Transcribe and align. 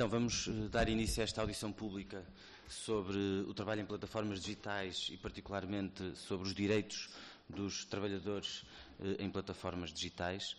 Então, 0.00 0.08
vamos 0.08 0.48
eh, 0.48 0.52
dar 0.70 0.88
início 0.88 1.20
a 1.20 1.24
esta 1.24 1.42
audição 1.42 1.70
pública 1.70 2.24
sobre 2.66 3.18
o 3.46 3.52
trabalho 3.52 3.82
em 3.82 3.84
plataformas 3.84 4.40
digitais 4.40 5.10
e, 5.12 5.16
particularmente, 5.18 6.16
sobre 6.16 6.48
os 6.48 6.54
direitos 6.54 7.10
dos 7.46 7.84
trabalhadores 7.84 8.64
eh, 8.98 9.16
em 9.18 9.28
plataformas 9.28 9.92
digitais. 9.92 10.56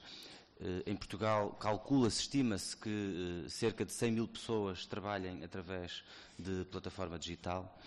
Eh, 0.60 0.84
em 0.86 0.96
Portugal, 0.96 1.54
calcula-se, 1.54 2.22
estima-se 2.22 2.78
que 2.78 3.44
cerca 3.50 3.84
de 3.84 3.92
100 3.92 4.12
mil 4.12 4.28
pessoas 4.28 4.86
trabalhem 4.86 5.44
através 5.44 6.04
de 6.38 6.64
plataforma 6.66 7.18
digital 7.18 7.82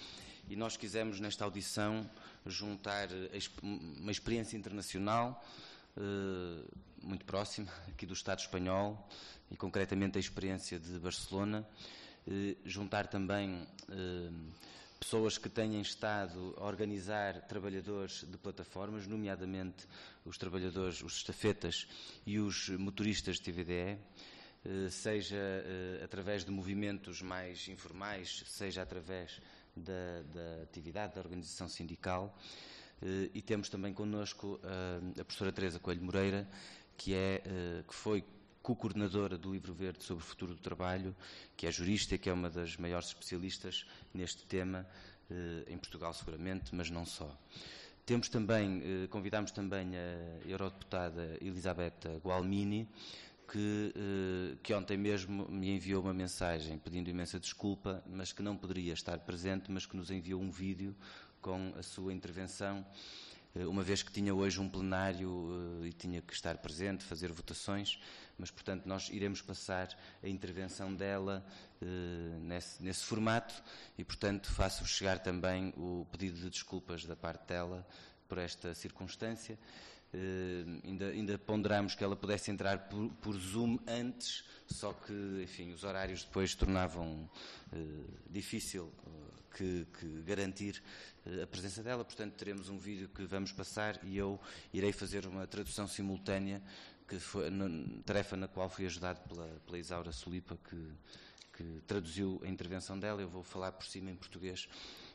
e 0.48 0.56
nós 0.56 0.76
quisemos, 0.76 1.20
nesta 1.20 1.44
audição, 1.44 2.10
juntar 2.44 3.10
uma 3.62 4.10
experiência 4.10 4.56
internacional 4.56 5.40
muito 7.04 7.24
próxima, 7.24 7.70
aqui 7.88 8.06
do 8.06 8.14
Estado 8.14 8.40
espanhol, 8.40 9.08
e 9.50 9.56
concretamente 9.56 10.16
a 10.16 10.20
experiência 10.20 10.78
de 10.78 10.98
Barcelona, 10.98 11.66
eh, 12.26 12.56
juntar 12.64 13.06
também 13.06 13.66
eh, 13.90 14.30
pessoas 14.98 15.36
que 15.36 15.48
tenham 15.48 15.82
estado 15.82 16.54
a 16.56 16.64
organizar 16.64 17.42
trabalhadores 17.42 18.24
de 18.24 18.38
plataformas, 18.38 19.06
nomeadamente 19.06 19.86
os 20.24 20.38
trabalhadores, 20.38 21.02
os 21.02 21.16
estafetas 21.16 21.86
e 22.26 22.38
os 22.38 22.70
motoristas 22.70 23.36
de 23.36 23.42
TVDE, 23.42 23.98
eh, 24.64 24.88
seja 24.90 25.36
através 26.02 26.44
de 26.44 26.50
movimentos 26.50 27.20
mais 27.20 27.68
informais, 27.68 28.42
seja 28.46 28.82
através 28.82 29.40
da, 29.76 30.22
da 30.32 30.62
atividade 30.62 31.14
da 31.14 31.20
organização 31.20 31.68
sindical. 31.68 32.36
E 33.34 33.42
temos 33.42 33.68
também 33.68 33.92
connosco 33.92 34.58
a 35.20 35.24
professora 35.24 35.52
Teresa 35.52 35.78
Coelho 35.78 36.02
Moreira, 36.02 36.48
que, 36.96 37.14
é, 37.14 37.42
que 37.86 37.94
foi 37.94 38.24
co-coordenadora 38.64 39.36
do 39.36 39.52
Livro 39.52 39.74
Verde 39.74 40.02
sobre 40.02 40.24
o 40.24 40.26
Futuro 40.26 40.54
do 40.54 40.60
Trabalho, 40.60 41.14
que 41.54 41.66
é 41.66 41.70
jurista 41.70 42.16
que 42.16 42.30
é 42.30 42.32
uma 42.32 42.48
das 42.48 42.78
maiores 42.78 43.08
especialistas 43.08 43.86
neste 44.12 44.46
tema, 44.46 44.86
eh, 45.30 45.64
em 45.68 45.76
Portugal 45.76 46.14
seguramente, 46.14 46.74
mas 46.74 46.88
não 46.88 47.04
só. 47.04 47.30
Temos 48.06 48.30
também, 48.30 48.82
eh, 48.82 49.06
convidamos 49.08 49.50
também 49.50 49.90
a 49.94 50.48
eurodeputada 50.48 51.36
Elisabetta 51.42 52.18
Gualmini, 52.24 52.88
que, 53.52 53.92
eh, 53.94 54.56
que, 54.62 54.72
ontem 54.72 54.96
mesmo 54.96 55.46
me 55.46 55.68
enviou 55.68 56.02
uma 56.02 56.14
mensagem 56.14 56.78
pedindo 56.78 57.10
imensa 57.10 57.38
desculpa, 57.38 58.02
mas 58.06 58.32
que 58.32 58.42
não 58.42 58.56
poderia 58.56 58.94
estar 58.94 59.18
presente, 59.18 59.70
mas 59.70 59.84
que 59.84 59.94
nos 59.94 60.10
enviou 60.10 60.40
um 60.40 60.50
vídeo 60.50 60.96
com 61.42 61.74
a 61.78 61.82
sua 61.82 62.14
intervenção 62.14 62.78
eh, 62.80 63.23
uma 63.62 63.82
vez 63.82 64.02
que 64.02 64.10
tinha 64.10 64.34
hoje 64.34 64.60
um 64.60 64.68
plenário 64.68 65.30
uh, 65.30 65.86
e 65.86 65.92
tinha 65.92 66.20
que 66.20 66.32
estar 66.32 66.58
presente, 66.58 67.04
fazer 67.04 67.30
votações, 67.30 68.00
mas, 68.36 68.50
portanto, 68.50 68.84
nós 68.84 69.08
iremos 69.10 69.40
passar 69.40 69.96
a 70.22 70.28
intervenção 70.28 70.92
dela 70.92 71.46
uh, 71.80 72.40
nesse, 72.40 72.82
nesse, 72.82 73.04
formato 73.04 73.54
e, 73.96 74.02
portanto, 74.02 74.50
faço 74.50 74.84
chegar 74.84 75.20
também 75.20 75.72
o 75.76 76.04
pedido 76.10 76.40
de 76.40 76.50
desculpas 76.50 77.04
da 77.04 77.14
parte 77.14 77.46
dela 77.46 77.86
por 78.28 78.38
esta 78.38 78.74
circunstância. 78.74 79.56
Uh, 80.12 80.80
ainda, 80.84 81.06
ainda, 81.10 81.38
ponderamos 81.38 81.94
que 81.94 82.02
ela 82.02 82.16
pudesse 82.16 82.50
entrar 82.50 82.88
por, 82.88 83.08
por, 83.22 83.36
Zoom 83.36 83.78
antes, 83.86 84.44
só 84.66 84.92
que, 84.92 85.42
enfim, 85.44 85.72
os 85.72 85.84
horários 85.84 86.24
depois 86.24 86.56
tornavam 86.56 87.30
difícil 88.30 88.92
que, 89.54 89.86
que 89.98 90.06
garantir 90.22 90.82
eh, 91.24 91.42
a 91.42 91.46
presença 91.46 91.82
dela, 91.82 92.04
portanto 92.04 92.34
teremos 92.34 92.68
um 92.68 92.76
vídeo 92.76 93.08
que 93.08 93.24
vamos 93.24 93.52
passar 93.52 93.98
e 94.04 94.16
eu 94.18 94.38
irei 94.72 94.92
fazer 94.92 95.26
uma 95.26 95.46
tradução 95.46 95.86
simultânea, 95.86 96.60
que 97.08 97.18
foi 97.18 97.48
tarefa 98.04 98.36
na 98.36 98.48
qual 98.48 98.68
fui 98.68 98.86
ajudado 98.86 99.20
pela, 99.28 99.46
pela 99.64 99.78
Isaura 99.78 100.10
Solipa, 100.10 100.58
que, 100.68 100.88
que 101.56 101.82
traduziu 101.86 102.40
a 102.44 102.48
intervenção 102.48 102.98
dela, 102.98 103.22
eu 103.22 103.28
vou 103.28 103.44
falar 103.44 103.72
por 103.72 103.86
cima 103.86 104.10
em 104.10 104.16
português 104.16 104.68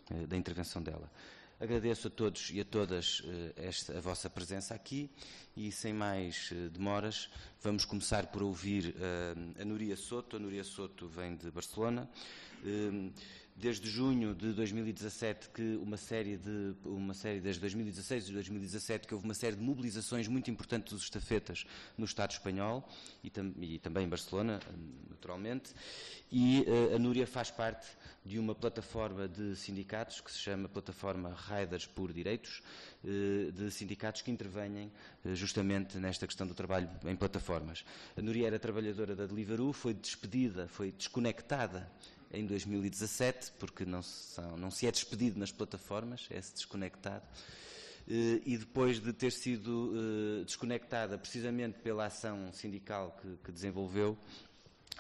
eh, 0.09 0.25
da 0.25 0.37
intervenção 0.37 0.81
dela. 0.81 1.11
Agradeço 1.59 2.07
a 2.07 2.09
todos 2.09 2.51
e 2.51 2.61
a 2.61 2.65
todas 2.65 3.21
eh, 3.25 3.53
esta, 3.57 3.97
a 3.97 4.01
vossa 4.01 4.29
presença 4.29 4.73
aqui 4.73 5.09
e, 5.57 5.69
sem 5.73 5.91
mais 5.91 6.53
demoras, 6.71 7.29
vamos 7.61 7.83
começar 7.83 8.27
por 8.27 8.41
ouvir 8.41 8.95
a 9.59 9.65
Núria 9.65 9.97
Soto. 9.97 10.37
A 10.37 10.39
Núria 10.39 10.63
Soto 10.63 11.05
vem 11.09 11.35
de 11.35 11.51
Barcelona 11.51 12.09
desde 13.59 13.89
junho 13.89 14.33
de 14.33 14.53
2017 14.53 15.49
que 15.49 15.75
uma 15.81 15.97
série 15.97 16.37
de 16.37 16.73
uma 16.85 17.13
série 17.13 17.41
desde 17.41 17.59
2016 17.59 18.29
e 18.29 18.33
2017 18.33 19.07
que 19.07 19.13
houve 19.13 19.25
uma 19.25 19.33
série 19.33 19.57
de 19.57 19.61
mobilizações 19.61 20.27
muito 20.29 20.49
importantes 20.49 20.93
dos 20.93 21.03
estafetas 21.03 21.65
no 21.97 22.05
Estado 22.05 22.31
espanhol 22.31 22.87
e, 23.21 23.29
tam, 23.29 23.53
e 23.59 23.77
também 23.79 24.05
em 24.05 24.09
Barcelona, 24.09 24.61
naturalmente. 25.09 25.73
E 26.31 26.65
uh, 26.67 26.95
a 26.95 26.99
Núria 26.99 27.27
faz 27.27 27.51
parte 27.51 27.85
de 28.23 28.39
uma 28.39 28.55
plataforma 28.55 29.27
de 29.27 29.55
sindicatos 29.55 30.21
que 30.21 30.31
se 30.31 30.37
chama 30.37 30.69
Plataforma 30.69 31.35
Riders 31.35 31.85
por 31.85 32.13
Direitos, 32.13 32.61
uh, 33.03 33.51
de 33.51 33.69
sindicatos 33.71 34.21
que 34.21 34.31
intervêm 34.31 34.91
uh, 35.25 35.35
justamente 35.35 35.97
nesta 35.97 36.25
questão 36.25 36.47
do 36.47 36.53
trabalho 36.53 36.89
em 37.05 37.15
plataformas. 37.15 37.83
A 38.15 38.21
Núria 38.21 38.47
era 38.47 38.59
trabalhadora 38.59 39.15
da 39.15 39.25
Deliveroo, 39.25 39.73
foi 39.73 39.93
despedida, 39.93 40.67
foi 40.69 40.91
desconectada 40.91 41.91
em 42.31 42.45
2017, 42.45 43.53
porque 43.59 43.85
não, 43.85 44.01
são, 44.01 44.57
não 44.57 44.69
se 44.69 44.87
é 44.87 44.91
despedido 44.91 45.39
nas 45.39 45.51
plataformas, 45.51 46.27
é-se 46.29 46.53
desconectado. 46.53 47.25
Eh, 48.07 48.41
e 48.45 48.57
depois 48.57 48.99
de 48.99 49.13
ter 49.13 49.31
sido 49.31 49.93
eh, 49.93 50.43
desconectada 50.43 51.17
precisamente 51.17 51.79
pela 51.79 52.05
ação 52.05 52.51
sindical 52.53 53.17
que, 53.21 53.37
que 53.45 53.51
desenvolveu, 53.51 54.17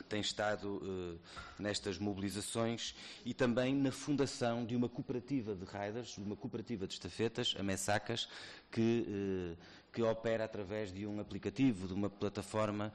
tem 0.07 0.21
estado 0.21 0.77
uh, 0.77 1.19
nestas 1.61 1.97
mobilizações 1.97 2.95
e 3.25 3.33
também 3.33 3.75
na 3.75 3.91
fundação 3.91 4.65
de 4.65 4.73
uma 4.73 4.87
cooperativa 4.87 5.53
de 5.53 5.65
riders, 5.65 6.15
de 6.15 6.21
uma 6.21 6.37
cooperativa 6.37 6.87
de 6.87 6.93
estafetas, 6.93 7.53
a 7.59 7.63
Messacas, 7.63 8.29
que, 8.71 9.57
que 9.91 10.01
opera 10.01 10.45
através 10.45 10.93
de 10.93 11.05
um 11.05 11.19
aplicativo, 11.19 11.85
de 11.85 11.93
uma 11.93 12.09
plataforma 12.09 12.93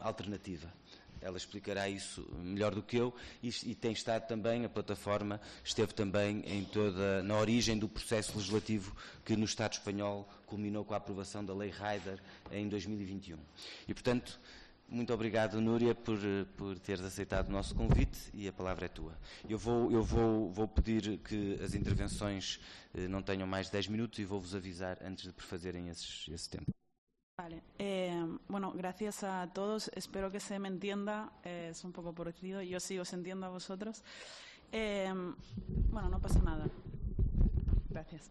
alternativa 0.00 0.72
ela 1.22 1.36
explicará 1.36 1.88
isso 1.88 2.26
melhor 2.42 2.74
do 2.74 2.82
que 2.82 2.96
eu 2.96 3.14
e, 3.42 3.48
e, 3.64 3.74
tem 3.74 3.92
estado 3.92 4.26
também, 4.26 4.64
a 4.64 4.68
plataforma 4.68 5.40
esteve 5.64 5.94
também 5.94 6.42
em 6.46 6.64
toda, 6.64 7.22
na 7.22 7.38
origem 7.38 7.78
do 7.78 7.88
processo 7.88 8.36
legislativo 8.36 8.94
que 9.24 9.36
no 9.36 9.44
Estado 9.44 9.72
espanhol 9.72 10.28
culminou 10.46 10.84
com 10.84 10.94
a 10.94 10.96
aprovação 10.96 11.44
da 11.44 11.54
Lei 11.54 11.70
Ryder 11.70 12.18
em 12.50 12.68
2021. 12.68 13.38
E, 13.88 13.94
portanto, 13.94 14.38
muito 14.88 15.12
obrigado, 15.14 15.58
Núria, 15.58 15.94
por, 15.94 16.18
por 16.56 16.78
teres 16.78 17.02
aceitado 17.02 17.48
o 17.48 17.52
nosso 17.52 17.74
convite 17.74 18.18
e 18.34 18.46
a 18.46 18.52
palavra 18.52 18.84
é 18.84 18.88
tua. 18.88 19.16
Eu 19.48 19.56
vou, 19.58 19.90
eu 19.90 20.02
vou, 20.02 20.50
vou 20.50 20.68
pedir 20.68 21.18
que 21.18 21.58
as 21.62 21.74
intervenções 21.74 22.60
eh, 22.94 23.08
não 23.08 23.22
tenham 23.22 23.46
mais 23.46 23.66
de 23.66 23.72
10 23.72 23.88
minutos 23.88 24.18
e 24.18 24.24
vou-vos 24.24 24.54
avisar 24.54 24.98
antes 25.02 25.24
de 25.24 25.32
prefazerem 25.32 25.88
esse 25.88 26.50
tempo. 26.50 26.81
Eh, 27.78 28.24
bueno, 28.48 28.72
gracias 28.72 29.24
a 29.24 29.48
todos. 29.52 29.90
Espero 29.94 30.30
que 30.30 30.38
se 30.38 30.58
me 30.58 30.68
entienda. 30.68 31.32
Eh, 31.44 31.68
es 31.70 31.84
un 31.84 31.92
poco 31.92 32.14
parecido. 32.14 32.62
Yo 32.62 32.78
sí 32.78 32.98
os 32.98 33.12
a 33.12 33.48
vosotros. 33.48 34.04
Eh, 34.70 35.12
bueno, 35.90 36.08
no 36.08 36.20
pasa 36.20 36.40
nada. 36.42 36.66
Gracias. 37.88 38.30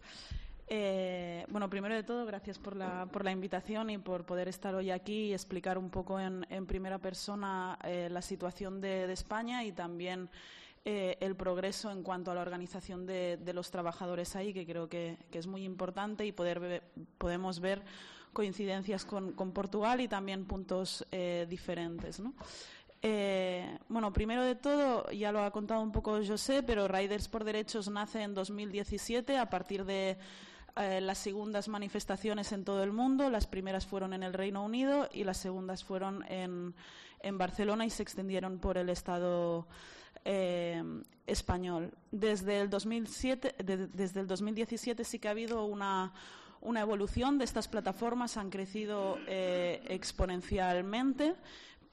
Bueno, 1.50 1.69
primero 1.69 1.94
de 1.94 2.03
todo, 2.03 2.25
gracias 2.25 2.57
por 2.57 2.77
la, 2.77 3.05
por 3.07 3.25
la, 3.25 3.31
invitación 3.31 3.89
y 3.89 3.97
por 3.97 4.25
poder 4.25 4.47
estar 4.47 4.73
hoy 4.73 4.89
aquí 4.89 5.25
y 5.25 5.33
explicar 5.33 5.77
un 5.77 5.89
poco 5.89 6.17
en, 6.17 6.45
primera 6.66 6.97
persona 6.97 7.77
la 7.83 8.21
situación 8.21 8.79
de, 8.79 9.11
España 9.11 9.66
y 9.66 9.73
también 9.73 10.29
el 10.85 11.35
progreso 11.35 11.91
en 11.91 12.03
cuanto 12.03 12.31
a 12.31 12.35
la 12.35 12.41
organización 12.41 13.05
de, 13.05 13.51
los 13.53 13.69
trabajadores 13.69 14.38
ahí, 14.38 14.53
que 14.53 14.66
creo 14.66 14.88
que, 14.88 15.17
es 15.33 15.45
muy 15.45 15.66
importante 15.66 16.25
y 16.25 16.31
poder 16.31 16.83
podemos 17.17 17.59
ver 17.59 17.83
coincidencias 18.34 19.06
con, 19.06 19.34
Portugal 19.52 20.02
y 20.02 20.08
también 20.08 20.46
puntos 20.46 21.06
eh, 21.12 21.46
diferentes. 21.50 22.22
Eh, 23.01 23.78
bueno, 23.89 24.13
primero 24.13 24.44
de 24.44 24.56
todo, 24.56 25.10
ya 25.12 25.31
lo 25.31 25.44
ha 25.44 25.51
contado 25.51 25.81
un 25.81 25.92
poco 25.92 26.19
José, 26.25 26.63
pero 26.63 26.88
Riders 26.88 27.28
por 27.28 27.44
Derechos 27.44 27.89
nace 27.89 28.22
en 28.22 28.33
2017 28.33 29.38
a 29.38 29.50
partir 29.50 29.86
de 29.86 30.18
eh, 30.78 31.01
las 31.01 31.18
segundas 31.18 31.68
manifestaciones 31.68 32.51
en 32.51 32.63
todo 32.63 32.83
el 32.83 32.94
mundo. 32.94 33.30
Las 33.30 33.48
primeras 33.48 33.86
fueron 33.86 34.13
en 34.13 34.24
el 34.24 34.34
Reino 34.34 34.63
Unido 34.63 35.10
y 35.12 35.24
las 35.24 35.38
segundas 35.38 35.84
fueron 35.84 36.24
en, 36.30 36.74
Barcelona 37.34 37.86
y 37.86 37.89
se 37.89 38.01
extendieron 38.01 38.60
por 38.60 38.77
el 38.77 38.89
Estado 38.89 39.68
español. 41.25 41.94
Desde 42.12 42.62
el, 42.62 42.69
2007, 42.69 43.56
de, 43.63 43.88
desde 43.88 44.19
el 44.19 44.27
2017 44.27 45.04
sí 45.04 45.18
que 45.18 45.27
ha 45.27 45.31
habido 45.31 45.66
una 45.66 46.13
una 46.62 46.81
evolución 46.81 47.38
de 47.38 47.46
estas 47.46 47.68
plataformas, 47.68 48.38
han 48.38 48.50
crecido 48.50 49.18
eh, 49.28 49.81
exponencialmente, 49.88 51.36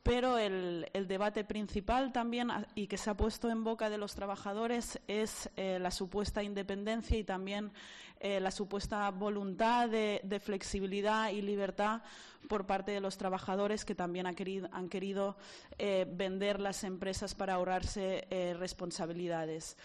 pero 0.03 0.39
el, 0.39 0.87
debate 1.07 1.45
principal 1.45 2.13
también 2.13 2.51
y 2.75 2.87
que 2.87 2.97
se 2.97 3.11
ha 3.11 3.17
puesto 3.17 3.51
en 3.51 3.65
boca 3.65 3.91
de 3.91 3.99
los 3.99 4.15
trabajadores 4.15 5.01
es 5.07 5.51
eh, 5.57 5.79
la 5.81 5.91
supuesta 5.91 6.43
independencia 6.43 7.19
y 7.19 7.25
también 7.25 7.73
eh, 8.21 8.41
la 8.41 8.51
supuesta 8.51 9.11
voluntad 9.11 9.89
de, 9.89 10.41
flexibilidad 10.43 11.31
y 11.31 11.43
libertad 11.43 12.03
por 12.49 12.67
parte 12.67 12.93
de 12.93 13.01
los 13.01 13.19
trabajadores 13.19 13.85
que 13.85 13.95
también 13.95 14.27
han 14.27 14.35
querido, 14.89 15.37
vender 15.79 16.61
las 16.61 16.85
empresas 16.85 17.35
para 17.35 17.55
ahorrarse 17.55 18.27
responsabilidades. 18.59 19.77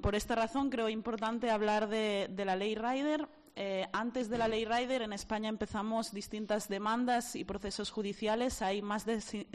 Por 0.00 0.14
esta 0.14 0.34
razón 0.36 0.70
creo 0.70 0.88
importante 0.88 1.50
hablar 1.50 1.88
de, 1.88 2.28
de 2.30 2.44
la 2.44 2.56
ley 2.56 2.74
Rider 2.74 3.28
eh, 3.54 3.86
antes 3.92 4.30
de 4.30 4.38
la 4.38 4.48
ley 4.48 4.64
Rider, 4.64 5.02
en 5.02 5.12
España 5.12 5.48
empezamos 5.48 6.12
distintas 6.12 6.68
demandas 6.68 7.36
y 7.36 7.44
procesos 7.44 7.90
judiciales. 7.90 8.62
Hay 8.62 8.80
más 8.80 9.04
de, 9.04 9.20
50 9.20 9.52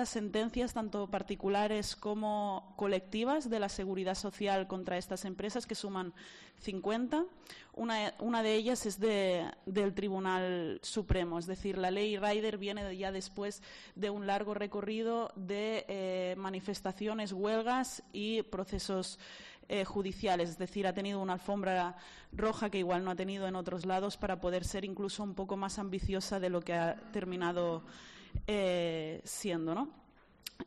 em, 0.00 0.06
sentencias, 0.06 0.74
tanto 0.74 1.08
particulares 1.08 1.94
como 1.94 2.74
colectivas, 2.76 3.48
de 3.48 3.60
la 3.60 3.68
seguridad 3.68 4.16
social 4.16 4.66
contra 4.66 4.98
estas 4.98 5.24
empresas, 5.24 5.66
que 5.66 5.76
suman 5.76 6.12
50. 6.60 7.24
Una, 7.74 8.42
de 8.42 8.54
ellas 8.54 8.84
es 8.86 8.98
del 8.98 9.94
Tribunal 9.94 10.80
Supremo, 10.82 11.38
es 11.38 11.46
decir, 11.46 11.78
la 11.78 11.92
ley 11.92 12.18
Rider 12.18 12.58
viene 12.58 12.96
ya 12.96 13.12
después 13.12 13.62
de 13.94 14.10
un 14.10 14.26
largo 14.26 14.52
recorrido 14.52 15.32
de 15.36 15.86
eh, 15.88 16.34
manifestaciones, 16.36 17.32
huelgas 17.32 18.02
y 18.12 18.42
procesos 18.42 19.18
eh, 19.72 19.84
judiciales, 19.84 20.50
es 20.50 20.58
decir, 20.58 20.84
ha 20.88 20.92
tenido 20.92 21.20
una 21.20 21.34
alfombra 21.34 21.96
roja 22.32 22.70
que 22.70 22.78
igual 22.78 23.04
no 23.04 23.12
ha 23.12 23.14
tenido 23.14 23.46
en 23.46 23.54
otros 23.54 23.86
lados 23.86 24.16
para 24.16 24.40
poder 24.40 24.64
ser 24.64 24.84
incluso 24.84 25.22
un 25.22 25.36
poco 25.36 25.56
más 25.56 25.78
ambiciosa 25.78 26.40
de 26.40 26.50
lo 26.50 26.60
que 26.60 26.74
ha 26.74 26.96
terminado 27.12 27.84
eh, 28.48 29.20
siendo, 29.22 29.76
¿no? 29.76 29.88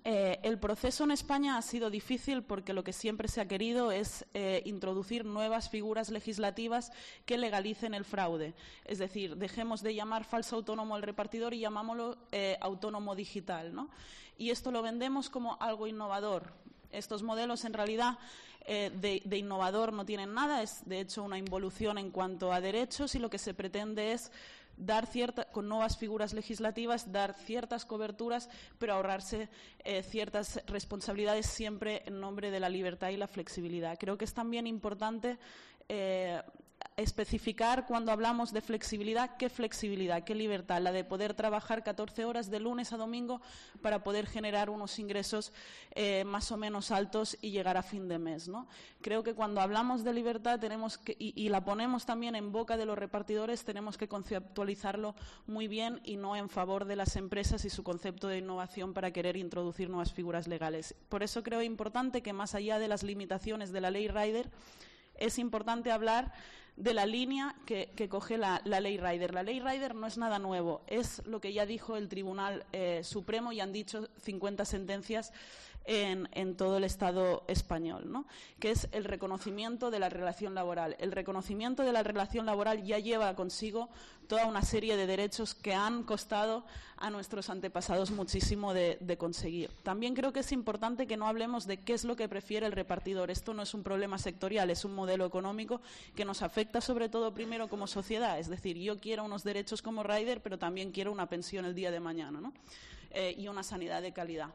Eh, 0.05 0.39
el 0.43 0.57
proceso 0.57 1.03
en 1.03 1.11
España 1.11 1.57
ha 1.57 1.61
sido 1.61 1.89
difícil 1.89 2.43
porque 2.43 2.71
lo 2.71 2.85
que 2.85 2.93
siempre 2.93 3.27
se 3.27 3.41
ha 3.41 3.47
querido 3.47 3.91
es 3.91 4.25
introducir 4.63 5.25
nuevas 5.25 5.69
figuras 5.69 6.09
legislativas 6.09 6.93
que 7.25 7.37
legalicen 7.37 7.93
el 7.93 8.05
fraude. 8.05 8.53
Es 8.85 8.99
decir, 8.99 9.35
dejemos 9.35 9.83
de 9.83 9.95
llamar 9.95 10.23
falso 10.23 10.55
autónomo 10.55 10.95
al 10.95 11.01
repartidor 11.01 11.53
y 11.53 11.59
llamámoslo 11.59 12.17
autónomo 12.61 13.15
digital. 13.15 13.75
¿no? 13.75 13.89
Y 14.37 14.49
esto 14.49 14.71
lo 14.71 14.81
vendemos 14.81 15.29
como 15.29 15.57
algo 15.61 15.87
innovador. 15.87 16.63
Estos 16.93 17.23
modelos 17.23 17.65
en 17.65 17.73
realidad 17.73 18.17
eh, 18.65 18.91
de, 18.93 19.37
innovador 19.37 19.91
no 19.91 20.05
tienen 20.05 20.33
nada, 20.33 20.61
es 20.61 20.81
de 20.85 21.01
hecho 21.01 21.23
una 21.23 21.37
involución 21.37 21.97
en 21.97 22.11
cuanto 22.11 22.53
a 22.53 22.61
derechos 22.61 23.13
y 23.15 23.19
lo 23.19 23.29
que 23.29 23.37
se 23.37 23.53
pretende 23.53 24.13
es 24.13 24.31
dar 24.77 25.05
cierta, 25.05 25.45
con 25.45 25.67
nuevas 25.67 25.97
figuras 25.97 26.33
legislativas, 26.33 27.11
dar 27.11 27.33
ciertas 27.33 27.85
coberturas, 27.85 28.49
pero 28.79 28.93
ahorrarse 28.93 29.49
eh, 29.83 30.01
ciertas 30.01 30.61
responsabilidades 30.65 31.47
siempre 31.47 32.03
en 32.05 32.21
nombre 32.21 32.51
de 32.51 32.59
la 32.59 32.69
libertad 32.69 33.09
y 33.09 33.17
la 33.17 33.27
flexibilidad. 33.27 33.97
Creo 33.99 34.17
que 34.17 34.25
es 34.25 34.33
también 34.33 34.65
importante 34.65 35.37
eh, 35.89 36.41
especificar 36.97 37.85
cuando 37.87 38.11
hablamos 38.11 38.53
de 38.53 38.61
flexibilidad, 38.61 39.37
qué 39.37 39.49
flexibilidad, 39.49 40.23
qué 40.23 40.35
libertad, 40.35 40.81
la 40.81 40.91
de 40.91 41.03
poder 41.03 41.33
trabajar 41.33 41.83
14 41.83 42.25
horas 42.25 42.51
de 42.51 42.59
lunes 42.59 42.93
a 42.93 42.97
domingo 42.97 43.41
para 43.81 44.03
poder 44.03 44.27
generar 44.27 44.69
unos 44.69 44.99
ingresos 44.99 45.53
eh, 45.95 46.23
más 46.25 46.51
o 46.51 46.57
menos 46.57 46.91
altos 46.91 47.37
y 47.41 47.51
llegar 47.51 47.77
a 47.77 47.83
fin 47.83 48.07
de 48.07 48.19
mes. 48.19 48.47
¿no? 48.47 48.67
Creo 49.01 49.23
que 49.23 49.33
cuando 49.33 49.61
hablamos 49.61 50.03
de 50.03 50.13
libertad 50.13 50.59
tenemos 50.59 50.97
que, 50.97 51.15
y, 51.17 51.49
la 51.49 51.63
ponemos 51.63 52.05
también 52.05 52.35
en 52.35 52.51
boca 52.51 52.77
de 52.77 52.85
los 52.85 52.97
repartidores, 52.97 53.65
tenemos 53.65 53.97
que 53.97 54.07
conceptualizarlo 54.07 55.15
muy 55.47 55.67
bien 55.67 55.99
y 56.03 56.17
no 56.17 56.35
en 56.35 56.49
favor 56.49 56.85
de 56.85 56.95
las 56.95 57.15
empresas 57.15 57.65
y 57.65 57.69
su 57.69 57.83
concepto 57.83 58.27
de 58.27 58.37
innovación 58.37 58.93
para 58.93 59.11
querer 59.11 59.37
introducir 59.37 59.89
nuevas 59.89 60.13
figuras 60.13 60.47
legales. 60.47 60.95
Por 61.09 61.23
eso 61.23 61.43
creo 61.43 61.61
importante 61.61 62.21
que 62.21 62.33
más 62.33 62.55
allá 62.55 62.79
de 62.79 62.87
las 62.87 63.03
limitaciones 63.03 63.71
de 63.71 63.81
la 63.81 63.91
ley 63.91 64.07
Rider, 64.07 64.49
es 65.15 65.39
importante 65.39 65.91
hablar 65.91 66.31
de 66.75 66.93
la 66.93 67.05
línea 67.05 67.55
que, 67.65 67.87
coge 68.09 68.37
la, 68.37 68.61
ley 68.65 68.97
Rider. 68.97 69.33
La 69.33 69.43
ley 69.43 69.59
Rider 69.59 69.93
no 69.95 70.07
es 70.07 70.17
nada 70.17 70.39
nuevo, 70.39 70.81
es 70.87 71.21
lo 71.25 71.39
que 71.39 71.53
ya 71.53 71.65
dijo 71.65 71.97
el 71.97 72.09
Tribunal 72.09 72.65
eh, 72.71 73.01
Supremo 73.03 73.51
y 73.51 73.59
han 73.59 73.71
dicho 73.71 74.09
50 74.23 74.65
sentencias 74.65 75.31
en, 75.85 76.55
todo 76.55 76.77
el 76.77 76.83
Estado 76.83 77.43
español, 77.47 78.11
¿no? 78.11 78.25
que 78.59 78.71
es 78.71 78.87
el 78.91 79.03
reconocimiento 79.03 79.91
de 79.91 79.99
la 79.99 80.09
relación 80.09 80.55
laboral. 80.55 80.95
El 80.99 81.11
reconocimiento 81.11 81.83
de 81.83 81.91
la 81.91 82.03
relación 82.03 82.45
laboral 82.45 82.83
ya 82.83 82.99
lleva 82.99 83.35
consigo 83.35 83.89
toda 84.27 84.45
una 84.45 84.61
serie 84.61 84.95
de 84.95 85.05
derechos 85.07 85.53
que 85.53 85.73
han 85.73 86.03
costado 86.03 86.65
a 86.97 87.09
nuestros 87.09 87.49
antepasados 87.49 88.11
muchísimo 88.11 88.73
de, 88.73 89.17
conseguir. 89.17 89.69
También 89.83 90.15
creo 90.15 90.31
que 90.31 90.39
es 90.39 90.51
importante 90.51 91.05
que 91.05 91.17
no 91.17 91.27
hablemos 91.27 91.67
de 91.67 91.77
qué 91.77 91.93
es 91.93 92.05
lo 92.05 92.15
que 92.15 92.29
prefiere 92.29 92.65
el 92.65 92.71
repartidor. 92.71 93.29
Esto 93.29 93.53
no 93.53 93.61
es 93.61 93.73
un 93.73 93.83
problema 93.83 94.17
sectorial, 94.17 94.69
es 94.69 94.85
un 94.85 94.95
modelo 94.95 95.25
económico 95.25 95.81
que 96.15 96.25
nos 96.25 96.41
afecta 96.41 96.79
sobre 96.79 97.09
todo 97.09 97.33
primero 97.33 97.67
como 97.67 97.87
sociedad. 97.87 98.39
Es 98.39 98.47
decir, 98.47 98.77
yo 98.77 98.99
quiero 98.99 99.25
unos 99.25 99.43
derechos 99.43 99.81
como 99.81 100.03
rider, 100.03 100.41
pero 100.41 100.57
también 100.57 100.91
quiero 100.91 101.11
una 101.11 101.27
pensión 101.27 101.65
el 101.65 101.75
día 101.75 101.91
de 101.91 101.99
mañana 101.99 102.39
¿no? 102.39 102.53
Eh, 103.11 103.35
y 103.37 103.47
una 103.49 103.63
sanidad 103.63 104.01
de 104.01 104.13
calidad. 104.13 104.49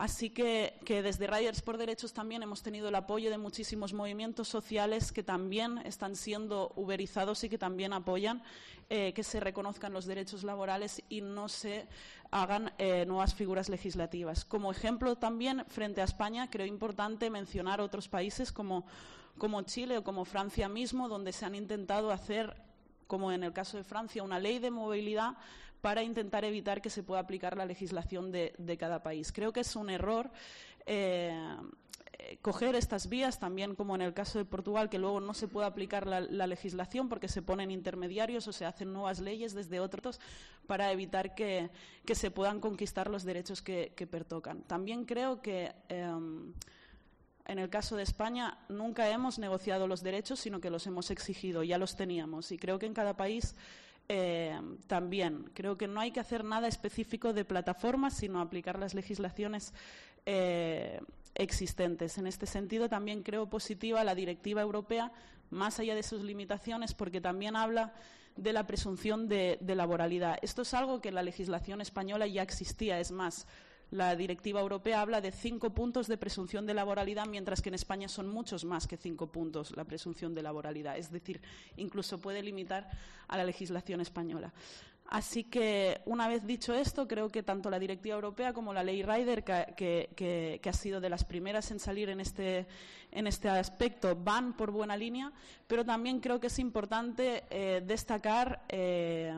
Así 0.00 0.30
que, 0.30 0.72
desde 0.86 1.26
Riders 1.26 1.60
por 1.60 1.76
Derechos 1.76 2.14
también 2.14 2.42
hemos 2.42 2.62
tenido 2.62 2.88
el 2.88 2.94
apoyo 2.94 3.28
de 3.28 3.36
muchísimos 3.36 3.92
movimientos 3.92 4.48
sociales 4.48 5.12
que 5.12 5.22
también 5.22 5.76
están 5.84 6.16
siendo 6.16 6.72
uberizados 6.74 7.44
y 7.44 7.50
que 7.50 7.58
también 7.58 7.92
apoyan 7.92 8.42
eh, 8.88 9.12
que 9.12 9.22
se 9.22 9.40
reconozcan 9.40 9.92
los 9.92 10.06
derechos 10.06 10.42
laborales 10.42 11.02
y 11.10 11.20
no 11.20 11.50
se 11.50 11.86
hagan 12.30 12.72
eh, 12.78 13.04
nuevas 13.04 13.34
figuras 13.34 13.68
legislativas. 13.68 14.46
Como 14.46 14.70
ejemplo 14.70 15.16
también, 15.16 15.66
frente 15.68 16.00
a 16.00 16.04
España, 16.04 16.48
creo 16.48 16.64
importante 16.64 17.28
mencionar 17.28 17.82
otros 17.82 18.08
países 18.08 18.52
como, 18.52 18.86
como 19.36 19.60
Chile 19.64 19.98
o 19.98 20.02
como 20.02 20.24
Francia 20.24 20.70
mismo, 20.70 21.10
donde 21.10 21.34
se 21.34 21.44
han 21.44 21.54
intentado 21.54 22.10
hacer 22.10 22.56
como 23.06 23.32
en 23.32 23.42
el 23.42 23.52
caso 23.52 23.76
de 23.76 23.84
Francia, 23.84 24.22
una 24.22 24.38
ley 24.38 24.60
de 24.60 24.70
movilidad 24.70 25.36
para 25.80 26.02
intentar 26.02 26.44
evitar 26.44 26.82
que 26.82 26.90
se 26.90 27.02
pueda 27.02 27.20
aplicar 27.20 27.56
la 27.56 27.66
legislación 27.66 28.30
de, 28.32 28.76
cada 28.78 29.02
país. 29.02 29.32
Creo 29.32 29.52
que 29.52 29.60
es 29.60 29.76
un 29.76 29.90
error 29.90 30.30
eh, 30.86 31.32
coger 32.42 32.74
estas 32.74 33.08
vías, 33.08 33.38
también 33.38 33.74
como 33.74 33.94
en 33.94 34.02
el 34.02 34.14
caso 34.14 34.38
de 34.38 34.44
Portugal, 34.44 34.88
que 34.88 34.98
luego 34.98 35.20
no 35.20 35.34
se 35.34 35.48
puede 35.48 35.66
aplicar 35.66 36.06
la, 36.06 36.46
legislación 36.46 37.08
porque 37.08 37.28
se 37.28 37.42
ponen 37.42 37.70
intermediarios 37.70 38.46
o 38.48 38.52
se 38.52 38.64
hacen 38.64 38.92
nuevas 38.92 39.20
leyes 39.20 39.54
desde 39.54 39.80
otros 39.80 40.20
para 40.66 40.92
evitar 40.92 41.34
que, 41.34 41.70
se 42.12 42.30
puedan 42.30 42.60
conquistar 42.60 43.10
los 43.10 43.24
derechos 43.24 43.62
que, 43.62 44.08
pertocan. 44.10 44.62
También 44.62 45.04
creo 45.04 45.40
que 45.40 45.72
em, 45.88 46.52
en 47.46 47.58
el 47.58 47.70
caso 47.70 47.96
de 47.96 48.02
España 48.02 48.58
nunca 48.68 49.08
hemos 49.10 49.38
negociado 49.38 49.86
los 49.86 50.02
derechos, 50.02 50.40
sino 50.40 50.60
que 50.60 50.70
los 50.70 50.86
hemos 50.86 51.10
exigido, 51.10 51.62
ya 51.62 51.78
los 51.78 51.96
teníamos. 51.96 52.52
Y 52.52 52.58
creo 52.58 52.78
que 52.78 52.86
en 52.86 52.94
cada 52.94 53.16
país 53.16 53.54
eh, 54.12 54.60
también. 54.88 55.52
Creo 55.54 55.78
que 55.78 55.86
no 55.86 56.00
hay 56.00 56.10
que 56.10 56.18
hacer 56.18 56.42
nada 56.42 56.66
específico 56.66 57.32
de 57.32 57.44
plataformas, 57.44 58.14
sino 58.14 58.40
aplicar 58.40 58.76
las 58.76 58.92
legislaciones 58.92 59.72
eh, 60.26 61.00
existentes. 61.36 62.18
En 62.18 62.26
este 62.26 62.46
sentido, 62.46 62.88
también 62.88 63.22
creo 63.22 63.48
positiva 63.48 64.02
la 64.02 64.16
directiva 64.16 64.62
europea, 64.62 65.12
más 65.50 65.78
allá 65.78 65.94
de 65.94 66.02
sus 66.02 66.24
limitaciones, 66.24 66.92
porque 66.92 67.20
también 67.20 67.54
habla 67.54 67.94
de 68.34 68.52
la 68.52 68.66
presunción 68.66 69.28
de 69.28 69.74
laboralidad. 69.76 70.40
Esto 70.42 70.62
es 70.62 70.74
algo 70.74 71.00
que 71.00 71.10
en 71.10 71.14
la 71.14 71.22
legislación 71.22 71.80
española 71.80 72.26
ya 72.26 72.42
existía. 72.42 72.98
Es 72.98 73.12
más, 73.12 73.46
la 73.90 74.14
directiva 74.14 74.60
europea 74.60 75.00
habla 75.00 75.20
de 75.20 75.32
cinco 75.32 75.70
puntos 75.70 76.06
de 76.06 76.16
presunción 76.16 76.66
de 76.66 76.74
laboralidad, 76.74 77.26
mientras 77.26 77.60
que 77.60 77.70
en 77.70 77.74
España 77.74 78.08
son 78.08 78.28
muchos 78.28 78.64
más 78.64 78.86
que 78.86 78.96
cinco 78.96 79.26
puntos 79.26 79.76
la 79.76 79.84
presunción 79.84 80.34
de 80.34 80.42
laboralidad. 80.42 80.96
Es 80.96 81.10
decir, 81.10 81.40
incluso 81.76 82.20
puede 82.20 82.42
limitar 82.42 82.88
a 83.28 83.36
la 83.36 83.44
legislación 83.44 84.00
española. 84.00 84.52
Así 85.10 85.42
que, 85.42 86.00
una 86.04 86.28
vez 86.28 86.46
dicho 86.46 86.72
esto, 86.72 87.08
creo 87.08 87.30
que 87.30 87.42
tanto 87.42 87.68
la 87.68 87.80
directiva 87.80 88.14
europea 88.14 88.52
como 88.52 88.72
la 88.72 88.84
ley 88.84 89.02
Rider, 89.02 89.42
que, 89.42 90.60
ha 90.64 90.72
sido 90.72 91.00
de 91.00 91.10
las 91.10 91.24
primeras 91.24 91.72
en 91.72 91.80
salir 91.80 92.10
en 92.10 92.20
este, 92.20 92.68
en 93.10 93.26
este 93.26 93.48
aspecto, 93.48 94.14
van 94.14 94.52
por 94.56 94.70
buena 94.70 94.96
línea, 94.96 95.32
pero 95.66 95.84
también 95.84 96.20
creo 96.20 96.38
que 96.38 96.46
es 96.46 96.60
importante 96.60 97.42
eh, 97.50 97.82
destacar 97.84 98.62
eh, 98.68 99.34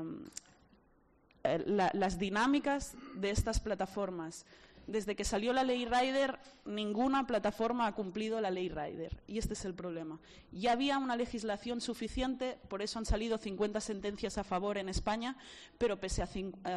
eh, 1.45 1.63
las 1.67 2.19
dinámicas 2.19 2.95
de 3.15 3.31
estas 3.31 3.61
plataformas. 3.61 4.47
Desde 4.87 5.15
que 5.15 5.25
salió 5.25 5.53
la 5.53 5.63
ley 5.63 5.85
Rider, 5.85 6.39
ninguna 6.65 7.27
plataforma 7.27 7.87
ha 7.87 7.95
cumplido 7.95 8.41
la 8.41 8.51
ley 8.51 8.69
Rider. 8.69 9.23
Y 9.27 9.39
este 9.39 9.55
es 9.55 9.65
el 9.65 9.75
problema. 9.75 10.19
Ya 10.51 10.73
había 10.73 10.99
una 10.99 11.17
legislación 11.17 11.81
suficiente, 11.81 12.59
por 12.69 12.83
eso 12.83 12.99
han 12.99 13.07
salido 13.07 13.39
50 13.39 13.81
sentencias 13.81 14.39
a 14.39 14.45
favor 14.45 14.79
en 14.79 14.89
España, 14.89 15.37
pero 15.79 16.01
pese 16.01 16.23
a, 16.23 16.27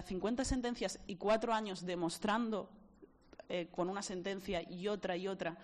50 0.02 0.46
sentencias 0.46 1.00
y 1.08 1.16
cuatro 1.16 1.54
años 1.54 1.86
demostrando 1.86 2.70
eh, 3.50 3.70
con 3.72 3.90
una 3.90 4.04
sentencia 4.04 4.62
y 4.70 4.88
otra 4.88 5.18
y 5.18 5.28
otra 5.28 5.58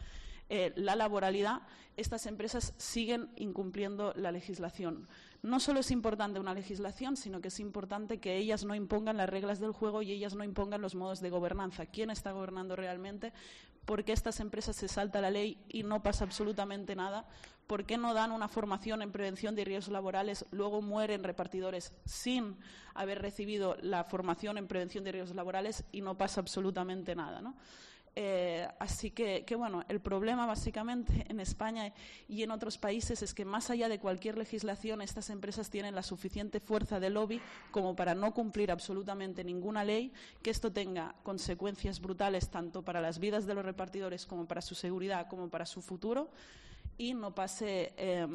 eh, 0.54 0.74
la 0.76 0.98
laboralidad, 0.98 1.62
estas 1.96 2.26
empresas 2.26 2.74
siguen 2.76 3.30
incumpliendo 3.38 4.12
la 4.18 4.34
legislación. 4.34 5.08
No 5.44 5.60
solo 5.60 5.80
es 5.80 5.90
importante 5.90 6.40
una 6.40 6.54
legislación, 6.54 7.18
sino 7.18 7.42
que 7.42 7.48
es 7.48 7.60
importante 7.60 8.20
que 8.20 8.38
ellas 8.38 8.64
no 8.64 8.76
impongan 8.76 9.18
las 9.18 9.30
reglas 9.30 9.60
del 9.60 9.72
juego 9.72 10.04
y 10.04 10.12
ellas 10.12 10.36
no 10.36 10.44
impongan 10.44 10.82
los 10.82 10.94
modos 10.94 11.20
de 11.20 11.32
gobernanza. 11.32 11.88
¿Quién 11.88 12.12
está 12.12 12.32
gobernando 12.32 12.76
realmente? 12.76 13.34
¿Por 13.86 14.04
qué 14.04 14.14
estas 14.14 14.40
empresas 14.40 14.76
se 14.76 14.88
salta 14.88 15.20
la 15.20 15.32
ley 15.32 15.58
y 15.68 15.82
no 15.82 16.04
pasa 16.04 16.26
absolutamente 16.26 16.96
nada? 16.96 17.28
¿Por 17.66 17.86
qué 17.86 17.98
no 17.98 18.14
dan 18.14 18.32
una 18.32 18.50
formación 18.50 19.02
en 19.02 19.12
prevención 19.12 19.56
de 19.56 19.66
riesgos 19.66 19.92
laborales? 19.92 20.46
Luego 20.52 20.84
mueren 20.84 21.24
repartidores 21.24 21.92
sin 22.06 22.58
haber 22.94 23.20
recibido 23.20 23.78
la 23.82 24.04
formación 24.04 24.60
en 24.60 24.68
prevención 24.68 25.04
de 25.04 25.14
riesgos 25.14 25.36
laborales 25.36 25.86
y 25.92 26.02
no 26.02 26.18
pasa 26.18 26.42
absolutamente 26.42 27.16
nada. 27.16 27.42
Eh, 28.16 28.68
así 28.80 29.12
que, 29.12 29.46
que, 29.46 29.56
bueno, 29.56 29.84
el 29.88 30.02
problema 30.02 30.46
básicamente 30.46 31.26
en 31.30 31.40
España 31.40 31.94
y 32.28 32.44
en 32.44 32.52
otros 32.52 32.78
países 32.78 33.22
es 33.22 33.34
que 33.34 33.46
más 33.46 33.70
allá 33.70 33.88
de 33.88 34.00
cualquier 34.00 34.38
legislación, 34.38 35.02
estas 35.02 35.30
empresas 35.30 35.70
tienen 35.70 35.96
la 35.96 36.04
suficiente 36.04 36.60
fuerza 36.60 37.00
de 37.00 37.10
lobby 37.10 37.40
como 37.72 37.96
para 37.96 38.14
no 38.14 38.34
cumplir 38.34 38.70
absolutamente 38.70 39.46
ninguna 39.46 39.86
ley, 39.86 40.12
que 40.42 40.50
esto 40.50 40.74
tenga 40.74 41.16
consecuencias 41.24 42.02
brutales 42.02 42.50
tanto 42.50 42.82
para 42.82 43.00
las 43.00 43.18
vidas 43.20 43.46
de 43.46 43.54
los 43.54 43.64
repartidores 43.64 44.26
como 44.26 44.46
para 44.46 44.62
su 44.62 44.76
seguridad, 44.76 45.28
como 45.30 45.50
para 45.50 45.66
su 45.66 45.82
futuro 45.82 46.30
y 46.98 47.14
no 47.14 47.34
pase 47.34 47.94
eh, 47.98 48.28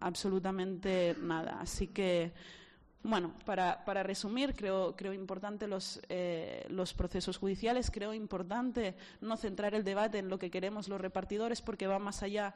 absolutamente 0.00 1.16
nada. 1.20 1.58
Así 1.60 1.88
que 1.88 2.32
bueno, 3.04 3.32
para, 3.44 3.84
para, 3.84 4.02
resumir, 4.02 4.54
creo, 4.54 4.94
creo 4.96 5.12
importante 5.12 5.66
los, 5.66 6.00
eh, 6.08 6.64
los, 6.68 6.94
procesos 6.94 7.36
judiciales, 7.36 7.90
creo 7.90 8.14
importante 8.14 8.94
no 9.20 9.36
centrar 9.36 9.74
el 9.74 9.82
debate 9.82 10.18
en 10.18 10.28
lo 10.28 10.38
que 10.38 10.50
queremos 10.50 10.88
los 10.88 11.00
repartidores 11.00 11.62
porque 11.62 11.88
va 11.88 11.98
más 11.98 12.22
allá 12.22 12.54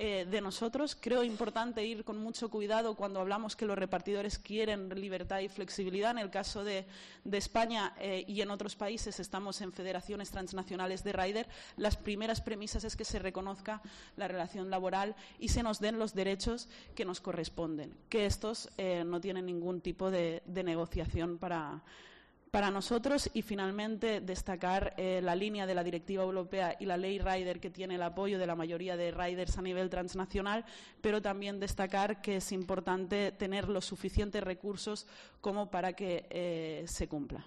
eh, 0.00 0.28
de 0.30 0.40
nosotros. 0.40 0.96
Creo 0.98 1.24
importante 1.24 1.84
ir 1.84 2.04
con 2.04 2.18
mucho 2.18 2.48
cuidado 2.50 2.94
cuando 2.94 3.18
hablamos 3.18 3.56
que 3.56 3.66
los 3.66 3.76
repartidores 3.76 4.38
quieren 4.38 4.88
libertad 4.90 5.40
y 5.40 5.48
flexibilidad. 5.48 6.12
En 6.12 6.18
el 6.18 6.30
caso 6.30 6.62
de, 6.62 6.86
España 7.32 7.94
eh, 7.98 8.24
y 8.28 8.40
en 8.40 8.52
otros 8.52 8.76
países 8.76 9.18
estamos 9.18 9.60
en 9.60 9.72
federaciones 9.72 10.30
transnacionales 10.30 11.02
de 11.02 11.12
rider. 11.12 11.48
Las 11.76 11.96
primeras 11.96 12.40
premisas 12.40 12.84
es 12.84 12.94
que 12.94 13.04
se 13.04 13.18
reconozca 13.18 13.82
la 14.16 14.28
relación 14.28 14.70
laboral 14.70 15.16
y 15.40 15.48
se 15.48 15.64
nos 15.64 15.80
den 15.80 15.98
los 15.98 16.14
derechos 16.14 16.68
que 16.94 17.04
nos 17.04 17.20
corresponden, 17.20 17.92
que 18.08 18.26
estos 18.26 18.70
eh, 18.78 19.02
no 19.04 19.20
tienen 19.20 19.46
ningún 19.46 19.80
tipo 19.80 20.12
de 20.12 20.42
negociación 20.46 21.38
para 21.38 21.82
para 22.50 22.70
nosotros 22.70 23.30
y 23.34 23.42
finalmente 23.42 24.20
destacar 24.20 24.94
eh, 24.96 25.20
la 25.22 25.34
línea 25.34 25.66
de 25.66 25.74
la 25.74 25.84
directiva 25.84 26.22
europea 26.22 26.76
y 26.80 26.86
la 26.86 26.96
ley 26.96 27.18
Rider 27.18 27.60
que 27.60 27.70
tiene 27.70 27.96
el 27.96 28.02
apoyo 28.02 28.38
de 28.38 28.46
la 28.46 28.54
mayoría 28.54 28.96
de 28.96 29.10
riders 29.10 29.58
a 29.58 29.62
nivel 29.62 29.90
transnacional, 29.90 30.64
pero 31.00 31.20
también 31.20 31.60
destacar 31.60 32.20
que 32.20 32.36
es 32.36 32.52
importante 32.52 33.32
tener 33.32 33.68
los 33.68 33.84
suficientes 33.84 34.42
recursos 34.42 35.06
como 35.40 35.70
para 35.70 35.92
que 35.92 36.26
eh, 36.30 36.84
se 36.86 37.08
cumpla. 37.08 37.44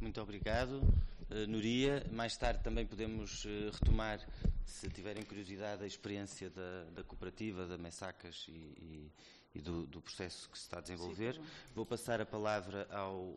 Muito 0.00 0.20
obrigado. 0.20 0.82
Uh, 1.30 1.46
Nuria, 1.46 2.04
mais 2.12 2.36
tarde 2.36 2.62
também 2.62 2.84
podemos 2.84 3.44
uh, 3.46 3.70
retomar, 3.72 4.20
se 4.66 4.90
tiverem 4.90 5.22
curiosidade, 5.22 5.82
a 5.82 5.86
experiência 5.86 6.50
da, 6.50 6.84
da 6.92 7.04
cooperativa, 7.04 7.66
da 7.66 7.78
Messacas 7.78 8.46
e, 8.48 8.52
e 8.52 9.12
e 9.54 9.60
do, 9.60 9.86
do 9.86 10.00
processo 10.00 10.48
que 10.48 10.58
se 10.58 10.64
está 10.64 10.78
a 10.78 10.80
desenvolver. 10.80 11.34
Sim, 11.34 11.42
Vou 11.74 11.86
passar 11.86 12.20
a 12.20 12.26
palavra 12.26 12.86
ao, 12.90 13.34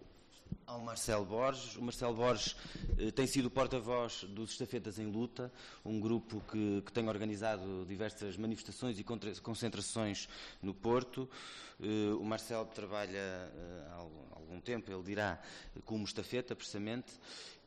ao 0.66 0.80
Marcelo 0.80 1.26
Borges. 1.26 1.76
O 1.76 1.82
Marcelo 1.82 2.16
Borges 2.16 2.56
eh, 2.98 3.12
tem 3.12 3.28
sido 3.28 3.50
porta-voz 3.50 4.24
dos 4.30 4.52
Estafetas 4.52 5.00
em 5.00 5.06
Luta, 5.06 5.52
um 5.84 6.00
grupo 6.00 6.42
que, 6.52 6.82
que 6.86 6.92
tem 6.92 7.08
organizado 7.08 7.86
diversas 7.86 8.38
manifestações 8.38 9.00
e 9.00 9.04
concentrações 9.42 10.28
no 10.62 10.74
Porto. 10.74 11.30
Eh, 11.82 12.14
o 12.14 12.24
Marcelo 12.24 12.66
trabalha 12.66 13.18
eh, 13.18 13.88
há 13.92 13.96
algum 14.36 14.60
tempo, 14.62 14.92
ele 14.92 15.04
dirá, 15.04 15.40
como 15.84 16.06
estafeta, 16.06 16.56
precisamente, 16.56 17.12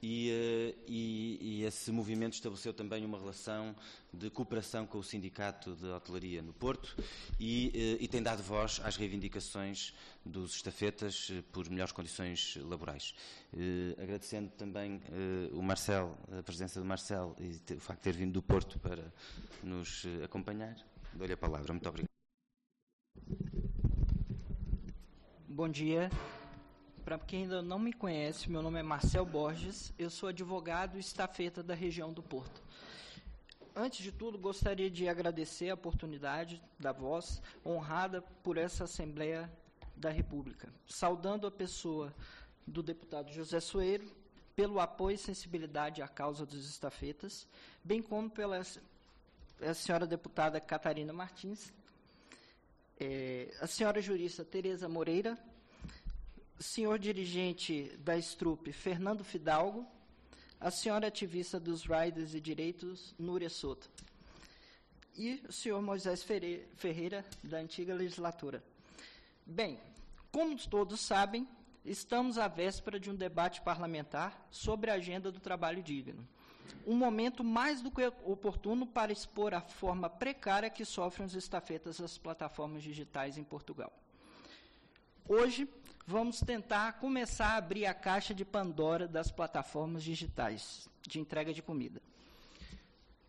e, 0.02 0.30
eh, 0.30 0.74
e, 0.86 1.38
e, 1.40 1.64
esse 1.64 1.90
movimento 1.90 2.34
estabeleceu 2.34 2.72
também 2.72 3.04
uma 3.04 3.18
relação 3.18 3.74
de 4.12 4.30
cooperação 4.30 4.86
com 4.86 4.98
o 4.98 5.02
Sindicato 5.02 5.74
de 5.74 5.86
Hotelaria 5.86 6.40
no 6.42 6.52
Porto 6.52 6.96
e, 7.38 7.72
eh, 7.74 8.04
e 8.04 8.08
tem 8.08 8.22
dado 8.22 8.42
voz 8.42 8.80
às 8.84 8.96
reivindicações 8.96 9.92
dos 10.24 10.54
estafetas 10.54 11.30
eh, 11.32 11.42
por 11.52 11.68
melhores 11.68 11.92
condições 11.92 12.56
laborais. 12.62 13.14
agradecendo 14.00 14.50
também 14.50 15.00
o 15.52 15.62
Marcel, 15.62 16.16
a 16.38 16.42
presença 16.42 16.80
do 16.80 16.86
Marcel 16.86 17.34
e 17.40 17.74
o 17.74 17.80
facto 17.80 18.00
de 18.00 18.04
ter 18.04 18.16
vindo 18.16 18.32
do 18.32 18.42
Porto 18.42 18.78
para 18.78 19.12
nos 19.62 20.04
acompanhar, 20.22 20.76
dou-lhe 21.14 21.32
a 21.32 21.36
palavra. 21.36 21.72
Muito 21.72 21.88
obrigado. 21.88 22.08
Bom 25.48 25.68
dia. 25.68 26.08
Para 27.08 27.18
quem 27.18 27.44
ainda 27.44 27.62
não 27.62 27.78
me 27.78 27.90
conhece, 27.90 28.50
meu 28.50 28.60
nome 28.60 28.80
é 28.80 28.82
Marcel 28.82 29.24
Borges, 29.24 29.94
eu 29.98 30.10
sou 30.10 30.28
advogado 30.28 30.98
e 30.98 31.00
estafeta 31.00 31.62
da 31.62 31.74
região 31.74 32.12
do 32.12 32.22
Porto. 32.22 32.62
Antes 33.74 34.02
de 34.02 34.12
tudo, 34.12 34.36
gostaria 34.36 34.90
de 34.90 35.08
agradecer 35.08 35.70
a 35.70 35.74
oportunidade 35.74 36.62
da 36.78 36.92
voz, 36.92 37.40
honrada 37.64 38.20
por 38.42 38.58
essa 38.58 38.84
Assembleia 38.84 39.50
da 39.96 40.10
República, 40.10 40.68
saudando 40.86 41.46
a 41.46 41.50
pessoa 41.50 42.14
do 42.66 42.82
deputado 42.82 43.32
José 43.32 43.58
Soeiro 43.58 44.04
pelo 44.54 44.78
apoio 44.78 45.14
e 45.14 45.18
sensibilidade 45.18 46.02
à 46.02 46.08
causa 46.08 46.44
dos 46.44 46.68
estafetas, 46.68 47.48
bem 47.82 48.02
como 48.02 48.28
pela 48.28 48.60
a 49.62 49.72
senhora 49.72 50.06
deputada 50.06 50.60
Catarina 50.60 51.14
Martins, 51.14 51.72
é, 53.00 53.50
a 53.62 53.66
senhora 53.66 54.02
jurista 54.02 54.44
Tereza 54.44 54.90
Moreira, 54.90 55.38
senhor 56.58 56.98
dirigente 56.98 57.96
da 57.98 58.16
Strup, 58.18 58.72
Fernando 58.72 59.22
Fidalgo, 59.24 59.86
a 60.60 60.70
senhora 60.70 61.06
ativista 61.06 61.60
dos 61.60 61.84
riders 61.84 62.34
e 62.34 62.40
direitos, 62.40 63.14
Núria 63.18 63.48
Soto, 63.48 63.88
e 65.16 65.42
o 65.48 65.52
senhor 65.52 65.80
Moisés 65.80 66.24
Ferreira, 66.76 67.24
da 67.42 67.58
antiga 67.58 67.94
legislatura. 67.94 68.62
Bem, 69.46 69.78
como 70.32 70.56
todos 70.68 71.00
sabem, 71.00 71.48
estamos 71.84 72.38
à 72.38 72.48
véspera 72.48 72.98
de 72.98 73.10
um 73.10 73.14
debate 73.14 73.60
parlamentar 73.62 74.46
sobre 74.50 74.90
a 74.90 74.94
agenda 74.94 75.30
do 75.30 75.40
trabalho 75.40 75.82
digno. 75.82 76.26
Um 76.86 76.94
momento 76.94 77.42
mais 77.42 77.80
do 77.80 77.90
que 77.90 78.04
oportuno 78.24 78.86
para 78.86 79.12
expor 79.12 79.54
a 79.54 79.60
forma 79.60 80.10
precária 80.10 80.70
que 80.70 80.84
sofrem 80.84 81.26
os 81.26 81.34
estafetas 81.34 81.98
das 81.98 82.18
plataformas 82.18 82.82
digitais 82.82 83.38
em 83.38 83.44
Portugal. 83.44 83.92
Hoje, 85.26 85.68
vamos 86.08 86.40
tentar 86.40 86.94
começar 86.94 87.48
a 87.48 87.56
abrir 87.56 87.84
a 87.84 87.92
caixa 87.92 88.32
de 88.34 88.42
Pandora 88.42 89.06
das 89.06 89.30
plataformas 89.30 90.02
digitais 90.02 90.88
de 91.06 91.20
entrega 91.20 91.52
de 91.52 91.60
comida. 91.60 92.00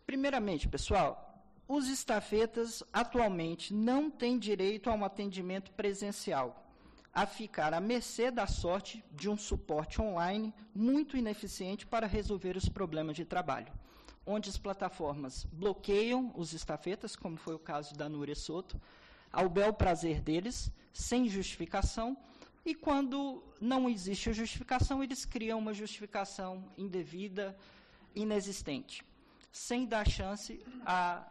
Primeiramente, 0.06 0.66
pessoal, 0.66 1.44
os 1.68 1.88
estafetas 1.88 2.82
atualmente 2.90 3.74
não 3.74 4.10
têm 4.10 4.38
direito 4.38 4.88
a 4.88 4.94
um 4.94 5.04
atendimento 5.04 5.70
presencial, 5.72 6.72
a 7.12 7.26
ficar 7.26 7.74
à 7.74 7.80
mercê 7.80 8.30
da 8.30 8.46
sorte 8.46 9.04
de 9.12 9.28
um 9.28 9.36
suporte 9.36 10.00
online 10.00 10.54
muito 10.74 11.18
ineficiente 11.18 11.84
para 11.86 12.06
resolver 12.06 12.56
os 12.56 12.66
problemas 12.66 13.14
de 13.14 13.26
trabalho, 13.26 13.70
onde 14.24 14.48
as 14.48 14.56
plataformas 14.56 15.44
bloqueiam 15.52 16.32
os 16.34 16.54
estafetas, 16.54 17.14
como 17.14 17.36
foi 17.36 17.56
o 17.56 17.58
caso 17.58 17.94
da 17.94 18.08
Núria 18.08 18.34
Soto, 18.34 18.80
ao 19.30 19.50
bel 19.50 19.74
prazer 19.74 20.22
deles, 20.22 20.72
sem 20.94 21.28
justificação, 21.28 22.16
e 22.64 22.74
quando 22.74 23.42
não 23.60 23.88
existe 23.88 24.32
justificação, 24.32 25.02
eles 25.02 25.24
criam 25.24 25.58
uma 25.58 25.72
justificação 25.72 26.70
indevida, 26.76 27.56
inexistente, 28.14 29.04
sem 29.50 29.86
dar 29.86 30.08
chance 30.08 30.60
a 30.84 31.26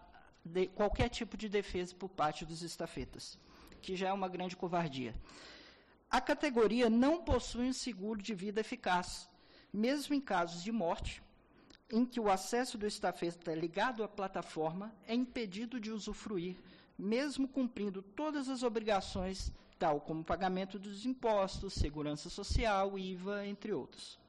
qualquer 0.76 1.10
tipo 1.10 1.38
de 1.38 1.48
defesa 1.48 1.94
por 1.96 2.10
parte 2.10 2.46
dos 2.46 2.64
estafetas, 2.64 3.38
que 3.82 3.96
já 3.96 4.10
é 4.10 4.14
uma 4.14 4.28
grande 4.28 4.56
covardia. 4.56 5.14
A 6.10 6.20
categoria 6.20 6.90
não 6.90 7.24
possui 7.24 7.68
um 7.68 7.74
seguro 7.74 8.22
de 8.22 8.34
vida 8.34 8.62
eficaz, 8.62 9.30
mesmo 9.72 10.16
em 10.16 10.22
casos 10.22 10.64
de 10.64 10.72
morte, 10.72 11.22
em 11.92 12.06
que 12.06 12.20
o 12.20 12.30
acesso 12.30 12.78
do 12.78 12.88
estafeta 12.88 13.54
ligado 13.54 14.04
à 14.04 14.08
plataforma 14.08 14.94
é 15.08 15.14
impedido 15.14 15.80
de 15.80 15.92
usufruir, 15.92 16.56
mesmo 16.98 17.48
cumprindo 17.48 18.02
todas 18.02 18.50
as 18.50 18.64
obrigações 18.64 19.52
tal 19.80 20.02
como 20.02 20.24
pagamento 20.24 20.78
dos 20.78 21.06
impostos, 21.06 21.74
segurança 21.74 22.30
social, 22.30 23.00
IVA, 23.00 23.48
entre 23.48 23.72
outros. 23.72 24.20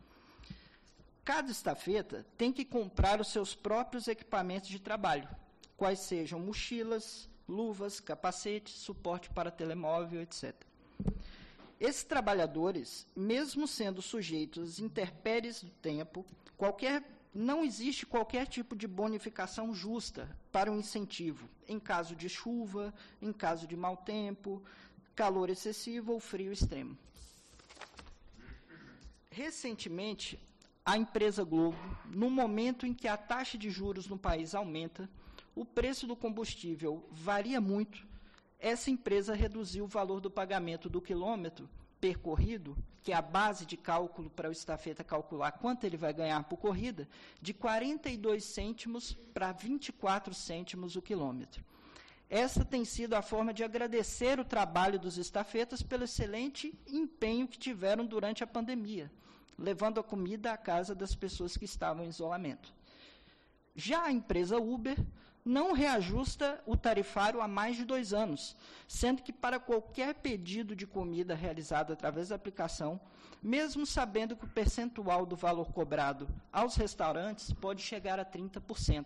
Cada 1.24 1.50
estafeta 1.50 2.24
tem 2.38 2.52
que 2.52 2.64
comprar 2.64 3.20
os 3.20 3.28
seus 3.28 3.54
próprios 3.54 4.06
equipamentos 4.08 4.70
de 4.70 4.78
trabalho, 4.78 5.28
quais 5.76 5.98
sejam 5.98 6.38
mochilas, 6.38 7.28
luvas, 7.48 7.98
capacetes, 7.98 8.74
suporte 8.74 9.28
para 9.30 9.50
telemóvel, 9.50 10.22
etc. 10.22 10.54
Esses 11.80 12.04
trabalhadores, 12.04 13.06
mesmo 13.16 13.66
sendo 13.66 14.00
sujeitos 14.00 14.62
às 14.62 14.78
do 15.62 15.70
tempo, 15.70 16.24
qualquer 16.56 17.02
não 17.32 17.64
existe 17.64 18.04
qualquer 18.04 18.46
tipo 18.46 18.74
de 18.74 18.88
bonificação 18.88 19.72
justa 19.72 20.28
para 20.50 20.70
o 20.70 20.76
incentivo, 20.76 21.48
em 21.68 21.78
caso 21.78 22.16
de 22.16 22.28
chuva, 22.28 22.92
em 23.22 23.32
caso 23.32 23.68
de 23.68 23.76
mau 23.76 23.96
tempo, 23.96 24.62
calor 25.14 25.50
excessivo 25.50 26.12
ou 26.12 26.20
frio 26.20 26.52
extremo. 26.52 26.96
Recentemente, 29.30 30.38
a 30.84 30.96
empresa 30.96 31.44
Globo, 31.44 31.78
no 32.06 32.30
momento 32.30 32.86
em 32.86 32.92
que 32.92 33.06
a 33.06 33.16
taxa 33.16 33.56
de 33.56 33.70
juros 33.70 34.08
no 34.08 34.18
país 34.18 34.54
aumenta, 34.54 35.08
o 35.54 35.64
preço 35.64 36.06
do 36.06 36.16
combustível 36.16 37.06
varia 37.10 37.60
muito, 37.60 38.06
essa 38.58 38.90
empresa 38.90 39.34
reduziu 39.34 39.84
o 39.84 39.88
valor 39.88 40.20
do 40.20 40.30
pagamento 40.30 40.88
do 40.88 41.00
quilômetro 41.00 41.68
percorrido, 42.00 42.76
que 43.02 43.12
é 43.12 43.14
a 43.14 43.22
base 43.22 43.64
de 43.64 43.76
cálculo 43.76 44.28
para 44.30 44.48
o 44.48 44.52
estafeta 44.52 45.04
calcular 45.04 45.52
quanto 45.52 45.84
ele 45.84 45.96
vai 45.96 46.12
ganhar 46.12 46.42
por 46.44 46.56
corrida, 46.56 47.08
de 47.40 47.54
42 47.54 48.44
cêntimos 48.44 49.14
para 49.32 49.52
24 49.52 50.34
cêntimos 50.34 50.96
o 50.96 51.02
quilômetro. 51.02 51.64
Essa 52.30 52.64
tem 52.64 52.84
sido 52.84 53.14
a 53.14 53.22
forma 53.22 53.52
de 53.52 53.64
agradecer 53.64 54.38
o 54.38 54.44
trabalho 54.44 55.00
dos 55.00 55.18
estafetas 55.18 55.82
pelo 55.82 56.04
excelente 56.04 56.72
empenho 56.86 57.48
que 57.48 57.58
tiveram 57.58 58.06
durante 58.06 58.44
a 58.44 58.46
pandemia, 58.46 59.10
levando 59.58 59.98
a 59.98 60.04
comida 60.04 60.52
à 60.52 60.56
casa 60.56 60.94
das 60.94 61.12
pessoas 61.12 61.56
que 61.56 61.64
estavam 61.64 62.04
em 62.04 62.08
isolamento. 62.08 62.72
Já 63.74 64.04
a 64.04 64.12
empresa 64.12 64.58
Uber 64.58 64.96
não 65.44 65.72
reajusta 65.72 66.62
o 66.66 66.76
tarifário 66.76 67.40
há 67.40 67.48
mais 67.48 67.76
de 67.76 67.84
dois 67.84 68.12
anos, 68.12 68.56
sendo 68.86 69.22
que 69.22 69.32
para 69.32 69.58
qualquer 69.58 70.14
pedido 70.14 70.76
de 70.76 70.86
comida 70.86 71.34
realizado 71.34 71.92
através 71.92 72.28
da 72.28 72.36
aplicação, 72.36 73.00
mesmo 73.42 73.84
sabendo 73.84 74.36
que 74.36 74.44
o 74.44 74.50
percentual 74.50 75.26
do 75.26 75.34
valor 75.34 75.72
cobrado 75.72 76.28
aos 76.52 76.76
restaurantes 76.76 77.52
pode 77.52 77.82
chegar 77.82 78.20
a 78.20 78.24
30%. 78.24 79.04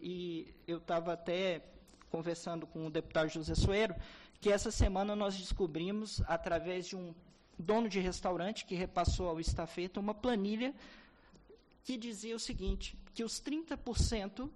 E 0.00 0.52
eu 0.66 0.78
estava 0.78 1.12
até 1.12 1.62
conversando 2.12 2.66
com 2.66 2.86
o 2.86 2.90
deputado 2.90 3.30
José 3.30 3.54
Soeiro, 3.54 3.96
que 4.38 4.52
essa 4.52 4.70
semana 4.70 5.16
nós 5.16 5.34
descobrimos, 5.34 6.20
através 6.28 6.86
de 6.86 6.94
um 6.94 7.14
dono 7.58 7.88
de 7.88 7.98
restaurante 7.98 8.66
que 8.66 8.74
repassou 8.74 9.28
ao 9.28 9.40
estafeta, 9.40 9.98
uma 9.98 10.12
planilha 10.12 10.74
que 11.82 11.96
dizia 11.96 12.36
o 12.36 12.38
seguinte, 12.38 12.98
que 13.14 13.24
os 13.24 13.40
30% 13.40 14.50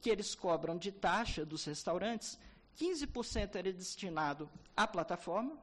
que 0.00 0.08
eles 0.08 0.34
cobram 0.34 0.78
de 0.78 0.90
taxa 0.90 1.44
dos 1.44 1.64
restaurantes, 1.64 2.38
15% 2.78 3.54
era 3.56 3.72
destinado 3.72 4.48
à 4.76 4.86
plataforma, 4.86 5.56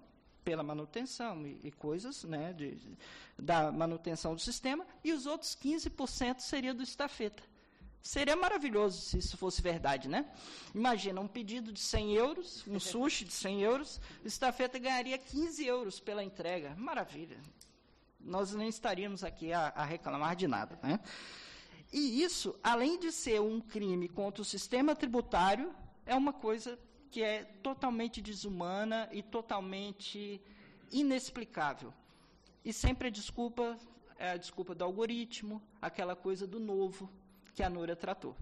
pela 0.43 0.63
manutenção 0.63 1.45
e, 1.45 1.59
e 1.63 1.71
coisas, 1.71 2.23
né, 2.23 2.53
de, 2.53 2.77
da 3.37 3.71
manutenção 3.71 4.33
do 4.33 4.41
sistema, 4.41 4.85
e 5.03 5.11
os 5.11 5.25
outros 5.25 5.55
15% 5.55 6.39
seria 6.39 6.73
do 6.73 6.83
estafeta. 6.83 7.43
Seria 8.01 8.35
maravilhoso 8.35 8.99
se 8.99 9.17
isso 9.19 9.37
fosse 9.37 9.61
verdade, 9.61 10.09
né? 10.09 10.25
Imagina, 10.73 11.21
um 11.21 11.27
pedido 11.27 11.71
de 11.71 11.79
100 11.79 12.13
euros, 12.13 12.65
um 12.67 12.79
sushi 12.79 13.25
de 13.25 13.33
100 13.33 13.61
euros, 13.61 14.01
o 14.23 14.27
estafeta 14.27 14.79
ganharia 14.79 15.17
15 15.17 15.65
euros 15.65 15.99
pela 15.99 16.23
entrega. 16.23 16.75
Maravilha. 16.75 17.37
Nós 18.19 18.53
nem 18.53 18.69
estaríamos 18.69 19.23
aqui 19.23 19.53
a, 19.53 19.67
a 19.69 19.83
reclamar 19.83 20.35
de 20.35 20.47
nada, 20.47 20.79
né? 20.81 20.99
E 21.93 22.23
isso, 22.23 22.57
além 22.63 22.97
de 22.97 23.11
ser 23.11 23.41
um 23.41 23.59
crime 23.59 24.07
contra 24.07 24.41
o 24.41 24.45
sistema 24.45 24.95
tributário, 24.95 25.73
é 26.05 26.15
uma 26.15 26.31
coisa 26.31 26.79
que 27.09 27.21
é 27.21 27.43
totalmente 27.61 28.21
desumana 28.21 29.09
e 29.11 29.21
totalmente 29.21 30.41
inexplicável. 30.91 31.93
E 32.63 32.71
sempre 32.71 33.09
a 33.09 33.11
desculpa 33.11 33.77
é 34.17 34.31
a 34.31 34.37
desculpa 34.37 34.73
do 34.73 34.83
algoritmo, 34.83 35.61
aquela 35.81 36.15
coisa 36.15 36.47
do 36.47 36.59
novo 36.59 37.09
que 37.53 37.63
a 37.63 37.69
Nura 37.69 37.95
tratou. 37.95 38.35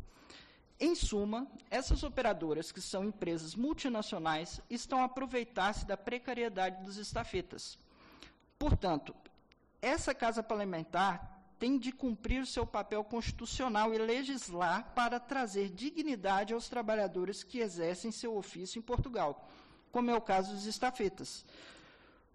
Em 0.79 0.95
suma, 0.95 1.45
essas 1.69 2.03
operadoras, 2.03 2.71
que 2.71 2.79
são 2.79 3.03
empresas 3.03 3.53
multinacionais, 3.53 4.61
estão 4.69 5.01
a 5.01 5.05
aproveitar-se 5.05 5.85
da 5.85 5.97
precariedade 5.97 6.83
dos 6.83 6.95
estafetas. 6.95 7.77
Portanto, 8.57 9.13
essa 9.81 10.13
casa 10.13 10.41
parlamentar 10.41 11.37
tem 11.59 11.77
de 11.77 11.91
cumprir 11.91 12.41
o 12.41 12.45
seu 12.45 12.65
papel 12.65 13.03
constitucional 13.03 13.93
e 13.93 13.97
legislar 13.97 14.93
para 14.95 15.19
trazer 15.19 15.69
dignidade 15.69 16.53
aos 16.53 16.69
trabalhadores 16.69 17.43
que 17.43 17.59
exercem 17.59 18.11
seu 18.11 18.37
ofício 18.37 18.79
em 18.79 18.81
Portugal, 18.81 19.49
como 19.91 20.09
é 20.09 20.15
o 20.15 20.21
caso 20.21 20.53
dos 20.53 20.65
estafetas. 20.65 21.45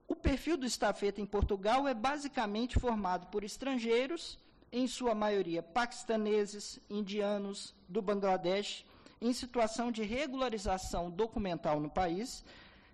O 0.06 0.14
perfil 0.14 0.58
do 0.58 0.66
estafeta 0.66 1.22
em 1.22 1.26
Portugal 1.26 1.88
é 1.88 1.94
basicamente 1.94 2.78
formado 2.78 3.26
por 3.28 3.42
estrangeiros, 3.42 4.38
em 4.74 4.88
sua 4.88 5.14
maioria 5.14 5.62
paquistaneses, 5.62 6.80
indianos, 6.90 7.72
do 7.88 8.02
Bangladesh, 8.02 8.84
em 9.20 9.32
situação 9.32 9.92
de 9.92 10.02
regularização 10.02 11.12
documental 11.12 11.78
no 11.78 11.88
país, 11.88 12.44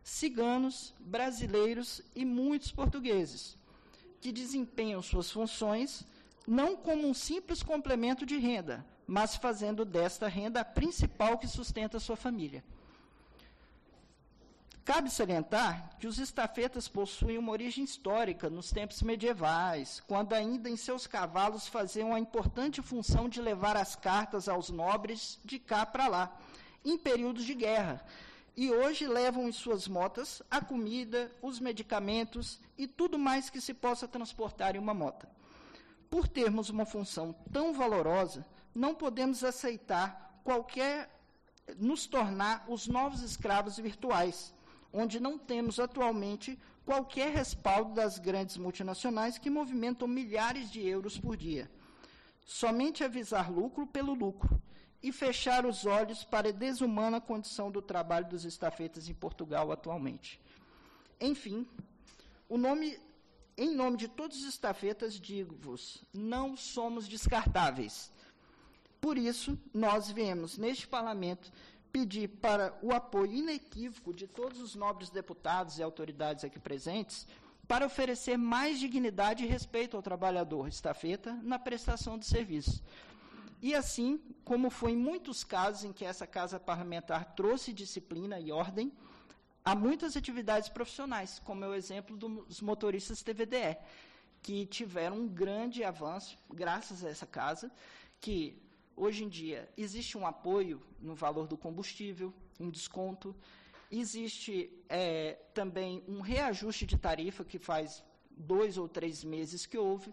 ciganos, 0.02 0.94
brasileiros 1.00 2.02
e 2.14 2.22
muitos 2.22 2.70
portugueses, 2.70 3.56
que 4.20 4.30
desempenham 4.30 5.00
suas 5.00 5.30
funções 5.30 6.04
não 6.46 6.76
como 6.76 7.08
um 7.08 7.14
simples 7.14 7.62
complemento 7.62 8.26
de 8.26 8.36
renda, 8.36 8.84
mas 9.06 9.34
fazendo 9.34 9.82
desta 9.82 10.28
renda 10.28 10.60
a 10.60 10.64
principal 10.64 11.38
que 11.38 11.48
sustenta 11.48 11.96
a 11.96 12.00
sua 12.00 12.16
família. 12.16 12.62
Cabe 14.84 15.10
salientar 15.10 15.90
que 15.98 16.06
os 16.06 16.18
estafetas 16.18 16.88
possuem 16.88 17.38
uma 17.38 17.52
origem 17.52 17.84
histórica 17.84 18.48
nos 18.48 18.70
tempos 18.70 19.02
medievais, 19.02 20.02
quando 20.06 20.32
ainda 20.32 20.70
em 20.70 20.76
seus 20.76 21.06
cavalos 21.06 21.68
faziam 21.68 22.14
a 22.14 22.18
importante 22.18 22.80
função 22.80 23.28
de 23.28 23.40
levar 23.40 23.76
as 23.76 23.94
cartas 23.94 24.48
aos 24.48 24.70
nobres 24.70 25.38
de 25.44 25.58
cá 25.58 25.84
para 25.84 26.08
lá, 26.08 26.36
em 26.84 26.96
períodos 26.96 27.44
de 27.44 27.54
guerra, 27.54 28.04
e 28.56 28.70
hoje 28.70 29.06
levam 29.06 29.48
em 29.48 29.52
suas 29.52 29.86
motas 29.86 30.42
a 30.50 30.60
comida, 30.60 31.30
os 31.40 31.60
medicamentos 31.60 32.58
e 32.76 32.86
tudo 32.86 33.18
mais 33.18 33.48
que 33.48 33.60
se 33.60 33.74
possa 33.74 34.08
transportar 34.08 34.74
em 34.76 34.78
uma 34.78 34.94
mota. 34.94 35.28
Por 36.08 36.26
termos 36.26 36.68
uma 36.70 36.84
função 36.84 37.34
tão 37.52 37.72
valorosa, 37.72 38.44
não 38.74 38.94
podemos 38.94 39.44
aceitar 39.44 40.40
qualquer 40.42 41.08
nos 41.78 42.06
tornar 42.06 42.64
os 42.66 42.88
novos 42.88 43.22
escravos 43.22 43.76
virtuais, 43.76 44.52
onde 44.92 45.20
não 45.20 45.38
temos 45.38 45.78
atualmente 45.78 46.58
qualquer 46.84 47.32
respaldo 47.32 47.94
das 47.94 48.18
grandes 48.18 48.56
multinacionais 48.56 49.38
que 49.38 49.50
movimentam 49.50 50.08
milhares 50.08 50.70
de 50.70 50.80
euros 50.86 51.18
por 51.18 51.36
dia. 51.36 51.70
Somente 52.44 53.04
avisar 53.04 53.50
lucro 53.50 53.86
pelo 53.86 54.12
lucro 54.12 54.60
e 55.02 55.12
fechar 55.12 55.64
os 55.64 55.86
olhos 55.86 56.24
para 56.24 56.48
a 56.48 56.52
desumana 56.52 57.20
condição 57.20 57.70
do 57.70 57.80
trabalho 57.80 58.28
dos 58.28 58.44
estafetas 58.44 59.08
em 59.08 59.14
Portugal 59.14 59.70
atualmente. 59.70 60.40
Enfim, 61.20 61.66
nome 62.48 62.98
em 63.56 63.74
nome 63.74 63.98
de 63.98 64.08
todos 64.08 64.38
os 64.38 64.44
estafetas, 64.44 65.20
digo-vos: 65.20 66.02
não 66.14 66.56
somos 66.56 67.06
descartáveis. 67.06 68.10
Por 69.00 69.18
isso, 69.18 69.58
nós 69.72 70.10
viemos 70.10 70.58
neste 70.58 70.88
parlamento 70.88 71.52
pedir 71.92 72.28
para 72.28 72.78
o 72.82 72.92
apoio 72.92 73.32
inequívoco 73.32 74.12
de 74.12 74.26
todos 74.26 74.60
os 74.60 74.74
nobres 74.74 75.10
deputados 75.10 75.78
e 75.78 75.82
autoridades 75.82 76.44
aqui 76.44 76.58
presentes 76.58 77.26
para 77.66 77.86
oferecer 77.86 78.36
mais 78.36 78.80
dignidade 78.80 79.44
e 79.44 79.48
respeito 79.48 79.96
ao 79.96 80.02
trabalhador 80.02 80.66
estafeta 80.68 81.32
na 81.42 81.58
prestação 81.58 82.18
de 82.18 82.26
serviços. 82.26 82.82
E 83.62 83.74
assim, 83.74 84.20
como 84.44 84.70
foi 84.70 84.92
em 84.92 84.96
muitos 84.96 85.44
casos 85.44 85.84
em 85.84 85.92
que 85.92 86.04
essa 86.04 86.26
casa 86.26 86.58
parlamentar 86.58 87.34
trouxe 87.36 87.72
disciplina 87.72 88.40
e 88.40 88.50
ordem, 88.50 88.92
há 89.64 89.74
muitas 89.74 90.16
atividades 90.16 90.68
profissionais, 90.68 91.40
como 91.44 91.64
é 91.64 91.68
o 91.68 91.74
exemplo 91.74 92.16
dos 92.16 92.60
motoristas 92.60 93.22
TVDE, 93.22 93.76
que 94.42 94.66
tiveram 94.66 95.18
um 95.18 95.28
grande 95.28 95.84
avanço 95.84 96.38
graças 96.52 97.04
a 97.04 97.10
essa 97.10 97.26
casa, 97.26 97.70
que 98.20 98.60
hoje 98.96 99.24
em 99.24 99.28
dia 99.28 99.68
existe 99.76 100.16
um 100.18 100.26
apoio 100.26 100.80
no 101.00 101.14
valor 101.14 101.46
do 101.46 101.56
combustível, 101.56 102.32
um 102.58 102.70
desconto, 102.70 103.34
existe 103.90 104.70
é, 104.88 105.38
também 105.54 106.02
um 106.06 106.20
reajuste 106.20 106.86
de 106.86 106.96
tarifa 106.96 107.44
que 107.44 107.58
faz 107.58 108.02
dois 108.30 108.78
ou 108.78 108.88
três 108.88 109.24
meses 109.24 109.66
que 109.66 109.76
houve, 109.76 110.12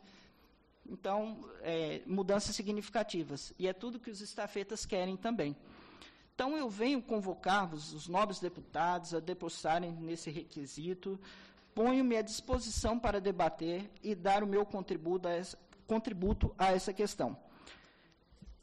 então, 0.89 1.37
é, 1.61 2.01
mudanças 2.05 2.55
significativas. 2.55 3.53
E 3.59 3.67
é 3.67 3.73
tudo 3.73 3.99
que 3.99 4.09
os 4.09 4.21
estafetas 4.21 4.85
querem 4.85 5.17
também. 5.17 5.55
Então, 6.33 6.55
eu 6.55 6.69
venho 6.69 7.01
convocar-vos, 7.01 7.93
os 7.93 8.07
nobres 8.07 8.39
deputados, 8.39 9.13
a 9.13 9.19
depostarem 9.19 9.91
nesse 9.91 10.29
requisito. 10.29 11.19
Ponho-me 11.75 12.15
à 12.15 12.21
disposição 12.21 12.97
para 12.97 13.19
debater 13.19 13.89
e 14.01 14.15
dar 14.15 14.43
o 14.43 14.47
meu 14.47 14.65
contributo 14.65 15.27
a 15.27 15.31
essa, 15.31 15.57
contributo 15.85 16.53
a 16.57 16.71
essa 16.71 16.93
questão. 16.93 17.37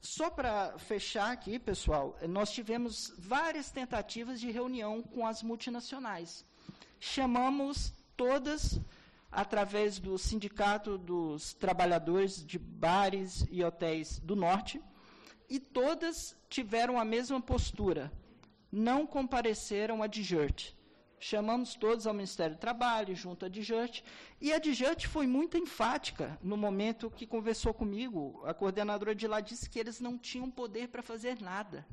Só 0.05 0.29
para 0.29 0.79
fechar 0.79 1.33
aqui, 1.33 1.59
pessoal, 1.59 2.14
nós 2.29 2.53
tivemos 2.53 3.14
várias 3.17 3.71
tentativas 3.71 4.38
de 4.38 4.51
reunião 4.51 5.03
com 5.03 5.27
as 5.27 5.43
multinacionais. 5.43 6.45
Chamamos 7.01 7.90
todas 8.14 8.79
através 9.33 9.99
do 9.99 10.19
Sindicato 10.19 10.99
dos 10.99 11.55
Trabalhadores 11.55 12.45
de 12.45 12.59
Bares 12.59 13.47
e 13.51 13.64
Hotéis 13.64 14.19
do 14.19 14.37
Norte, 14.37 14.79
e 15.49 15.59
todas 15.59 16.37
tiveram 16.51 16.99
a 16.99 17.05
mesma 17.05 17.40
postura, 17.40 18.12
não 18.71 19.07
compareceram 19.07 20.03
a 20.03 20.07
DIGERT. 20.07 20.77
Chamamos 21.27 21.75
todos 21.75 22.07
ao 22.07 22.13
Ministério 22.13 22.55
do 22.55 22.59
Trabalho, 22.59 23.17
junto 23.17 23.47
à 23.47 23.49
DIGERT, 23.49 24.05
e 24.43 24.53
a 24.53 24.59
DIGERT 24.59 25.09
foi 25.09 25.27
muito 25.27 25.57
enfática 25.57 26.39
no 26.43 26.55
momento 26.55 27.11
que 27.11 27.27
conversou 27.27 27.73
comigo. 27.73 28.43
A 28.45 28.53
coordenadora 28.53 29.15
de 29.15 29.27
lá 29.27 29.41
disse 29.41 29.71
que 29.71 29.79
eles 29.79 30.01
não 30.01 30.19
tinham 30.19 30.51
poder 30.51 30.89
para 30.89 31.03
fazer 31.03 31.41
nada. 31.41 31.87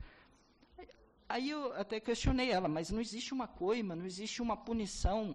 Aí 1.29 1.49
eu 1.49 1.71
até 1.79 1.97
questionei 2.01 2.51
ela, 2.51 2.67
mas 2.67 2.91
não 2.91 2.99
existe 2.99 3.33
uma 3.33 3.47
coima, 3.47 3.95
não 3.95 4.05
existe 4.05 4.41
uma 4.41 4.57
punição. 4.57 5.33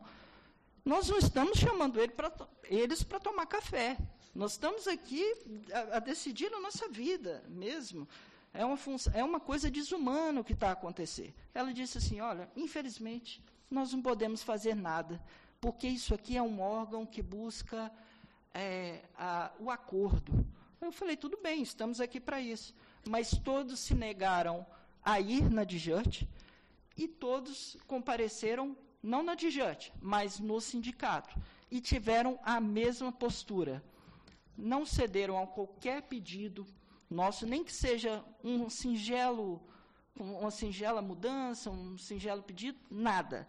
Nós 0.84 1.08
não 1.08 1.16
estamos 1.16 1.56
chamando 1.56 1.98
ele 1.98 2.12
pra, 2.12 2.30
eles 2.64 3.02
para 3.02 3.18
tomar 3.18 3.46
café. 3.46 3.96
Nós 4.34 4.52
estamos 4.52 4.86
aqui 4.86 5.24
a, 5.72 5.96
a, 5.96 6.00
decidir 6.00 6.52
a 6.52 6.60
nossa 6.60 6.86
vida 6.86 7.42
mesmo. 7.48 8.06
É 8.52 8.62
uma, 8.62 8.78
é 9.14 9.24
uma 9.24 9.40
coisa 9.40 9.70
desumana 9.70 10.42
o 10.42 10.44
que 10.44 10.52
está 10.52 10.68
a 10.68 10.72
acontecer. 10.72 11.34
Ela 11.54 11.72
disse 11.72 11.96
assim: 11.96 12.20
olha, 12.20 12.46
infelizmente, 12.54 13.42
nós 13.70 13.92
não 13.92 14.02
podemos 14.02 14.42
fazer 14.42 14.74
nada, 14.74 15.20
porque 15.60 15.88
isso 15.88 16.14
aqui 16.14 16.36
é 16.36 16.42
um 16.42 16.60
órgão 16.60 17.04
que 17.04 17.22
busca 17.22 17.92
é, 18.54 19.02
a, 19.16 19.50
o 19.58 19.70
acordo. 19.70 20.46
Eu 20.80 20.92
falei, 20.92 21.16
tudo 21.16 21.38
bem, 21.42 21.62
estamos 21.62 22.00
aqui 22.00 22.20
para 22.20 22.40
isso. 22.40 22.74
Mas 23.06 23.30
todos 23.30 23.80
se 23.80 23.94
negaram 23.94 24.66
a 25.02 25.20
ir 25.20 25.50
na 25.50 25.64
DIJAT 25.64 26.28
e 26.96 27.06
todos 27.06 27.76
compareceram, 27.86 28.76
não 29.02 29.22
na 29.22 29.34
DIJAT, 29.34 29.92
mas 30.00 30.38
no 30.38 30.60
sindicato, 30.60 31.38
e 31.70 31.80
tiveram 31.80 32.38
a 32.42 32.60
mesma 32.60 33.12
postura. 33.12 33.82
Não 34.56 34.86
cederam 34.86 35.42
a 35.42 35.46
qualquer 35.46 36.02
pedido 36.02 36.66
nosso, 37.08 37.46
nem 37.46 37.62
que 37.62 37.72
seja 37.72 38.24
um 38.42 38.68
singelo, 38.68 39.62
uma 40.18 40.50
singela 40.50 41.02
mudança, 41.02 41.70
um 41.70 41.96
singelo 41.98 42.42
pedido, 42.42 42.78
nada. 42.90 43.46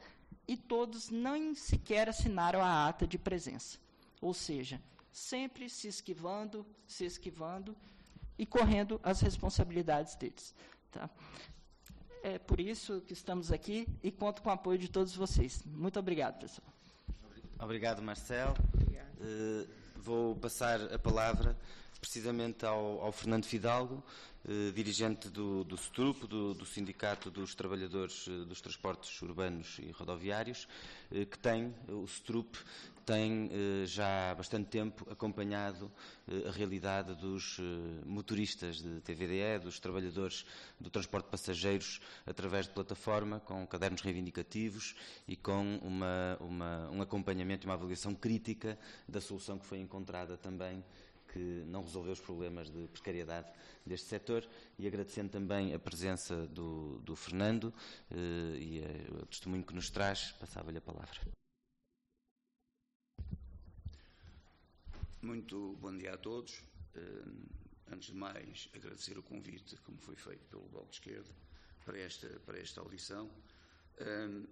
E 0.47 0.55
todos 0.55 1.09
nem 1.09 1.55
sequer 1.55 2.09
assinaram 2.09 2.61
a 2.61 2.87
ata 2.87 3.05
de 3.05 3.17
presença. 3.17 3.77
Ou 4.21 4.33
seja, 4.33 4.81
sempre 5.11 5.69
se 5.69 5.87
esquivando, 5.87 6.65
se 6.85 7.05
esquivando 7.05 7.75
e 8.37 8.45
correndo 8.45 8.99
as 9.03 9.19
responsabilidades 9.21 10.15
deles. 10.15 10.53
Tá? 10.91 11.09
É 12.23 12.37
por 12.37 12.59
isso 12.59 13.01
que 13.01 13.13
estamos 13.13 13.51
aqui 13.51 13.87
e 14.03 14.11
conto 14.11 14.41
com 14.41 14.49
o 14.49 14.53
apoio 14.53 14.77
de 14.77 14.89
todos 14.89 15.15
vocês. 15.15 15.63
Muito 15.65 15.99
obrigado, 15.99 16.39
pessoal. 16.39 16.67
Obrigado, 17.59 18.01
Marcelo. 18.01 18.55
Obrigado. 18.73 19.07
Uh, 19.19 19.67
vou 19.95 20.35
passar 20.35 20.81
a 20.93 20.99
palavra 20.99 21.57
precisamente 22.07 22.65
ao, 22.65 23.01
ao 23.01 23.11
Fernando 23.11 23.43
Fidalgo, 23.43 24.01
eh, 24.47 24.71
dirigente 24.71 25.27
do, 25.27 25.65
do 25.65 25.75
STRUP, 25.75 26.25
do, 26.25 26.53
do, 26.53 26.65
Sindicato 26.65 27.29
dos 27.29 27.53
Trabalhadores 27.53 28.27
eh, 28.29 28.45
dos 28.45 28.61
Transportes 28.61 29.21
Urbanos 29.21 29.77
e 29.79 29.91
Rodoviários, 29.91 30.69
eh, 31.11 31.25
que 31.25 31.37
tem, 31.37 31.75
o 31.89 32.07
STRUP 32.07 32.55
tem 33.07 33.49
eh, 33.53 33.85
já 33.85 34.31
há 34.31 34.35
bastante 34.35 34.67
tempo 34.67 35.07
acompanhado 35.09 35.89
eh, 36.27 36.45
a 36.45 36.51
realidade 36.51 37.15
dos 37.15 37.57
eh, 37.57 37.63
motoristas 38.05 38.81
de 38.81 38.99
TVDE, 38.99 39.59
dos 39.63 39.79
trabalhadores 39.79 40.45
do 40.77 40.89
transporte 40.89 41.23
de 41.23 41.31
passageiros 41.31 42.01
através 42.25 42.67
de 42.67 42.73
plataforma, 42.73 43.39
com 43.39 43.65
cadernos 43.65 44.01
reivindicativos 44.01 44.93
e 45.25 45.37
com 45.37 45.77
uma, 45.81 46.37
uma, 46.41 46.89
um 46.89 47.01
acompanhamento 47.01 47.65
e 47.65 47.67
uma 47.69 47.75
avaliação 47.75 48.13
crítica 48.13 48.77
da 49.07 49.21
solução 49.21 49.57
que 49.57 49.65
foi 49.65 49.79
encontrada 49.79 50.35
também 50.35 50.83
que 51.37 51.63
não 51.67 51.83
resolveu 51.83 52.13
os 52.13 52.19
problemas 52.19 52.67
de 52.67 52.87
precariedade 52.87 53.47
deste 53.85 54.07
setor 54.07 54.47
e 54.79 54.87
agradecendo 54.87 55.29
também 55.29 55.73
a 55.73 55.77
presença 55.79 56.47
do, 56.47 56.97
do 56.99 57.15
Fernando 57.15 57.71
e 58.09 58.81
o 59.21 59.25
testemunho 59.27 59.63
que 59.63 59.75
nos 59.75 59.91
traz, 59.91 60.31
passava-lhe 60.39 60.79
a 60.79 60.81
palavra. 60.81 61.19
Muito 65.21 65.77
bom 65.79 65.95
dia 65.95 66.15
a 66.15 66.17
todos. 66.17 66.59
Uh, 66.95 67.91
antes 67.91 68.07
de 68.07 68.15
mais, 68.15 68.69
agradecer 68.73 69.17
o 69.17 69.23
convite, 69.23 69.75
como 69.77 69.97
foi 69.99 70.15
feito 70.15 70.43
pelo 70.49 70.67
Bloco 70.69 70.89
de 70.89 70.95
Esquerda, 70.95 71.29
para 71.85 71.99
esta, 71.99 72.27
para 72.45 72.57
esta 72.59 72.81
audição. 72.81 73.29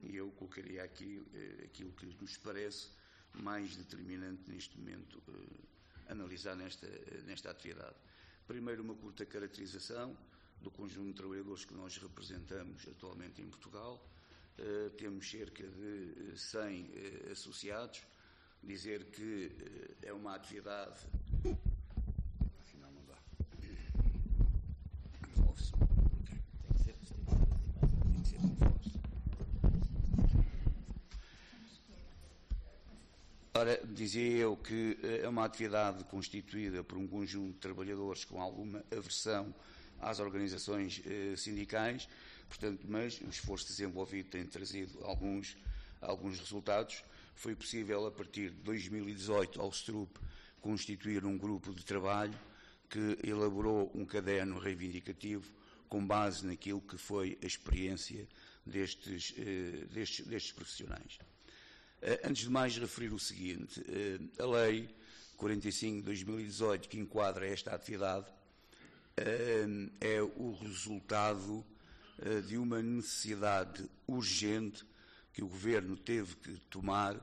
E 0.04 0.16
eu 0.16 0.32
colocaria 0.32 0.84
aqui 0.84 1.24
aquilo 1.64 1.92
que 1.92 2.06
nos 2.06 2.36
parece 2.38 2.90
mais 3.34 3.76
determinante 3.76 4.50
neste 4.50 4.78
momento 4.80 5.22
analisar 6.08 6.56
nesta, 6.56 6.88
nesta 7.26 7.52
atividade. 7.52 7.96
Primeiro, 8.48 8.84
uma 8.84 8.96
curta 8.96 9.26
caracterização 9.26 10.18
do 10.62 10.72
conjunto 10.72 11.08
de 11.08 11.14
trabalhadores 11.14 11.66
que 11.66 11.74
nós 11.74 11.98
representamos 11.98 12.88
atualmente 12.88 13.42
em 13.42 13.48
Portugal. 13.48 14.04
temos 14.98 15.30
cerca 15.30 15.64
de 15.68 16.38
100 16.38 16.92
associados, 17.32 18.04
dizer 18.64 19.06
que 19.06 19.52
eh, 20.02 20.10
é 20.10 20.14
uma 20.14 20.36
atividade. 20.36 21.02
Afinal, 22.62 22.92
não 22.92 23.06
dá. 23.06 23.18
Resolve-se. 25.30 25.72
Tem 28.12 28.22
que 28.22 28.28
ser 28.28 28.40
muito 28.40 28.60
forte. 28.60 29.00
Ora, 33.58 33.80
dizia 33.86 34.40
eu 34.40 34.58
que 34.58 35.00
eh, 35.02 35.22
é 35.24 35.30
uma 35.30 35.46
atividade 35.46 36.04
constituída 36.04 36.84
por 36.84 36.98
um 36.98 37.08
conjunto 37.08 37.54
de 37.54 37.60
trabalhadores 37.60 38.26
com 38.26 38.42
alguma 38.42 38.84
aversão 38.92 39.56
às 39.98 40.20
organizações 40.20 41.02
eh, 41.06 41.38
sindicais, 41.38 42.10
portanto, 42.50 42.86
mas 42.86 43.22
o 43.22 43.30
esforço 43.30 43.66
desenvolvido 43.68 44.28
tem 44.32 44.46
trazido 44.46 45.00
alguns, 45.06 45.56
alguns 46.02 46.38
resultados 46.38 47.02
foi 47.34 47.56
possível, 47.56 48.06
a 48.06 48.12
partir 48.12 48.50
de 48.50 48.58
2018, 48.58 49.62
ao 49.62 49.72
STRUP, 49.72 50.20
constituir 50.60 51.24
um 51.24 51.38
grupo 51.38 51.74
de 51.74 51.86
trabalho 51.86 52.38
que 52.90 53.18
elaborou 53.24 53.90
um 53.96 54.06
caderno 54.06 54.60
reivindicativo 54.60 55.50
com 55.88 56.06
base 56.06 56.46
naquilo 56.46 56.82
que 56.82 56.98
foi 56.98 57.38
a 57.42 57.46
experiência 57.46 58.28
destes, 58.66 59.34
eh, 59.38 59.86
destes, 59.94 60.28
destes 60.28 60.52
profissionais. 60.52 61.20
Eh, 62.02 62.22
antes 62.24 62.44
de 62.44 62.50
mais, 62.50 62.78
referir 62.78 63.14
o 63.14 63.20
seguinte: 63.20 63.84
eh, 63.88 64.20
a 64.42 64.46
Lei 64.46 64.90
45 65.38 65.98
de 65.98 66.04
2018, 66.04 66.90
que 66.90 67.00
enquadra 67.00 67.48
esta 67.48 67.74
atividade, 67.74 68.26
é 70.02 70.22
o 70.22 70.58
resultado 70.62 71.66
de 72.48 72.58
uma 72.58 72.82
necessidade 72.82 73.90
urgente 74.06 74.86
que 75.34 75.42
o 75.42 75.48
Governo 75.48 75.96
teve 75.96 76.36
que 76.36 76.58
tomar 76.70 77.16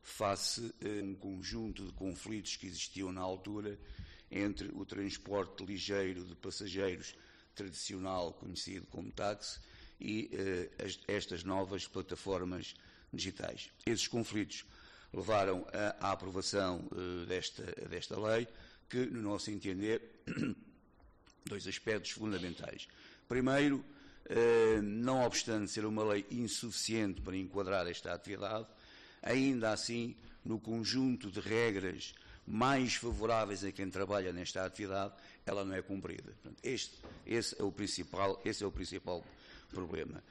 face 0.00 0.72
a 0.80 1.04
um 1.04 1.14
conjunto 1.14 1.84
de 1.86 1.92
conflitos 1.92 2.56
que 2.56 2.68
existiam 2.68 3.12
na 3.12 3.20
altura 3.20 3.76
entre 4.30 4.68
o 4.74 4.84
transporte 4.84 5.64
ligeiro 5.64 6.24
de 6.24 6.36
passageiros 6.36 7.16
tradicional, 7.54 8.32
conhecido 8.34 8.86
como 8.86 9.10
táxi, 9.10 9.60
e 10.00 10.30
as, 10.78 10.98
estas 11.06 11.44
novas 11.44 11.86
plataformas 11.86 12.74
digitais. 13.12 13.70
Esses 13.86 14.08
conflitos 14.08 14.64
levaram 15.12 15.66
à 16.00 16.12
aprovação 16.12 16.88
uh, 16.92 17.26
desta, 17.26 17.64
desta 17.88 18.18
lei, 18.18 18.46
que, 18.88 19.06
no 19.06 19.22
nosso 19.22 19.50
entender, 19.50 20.22
dois 21.46 21.66
aspectos 21.66 22.12
fundamentais. 22.12 22.88
Primeiro, 23.28 23.84
eh, 24.32 24.80
não 24.80 25.24
obstante 25.24 25.72
ser 25.72 25.84
uma 25.84 26.04
lei 26.04 26.24
insuficiente 26.30 27.20
para 27.20 27.36
enquadrar 27.36 27.86
esta 27.88 28.12
atividade, 28.12 28.66
ainda 29.20 29.72
assim, 29.72 30.16
no 30.44 30.60
conjunto 30.60 31.30
de 31.30 31.40
regras 31.40 32.14
mais 32.46 32.94
favoráveis 32.94 33.64
a 33.64 33.72
quem 33.72 33.90
trabalha 33.90 34.32
nesta 34.32 34.64
atividade, 34.64 35.14
ela 35.44 35.64
não 35.64 35.74
é 35.74 35.82
cumprida. 35.82 36.32
Este, 36.62 36.96
esse, 37.26 37.60
é 37.60 37.64
o 37.64 37.72
principal, 37.72 38.40
esse 38.44 38.62
é 38.62 38.66
o 38.66 38.72
principal 38.72 39.24
problema. 39.70 40.22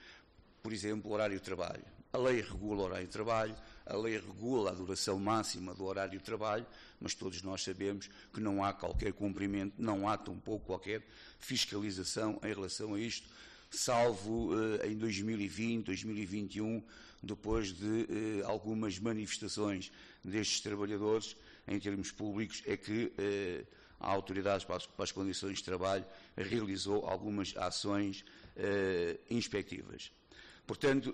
Por 0.64 0.72
exemplo, 0.72 1.12
o 1.12 1.14
horário 1.14 1.38
de 1.38 1.44
trabalho. 1.44 1.84
A 2.12 2.18
lei 2.18 2.42
regula 2.42 2.82
o 2.82 2.86
horário 2.86 3.06
de 3.06 3.14
trabalho, 3.14 3.56
a 3.86 3.96
lei 3.96 4.18
regula 4.18 4.72
a 4.72 4.74
duração 4.74 5.20
máxima 5.20 5.76
do 5.76 5.86
horário 5.86 6.18
de 6.18 6.26
trabalho, 6.26 6.66
mas 7.00 7.14
todos 7.14 7.44
nós 7.44 7.62
sabemos 7.62 8.10
que 8.34 8.40
não 8.40 8.64
há 8.64 8.74
qualquer 8.74 9.14
cumprimento, 9.14 9.76
não 9.78 10.10
há 10.10 10.18
tampouco 10.18 10.66
qualquer 10.66 11.04
fiscalização 11.38 12.40
em 12.44 12.48
relação 12.48 12.96
a 12.96 13.00
isto, 13.00 13.30
salvo 13.70 14.56
uh, 14.56 14.84
em 14.88 14.98
2020, 14.98 15.86
2021, 15.86 16.84
depois 17.22 17.68
de 17.72 17.86
uh, 17.86 18.48
algumas 18.48 18.98
manifestações 18.98 19.92
destes 20.24 20.62
trabalhadores 20.62 21.36
em 21.68 21.80
termos 21.80 22.12
públicos, 22.12 22.64
é 22.66 22.76
que 22.76 23.06
uh, 23.06 23.68
a 24.00 24.10
Autoridade 24.10 24.66
para 24.66 24.78
as, 24.78 24.88
para 24.88 25.04
as, 25.04 25.12
Condições 25.12 25.60
de 25.60 25.64
Trabalho 25.64 26.06
realizou 26.36 27.06
algumas 27.06 27.56
ações 27.58 28.24
inspectivas. 29.30 30.10
Portanto, 30.66 31.14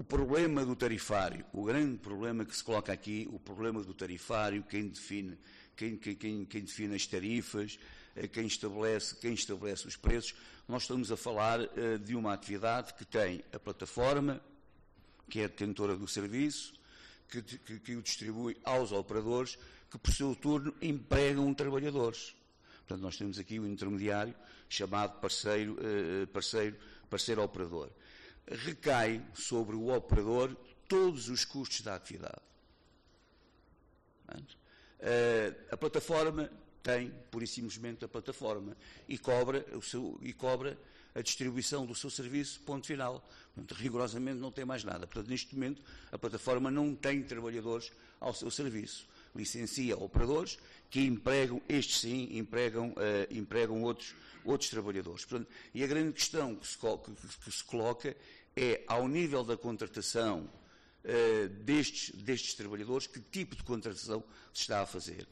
o 0.00 0.02
problema 0.02 0.64
do 0.64 0.74
tarifário, 0.74 1.44
o 1.52 1.62
grande 1.62 1.98
problema 1.98 2.42
que 2.42 2.56
se 2.56 2.64
coloca 2.64 2.90
aqui, 2.90 3.28
o 3.30 3.38
problema 3.38 3.82
do 3.82 3.92
tarifário, 3.92 4.62
quem 4.62 4.88
define, 4.88 5.36
quem, 5.76 5.94
quem, 5.98 6.46
quem 6.46 6.62
define 6.62 6.94
as 6.94 7.06
tarifas, 7.06 7.78
eh, 8.16 8.26
quem 8.26 8.46
estabelece, 8.46 9.14
quem 9.16 9.34
estabelece 9.34 9.86
os 9.86 9.96
preços, 9.96 10.34
nós 10.66 10.82
estamos 10.82 11.12
a 11.12 11.18
falar 11.18 11.60
uh, 11.60 11.98
de 11.98 12.16
uma 12.16 12.32
atividade 12.32 12.94
que 12.94 13.04
tem 13.04 13.44
a 13.52 13.58
plataforma, 13.58 14.40
que 15.28 15.40
é 15.40 15.48
detentora 15.48 15.94
do 15.94 16.08
serviço, 16.08 16.72
que, 17.28 17.42
que, 17.42 17.78
que, 17.80 17.94
o 17.94 18.00
distribui 18.00 18.56
aos 18.64 18.92
operadores, 18.92 19.58
que 19.90 19.98
por 19.98 20.14
seu 20.14 20.34
turno 20.34 20.74
empregam 20.80 21.52
trabalhadores. 21.52 22.34
Portanto, 22.78 23.02
nós 23.02 23.18
temos 23.18 23.38
aqui 23.38 23.60
um 23.60 23.66
intermediário 23.66 24.34
chamado 24.66 25.20
parceiro, 25.20 25.74
uh, 25.74 26.26
parceiro, 26.28 26.74
parceiro 27.10 27.42
operador 27.42 27.90
recai 28.46 29.24
sobre 29.34 29.76
o 29.76 29.94
operador 29.94 30.56
todos 30.88 31.28
os 31.28 31.44
custos 31.44 31.82
da 31.82 31.94
atividade. 31.94 32.40
Eh, 35.00 35.54
a 35.70 35.76
plataforma 35.76 36.50
tem, 36.82 37.12
por 37.30 37.42
e 37.42 37.46
simplesmente, 37.46 38.04
a 38.04 38.08
plataforma 38.08 38.76
e 39.08 39.18
cobra, 39.18 39.64
o 39.76 39.82
seu, 39.82 40.18
e 40.22 40.32
cobra 40.32 40.78
a 41.14 41.20
distribuição 41.20 41.84
do 41.84 41.94
seu 41.94 42.10
serviço, 42.10 42.60
ponto 42.60 42.86
final. 42.86 43.26
Portanto, 43.54 43.78
rigorosamente 43.78 44.38
não 44.38 44.52
tem 44.52 44.64
mais 44.64 44.84
nada. 44.84 45.06
Portanto, 45.06 45.28
neste 45.28 45.54
momento, 45.54 45.82
a 46.12 46.18
plataforma 46.18 46.70
não 46.70 46.94
tem 46.94 47.22
trabalhadores 47.22 47.92
ao 48.20 48.32
seu 48.34 48.50
serviço. 48.50 49.06
Licencia 49.34 49.96
operadores 49.96 50.58
que 50.90 51.00
empregam, 51.00 51.62
estes 51.68 52.00
sim, 52.00 52.28
empregam, 52.36 52.90
uh, 52.90 52.94
empregam 53.30 53.82
outros, 53.82 54.14
outros 54.44 54.68
trabalhadores. 54.70 55.24
Portanto, 55.24 55.48
e 55.72 55.84
a 55.84 55.86
grande 55.86 56.12
questão 56.12 56.56
que 56.56 56.66
se, 56.66 56.76
que, 56.76 57.52
se 57.52 57.64
coloca 57.64 58.16
é, 58.56 58.82
ao 58.88 59.06
nível 59.06 59.44
da 59.44 59.56
contratação 59.56 60.50
uh, 61.04 61.48
destes, 61.62 62.14
destes, 62.22 62.54
trabalhadores, 62.54 63.06
que 63.06 63.20
tipo 63.20 63.54
de 63.54 63.62
contratação 63.62 64.24
se 64.52 64.62
está 64.62 64.82
a 64.82 64.86
fazer. 64.86 65.26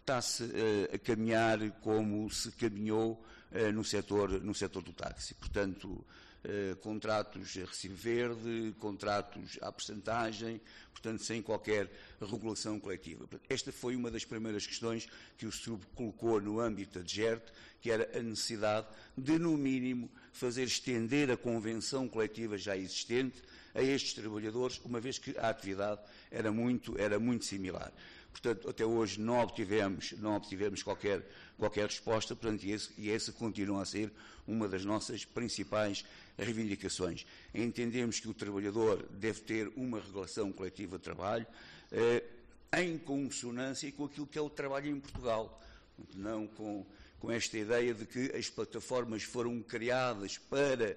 Está-se 0.00 0.42
uh, 0.42 0.94
a 0.94 0.98
caminhar 0.98 1.58
como 1.80 2.28
se 2.30 2.50
caminhou 2.52 3.24
uh, 3.52 3.72
no, 3.72 3.84
setor, 3.84 4.42
no 4.42 4.54
setor 4.54 4.82
do 4.82 4.92
táxi. 4.92 5.34
Portanto, 5.34 6.04
contratos 6.82 7.56
a 7.56 7.64
recibo 7.64 7.94
verde, 7.94 8.74
contratos 8.78 9.58
à 9.62 9.72
percentagem, 9.72 10.60
portanto, 10.92 11.22
sem 11.22 11.42
qualquer 11.42 11.90
regulação 12.20 12.78
coletiva. 12.78 13.28
Esta 13.48 13.72
foi 13.72 13.96
uma 13.96 14.10
das 14.10 14.24
primeiras 14.24 14.66
questões 14.66 15.08
que 15.36 15.46
o 15.46 15.52
SUB 15.52 15.84
colocou 15.94 16.40
no 16.40 16.60
âmbito 16.60 16.98
da 16.98 17.04
DGERT, 17.04 17.42
que 17.80 17.90
era 17.90 18.18
a 18.18 18.22
necessidade 18.22 18.86
de, 19.16 19.38
no 19.38 19.56
mínimo, 19.56 20.10
fazer 20.32 20.64
estender 20.64 21.30
a 21.30 21.36
convenção 21.36 22.08
coletiva 22.08 22.56
já 22.56 22.76
existente 22.76 23.42
a 23.74 23.82
estes 23.82 24.14
trabalhadores, 24.14 24.80
uma 24.84 25.00
vez 25.00 25.18
que 25.18 25.36
a 25.38 25.48
atividade 25.48 26.00
era 26.30 26.50
muito, 26.52 26.98
era 26.98 27.18
muito 27.18 27.44
similar. 27.44 27.92
Portanto, 28.30 28.68
até 28.68 28.84
hoje 28.84 29.20
não 29.20 29.38
obtivemos, 29.38 30.12
não 30.18 30.36
obtivemos 30.36 30.82
qualquer, 30.82 31.24
qualquer 31.58 31.86
resposta, 31.86 32.34
portanto, 32.34 32.64
e, 32.64 32.72
esse, 32.72 32.90
e 32.98 33.10
essa 33.10 33.32
continua 33.32 33.82
a 33.82 33.86
ser 33.86 34.10
uma 34.46 34.68
das 34.68 34.84
nossas 34.84 35.24
principais 35.24 36.04
reivindicações. 36.38 37.26
Entendemos 37.54 38.20
que 38.20 38.28
o 38.28 38.34
trabalhador 38.34 39.02
deve 39.10 39.40
ter 39.40 39.72
uma 39.76 40.00
regulação 40.00 40.52
coletiva 40.52 40.98
de 40.98 41.04
trabalho 41.04 41.46
eh, 41.92 42.22
em 42.78 42.98
consonância 42.98 43.90
com 43.92 44.04
aquilo 44.04 44.26
que 44.26 44.38
é 44.38 44.42
o 44.42 44.50
trabalho 44.50 44.90
em 44.90 45.00
Portugal, 45.00 45.62
não 46.14 46.46
com 46.46 46.84
com 47.24 47.32
esta 47.32 47.56
ideia 47.56 47.94
de 47.94 48.04
que 48.04 48.36
as 48.36 48.50
plataformas 48.50 49.22
foram 49.22 49.62
criadas 49.62 50.36
para 50.36 50.94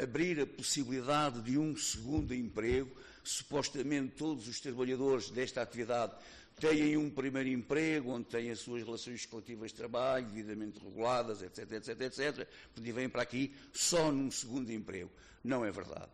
abrir 0.00 0.40
a 0.40 0.46
possibilidade 0.46 1.42
de 1.42 1.58
um 1.58 1.76
segundo 1.76 2.34
emprego. 2.34 2.90
Supostamente 3.22 4.14
todos 4.16 4.48
os 4.48 4.58
trabalhadores 4.58 5.28
desta 5.28 5.60
atividade 5.60 6.14
têm 6.60 6.96
um 6.96 7.10
primeiro 7.10 7.48
emprego, 7.48 8.10
onde 8.10 8.26
têm 8.26 8.50
as 8.50 8.60
suas 8.60 8.82
relações 8.82 9.26
coletivas 9.26 9.70
de 9.70 9.76
trabalho, 9.76 10.26
devidamente 10.26 10.78
reguladas, 10.78 11.42
etc, 11.42 11.72
etc, 11.72 12.00
etc, 12.00 12.48
e 12.76 12.92
vêm 12.92 13.08
para 13.08 13.22
aqui 13.22 13.54
só 13.72 14.12
num 14.12 14.30
segundo 14.30 14.70
emprego. 14.70 15.10
Não 15.42 15.64
é 15.64 15.70
verdade. 15.70 16.10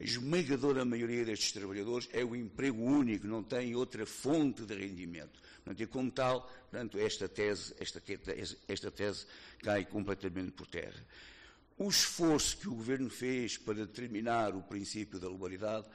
A 0.00 0.04
esmagadora 0.04 0.84
maioria 0.84 1.24
destes 1.24 1.50
trabalhadores 1.52 2.08
é 2.12 2.24
o 2.24 2.36
emprego 2.36 2.80
único, 2.80 3.26
não 3.26 3.42
tem 3.42 3.74
outra 3.74 4.06
fonte 4.06 4.64
de 4.64 4.74
rendimento. 4.74 5.40
Portanto, 5.56 5.80
e 5.82 5.86
como 5.86 6.10
tal, 6.10 6.42
portanto, 6.42 6.98
esta 6.98 7.28
tese, 7.28 7.74
esta, 7.80 8.00
esta 8.68 8.90
tese 8.90 9.26
cai 9.60 9.84
completamente 9.84 10.52
por 10.52 10.66
terra. 10.68 11.04
O 11.76 11.88
esforço 11.88 12.56
que 12.58 12.68
o 12.68 12.74
Governo 12.74 13.10
fez 13.10 13.56
para 13.56 13.86
determinar 13.86 14.54
o 14.54 14.62
princípio 14.62 15.18
da 15.18 15.28
legalidade, 15.28 15.86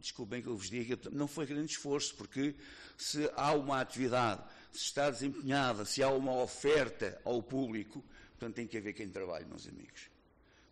desculpem 0.00 0.42
que 0.42 0.48
eu 0.48 0.56
vos 0.56 0.70
diga, 0.70 0.98
não 1.10 1.26
foi 1.26 1.46
grande 1.46 1.72
esforço, 1.72 2.14
porque 2.14 2.54
se 2.96 3.30
há 3.34 3.52
uma 3.52 3.80
atividade, 3.80 4.42
se 4.72 4.84
está 4.84 5.10
desempenhada, 5.10 5.84
se 5.84 6.02
há 6.02 6.10
uma 6.10 6.34
oferta 6.34 7.20
ao 7.24 7.42
público, 7.42 8.04
portanto 8.30 8.56
tem 8.56 8.66
que 8.66 8.76
haver 8.76 8.92
quem 8.92 9.08
trabalhe, 9.08 9.44
meus 9.46 9.66
amigos 9.66 10.16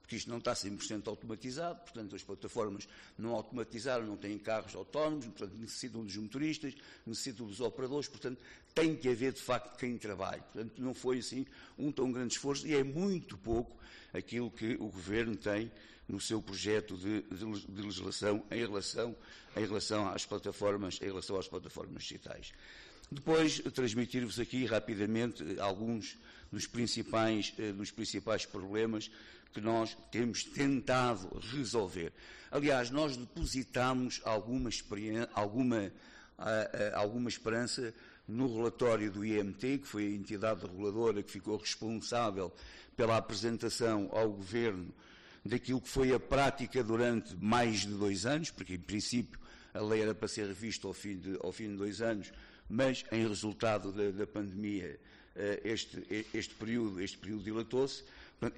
porque 0.04 0.16
isto 0.16 0.28
não 0.28 0.36
está 0.36 0.52
100% 0.52 1.08
automatizado, 1.08 1.80
portanto 1.80 2.14
as 2.14 2.22
plataformas 2.22 2.86
não 3.16 3.32
automatizaram, 3.32 4.04
não 4.04 4.18
têm 4.18 4.38
carros 4.38 4.74
autónomos, 4.74 5.24
portanto 5.24 5.56
necessitam 5.56 6.04
dos 6.04 6.14
motoristas, 6.16 6.74
necessitam 7.06 7.46
dos 7.46 7.60
operadores, 7.62 8.06
portanto 8.06 8.38
tem 8.74 8.94
que 8.94 9.08
haver 9.08 9.32
de 9.32 9.40
facto 9.40 9.78
quem 9.78 9.96
trabalhe. 9.96 10.42
Portanto 10.52 10.74
não 10.76 10.92
foi 10.92 11.20
assim 11.20 11.46
um 11.78 11.90
tão 11.90 12.12
grande 12.12 12.34
esforço 12.34 12.66
e 12.66 12.74
é 12.74 12.84
muito 12.84 13.38
pouco 13.38 13.74
aquilo 14.12 14.50
que 14.50 14.74
o 14.74 14.88
Governo 14.88 15.36
tem 15.36 15.72
no 16.08 16.20
seu 16.20 16.40
projeto 16.42 16.96
de, 16.96 17.22
de, 17.22 17.66
de 17.66 17.82
legislação 17.82 18.44
em 18.50 18.58
relação, 18.58 19.16
em 19.56 19.66
relação 19.66 20.08
às 20.08 20.26
plataformas, 20.26 20.98
em 21.00 21.06
relação 21.06 21.38
às 21.38 21.48
plataformas 21.48 22.02
digitais. 22.02 22.52
Depois, 23.10 23.60
transmitir-vos 23.72 24.40
aqui 24.40 24.64
rapidamente 24.64 25.44
alguns 25.60 26.18
dos 26.50 26.66
principais, 26.66 27.54
eh, 27.58 27.72
dos 27.72 27.90
principais 27.90 28.46
problemas 28.46 29.10
que 29.52 29.60
nós 29.60 29.96
temos 30.10 30.44
tentado 30.44 31.28
resolver. 31.52 32.12
Aliás, 32.50 32.90
nós 32.90 33.16
depositamos 33.16 34.20
alguma, 34.24 34.70
alguma, 35.32 35.92
alguma 36.94 37.28
esperança 37.28 37.94
no 38.26 38.52
relatório 38.56 39.10
do 39.10 39.24
IMT, 39.24 39.78
que 39.78 39.86
foi 39.86 40.06
a 40.06 40.10
entidade 40.10 40.62
reguladora 40.62 41.22
que 41.22 41.30
ficou 41.30 41.56
responsável 41.56 42.52
pela 42.96 43.16
apresentação 43.16 44.08
ao 44.12 44.30
Governo 44.30 44.92
daquilo 45.44 45.80
que 45.80 45.88
foi 45.88 46.12
a 46.12 46.20
prática 46.20 46.82
durante 46.82 47.36
mais 47.36 47.80
de 47.80 47.94
dois 47.94 48.24
anos, 48.24 48.50
porque 48.50 48.74
em 48.74 48.78
princípio 48.78 49.38
a 49.72 49.80
lei 49.80 50.02
era 50.02 50.14
para 50.14 50.28
ser 50.28 50.46
revista 50.46 50.86
ao 50.86 50.94
fim 50.94 51.16
de, 51.16 51.38
ao 51.42 51.52
fim 51.52 51.70
de 51.70 51.76
dois 51.76 52.00
anos, 52.00 52.32
mas 52.68 53.04
em 53.12 53.26
resultado 53.26 53.92
da, 53.92 54.10
da 54.10 54.26
pandemia 54.26 54.98
eh, 55.36 55.60
este, 55.64 56.26
este, 56.32 56.54
período, 56.54 57.00
este 57.00 57.18
período 57.18 57.42
dilatou-se. 57.42 58.04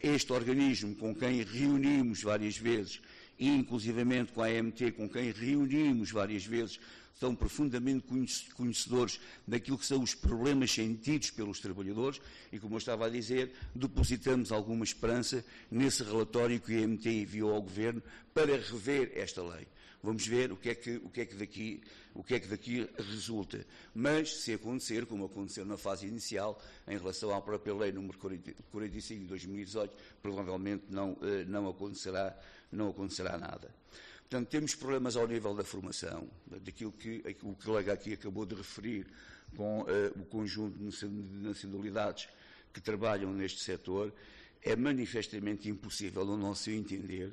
Este 0.03 0.33
organismo 0.33 0.97
com 0.97 1.15
quem 1.15 1.43
reunimos 1.43 2.23
várias 2.23 2.57
vezes, 2.57 3.01
inclusivamente 3.39 4.33
com 4.33 4.43
a 4.43 4.47
AMT, 4.47 4.93
com 4.93 5.09
quem 5.09 5.31
reunimos 5.31 6.11
várias 6.11 6.45
vezes, 6.45 6.79
são 7.19 7.35
profundamente 7.35 8.07
conhecedores 8.55 9.19
daquilo 9.47 9.79
que 9.79 9.87
são 9.87 10.03
os 10.03 10.15
problemas 10.15 10.71
sentidos 10.71 11.31
pelos 11.31 11.61
trabalhadores 11.61 12.21
e, 12.53 12.59
como 12.59 12.75
eu 12.75 12.79
estava 12.79 13.07
a 13.07 13.11
dizer, 13.11 13.53
depositamos 13.75 14.53
alguma 14.53 14.85
esperança 14.85 15.45
nesse 15.71 16.03
relatório 16.03 16.61
que 16.61 16.77
a 16.77 16.85
AMT 16.85 17.07
enviou 17.09 17.55
ao 17.55 17.63
Governo 17.63 18.03
para 18.35 18.57
rever 18.57 19.13
esta 19.15 19.43
lei. 19.43 19.67
Vamos 20.07 20.25
ver 20.25 20.53
o 20.53 20.57
que 20.57 20.71
é 20.71 20.75
que, 20.77 20.99
o 20.99 21.11
que, 21.11 21.23
é 21.23 21.27
que, 21.27 21.35
daqui, 21.35 21.83
o 22.15 22.23
que, 22.23 22.35
é 22.37 22.39
que 22.39 22.47
daqui 22.47 22.89
resulta. 22.97 23.67
Mas, 23.93 24.37
se 24.37 24.53
acontecer, 24.53 25.05
como 25.05 25.25
aconteceu 25.25 25.67
na 25.67 25.77
fase 25.77 26.07
inicial, 26.07 26.63
em 26.87 26.97
relação 26.97 27.35
à 27.35 27.43
própria 27.43 27.75
lei 27.75 27.91
número 27.91 28.17
45 28.17 29.23
de 29.23 29.27
2018, 29.27 29.97
provavelmente 30.23 30.85
não, 30.91 31.19
eh, 31.23 31.45
não, 31.49 31.69
acontecerá, 31.69 32.39
não 32.71 32.91
acontecerá 32.91 33.37
nada. 33.37 33.75
Portanto, 34.21 34.49
temos 34.49 34.77
problemas 34.77 35.17
ao 35.17 35.27
nível 35.27 35.57
da 35.57 35.65
formação, 35.65 36.29
daquilo 36.47 36.93
que 36.93 37.25
o 37.43 37.57
colega 37.57 37.93
aqui 37.93 38.13
acabou 38.13 38.47
de 38.47 38.55
referir, 38.55 39.09
com 39.57 39.81
uh, 39.81 39.87
o 40.21 40.25
conjunto 40.27 40.79
de 40.79 41.09
nacionalidades 41.43 42.29
que 42.73 42.81
trabalham 42.81 43.33
neste 43.33 43.61
setor, 43.61 44.15
é 44.63 44.77
manifestamente 44.77 45.69
impossível, 45.69 46.25
no 46.25 46.37
nosso 46.37 46.71
entender, 46.71 47.33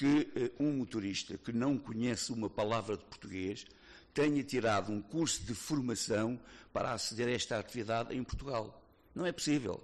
que 0.00 0.50
uh, 0.58 0.64
um 0.64 0.72
motorista 0.78 1.36
que 1.36 1.52
não 1.52 1.76
conhece 1.76 2.32
uma 2.32 2.48
palavra 2.48 2.96
de 2.96 3.04
português 3.04 3.66
tenha 4.14 4.42
tirado 4.42 4.90
um 4.90 5.02
curso 5.02 5.42
de 5.42 5.52
formação 5.54 6.40
para 6.72 6.92
aceder 6.92 7.28
a 7.28 7.32
esta 7.32 7.58
atividade 7.58 8.16
em 8.16 8.24
Portugal. 8.24 8.82
Não 9.14 9.26
é 9.26 9.32
possível. 9.32 9.78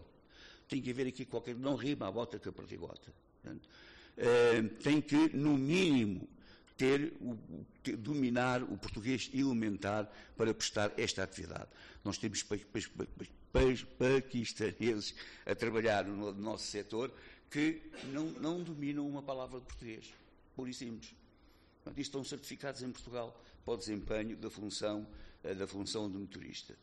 Tem 0.70 0.80
que 0.80 0.90
haver 0.90 1.08
aqui 1.08 1.26
qualquer. 1.26 1.54
Não 1.54 1.76
rima 1.76 2.08
a 2.08 2.10
bota 2.10 2.38
com 2.38 2.48
a 2.48 2.52
perdigota. 2.52 3.12
Uh, 3.44 4.68
tem 4.82 5.02
que, 5.02 5.36
no 5.36 5.58
mínimo, 5.58 6.26
ter, 6.78 7.12
ter, 7.82 7.96
dominar 7.98 8.62
o 8.62 8.78
português 8.78 9.30
elementar 9.34 10.10
para 10.34 10.54
prestar 10.54 10.94
esta 10.96 11.24
atividade. 11.24 11.68
Nós 12.02 12.16
temos 12.16 12.42
paquistaneses 13.98 15.14
a 15.44 15.54
trabalhar 15.54 16.06
no 16.06 16.32
nosso 16.32 16.64
setor 16.64 17.12
que 17.50 17.82
não, 18.12 18.26
não 18.32 18.62
dominam 18.62 19.06
uma 19.06 19.22
palavra 19.22 19.60
de 19.60 19.66
português, 19.66 20.12
por 20.54 20.72
simples. 20.72 21.14
Portanto, 21.82 22.00
estão 22.00 22.24
certificados 22.24 22.82
em 22.82 22.90
Portugal 22.90 23.40
para 23.64 23.74
o 23.74 23.76
desempenho 23.76 24.36
da 24.36 24.50
função, 24.50 25.06
eh, 25.44 25.54
da 25.54 25.66
função 25.66 26.10
de 26.10 26.18
motorista. 26.18 26.76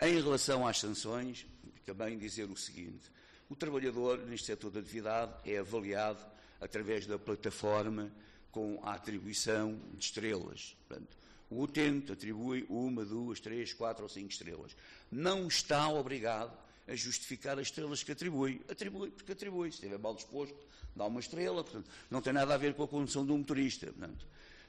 Em 0.00 0.20
relação 0.20 0.66
às 0.66 0.78
sanções, 0.78 1.46
também 1.86 2.18
dizer 2.18 2.50
o 2.50 2.56
seguinte: 2.56 3.10
o 3.48 3.54
trabalhador 3.54 4.18
neste 4.26 4.46
setor 4.46 4.70
de 4.70 4.78
atividade 4.78 5.32
é 5.44 5.58
avaliado 5.58 6.24
através 6.60 7.06
da 7.06 7.18
plataforma 7.18 8.10
com 8.50 8.80
a 8.82 8.94
atribuição 8.94 9.80
de 9.94 10.04
estrelas. 10.04 10.76
Portanto, 10.88 11.16
o 11.50 11.62
utente 11.62 12.12
atribui 12.12 12.64
uma, 12.68 13.04
duas, 13.04 13.40
três, 13.40 13.72
quatro 13.72 14.04
ou 14.04 14.08
cinco 14.08 14.30
estrelas. 14.30 14.76
Não 15.10 15.46
está 15.46 15.88
obrigado 15.88 16.56
a 16.86 16.94
justificar 16.94 17.58
as 17.58 17.68
estrelas 17.68 18.02
que 18.02 18.12
atribui. 18.12 18.60
Atribui 18.68 19.10
porque 19.10 19.32
atribui. 19.32 19.70
Se 19.70 19.78
estiver 19.78 19.98
mal 19.98 20.14
disposto, 20.14 20.56
dá 20.94 21.06
uma 21.06 21.20
estrela. 21.20 21.62
Portanto, 21.62 21.90
não 22.10 22.20
tem 22.20 22.32
nada 22.32 22.54
a 22.54 22.58
ver 22.58 22.74
com 22.74 22.82
a 22.82 22.88
condução 22.88 23.24
do 23.24 23.36
motorista. 23.36 23.86
Portanto, 23.86 24.26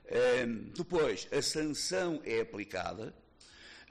ehm, 0.08 0.72
depois, 0.76 1.28
a 1.32 1.42
sanção 1.42 2.22
é 2.24 2.42
aplicada. 2.42 3.14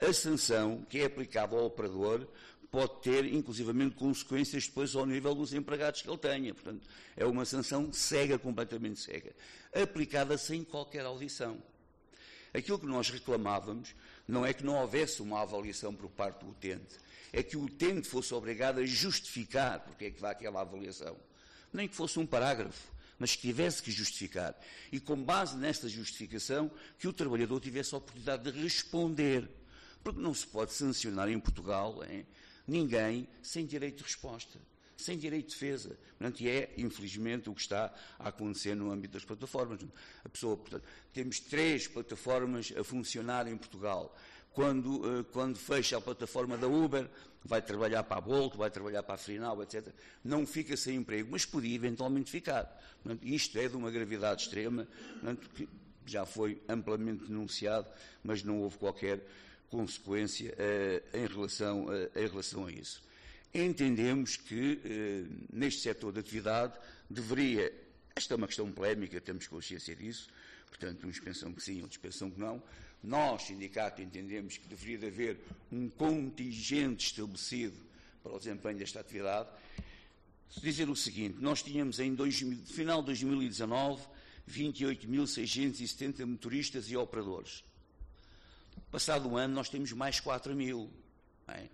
A 0.01 0.11
sanção 0.11 0.85
que 0.89 0.99
é 0.99 1.05
aplicada 1.05 1.55
ao 1.55 1.65
operador 1.65 2.27
pode 2.69 3.01
ter, 3.01 3.25
inclusivamente, 3.33 3.95
consequências 3.95 4.67
depois 4.67 4.93
ao 4.95 5.05
nível 5.05 5.33
dos 5.33 5.53
empregados 5.53 6.01
que 6.01 6.09
ele 6.09 6.17
tenha. 6.17 6.53
Portanto, 6.53 6.85
é 7.15 7.25
uma 7.25 7.45
sanção 7.45 7.93
cega, 7.93 8.37
completamente 8.37 8.99
cega, 8.99 9.33
aplicada 9.73 10.37
sem 10.37 10.63
qualquer 10.63 11.05
audição. 11.05 11.57
Aquilo 12.53 12.79
que 12.79 12.85
nós 12.85 13.09
reclamávamos 13.09 13.95
não 14.27 14.45
é 14.45 14.53
que 14.53 14.63
não 14.63 14.75
houvesse 14.75 15.21
uma 15.21 15.41
avaliação 15.41 15.93
por 15.93 16.09
parte 16.09 16.43
do 16.43 16.51
utente, 16.51 16.95
é 17.31 17.43
que 17.43 17.57
o 17.57 17.63
utente 17.63 18.07
fosse 18.07 18.33
obrigado 18.33 18.79
a 18.79 18.85
justificar 18.85 19.79
porque 19.81 20.05
é 20.05 20.11
que 20.11 20.21
dá 20.21 20.31
aquela 20.31 20.61
avaliação. 20.61 21.17
Nem 21.71 21.87
que 21.87 21.95
fosse 21.95 22.19
um 22.19 22.25
parágrafo, 22.25 22.91
mas 23.19 23.35
que 23.35 23.41
tivesse 23.41 23.81
que 23.81 23.91
justificar. 23.91 24.55
E 24.91 24.99
com 24.99 25.21
base 25.21 25.57
nesta 25.57 25.87
justificação, 25.87 26.71
que 26.97 27.07
o 27.07 27.13
trabalhador 27.13 27.59
tivesse 27.59 27.93
a 27.93 27.97
oportunidade 27.97 28.51
de 28.51 28.61
responder. 28.61 29.49
Porque 30.03 30.21
não 30.21 30.33
se 30.33 30.45
pode 30.45 30.73
sancionar 30.73 31.29
em 31.29 31.39
Portugal 31.39 32.03
hein, 32.09 32.25
ninguém 32.67 33.27
sem 33.41 33.65
direito 33.65 33.97
de 33.97 34.03
resposta 34.03 34.59
sem 34.97 35.17
direito 35.17 35.47
de 35.47 35.53
defesa. 35.53 35.97
Portanto, 36.17 36.41
e 36.41 36.49
é, 36.49 36.73
infelizmente, 36.77 37.49
o 37.49 37.53
que 37.53 37.61
está 37.61 37.93
a 38.17 38.29
acontecer 38.29 38.75
no 38.75 38.91
âmbito 38.91 39.13
das 39.13 39.25
plataformas. 39.25 39.79
A 40.23 40.29
pessoa, 40.29 40.57
portanto, 40.57 40.83
temos 41.13 41.39
três 41.39 41.87
plataformas 41.87 42.73
a 42.75 42.83
funcionar 42.83 43.47
em 43.47 43.57
Portugal. 43.57 44.15
Quando, 44.55 45.19
eh, 45.19 45.25
quando 45.31 45.57
fecha 45.57 45.97
a 45.97 46.01
plataforma 46.01 46.57
da 46.57 46.67
Uber, 46.67 47.07
vai 47.43 47.61
trabalhar 47.61 48.03
para 48.03 48.17
a 48.17 48.21
Bolt, 48.21 48.55
vai 48.55 48.71
trabalhar 48.71 49.03
para 49.03 49.15
a 49.15 49.17
Frinal, 49.17 49.61
etc. 49.61 49.93
Não 50.23 50.47
fica 50.47 50.75
sem 50.75 50.95
emprego, 50.95 51.29
mas 51.29 51.45
podia 51.45 51.75
eventualmente 51.75 52.31
ficar. 52.31 52.63
Portanto, 53.03 53.23
isto 53.23 53.59
é 53.59 53.67
de 53.67 53.75
uma 53.75 53.91
gravidade 53.91 54.43
extrema, 54.43 54.87
portanto, 55.13 55.49
que 55.53 55.69
já 56.05 56.25
foi 56.25 56.59
amplamente 56.67 57.25
denunciado, 57.25 57.87
mas 58.23 58.43
não 58.43 58.61
houve 58.61 58.77
qualquer 58.77 59.21
consequência 59.69 60.53
uh, 60.53 61.17
em, 61.17 61.27
relação, 61.27 61.85
uh, 61.85 62.09
em 62.15 62.27
relação 62.27 62.65
a 62.65 62.71
isso 62.71 63.05
entendemos 63.63 64.35
que 64.35 64.81
eh, 64.83 65.23
neste 65.51 65.81
setor 65.81 66.11
de 66.11 66.19
atividade 66.19 66.73
deveria, 67.09 67.71
esta 68.15 68.33
é 68.33 68.37
uma 68.37 68.47
questão 68.47 68.69
polémica, 68.71 69.21
temos 69.21 69.47
consciência 69.47 69.95
disso, 69.95 70.27
portanto 70.67 71.07
uns 71.07 71.19
pensam 71.19 71.53
que 71.53 71.63
sim, 71.63 71.81
outros 71.81 71.97
pensam 71.97 72.29
que 72.29 72.39
não, 72.39 72.61
nós, 73.05 73.43
sindicato, 73.43 74.01
entendemos 74.01 74.57
que 74.57 74.67
deveria 74.67 75.07
haver 75.07 75.39
um 75.71 75.89
contingente 75.89 77.07
estabelecido 77.07 77.77
para 78.23 78.33
o 78.33 78.37
desempenho 78.37 78.77
desta 78.77 78.99
atividade. 78.99 79.49
Dizer 80.61 80.89
o 80.89 80.95
seguinte, 80.95 81.37
nós 81.39 81.61
tínhamos 81.61 81.99
em 81.99 82.13
2000, 82.15 82.65
final 82.65 83.01
de 83.01 83.07
2019 83.07 84.01
28.670 84.49 86.25
motoristas 86.25 86.89
e 86.89 86.95
operadores. 86.95 87.63
Passado 88.91 89.27
um 89.27 89.37
ano 89.37 89.53
nós 89.53 89.69
temos 89.69 89.91
mais 89.91 90.19
4 90.19 90.55
mil. 90.55 90.89
É? 91.47 91.67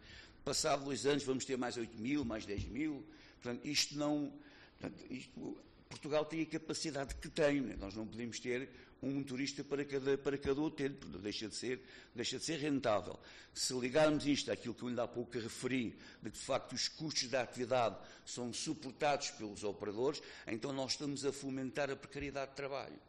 Passado 0.44 0.86
dois 0.86 1.06
anos 1.06 1.24
vamos 1.24 1.46
ter 1.46 1.58
mais 1.58 1.78
8 1.78 1.98
mil, 2.00 2.26
mais 2.26 2.46
10 2.46 2.66
mil. 2.66 3.06
Portanto, 3.42 3.66
isto 3.66 3.98
não. 3.98 4.34
Portanto, 4.80 5.06
isto, 5.10 5.58
Portugal 5.90 6.26
tem 6.26 6.42
a 6.42 6.46
capacidade 6.46 7.16
que 7.16 7.30
tem. 7.30 7.62
Né? 7.62 7.76
Nós 7.80 7.96
não 7.96 8.08
podemos 8.08 8.40
ter 8.40 8.70
um 9.02 9.12
motorista 9.12 9.64
para 9.64 9.84
cada, 9.84 10.18
para 10.18 10.38
cada 10.38 10.62
utente, 10.62 11.08
deixa 11.18 11.48
de, 11.48 11.56
ser, 11.56 11.82
deixa 12.14 12.38
de 12.38 12.46
ser 12.46 12.58
rentável. 12.58 13.20
Se 13.54 13.74
ligarmos 13.74 14.26
isto 14.26 14.52
àquilo 14.52 14.74
que 14.74 14.84
eu 14.84 14.90
ainda 14.90 15.04
há 15.04 15.08
pouco 15.08 15.40
referi, 15.40 15.96
de 16.22 16.30
que 16.30 16.38
de 16.38 16.46
facto 16.46 16.74
os 16.74 16.88
custos 16.88 17.28
da 17.28 17.42
atividade 17.42 17.98
são 18.26 18.54
suportados 18.54 19.32
pelos 19.32 19.64
operadores, 19.64 20.22
então 20.46 20.72
nós 20.72 20.92
estamos 20.92 21.26
a 21.26 21.34
fomentar 21.34 21.90
a 21.90 21.96
precariedade 21.96 22.52
de 22.52 22.58
trabalho. 22.58 23.00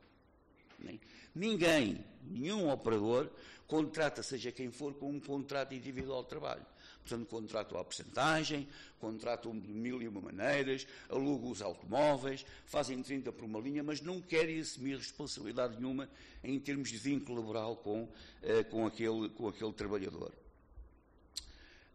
Ninguém, 1.35 2.05
nenhum 2.24 2.70
operador, 2.70 3.31
contrata, 3.66 4.22
seja 4.22 4.50
quem 4.50 4.70
for, 4.70 4.94
com 4.94 5.11
um 5.11 5.20
contrato 5.20 5.74
individual 5.74 6.22
de 6.22 6.28
trabalho. 6.28 6.66
Portanto, 7.05 7.27
contratam 7.29 7.79
a 7.79 7.85
porcentagem, 7.85 8.69
contratam 9.01 9.59
de 9.59 9.69
mil 9.69 10.01
e 10.01 10.07
uma 10.07 10.21
maneiras, 10.21 10.87
alugam 11.09 11.51
os 11.51 11.61
automóveis, 11.61 12.47
fazem 12.65 13.03
30 13.03 13.33
por 13.33 13.45
uma 13.45 13.59
linha, 13.59 13.83
mas 13.83 14.01
não 14.01 14.21
querem 14.21 14.61
assumir 14.61 14.97
responsabilidade 14.97 15.77
nenhuma 15.77 16.09
em 16.45 16.59
termos 16.61 16.91
de 16.91 16.99
vínculo 16.99 17.41
laboral 17.41 17.77
com, 17.77 18.09
eh, 18.43 18.62
com, 18.62 18.87
aquele, 18.87 19.29
com 19.31 19.49
aquele 19.49 19.73
trabalhador. 19.73 20.33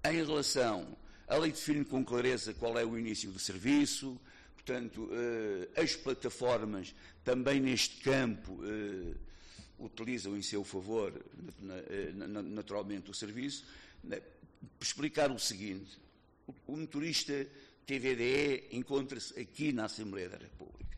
Em 0.03 0.23
relação, 0.23 0.97
a 1.27 1.37
lei 1.37 1.51
define 1.51 1.85
com 1.85 2.03
clareza 2.03 2.53
qual 2.53 2.77
é 2.77 2.85
o 2.85 2.97
início 2.97 3.31
do 3.31 3.39
serviço, 3.39 4.19
portanto, 4.55 5.09
eh, 5.11 5.81
as 5.81 5.95
plataformas 5.95 6.93
também 7.23 7.61
neste 7.61 8.01
campo 8.01 8.59
eh, 8.63 9.15
utilizam 9.79 10.35
em 10.35 10.41
seu 10.41 10.63
favor, 10.63 11.13
naturalmente, 12.13 13.11
o 13.11 13.13
serviço. 13.13 13.65
Explicar 14.79 15.31
o 15.31 15.39
seguinte: 15.39 15.99
o 16.65 16.77
motorista 16.77 17.47
TVDE 17.85 18.67
encontra-se 18.71 19.39
aqui 19.39 19.71
na 19.71 19.85
Assembleia 19.85 20.29
da 20.29 20.37
República 20.37 20.97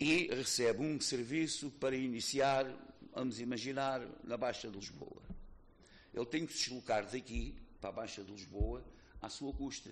e 0.00 0.28
recebe 0.28 0.82
um 0.82 1.00
serviço 1.00 1.70
para 1.72 1.96
iniciar, 1.96 2.66
vamos 3.12 3.40
imaginar, 3.40 4.00
na 4.22 4.36
Baixa 4.36 4.68
de 4.68 4.76
Lisboa. 4.76 5.22
Ele 6.14 6.26
tem 6.26 6.46
que 6.46 6.52
se 6.52 6.64
deslocar 6.64 7.04
daqui 7.10 7.56
para 7.80 7.90
a 7.90 7.92
Baixa 7.92 8.22
de 8.22 8.30
Lisboa 8.30 8.84
à 9.20 9.28
sua 9.28 9.52
custa, 9.52 9.90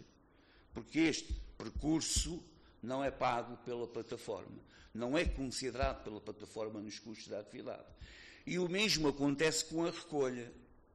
porque 0.73 1.01
este 1.01 1.35
percurso 1.59 2.43
não 2.83 3.03
é 3.03 3.11
pago 3.11 3.57
pela 3.59 3.87
plataforma, 3.87 4.59
não 4.95 5.19
é 5.19 5.25
considerado 5.25 6.05
pela 6.05 6.21
plataforma 6.21 6.81
nos 6.81 6.99
custos 6.99 7.29
da 7.29 7.41
atividade. 7.41 7.85
E 8.47 8.61
o 8.61 8.69
mesmo 8.69 9.09
acontece 9.09 9.65
com 9.65 9.85
a 9.85 9.91
recolha. 9.91 10.53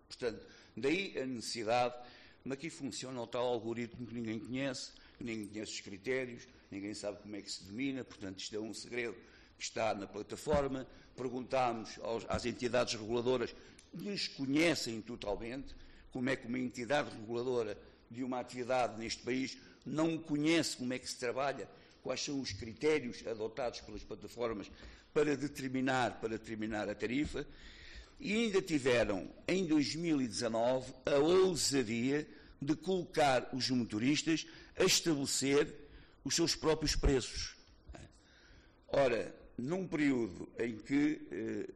Portanto, 0.07 0.45
Daí 0.75 1.17
a 1.19 1.25
necessidade, 1.25 1.95
mas 2.43 2.57
aqui 2.57 2.69
funciona 2.69 3.21
o 3.21 3.27
tal 3.27 3.45
algoritmo 3.45 4.05
que 4.07 4.13
ninguém 4.13 4.39
conhece, 4.39 4.91
que 5.17 5.23
ninguém 5.23 5.47
conhece 5.47 5.73
os 5.73 5.81
critérios, 5.81 6.47
ninguém 6.69 6.93
sabe 6.93 7.19
como 7.21 7.35
é 7.35 7.41
que 7.41 7.51
se 7.51 7.63
domina, 7.65 8.03
portanto 8.03 8.39
isto 8.39 8.55
é 8.55 8.59
um 8.59 8.73
segredo 8.73 9.15
que 9.57 9.63
está 9.63 9.93
na 9.93 10.07
plataforma. 10.07 10.87
Perguntámos 11.15 11.99
aos, 12.01 12.25
às 12.29 12.45
entidades 12.45 12.93
reguladoras, 12.95 13.53
desconhecem 13.93 15.01
totalmente 15.01 15.75
como 16.11 16.29
é 16.29 16.35
que 16.35 16.47
uma 16.47 16.59
entidade 16.59 17.09
reguladora 17.11 17.77
de 18.09 18.23
uma 18.23 18.39
atividade 18.39 18.99
neste 18.99 19.23
país 19.23 19.57
não 19.85 20.17
conhece 20.17 20.77
como 20.77 20.93
é 20.93 20.99
que 20.99 21.09
se 21.09 21.17
trabalha, 21.17 21.67
quais 22.01 22.21
são 22.21 22.39
os 22.39 22.51
critérios 22.51 23.25
adotados 23.27 23.81
pelas 23.81 24.03
plataformas 24.03 24.71
para 25.13 25.35
determinar, 25.35 26.19
para 26.19 26.29
determinar 26.29 26.89
a 26.89 26.95
tarifa, 26.95 27.45
e 28.21 28.33
ainda 28.33 28.61
tiveram, 28.61 29.27
em 29.47 29.65
2019, 29.65 30.93
a 31.07 31.15
ousadia 31.17 32.27
de 32.61 32.75
colocar 32.75 33.49
os 33.51 33.67
motoristas 33.71 34.45
a 34.77 34.83
estabelecer 34.83 35.73
os 36.23 36.35
seus 36.35 36.55
próprios 36.55 36.95
preços. 36.95 37.55
Ora, 38.87 39.35
num 39.57 39.87
período 39.87 40.47
em 40.59 40.77
que 40.77 41.19
eh, 41.31 41.73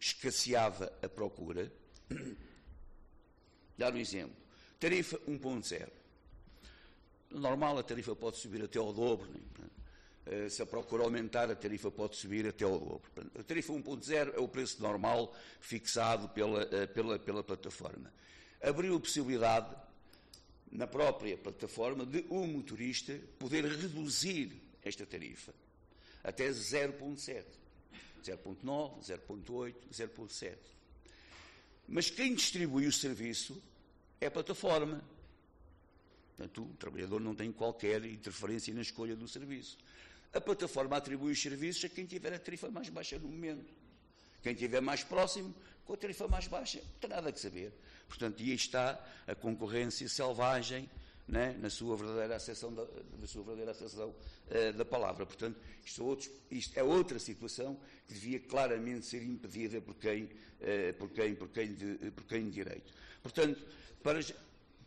escasseava 0.00 0.90
a 1.02 1.08
procura, 1.08 1.70
dar 3.76 3.92
um 3.92 3.98
exemplo, 3.98 4.36
tarifa 4.78 5.18
1.0. 5.28 5.88
Normal, 7.32 7.78
a 7.78 7.82
tarifa 7.82 8.16
pode 8.16 8.38
subir 8.38 8.62
até 8.64 8.78
ao 8.78 8.94
dobro. 8.94 9.28
Né? 9.28 9.69
Eh, 10.26 10.48
se 10.48 10.62
a 10.62 10.66
procura 10.66 11.02
aumentar, 11.04 11.50
a 11.50 11.56
tarifa 11.56 11.90
pode 11.90 12.16
subir 12.16 12.46
até 12.46 12.64
ao 12.64 12.78
dobro. 12.78 13.02
A 13.38 13.42
tarifa 13.42 13.72
1.0 13.72 14.34
é 14.34 14.40
o 14.40 14.48
preço 14.48 14.82
normal 14.82 15.34
fixado 15.60 16.28
pela, 16.28 16.62
eh, 16.62 16.86
pela, 16.86 17.18
pela 17.18 17.42
plataforma. 17.42 18.12
Abriu 18.62 18.96
a 18.96 19.00
possibilidade, 19.00 19.74
na 20.70 20.86
própria 20.86 21.36
plataforma, 21.36 22.04
de 22.04 22.24
um 22.30 22.46
motorista 22.46 23.18
poder 23.38 23.64
reduzir 23.64 24.52
esta 24.84 25.06
tarifa 25.06 25.52
até 26.22 26.48
0.7, 26.48 27.44
0.9, 28.22 29.00
0.8, 29.00 29.74
0.7. 29.90 30.56
Mas 31.88 32.10
quem 32.10 32.34
distribui 32.34 32.86
o 32.86 32.92
serviço 32.92 33.60
é 34.20 34.26
a 34.26 34.30
plataforma. 34.30 35.02
Portanto, 36.36 36.62
o 36.62 36.76
trabalhador 36.76 37.20
não 37.20 37.34
tem 37.34 37.50
qualquer 37.50 38.04
interferência 38.04 38.72
na 38.72 38.82
escolha 38.82 39.16
do 39.16 39.26
serviço. 39.26 39.76
A 40.32 40.40
plataforma 40.40 40.96
atribui 40.96 41.32
os 41.32 41.42
serviços 41.42 41.84
a 41.84 41.88
quem 41.88 42.06
tiver 42.06 42.32
a 42.32 42.38
tarifa 42.38 42.70
mais 42.70 42.88
baixa 42.88 43.18
no 43.18 43.28
momento. 43.28 43.72
Quem 44.42 44.54
tiver 44.54 44.80
mais 44.80 45.02
próximo, 45.02 45.54
com 45.84 45.94
a 45.94 45.96
tarifa 45.96 46.28
mais 46.28 46.46
baixa, 46.46 46.78
não 46.78 47.00
tem 47.00 47.10
nada 47.10 47.32
que 47.32 47.40
saber. 47.40 47.72
Portanto, 48.08 48.40
e 48.40 48.50
aí 48.50 48.56
está 48.56 49.04
a 49.26 49.34
concorrência 49.34 50.08
selvagem 50.08 50.88
né, 51.30 51.56
na 51.60 51.70
sua 51.70 51.96
verdadeira 51.96 52.36
acessão 52.36 52.74
da, 52.74 52.84
na 53.18 53.26
sua 53.26 53.42
verdadeira 53.42 53.70
acessão, 53.70 54.08
uh, 54.10 54.72
da 54.72 54.84
palavra. 54.84 55.24
Portanto, 55.24 55.56
isto 55.84 56.02
é, 56.02 56.04
outro, 56.04 56.30
isto 56.50 56.78
é, 56.78 56.82
outra 56.82 57.18
situação 57.18 57.78
que 58.06 58.14
devia 58.14 58.40
claramente 58.40 59.06
ser 59.06 59.22
impedida 59.22 59.80
por 59.80 59.94
quem, 59.94 60.24
uh, 60.24 60.94
por 60.98 61.08
quem, 61.10 61.34
por 61.34 61.48
quem, 61.48 61.72
de, 61.72 62.10
por 62.10 62.24
quem 62.24 62.44
de 62.44 62.50
direito. 62.50 62.92
Portanto, 63.22 63.64
para, 64.02 64.20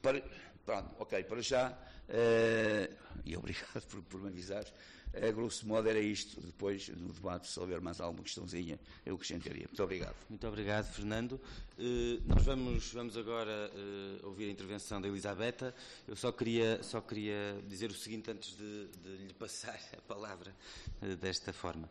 para, 0.01 0.21
pronto, 0.65 0.95
ok, 0.99 1.23
para 1.23 1.41
já, 1.41 1.71
uh, 1.71 2.93
e 3.25 3.37
obrigado 3.37 3.81
por, 3.87 4.01
por 4.03 4.21
me 4.21 4.27
avisar, 4.27 4.65
a 5.16 5.32
grosso 5.32 5.68
modo 5.68 5.88
era 5.89 5.99
isto. 5.99 6.41
Depois, 6.41 6.89
no 6.89 7.14
debate, 7.14 7.47
se 7.47 7.59
houver 7.59 7.80
mais 7.80 8.01
alguma 8.01 8.24
questãozinha, 8.24 8.80
eu 9.05 9.16
acrescentaria. 9.16 9.66
Muito 9.68 9.84
obrigado. 9.84 10.16
Muito 10.30 10.47
obrigado, 10.47 10.91
Fernando. 10.91 11.39
Uh, 11.76 12.21
nós 12.28 12.43
vamos, 12.43 12.93
vamos 12.93 13.17
agora 13.17 13.71
uh, 13.74 14.28
ouvir 14.28 14.47
a 14.47 14.51
intervenção 14.51 15.01
da 15.01 15.07
Elisabetta. 15.07 15.74
Eu 16.07 16.15
só 16.15 16.32
queria, 16.32 16.84
só 16.84 17.01
queria 17.01 17.59
dizer 17.67 17.89
o 17.89 17.95
seguinte 17.95 18.30
antes 18.30 18.55
de, 18.55 18.88
de 19.01 19.26
lhe 19.26 19.34
passar 19.34 19.80
a 19.97 20.01
palavra 20.01 20.55
uh, 21.01 21.15
desta 21.15 21.51
forma. 21.51 21.89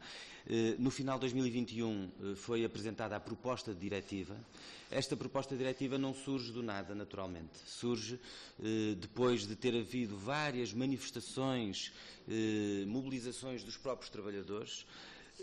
no 0.78 0.90
final 0.90 1.16
de 1.16 1.22
2021 1.22 2.34
foi 2.36 2.64
apresentada 2.64 3.16
a 3.16 3.20
proposta 3.20 3.74
de 3.74 3.80
diretiva. 3.80 4.36
Esta 4.88 5.16
proposta 5.16 5.54
de 5.54 5.58
diretiva 5.58 5.98
não 5.98 6.14
surge 6.14 6.52
do 6.52 6.62
nada, 6.62 6.94
naturalmente. 6.94 7.58
Surge 7.64 8.20
depois 8.98 9.46
de 9.46 9.56
ter 9.56 9.74
havido 9.74 10.16
várias 10.18 10.72
manifestações, 10.72 11.92
mobilizações 12.86 13.64
dos 13.64 13.76
próprios 13.76 14.10
trabalhadores. 14.10 14.84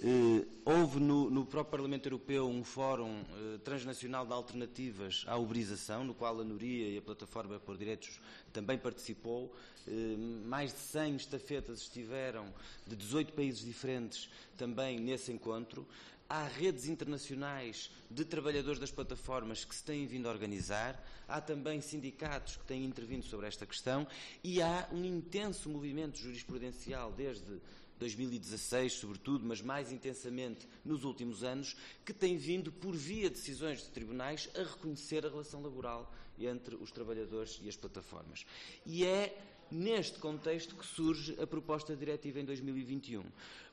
Uh, 0.01 0.47
houve 0.63 0.97
no, 0.97 1.29
no, 1.29 1.45
próprio 1.45 1.71
Parlamento 1.71 2.05
Europeu 2.05 2.47
um 2.47 2.63
fórum 2.63 3.21
uh, 3.21 3.59
transnacional 3.59 4.25
de 4.25 4.31
alternativas 4.31 5.25
à 5.27 5.35
uberização, 5.35 6.05
no 6.05 6.13
qual 6.13 6.39
a 6.39 6.43
Nuria 6.43 6.87
e 6.87 6.97
a 6.97 7.01
Plataforma 7.01 7.59
por 7.59 7.75
Direitos 7.75 8.21
também 8.53 8.77
participou. 8.77 9.53
Uh, 9.85 10.17
mais 10.45 10.71
de 10.71 10.79
100 10.79 11.17
estafetas 11.17 11.81
estiveram 11.81 12.45
de 12.87 12.95
18 12.95 13.33
países 13.33 13.59
diferentes 13.59 14.29
também 14.57 15.01
nesse 15.01 15.33
encontro. 15.33 15.85
Há 16.29 16.45
redes 16.45 16.87
internacionais 16.87 17.91
de 18.09 18.23
trabalhadores 18.23 18.79
das 18.79 18.91
plataformas 18.91 19.65
que 19.65 19.75
se 19.75 19.83
têm 19.83 20.05
vindo 20.05 20.27
a 20.27 20.31
organizar, 20.31 21.03
há 21.27 21.41
também 21.41 21.81
sindicatos 21.81 22.55
que 22.55 22.63
têm 22.65 22.85
intervindo 22.85 23.25
sobre 23.25 23.47
esta 23.47 23.65
questão 23.65 24.07
e 24.43 24.61
há 24.61 24.87
um 24.93 25.03
intenso 25.03 25.67
movimento 25.69 26.19
jurisprudencial 26.19 27.11
desde 27.11 27.59
2016, 27.99 28.93
sobretudo, 28.93 29.45
mas 29.45 29.61
mais 29.61 29.91
intensamente 29.91 30.67
nos 30.83 31.03
últimos 31.03 31.43
anos, 31.43 31.75
que 32.05 32.13
tem 32.13 32.37
vindo, 32.37 32.71
por 32.71 32.95
via 32.95 33.29
de 33.29 33.35
decisões 33.35 33.83
de 33.83 33.89
tribunais, 33.89 34.49
a 34.55 34.63
reconhecer 34.63 35.25
a 35.25 35.29
relação 35.29 35.61
laboral 35.61 36.11
entre 36.39 36.75
os 36.75 36.91
trabalhadores 36.91 37.59
e 37.61 37.67
as 37.67 37.75
plataformas. 37.75 38.45
E 38.85 39.05
é 39.05 39.37
neste 39.71 40.19
contexto 40.19 40.75
que 40.75 40.85
surge 40.85 41.35
a 41.41 41.47
proposta 41.47 41.95
diretiva 41.95 42.39
em 42.39 42.45
2021. 42.45 43.23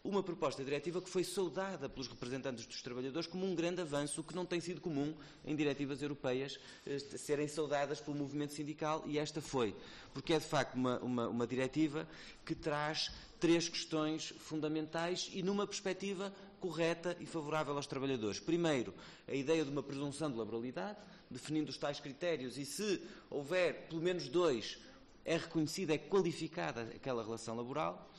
Uma 0.05 0.23
proposta 0.23 0.63
diretiva 0.63 1.03
que 1.03 1.11
foi 1.11 1.25
saudada 1.25 1.89
pelos 1.89 2.07
representantes 2.07 2.65
dos 2.65 2.81
trabalhadores 2.81 3.27
como 3.27 3.45
um 3.45 3.55
grande 3.55 3.81
avanço, 3.81 4.23
que 4.23 4.37
não 4.37 4.47
tem 4.47 4.61
sido 4.61 4.81
comum 4.81 5.15
em 5.45 5.57
diretivas 5.57 6.01
europeias 6.01 6.61
eh, 6.87 6.99
serem 6.99 7.49
saudadas 7.49 8.01
pelo 8.01 8.17
movimento 8.17 8.53
sindical, 8.53 9.03
e 9.07 9.19
esta 9.19 9.41
foi. 9.41 9.75
Porque 10.15 10.33
é 10.33 10.39
de 10.39 10.47
facto 10.47 10.75
uma, 10.75 10.99
uma, 11.01 11.29
uma 11.29 11.47
diretiva 11.47 12.09
que 12.45 12.55
traz 12.55 13.11
três 13.41 13.69
questões 13.69 14.33
fundamentais 14.39 15.29
e 15.33 15.43
numa 15.43 15.67
perspectiva 15.67 16.33
correta 16.61 17.17
e 17.21 17.27
favorável 17.27 17.77
aos 17.77 17.87
trabalhadores. 17.87 18.41
Primeiro, 18.41 18.95
a 19.27 19.35
ideia 19.35 19.65
de 19.65 19.71
uma 19.71 19.83
presunção 19.83 20.31
de 20.31 20.37
laboralidade, 20.37 20.99
definindo 21.31 21.71
os 21.71 21.79
tais 21.79 22.01
critérios 22.01 22.57
e 22.57 22.65
se 22.65 23.03
houver 23.29 23.89
pelo 23.89 24.01
menos 24.01 24.29
dois, 24.29 24.79
é 25.27 25.37
reconhecida, 25.37 25.93
é 25.93 25.99
qualificada 25.99 26.83
aquela 26.95 27.23
relação 27.23 27.57
laboral. 27.57 28.11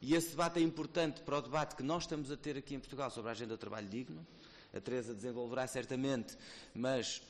E 0.00 0.14
esse 0.14 0.30
debate 0.30 0.58
é 0.58 0.62
importante 0.62 1.22
para 1.22 1.38
o 1.38 1.42
debate 1.42 1.74
que 1.74 1.82
nós 1.82 2.02
estamos 2.02 2.30
a 2.30 2.36
ter 2.36 2.56
aqui 2.56 2.74
em 2.74 2.80
Portugal 2.80 3.10
sobre 3.10 3.30
a 3.30 3.32
agenda 3.32 3.54
do 3.54 3.58
trabalho 3.58 3.88
digno. 3.88 4.26
A 4.74 4.80
Teresa 4.80 5.14
desenvolverá 5.14 5.66
certamente, 5.66 6.36
mas 6.74 7.22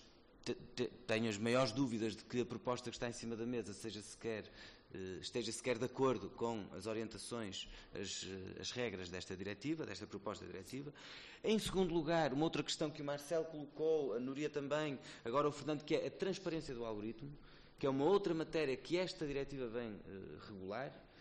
tenho 1.07 1.29
as 1.29 1.39
maiores 1.39 1.71
dúvidas 1.71 2.17
de 2.17 2.25
que 2.25 2.41
a 2.41 2.45
proposta 2.45 2.91
que 2.91 2.97
está 2.97 3.09
em 3.09 3.13
cima 3.13 3.37
da 3.37 3.47
mesa 3.47 3.73
seja 3.73 4.01
sequer 4.03 4.51
eh, 4.95 5.19
esteja 5.21 5.51
sequer 5.51 5.79
de 5.79 5.87
acordo 5.87 6.29
com 6.31 6.67
as 6.77 6.87
orientações, 6.87 7.67
as, 7.95 8.27
eh, 8.29 8.61
as, 8.61 8.73
regras 8.73 9.09
desta 9.09 9.35
diretiva, 9.35 9.87
desta 9.87 10.07
proposta 10.07 10.45
diretiva. 10.45 10.93
Em 11.43 11.59
segundo 11.59 11.95
lugar, 11.95 12.33
uma 12.33 12.45
outra 12.45 12.63
questão 12.63 12.91
que 12.91 13.01
o 13.01 13.05
Marcelo 13.05 13.47
colocou, 13.47 14.15
a 14.15 14.21
Núria 14.21 14.51
também, 14.51 14.99
agora 15.25 15.49
o 15.49 15.53
Fernando, 15.53 15.83
que 15.83 15.95
é 15.95 16.07
a 16.07 16.11
transparência 16.11 16.75
do 16.75 16.85
algoritmo, 16.85 17.33
que 17.83 17.87
é 17.87 17.91
uma 17.91 18.05
outra 18.05 18.33
matéria 18.33 18.77
que 18.77 18.97
esta 18.97 19.27
diretiva 19.27 19.67
vem 19.67 19.91
uh, 19.91 20.39
regular 20.47 20.87
eh, 20.87 21.12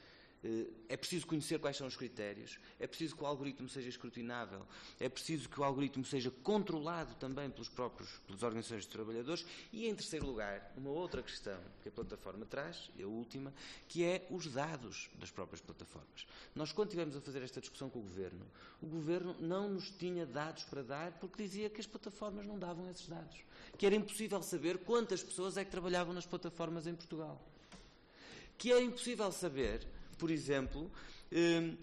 é 0.90 0.98
preciso 0.98 1.28
conhecer 1.28 1.60
quais 1.60 1.78
são 1.78 1.86
os 1.86 1.96
critérios, 1.96 2.58
é 2.80 2.88
preciso 2.88 3.16
que 3.16 3.24
o 3.24 3.28
algoritmo 3.28 3.70
seja 3.70 3.90
escrutinável, 3.90 4.66
é 5.00 5.08
preciso 5.08 5.48
que 5.48 5.60
o 5.60 5.64
algoritmo 5.64 6.04
seja 6.04 6.32
controlado 6.44 7.14
também 7.16 7.50
pelos 7.50 7.70
próprios, 7.70 8.10
pelas 8.26 8.42
organizações 8.42 8.84
de 8.84 8.90
trabalhadores 8.90 9.46
e, 9.72 9.88
em 9.88 9.94
terceiro 9.94 10.26
lugar, 10.26 10.74
uma 10.76 10.90
outra 10.90 11.22
questão 11.22 11.60
que 11.84 11.90
a 11.90 11.92
plataforma 11.92 12.46
traz, 12.46 12.90
e 12.96 13.04
a 13.04 13.08
última, 13.08 13.54
que 13.88 14.04
é 14.04 14.26
os 14.32 14.48
dados 14.48 15.10
das 15.20 15.30
próprias 15.30 15.62
plataformas. 15.62 16.26
Nós, 16.56 16.72
quando 16.72 16.88
estivemos 16.88 17.16
a 17.16 17.22
fazer 17.22 17.44
esta 17.44 17.62
discussão 17.62 17.90
com 17.90 18.00
o 18.00 18.04
Governo, 18.04 18.46
o 18.82 18.88
Governo 18.88 19.36
não 19.40 19.70
nos 19.70 19.92
tinha 19.92 20.26
dados 20.26 20.64
para 20.64 20.82
dar 20.82 21.12
porque 21.14 21.44
dizia 21.44 21.70
que 21.70 21.80
as 21.80 21.88
plataformas 21.88 22.48
não 22.48 22.58
davam 22.58 22.90
esses 22.90 23.08
dados, 23.08 23.38
que 23.78 23.86
era 23.86 23.96
impossível 23.96 24.42
saber 24.42 24.80
quantas 24.80 25.22
pessoas 25.22 25.56
é 25.56 25.64
que 25.64 25.70
trabalhavam 25.72 26.14
nas 26.14 26.26
plataformas 26.26 26.88
em 26.88 26.96
Portugal. 26.96 27.40
Que 28.58 28.72
era 28.72 28.82
impossível 28.82 29.32
saber 29.32 29.88
por 30.22 30.30
exemplo, 30.30 30.88
hum, 31.32 31.76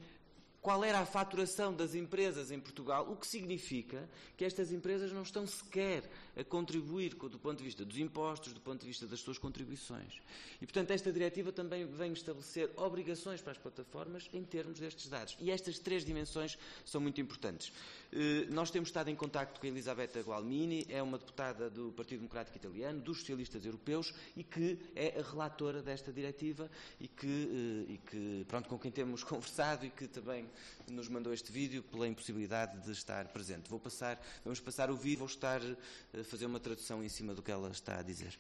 qual 0.69 0.85
era 0.85 0.99
a 0.99 1.07
faturação 1.07 1.73
das 1.73 1.95
empresas 1.95 2.51
em 2.51 2.61
Portugal, 2.61 3.11
o 3.11 3.17
que 3.17 3.27
significa 3.27 4.07
que 4.37 4.45
estas 4.45 4.71
empresas 4.71 5.11
não 5.11 5.23
estão 5.23 5.47
sequer 5.47 6.03
a 6.37 6.45
contribuir 6.45 7.15
do 7.15 7.39
ponto 7.39 7.57
de 7.57 7.65
vista 7.65 7.87
dos 7.87 7.97
impostos, 7.97 8.53
do 8.53 8.61
ponto 8.61 8.83
de 8.83 8.87
vista 8.87 9.07
das 9.07 9.19
suas 9.19 9.39
contribuições. 9.39 10.21
E, 10.61 10.67
portanto, 10.67 10.91
esta 10.91 11.11
diretiva 11.11 11.51
também 11.53 11.87
vem 11.87 12.13
estabelecer 12.13 12.71
obrigações 12.77 13.41
para 13.41 13.53
as 13.53 13.59
plataformas 13.59 14.29
em 14.31 14.45
termos 14.45 14.79
destes 14.79 15.09
dados. 15.09 15.39
E 15.41 15.51
estas 15.51 15.79
três 15.79 16.05
dimensões 16.05 16.59
são 16.85 17.01
muito 17.01 17.19
importantes. 17.19 17.73
Eh, 18.13 18.47
nós 18.51 18.71
temos 18.71 18.91
estado 18.91 19.09
em 19.09 19.17
contacto 19.17 19.59
com 19.59 19.67
a 19.67 19.71
Elisabetta 19.71 20.21
Gualmini, 20.21 20.87
é 20.91 21.03
uma 21.03 21.17
deputada 21.17 21.71
do 21.71 21.93
Partido 21.93 22.19
Democrático 22.19 22.59
Italiano, 22.59 23.01
dos 23.01 23.21
socialistas 23.21 23.65
europeus 23.65 24.15
e 24.37 24.45
que 24.45 24.79
é 24.95 25.19
a 25.19 25.23
relatora 25.23 25.83
desta 25.83 26.13
diretiva 26.13 26.71
e 27.01 27.09
que, 27.09 27.27
eh, 27.27 27.93
e 27.93 27.99
que 27.99 28.45
pronto, 28.47 28.69
com 28.69 28.79
quem 28.79 28.91
temos 28.91 29.25
conversado 29.25 29.87
e 29.87 29.91
que 29.91 30.07
também 30.07 30.47
nos 30.89 31.09
mandou 31.09 31.33
este 31.33 31.53
vídeo 31.53 31.83
pela 31.83 32.07
impossibilidade 32.07 32.81
de 32.81 32.93
estar 32.93 33.27
presente. 33.29 33.69
Vou 33.69 33.81
passar, 33.81 34.21
vamos 34.45 34.61
passar 34.61 34.91
o 34.91 34.97
vídeo, 34.97 35.19
vou 35.19 35.27
estar 35.27 35.61
a 35.63 36.25
fazer 36.25 36.47
uma 36.47 36.61
tradução 36.61 37.03
em 37.03 37.09
cima 37.09 37.35
do 37.35 37.43
que 37.43 37.51
ela 37.51 37.71
está 37.71 37.99
a 37.99 38.03
dizer. 38.03 38.39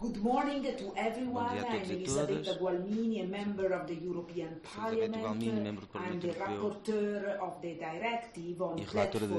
Good 0.00 0.16
morning 0.22 0.62
to 0.64 0.92
everyone. 0.96 1.46
I'm 1.58 1.80
Elisabetta 1.90 2.58
Gualmini, 2.60 3.22
a 3.24 3.26
member 3.26 3.72
of 3.72 3.86
the 3.86 3.94
European 3.94 4.60
Parliament. 4.62 5.14
Gualmini, 5.14 5.78
I'm 5.94 6.20
the 6.20 6.28
rapporteur 6.28 7.38
of 7.40 7.62
the 7.62 7.74
directive 7.74 8.60
on 8.60 8.78
platform 8.84 9.30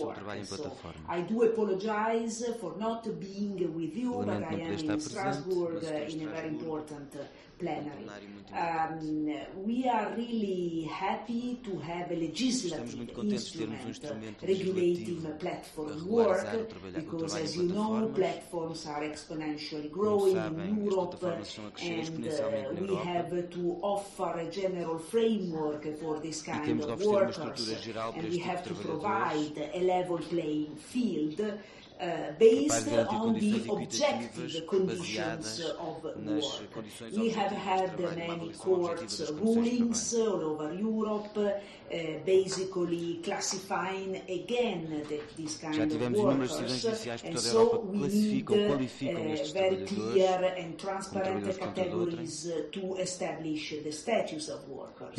work. 0.00 0.16
So 0.46 0.72
I 1.08 1.20
do 1.22 1.42
apologize 1.42 2.44
for 2.60 2.74
not 2.78 3.02
being 3.20 3.74
with 3.74 3.96
you, 3.96 4.12
but 4.24 4.28
I 4.44 4.54
am 4.54 4.60
in 4.72 5.00
Strasbourg 5.00 5.84
uh, 5.84 5.88
in 5.88 6.22
a 6.28 6.30
very 6.30 6.48
important 6.48 7.14
uh, 7.16 7.24
plenary. 7.64 8.08
Um, 8.54 9.34
we 9.64 9.88
are 9.88 10.14
really 10.14 10.88
happy 10.92 11.60
to 11.64 11.78
have 11.78 12.10
a 12.10 12.14
legislative 12.14 13.18
instrument 13.18 14.38
regulating 14.42 15.22
platform 15.38 16.06
work 16.06 16.46
because, 16.94 17.34
as 17.34 17.56
you 17.56 17.64
know, 17.64 18.12
platforms 18.14 18.86
are 18.86 19.02
exponentially 19.02 19.90
growing 19.90 20.36
in 20.36 20.84
Europe 20.84 21.22
and 21.82 22.28
uh, 22.28 22.80
we 22.80 22.94
have 22.94 23.30
to 23.50 23.78
offer 23.82 24.38
a 24.38 24.50
general 24.50 24.98
framework 24.98 25.82
for 25.98 26.20
this 26.20 26.42
kind 26.42 26.80
of 26.80 27.02
workers 27.02 27.38
and 28.16 28.28
we 28.28 28.38
have 28.38 28.62
to 28.62 28.74
provide 28.74 29.70
a 29.74 29.80
level 29.80 30.18
playing 30.18 30.76
field 30.76 31.40
uh, 32.00 32.32
based 32.38 32.88
on 32.88 33.34
the 33.38 33.66
objective 33.70 34.66
conditions 34.68 35.60
of 35.78 36.02
work. 36.02 36.84
We 37.16 37.30
have 37.30 37.52
had 37.52 37.98
many 37.98 38.52
court 38.52 39.00
rulings 39.32 40.14
all 40.14 40.42
over 40.42 40.74
Europe, 40.74 41.36
uh, 41.36 41.50
Eh, 41.90 42.18
basically 42.24 43.20
classifying 43.22 44.16
again 44.26 45.02
these 45.36 45.58
kind 45.58 45.74
Já 45.74 45.86
tivemos 45.86 46.18
eh, 46.18 46.22
of 46.22 46.28
workers. 46.28 46.50
decisões 46.50 46.80
judiciais 46.80 47.20
por 47.22 47.34
toda 47.34 47.46
a 47.46 47.50
Europa 47.52 47.86
que 47.86 47.98
classificam, 47.98 48.56
qualificam 48.68 49.34
estes 49.34 49.52
trabalhadores 49.52 49.90
como 49.90 50.02
trabalhadores 51.12 51.58
contra 51.58 51.84
de 51.84 51.94
outrem. 51.94 52.24
E 52.24 52.28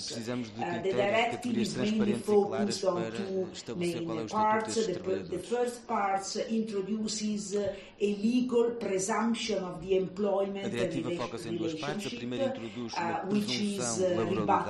precisamos 0.01 0.47
de 0.47 0.53
critérios, 0.55 0.95
categorias 1.31 1.73
transparentes 1.73 2.27
e 2.27 2.33
claras 2.33 2.81
para 2.81 3.11
estabelecer 3.53 4.03
qual 4.03 4.17
é 4.17 4.21
o 4.21 4.25
estatuto 4.25 4.65
destes 4.69 4.97
trabalhadores. 4.97 5.29
The 5.29 5.39
first 5.39 5.81
part 5.85 6.25
introduces 6.49 7.55
a 7.55 7.75
legal 8.01 8.71
presumption 8.71 9.63
of 9.63 9.85
the 9.85 9.93
employment 9.95 10.65
a 10.65 10.69
diretiva 10.69 11.11
foca-se 11.11 11.47
em 11.47 11.57
duas 11.57 11.75
partes. 11.75 12.11
A 12.11 12.15
primeira 12.15 12.47
introduz 12.47 12.91
uma 12.93 13.11
eh, 13.11 13.25
presunção 13.29 14.15
laboral, 14.17 14.45
uma 14.45 14.63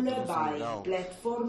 presunção 0.00 0.52
legal 0.52 0.82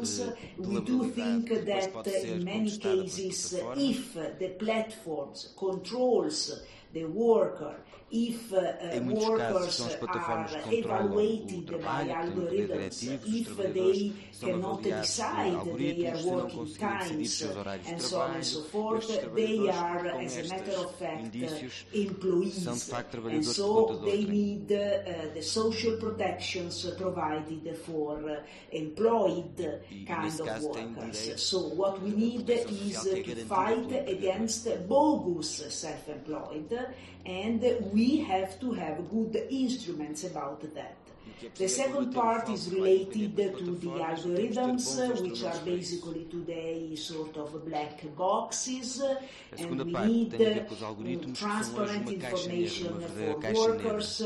platforms. 0.02 0.34
We 0.58 0.80
do 0.82 1.10
think 1.12 1.50
that 1.50 2.08
in 2.24 2.44
many 2.44 2.78
cases, 2.78 3.54
if 3.76 4.14
the 4.14 4.50
platforms 4.60 5.54
controls 5.58 6.62
the 6.94 7.06
worker 7.06 7.76
if 8.14 8.52
uh, 8.52 8.96
em 8.96 9.00
muitos 9.02 9.28
casos 9.38 9.74
são 9.74 9.88
as 9.88 9.96
plataformas 9.96 10.56
que 10.56 10.82
controlam 10.84 11.46
o 11.58 11.62
trabalho, 11.64 12.14
que 12.14 12.14
têm 12.14 12.32
poder 12.32 12.68
diretivo, 12.68 13.28
os 13.28 13.44
trabalhadores 13.44 14.14
são 14.32 14.54
avaliados 14.54 15.16
por 15.16 15.50
algoritmos, 15.50 16.22
se 16.22 16.80
não 16.80 16.94
decidir 16.94 17.26
seus 17.28 17.58
horários 17.58 17.88
de 17.88 17.96
trabalho, 17.96 18.44
so 18.44 18.64
forth, 18.66 19.04
estes 19.04 19.18
trabalhadores 19.18 19.76
are, 19.76 20.12
com 20.12 20.22
estes 20.22 20.52
indícios 21.26 21.86
employees. 21.92 22.54
são 22.54 22.74
de 22.76 22.82
facto 22.82 23.12
trabalhadores 23.12 23.48
and 23.48 23.54
so 23.54 23.86
they 23.86 23.88
conta 23.88 24.12
de. 24.12 24.34
Need, 24.34 24.72
uh, 24.72 25.34
the 25.34 25.42
social 25.42 25.98
protections 25.98 26.86
provided 26.96 27.76
for 27.78 28.44
employed 28.72 29.82
e, 29.90 30.06
kind 30.06 30.40
of 30.40 30.64
workers. 30.64 31.42
So 31.42 31.70
what 31.70 32.02
we 32.04 32.12
need 32.12 32.48
is 32.50 33.08
uh, 33.08 33.16
to 33.16 33.46
fight 33.46 33.92
against 34.08 34.68
bogus 34.88 35.66
self-employed 35.70 36.72
and 37.26 37.62
we 37.94 38.18
have 38.18 38.60
to 38.60 38.74
have 38.74 39.10
good 39.10 39.36
instruments 39.50 40.24
about 40.24 40.62
that. 40.76 40.98
The 41.56 41.68
second 41.68 42.14
part 42.14 42.50
is 42.50 42.70
related 42.74 43.36
to 43.38 43.76
the 43.76 43.88
algorithms, 43.88 45.22
which 45.22 45.44
are 45.44 45.60
basically 45.66 46.26
today 46.26 46.96
sort 46.96 47.38
of 47.38 47.66
black 47.66 48.04
boxes, 48.16 49.02
and 49.58 49.84
we 49.84 49.94
need 49.94 51.36
transparent 51.36 52.10
information 52.10 53.02
for 53.02 53.54
workers. 53.54 54.22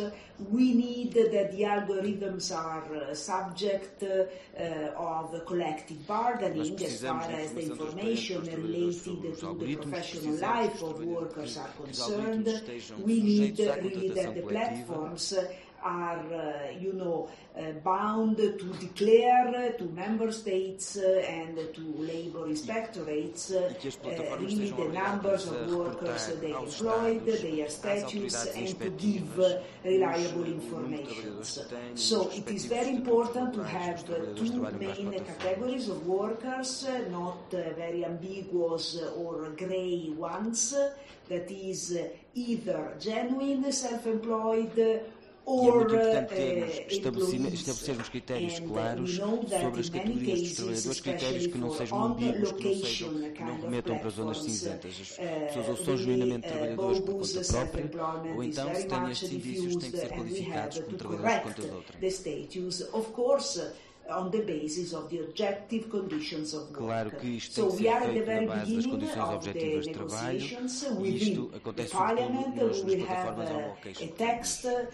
We 0.52 0.74
need 0.74 1.14
that 1.14 1.52
the 1.52 1.64
algorithms 1.64 2.56
are 2.56 2.84
uh, 2.96 3.14
subject 3.16 4.04
uh, 4.04 4.66
of 4.96 5.46
collective 5.48 6.06
bargaining 6.06 6.80
as 6.84 7.02
far 7.02 7.24
as 7.24 7.54
the 7.54 7.62
information 7.72 8.46
related 8.46 9.40
to 9.40 9.58
the 9.60 9.76
professional 9.76 10.36
life 10.36 10.82
of 10.84 11.04
workers 11.04 11.58
are 11.58 11.70
concerned. 11.84 12.62
We 13.00 13.22
need 13.22 13.58
really 13.58 14.10
that 14.10 14.36
the 14.36 14.42
platforms 14.42 15.34
are, 15.88 16.26
uh, 16.34 16.80
you 16.80 16.94
know, 16.94 17.30
uh, 17.58 17.72
bound 17.84 18.38
to 18.38 18.68
declare 18.80 19.74
to 19.80 19.86
member 19.86 20.32
states 20.32 20.98
uh, 20.98 21.24
and 21.28 21.56
to 21.74 21.84
labor 21.98 22.44
inspectorates 22.54 23.44
uh, 23.52 23.58
uh, 23.58 24.38
really 24.38 24.70
the 24.72 24.90
numbers 25.02 25.48
of 25.48 25.58
workers 25.74 26.28
they 26.42 26.52
employed, 26.52 27.26
their 27.26 27.70
status, 27.70 28.48
and 28.56 28.80
to 28.80 28.90
give 28.92 29.40
uh, 29.40 29.60
reliable 29.84 30.46
information. 30.46 31.44
So 31.96 32.30
it 32.32 32.48
is 32.50 32.66
very 32.66 32.90
important 32.90 33.54
to 33.54 33.64
have 33.64 34.06
two 34.06 34.62
main 34.80 35.12
categories 35.32 35.90
of 35.90 36.06
workers, 36.06 36.88
not 37.10 37.50
very 37.52 38.06
ambiguous 38.06 39.02
or 39.16 39.50
grey 39.58 40.10
ones, 40.16 40.76
that 41.30 41.52
is 41.52 41.98
either 42.36 42.94
genuine 43.00 43.72
self-employed 43.72 45.02
e 45.48 45.68
é 45.68 45.72
muito 45.72 45.96
importante 45.96 46.36
termos, 46.36 46.82
estabelecermos 46.90 48.10
critérios 48.10 48.60
claros 48.60 49.16
sobre 49.16 49.80
as 49.80 49.90
categorias 49.90 50.42
dos 50.42 50.54
trabalhadores, 50.56 51.00
critérios 51.00 51.48
que 51.48 51.58
não 51.58 51.72
sejam 51.72 52.04
ambíguos, 52.04 52.52
que 52.52 52.68
não, 52.68 52.76
sejam, 52.76 53.32
que 53.32 53.44
não 53.44 53.62
remetam 53.62 53.98
para 53.98 54.10
zonas 54.10 54.44
cinzentas. 54.44 54.92
As 55.00 55.54
pessoas 55.54 55.70
ou 55.70 55.78
são 55.86 55.98
genuinamente 55.98 56.48
trabalhadores 56.48 57.00
por 57.00 57.16
conta 57.16 57.42
própria, 57.48 57.90
ou 58.36 58.44
então, 58.44 58.76
se 58.76 58.88
têm 58.88 59.12
estes 59.12 59.32
indícios, 59.32 59.76
têm 59.78 59.92
que 59.92 59.98
ser 59.98 60.10
qualificados 60.10 60.80
como 60.80 60.98
trabalhadores 60.98 61.42
por 61.42 61.54
conta 61.54 61.62
de 61.62 61.76
outra 61.76 61.98
on 64.10 64.32
the 64.32 64.42
basis 64.42 64.94
of 64.94 65.10
the 65.10 65.20
objective 65.20 65.90
conditions 65.90 66.54
of 66.54 66.70
work. 66.70 66.78
Claro 66.78 67.12
que 67.12 67.38
isto 67.38 67.54
so 67.56 67.68
tem 67.68 67.78
que 67.78 67.84
ser 67.84 68.26
feito 68.26 68.26
na 68.26 68.56
base 68.56 68.76
das 68.76 68.86
condições 68.86 69.30
objetivas 69.30 69.86
de 69.86 69.94
trabalho 69.94 70.40
e 71.02 71.18
isto 71.18 71.52
acontece 71.56 71.92
Parliament, 71.92 72.56
we 72.58 72.96
will 72.96 73.06
have 73.06 73.40
a 73.40 74.08
text 74.18 74.66
uh, 74.66 74.88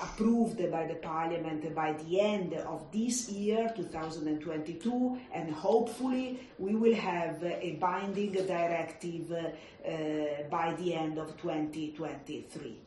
approved 0.00 0.58
by 0.70 0.86
the 0.86 0.96
Parliament 0.96 1.74
by 1.74 1.92
the 1.92 2.20
end 2.20 2.54
of 2.66 2.82
this 2.90 3.28
year, 3.28 3.72
2022, 3.74 5.18
and 5.32 5.50
hopefully 5.50 6.40
we 6.58 6.74
will 6.74 6.94
have 6.94 7.42
a 7.42 7.76
binding 7.80 8.32
directive 8.32 9.30
uh, 9.32 10.48
by 10.50 10.74
the 10.74 10.94
end 10.94 11.18
of 11.18 11.36
2023. 11.36 12.78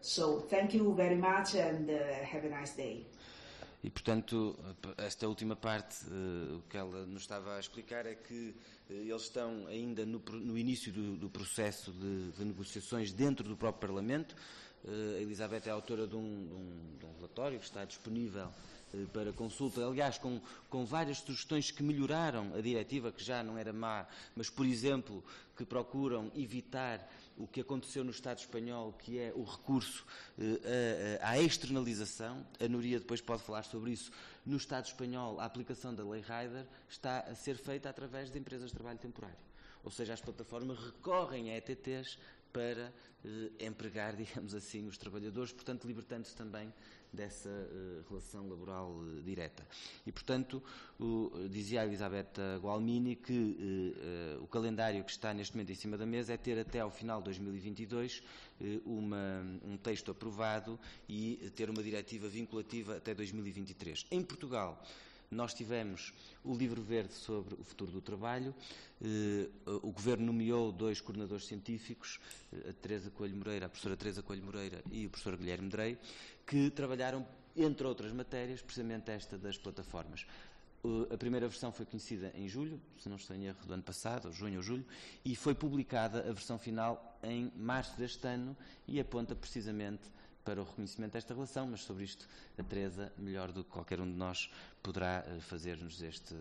So 0.00 0.40
thank 0.50 0.74
you 0.74 0.94
very 0.94 1.16
much 1.16 1.54
and 1.54 1.88
uh, 1.88 1.94
have 2.24 2.44
a 2.44 2.50
nice 2.50 2.72
day. 2.72 3.06
E, 3.84 3.90
portanto, 3.90 4.58
esta 4.96 5.28
última 5.28 5.54
parte, 5.54 6.06
uh, 6.06 6.56
o 6.56 6.62
que 6.70 6.76
ela 6.78 7.04
nos 7.04 7.20
estava 7.20 7.56
a 7.56 7.60
explicar 7.60 8.06
é 8.06 8.14
que 8.14 8.54
uh, 8.88 8.92
eles 8.94 9.24
estão 9.24 9.66
ainda 9.66 10.06
no, 10.06 10.20
no 10.20 10.56
início 10.56 10.90
do, 10.90 11.16
do 11.16 11.28
processo 11.28 11.92
de, 11.92 12.32
de, 12.32 12.44
negociações 12.46 13.12
dentro 13.12 13.46
do 13.46 13.54
próprio 13.54 13.86
Parlamento. 13.86 14.34
Uh, 14.84 15.18
a 15.18 15.20
Elizabeth 15.20 15.64
é 15.66 15.70
autora 15.70 16.06
de 16.06 16.16
um, 16.16 16.46
de, 16.46 16.54
um, 16.54 16.98
de 16.98 17.04
um, 17.04 17.14
relatório 17.16 17.58
que 17.58 17.66
está 17.66 17.84
disponível 17.84 18.48
para 19.12 19.32
consulta, 19.32 19.84
aliás, 19.84 20.16
com, 20.16 20.40
com 20.70 20.86
várias 20.86 21.18
sugestões 21.18 21.70
que 21.70 21.82
melhoraram 21.82 22.54
a 22.54 22.60
diretiva, 22.62 23.12
que 23.12 23.24
já 23.24 23.42
não 23.42 23.58
era 23.58 23.72
má, 23.72 24.06
mas, 24.36 24.48
por 24.48 24.64
exemplo, 24.64 25.22
que 25.56 25.64
procuram 25.64 26.30
evitar 26.36 27.06
o 27.36 27.46
que 27.46 27.60
aconteceu 27.60 28.04
no 28.04 28.10
Estado 28.10 28.38
espanhol, 28.38 28.92
que 28.92 29.18
é 29.18 29.32
o 29.34 29.42
recurso 29.42 30.06
eh, 30.38 31.18
à 31.22 31.38
externalização. 31.40 32.46
A 32.60 32.68
Núria 32.68 32.98
depois 32.98 33.20
pode 33.20 33.42
falar 33.42 33.64
sobre 33.64 33.92
isso. 33.92 34.12
No 34.46 34.56
Estado 34.56 34.86
espanhol, 34.86 35.40
a 35.40 35.44
aplicação 35.44 35.94
da 35.94 36.04
lei 36.04 36.20
Rider 36.20 36.66
está 36.88 37.20
a 37.20 37.34
ser 37.34 37.56
feita 37.56 37.88
através 37.88 38.30
de 38.30 38.38
empresas 38.38 38.70
de 38.70 38.76
trabalho 38.76 38.98
temporário. 38.98 39.36
Ou 39.82 39.90
seja, 39.90 40.14
as 40.14 40.20
plataformas 40.20 40.78
recorrem 40.78 41.50
a 41.50 41.56
ETTs 41.56 42.18
para 42.52 42.92
eh, 43.24 43.66
empregar, 43.66 44.14
digamos 44.16 44.54
assim, 44.54 44.86
os 44.86 44.96
trabalhadores, 44.96 45.52
portanto, 45.52 45.86
libertando-se 45.86 46.36
também 46.36 46.72
dessa 47.14 47.48
uh, 47.48 48.04
relação 48.08 48.48
laboral 48.48 48.90
uh, 48.90 49.22
direta. 49.22 49.66
E, 50.06 50.12
portanto, 50.12 50.62
o, 50.98 51.30
dizia 51.48 51.82
a 51.82 51.86
Elisabetta 51.86 52.58
Gualmini 52.62 53.16
que 53.16 53.94
o 54.40 54.46
calendário 54.46 55.02
que 55.04 55.10
está 55.10 55.32
neste 55.32 55.54
momento 55.54 55.72
em 55.72 55.74
cima 55.74 55.96
da 55.96 56.06
mesa 56.06 56.32
é 56.32 56.36
ter 56.36 56.58
até 56.58 56.80
ao 56.80 56.90
final 56.90 57.18
de 57.18 57.24
2022 57.24 58.22
uma, 58.84 59.42
um 59.64 59.76
texto 59.76 60.10
aprovado 60.10 60.78
e 61.08 61.50
ter 61.56 61.70
uma 61.70 61.82
diretiva 61.82 62.28
vinculativa 62.28 62.96
até 62.96 63.14
2023. 63.14 64.06
Em 64.10 64.22
Portugal, 64.22 64.80
nós 65.34 65.52
tivemos 65.52 66.12
o 66.44 66.54
livro 66.54 66.82
verde 66.82 67.12
sobre 67.12 67.54
o 67.54 67.64
futuro 67.64 67.90
do 67.90 68.00
trabalho. 68.00 68.54
o 69.82 69.90
Governo 69.90 70.26
nomeou 70.26 70.70
dois 70.70 71.00
coordenadores 71.00 71.46
científicos, 71.46 72.20
a 72.68 72.72
Teresa 72.72 73.10
Coelho 73.10 73.36
Moreira, 73.36 73.66
a 73.66 73.68
professora 73.68 73.96
Teresa 73.96 74.22
Coelho 74.22 74.44
Moreira 74.44 74.82
e 74.90 75.06
o 75.06 75.10
professor 75.10 75.36
Guilherme 75.36 75.68
Drey, 75.68 75.98
que 76.46 76.70
trabalharam, 76.70 77.26
entre 77.56 77.86
outras 77.86 78.12
matérias, 78.12 78.60
precisamente 78.60 79.10
esta 79.10 79.38
das 79.38 79.56
plataformas. 79.56 80.26
A 81.10 81.16
primeira 81.16 81.48
versão 81.48 81.72
foi 81.72 81.86
conhecida 81.86 82.30
em 82.34 82.46
julho, 82.46 82.78
se 82.98 83.08
não 83.08 83.16
estou 83.16 83.34
em 83.34 83.46
erro, 83.46 83.64
do 83.66 83.72
ano 83.72 83.82
passado, 83.82 84.30
junho 84.30 84.58
ou 84.58 84.62
julho, 84.62 84.84
e 85.24 85.34
foi 85.34 85.54
publicada 85.54 86.20
a 86.20 86.32
versão 86.32 86.58
final 86.58 87.18
em 87.22 87.50
março 87.56 87.96
deste 87.96 88.26
ano 88.26 88.54
e 88.86 89.00
aponta 89.00 89.34
precisamente 89.34 90.02
para 90.44 90.60
o 90.60 90.64
reconhecimento 90.64 91.12
desta 91.12 91.32
relação, 91.32 91.66
mas 91.66 91.80
sobre 91.80 92.04
isto 92.04 92.28
a 92.58 92.62
Teresa, 92.62 93.10
melhor 93.16 93.50
do 93.50 93.64
que 93.64 93.70
qualquer 93.70 93.98
um 93.98 94.04
de 94.04 94.16
nós, 94.16 94.50
poderá 94.82 95.24
eh, 95.26 95.40
fazer-nos 95.40 96.02
este 96.02 96.34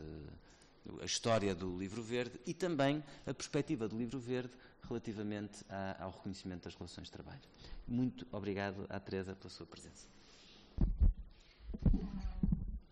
a 1.01 1.06
história 1.06 1.56
do 1.56 1.78
Livro 1.78 2.01
Verde 2.01 2.39
e 2.45 2.54
também 2.54 3.01
a 3.26 3.34
perspectiva 3.34 3.88
do 3.88 3.97
Livro 3.97 4.20
Verde 4.20 4.51
relativamente 4.88 5.66
ao 6.00 6.12
reconhecimento 6.12 6.64
das 6.64 6.76
relações 6.76 7.08
de 7.08 7.12
trabalho. 7.12 7.42
Muito 7.88 8.28
obrigado 8.32 8.86
à 8.90 9.00
Teresa 9.00 9.36
pela 9.36 9.50
sua 9.50 9.66
presença. 9.66 10.08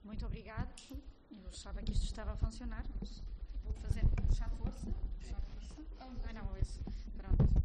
Muito 0.04 0.26
obrigado. 0.26 0.74
Eu 1.32 1.50
achava 1.50 1.82
que 1.82 1.92
isto 1.92 2.06
estava 2.06 2.34
a 2.34 2.38
funcionar, 2.38 2.86
mas 3.00 3.22
vou 3.64 3.74
fazer 3.74 4.04
já 4.34 4.48
força. 4.50 4.86
Já 5.22 5.36
força. 5.36 5.76
Ah, 6.00 6.34
não, 6.34 6.58
isso. 6.58 6.80
Pronto. 7.18 7.64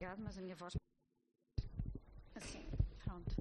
Obrigado, 0.00 0.22
mas 0.22 0.38
a 0.38 0.40
minha 0.40 0.56
voz. 0.56 0.74
Assim, 2.34 2.66
pronto. 3.04 3.36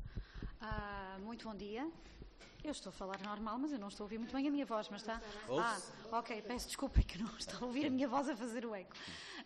Uh, 0.62 1.20
muito 1.24 1.48
bom 1.48 1.56
dia. 1.56 1.90
Eu 2.64 2.72
estou 2.72 2.90
a 2.90 2.94
falar 2.94 3.22
normal, 3.22 3.58
mas 3.58 3.72
eu 3.72 3.80
não 3.80 3.88
estou 3.88 4.04
a 4.04 4.06
ouvir 4.06 4.18
muito 4.18 4.34
bem 4.34 4.48
a 4.48 4.52
minha 4.52 4.66
voz, 4.66 4.90
mas 4.90 5.02
está. 5.02 5.22
Ah, 5.50 5.80
ok, 6.20 6.42
peço 6.42 6.68
desculpa 6.68 7.02
que 7.02 7.18
não 7.18 7.38
estou 7.38 7.60
a 7.62 7.66
ouvir 7.66 7.86
a 7.86 7.90
minha 7.90 8.08
voz 8.08 8.28
a 8.28 8.36
fazer 8.36 8.66
o 8.66 8.76
eco. 8.76 8.94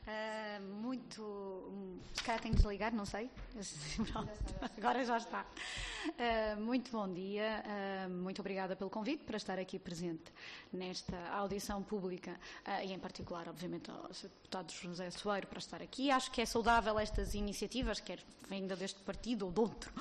Uh, 0.01 0.61
muito. 0.81 2.01
Se 2.15 2.23
calhar 2.23 2.41
tenho 2.41 2.55
desligar, 2.55 2.93
não 2.93 3.05
sei. 3.05 3.29
Agora 4.77 5.05
já 5.05 5.17
está. 5.17 5.45
Uh, 5.45 6.59
muito 6.59 6.91
bom 6.91 7.07
dia, 7.13 7.63
uh, 7.63 8.09
muito 8.09 8.39
obrigada 8.39 8.75
pelo 8.75 8.89
convite 8.89 9.23
para 9.23 9.37
estar 9.37 9.59
aqui 9.59 9.77
presente 9.77 10.33
nesta 10.73 11.15
audição 11.29 11.83
pública 11.83 12.39
e, 12.83 12.91
em 12.91 12.97
particular, 12.97 13.47
obviamente, 13.47 13.91
ao 13.91 14.07
deputado 14.07 14.71
José 14.71 15.11
Soeiro 15.11 15.45
para 15.45 15.59
estar 15.59 15.81
aqui. 15.81 16.09
Acho 16.09 16.31
que 16.31 16.41
é 16.41 16.45
saudável 16.45 16.97
estas 16.97 17.35
iniciativas, 17.35 17.99
quer 17.99 18.19
ainda 18.49 18.75
deste 18.75 18.99
partido 19.01 19.45
ou 19.45 19.51
de 19.51 19.59
outro 19.59 19.93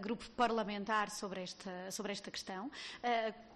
grupo 0.00 0.28
parlamentar, 0.30 1.10
sobre 1.10 1.42
esta, 1.42 1.90
sobre 1.90 2.12
esta 2.12 2.30
questão 2.30 2.70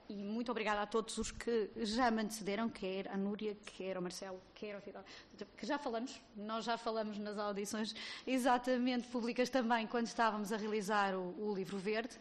e 0.08 0.14
muito 0.14 0.50
obrigada 0.50 0.82
a 0.82 0.86
todos 0.86 1.16
os 1.18 1.30
que 1.30 1.70
já 1.76 2.10
me 2.10 2.22
antecederam, 2.22 2.68
quer 2.68 3.08
a 3.08 3.16
Núria, 3.16 3.56
quer 3.76 3.98
o 3.98 4.02
Marcelo, 4.02 4.40
quer 4.54 4.76
o 4.76 4.80
Fidel, 4.80 5.04
que 5.56 5.66
já 5.66 5.78
falamos, 5.78 6.20
nós 6.36 6.64
já 6.64 6.78
falamos 6.78 7.18
nas 7.18 7.38
audições 7.38 7.94
exatamente 8.26 9.08
públicas 9.08 9.50
também, 9.50 9.86
quando 9.86 10.06
estávamos 10.06 10.52
a 10.52 10.56
realizar 10.56 11.14
o, 11.14 11.34
o 11.38 11.54
Livro 11.54 11.78
Verde, 11.78 12.16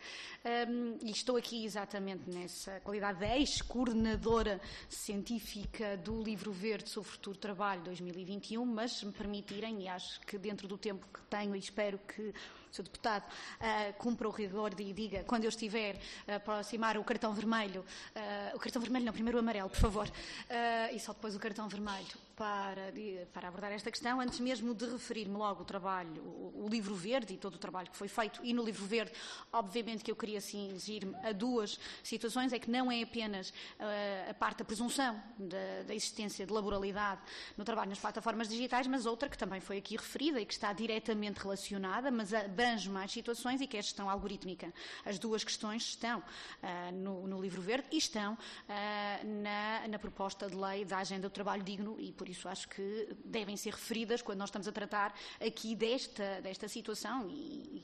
um, 0.69 0.97
e 1.01 1.11
estou 1.11 1.37
aqui 1.37 1.65
exatamente 1.65 2.29
nessa 2.29 2.79
qualidade 2.81 3.19
de 3.19 3.25
ex-coordenadora 3.25 4.59
científica 4.89 5.97
do 5.97 6.21
Livro 6.21 6.51
Verde 6.51 6.89
sobre 6.89 7.09
o 7.09 7.11
Futuro 7.11 7.37
Trabalho 7.37 7.83
2021, 7.83 8.65
mas 8.65 8.93
se 8.93 9.05
me 9.05 9.11
permitirem, 9.11 9.83
e 9.83 9.87
acho 9.87 10.19
que 10.21 10.37
dentro 10.37 10.67
do 10.67 10.77
tempo 10.77 11.05
que 11.13 11.21
tenho, 11.23 11.55
e 11.55 11.59
espero 11.59 11.99
que 11.99 12.33
Sr. 12.75 12.83
Deputado, 12.83 13.23
uh, 13.23 13.93
cumpra 13.97 14.27
o 14.27 14.31
rigor 14.31 14.71
e 14.79 14.91
diga, 14.91 15.23
quando 15.23 15.45
eu 15.45 15.49
estiver 15.49 15.97
a 16.27 16.35
aproximar 16.35 16.97
o 16.97 17.03
cartão 17.03 17.33
vermelho, 17.33 17.81
uh, 17.81 18.55
o 18.55 18.59
cartão 18.59 18.81
vermelho 18.81 19.05
não, 19.05 19.13
primeiro 19.13 19.37
o 19.37 19.41
amarelo, 19.41 19.69
por 19.69 19.79
favor, 19.79 20.07
uh, 20.07 20.95
e 20.95 20.99
só 20.99 21.13
depois 21.13 21.35
o 21.35 21.39
cartão 21.39 21.67
vermelho, 21.69 22.17
para, 22.35 22.91
para 23.33 23.47
abordar 23.47 23.71
esta 23.71 23.89
questão, 23.89 24.19
antes 24.19 24.39
mesmo 24.39 24.73
de 24.73 24.85
referir-me 24.85 25.35
logo 25.35 25.61
o 25.61 25.65
trabalho, 25.65 26.21
o, 26.21 26.65
o, 26.65 26.69
livro 26.69 26.93
verde 26.93 27.33
e 27.33 27.37
todo 27.37 27.55
o 27.55 27.57
trabalho 27.57 27.89
que 27.89 27.95
foi 27.95 28.07
feito, 28.07 28.41
e 28.43 28.53
no 28.53 28.63
livro 28.63 28.85
verde, 28.85 29.13
obviamente 29.53 30.03
que 30.03 30.11
eu 30.11 30.15
queria 30.15 30.41
cingir-me 30.41 31.15
a 31.23 31.31
duas 31.31 31.79
situações, 32.03 32.51
é 32.51 32.59
que 32.59 32.69
não 32.69 32.91
é 32.91 33.01
apenas 33.01 33.49
uh, 33.49 34.29
a 34.29 34.33
parte 34.33 34.59
da 34.59 34.65
presunção 34.65 35.21
da, 35.37 35.83
da, 35.87 35.95
existência 35.95 36.45
de 36.45 36.51
laboralidade 36.51 37.21
no 37.57 37.63
trabalho 37.63 37.89
nas 37.89 37.99
plataformas 37.99 38.49
digitais, 38.49 38.85
mas 38.87 39.05
outra 39.05 39.29
que 39.29 39.37
também 39.37 39.61
foi 39.61 39.77
aqui 39.77 39.95
referida 39.95 40.39
e 40.39 40.45
que 40.45 40.53
está 40.53 40.73
diretamente 40.73 41.39
relacionada, 41.39 42.11
mas 42.11 42.33
abrange 42.33 42.89
mais 42.89 43.11
situações 43.11 43.61
e 43.61 43.67
que 43.67 43.77
é 43.77 43.79
a 43.79 43.83
gestão 43.83 44.09
algorítmica. 44.09 44.73
As 45.05 45.17
duas 45.17 45.43
questões 45.43 45.83
estão 45.83 46.19
uh, 46.19 46.91
no, 46.93 47.27
no, 47.27 47.41
livro 47.41 47.61
verde 47.61 47.87
e 47.91 47.97
estão 47.97 48.33
uh, 48.33 49.41
na, 49.41 49.87
na 49.87 49.99
proposta 49.99 50.49
de 50.49 50.55
lei 50.55 50.83
da 50.83 50.97
agenda 50.97 51.29
do 51.29 51.31
trabalho 51.31 51.63
digno 51.63 51.95
e, 51.99 52.11
por 52.11 52.24
por 52.25 52.31
isso 52.31 52.49
acho 52.49 52.67
que 52.67 53.07
devem 53.23 53.55
ser 53.55 53.71
referidas 53.71 54.19
quando 54.19 54.39
nós 54.39 54.49
estamos 54.49 54.67
a 54.67 54.71
tratar 54.71 55.13
aqui 55.39 55.75
desta, 55.75 56.41
desta 56.41 56.67
situação 56.67 57.29
e, 57.29 57.83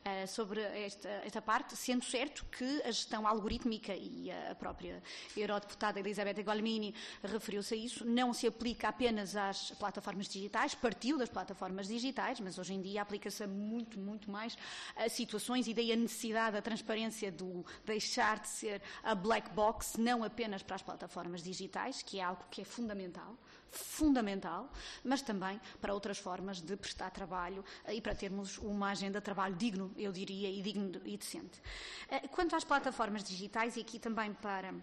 uh, 0.00 0.26
sobre 0.26 0.62
esta, 0.62 1.08
esta 1.08 1.42
parte, 1.42 1.76
sendo 1.76 2.02
certo 2.02 2.42
que 2.46 2.80
a 2.84 2.90
gestão 2.90 3.26
algorítmica 3.26 3.94
e 3.94 4.30
a 4.30 4.54
própria 4.54 5.02
eurodeputada 5.36 6.00
Elisabetta 6.00 6.42
Golmini 6.42 6.94
referiu-se 7.22 7.74
a 7.74 7.76
isso, 7.76 8.02
não 8.06 8.32
se 8.32 8.46
aplica 8.46 8.88
apenas 8.88 9.36
às 9.36 9.72
plataformas 9.72 10.26
digitais, 10.26 10.74
partiu 10.74 11.18
das 11.18 11.28
plataformas 11.28 11.86
digitais, 11.86 12.40
mas 12.40 12.58
hoje 12.58 12.72
em 12.72 12.80
dia 12.80 13.02
aplica-se 13.02 13.44
a 13.44 13.46
muito, 13.46 13.98
muito 13.98 14.30
mais 14.30 14.56
a 14.96 15.06
situações 15.10 15.68
e 15.68 15.74
daí 15.74 15.92
a 15.92 15.96
necessidade 15.96 16.56
da 16.56 16.62
transparência 16.62 17.30
do 17.30 17.62
deixar 17.84 18.40
de 18.40 18.48
ser 18.48 18.80
a 19.02 19.14
black 19.14 19.50
box, 19.50 19.98
não 19.98 20.24
apenas 20.24 20.62
para 20.62 20.76
as 20.76 20.82
plataformas 20.82 21.42
digitais, 21.42 22.00
que 22.00 22.18
é 22.18 22.22
algo 22.22 22.42
que 22.50 22.62
é 22.62 22.64
fundamental, 22.64 23.36
fundamental, 23.72 24.70
mas 25.02 25.22
também 25.22 25.60
para 25.80 25.94
outras 25.94 26.18
formas 26.18 26.60
de 26.60 26.76
prestar 26.76 27.10
trabalho 27.10 27.64
eh, 27.84 27.94
e 27.94 28.00
para 28.00 28.14
termos 28.14 28.58
uma 28.58 28.90
agenda 28.90 29.18
de 29.18 29.24
trabalho 29.24 29.56
digno, 29.56 29.90
eu 29.96 30.12
diria, 30.12 30.50
e 30.50 30.62
digno 30.62 31.00
e 31.04 31.16
decente. 31.16 31.60
Eh, 32.08 32.28
quanto 32.28 32.54
às 32.54 32.64
plataformas 32.64 33.24
digitais, 33.24 33.76
e 33.76 33.80
aqui 33.80 33.98
também 33.98 34.32
para 34.34 34.74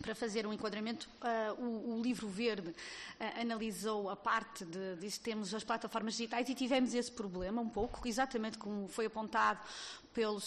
para 0.00 0.14
fazer 0.14 0.46
um 0.46 0.52
enquadramento, 0.52 1.08
uh, 1.22 1.62
o, 1.62 1.96
o, 1.96 2.02
livro 2.02 2.28
verde 2.28 2.68
uh, 2.68 3.40
analisou 3.40 4.10
a 4.10 4.16
parte 4.16 4.62
de, 4.64 4.96
de 4.96 5.20
temos 5.20 5.54
as 5.54 5.64
plataformas 5.64 6.14
digitais 6.14 6.48
e 6.50 6.54
tivemos 6.54 6.92
esse 6.92 7.10
problema 7.10 7.62
um 7.62 7.68
pouco, 7.68 8.06
exatamente 8.06 8.58
como 8.58 8.88
foi 8.88 9.06
apontado 9.06 9.58
pelo 10.12 10.40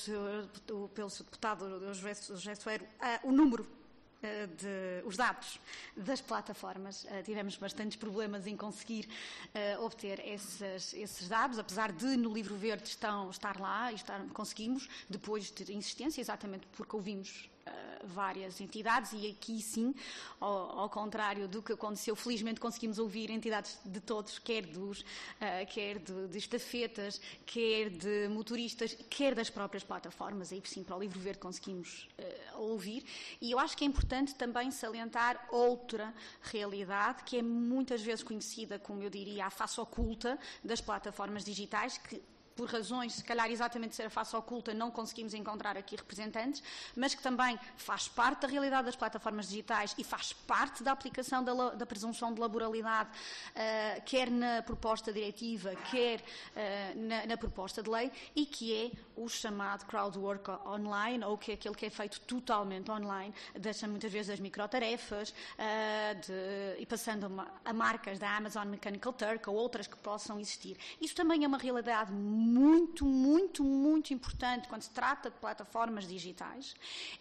pelo 0.94 1.10
senhor 1.10 1.26
deputado 1.26 1.94
José 1.94 2.54
Soeiro, 2.54 2.86
uh, 2.86 3.28
o 3.28 3.32
número 3.32 3.79
de, 4.22 5.06
os 5.06 5.16
dados 5.16 5.60
das 5.96 6.22
plataformas. 6.22 7.04
Uh, 7.06 7.24
tivemos 7.24 7.56
bastantes 7.56 7.98
problemas 7.98 8.48
em 8.48 8.56
conseguir 8.56 9.08
uh, 9.78 9.84
obter 9.84 10.20
esses, 10.26 10.94
esses, 10.94 11.28
dados, 11.28 11.58
apesar 11.58 11.92
de 11.92 12.18
no 12.18 12.34
livro 12.34 12.56
verde 12.56 12.88
estão, 12.88 13.30
estar 13.30 13.60
lá 13.60 13.92
e 13.92 13.96
estar, 13.96 14.20
conseguimos, 14.34 14.90
depois 15.10 15.52
de 15.52 15.74
insistência, 15.74 16.22
exatamente 16.22 16.68
porque 16.74 16.96
ouvimos 16.96 17.50
várias 18.04 18.60
entidades 18.62 19.14
e 19.14 19.28
aqui 19.28 19.62
sim, 19.62 19.94
ao, 20.40 20.80
ao, 20.80 20.90
contrário 20.90 21.48
do 21.48 21.62
que 21.62 21.74
aconteceu, 21.74 22.16
felizmente 22.16 22.60
conseguimos 22.60 23.00
ouvir 23.00 23.30
entidades 23.30 23.80
de 23.86 24.00
todos, 24.00 24.40
quer 24.40 24.66
dos, 24.66 25.02
uh, 25.02 25.06
quer 25.70 26.00
de, 26.00 26.28
de, 26.28 26.38
estafetas, 26.38 27.22
quer 27.46 27.90
de 27.90 28.28
motoristas, 28.30 28.96
quer 29.10 29.36
das 29.36 29.50
próprias 29.50 29.84
plataformas, 29.84 30.52
aí 30.52 30.62
sim 30.66 30.84
para 30.84 30.96
o 30.96 31.00
Livro 31.00 31.20
Verde 31.20 31.40
conseguimos 31.40 32.08
uh, 32.18 32.62
ouvir. 32.62 33.04
E 33.42 33.52
eu 33.52 33.60
acho 33.60 33.76
que 33.76 33.84
é 33.84 33.88
importante 33.88 34.36
também 34.36 34.72
salientar 34.72 35.48
outra 35.52 36.14
realidade 36.42 37.24
que 37.24 37.38
é 37.38 37.42
muitas 37.42 38.02
vezes 38.02 38.24
conhecida 38.24 38.80
como 38.80 39.02
eu 39.04 39.10
diria 39.10 39.46
a 39.46 39.50
face 39.50 39.80
oculta 39.80 40.38
das 40.64 40.82
plataformas 40.82 41.44
digitais 41.44 41.98
que 41.98 42.22
por 42.60 42.68
razões, 42.70 43.14
se 43.14 43.24
calhar 43.24 43.49
exatamente 43.49 43.95
ser 43.95 44.07
a 44.07 44.10
face 44.10 44.36
oculta, 44.36 44.74
não 44.74 44.91
conseguimos 44.91 45.34
encontrar 45.34 45.78
aqui 45.78 45.95
representantes, 45.95 46.62
mas 46.93 47.16
que 47.16 47.24
também 47.24 47.57
faz 47.78 48.10
parte 48.10 48.41
da 48.41 48.49
realidade 48.49 48.88
das 48.88 48.97
plataformas 48.97 49.47
digitais 49.47 49.95
e 49.97 50.03
faz 50.03 50.34
parte 50.34 50.84
da 50.84 50.91
aplicação 50.91 51.41
da, 51.41 51.70
da 51.70 51.86
presunção 51.86 52.34
de 52.34 52.41
laboralidade, 52.41 53.12
uh, 53.12 54.01
quer 54.03 54.30
na 54.30 54.62
proposta 54.62 55.14
diretiva, 55.14 55.74
quer 55.89 56.20
uh, 56.20 56.99
na, 56.99 57.28
na, 57.28 57.38
proposta 57.38 57.82
de 57.82 57.89
lei, 57.89 58.12
e 58.36 58.45
que 58.45 58.76
é 58.76 58.91
o 59.16 59.30
chamado 59.30 59.86
crowdwork 59.86 60.51
online, 60.68 61.24
ou 61.24 61.38
que 61.38 61.51
é 61.51 61.53
aquele 61.53 61.76
que 61.76 61.86
é 61.86 61.89
feito 61.89 62.20
totalmente 62.20 62.91
online, 62.91 63.34
deixa 63.57 63.88
muitas 63.88 64.12
vezes 64.12 64.32
as 64.32 64.39
microtarefas, 64.41 65.30
uh, 65.30 66.20
de, 66.20 66.82
e 66.82 66.86
passando 66.86 67.26
a, 67.39 67.70
a 67.70 67.72
marcas 67.72 68.20
da 68.20 68.36
Amazon 68.36 68.68
Mechanical 68.68 69.14
Turk 69.14 69.49
ou 69.49 69.55
outras 69.55 69.88
que 69.88 69.95
possam 69.95 70.38
existir. 70.41 70.76
Isso 70.99 71.16
também 71.16 71.45
é 71.45 71.47
uma 71.47 71.57
realidade 71.57 72.12
muito 72.12 72.49
muito, 72.50 73.06
muito, 73.06 73.64
muito 73.64 74.14
importante 74.14 74.68
quando 74.68 74.82
se 74.82 74.89
trata 74.89 75.30
de 75.30 75.38
plataformas 75.38 76.08
digitais. 76.08 76.76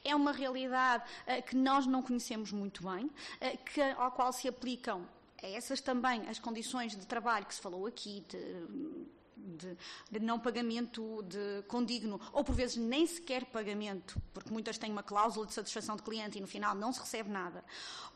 É 0.05 0.14
uma 0.14 0.33
realidade 0.33 1.05
uh, 1.26 1.43
que 1.43 1.55
nós 1.57 1.87
não 1.87 2.03
conhecemos 2.03 2.53
muito 2.53 2.83
bem, 2.83 3.07
uh, 3.07 3.59
que, 3.64 3.81
ao 3.81 4.11
qual 4.12 4.33
se 4.33 4.49
aplicam 4.49 5.07
essas 5.41 5.81
também 5.81 6.29
as 6.29 6.39
condições 6.39 6.97
de 6.97 7.07
trabalho 7.07 7.47
que 7.47 7.55
se 7.55 7.61
falou 7.61 7.87
aqui, 7.87 8.24
de 8.29 9.16
de, 9.39 9.76
de, 10.11 10.20
não 10.20 10.39
pagamento 10.39 11.22
de 11.22 11.62
condigno, 11.68 12.20
ou 12.32 12.45
por 12.45 12.55
vezes 12.55 12.76
nem 12.76 13.07
sequer 13.07 13.45
pagamento, 13.47 14.20
porque 14.32 14.51
muitas 14.51 14.78
têm 14.78 14.91
uma 14.91 15.03
cláusula 15.03 15.47
de 15.47 15.55
satisfação 15.55 15.97
de 15.97 16.03
cliente 16.03 16.39
e 16.39 16.41
no 16.41 16.47
final 16.47 16.74
não 16.74 16.93
se 16.93 17.01
recebe 17.01 17.30
nada, 17.30 17.64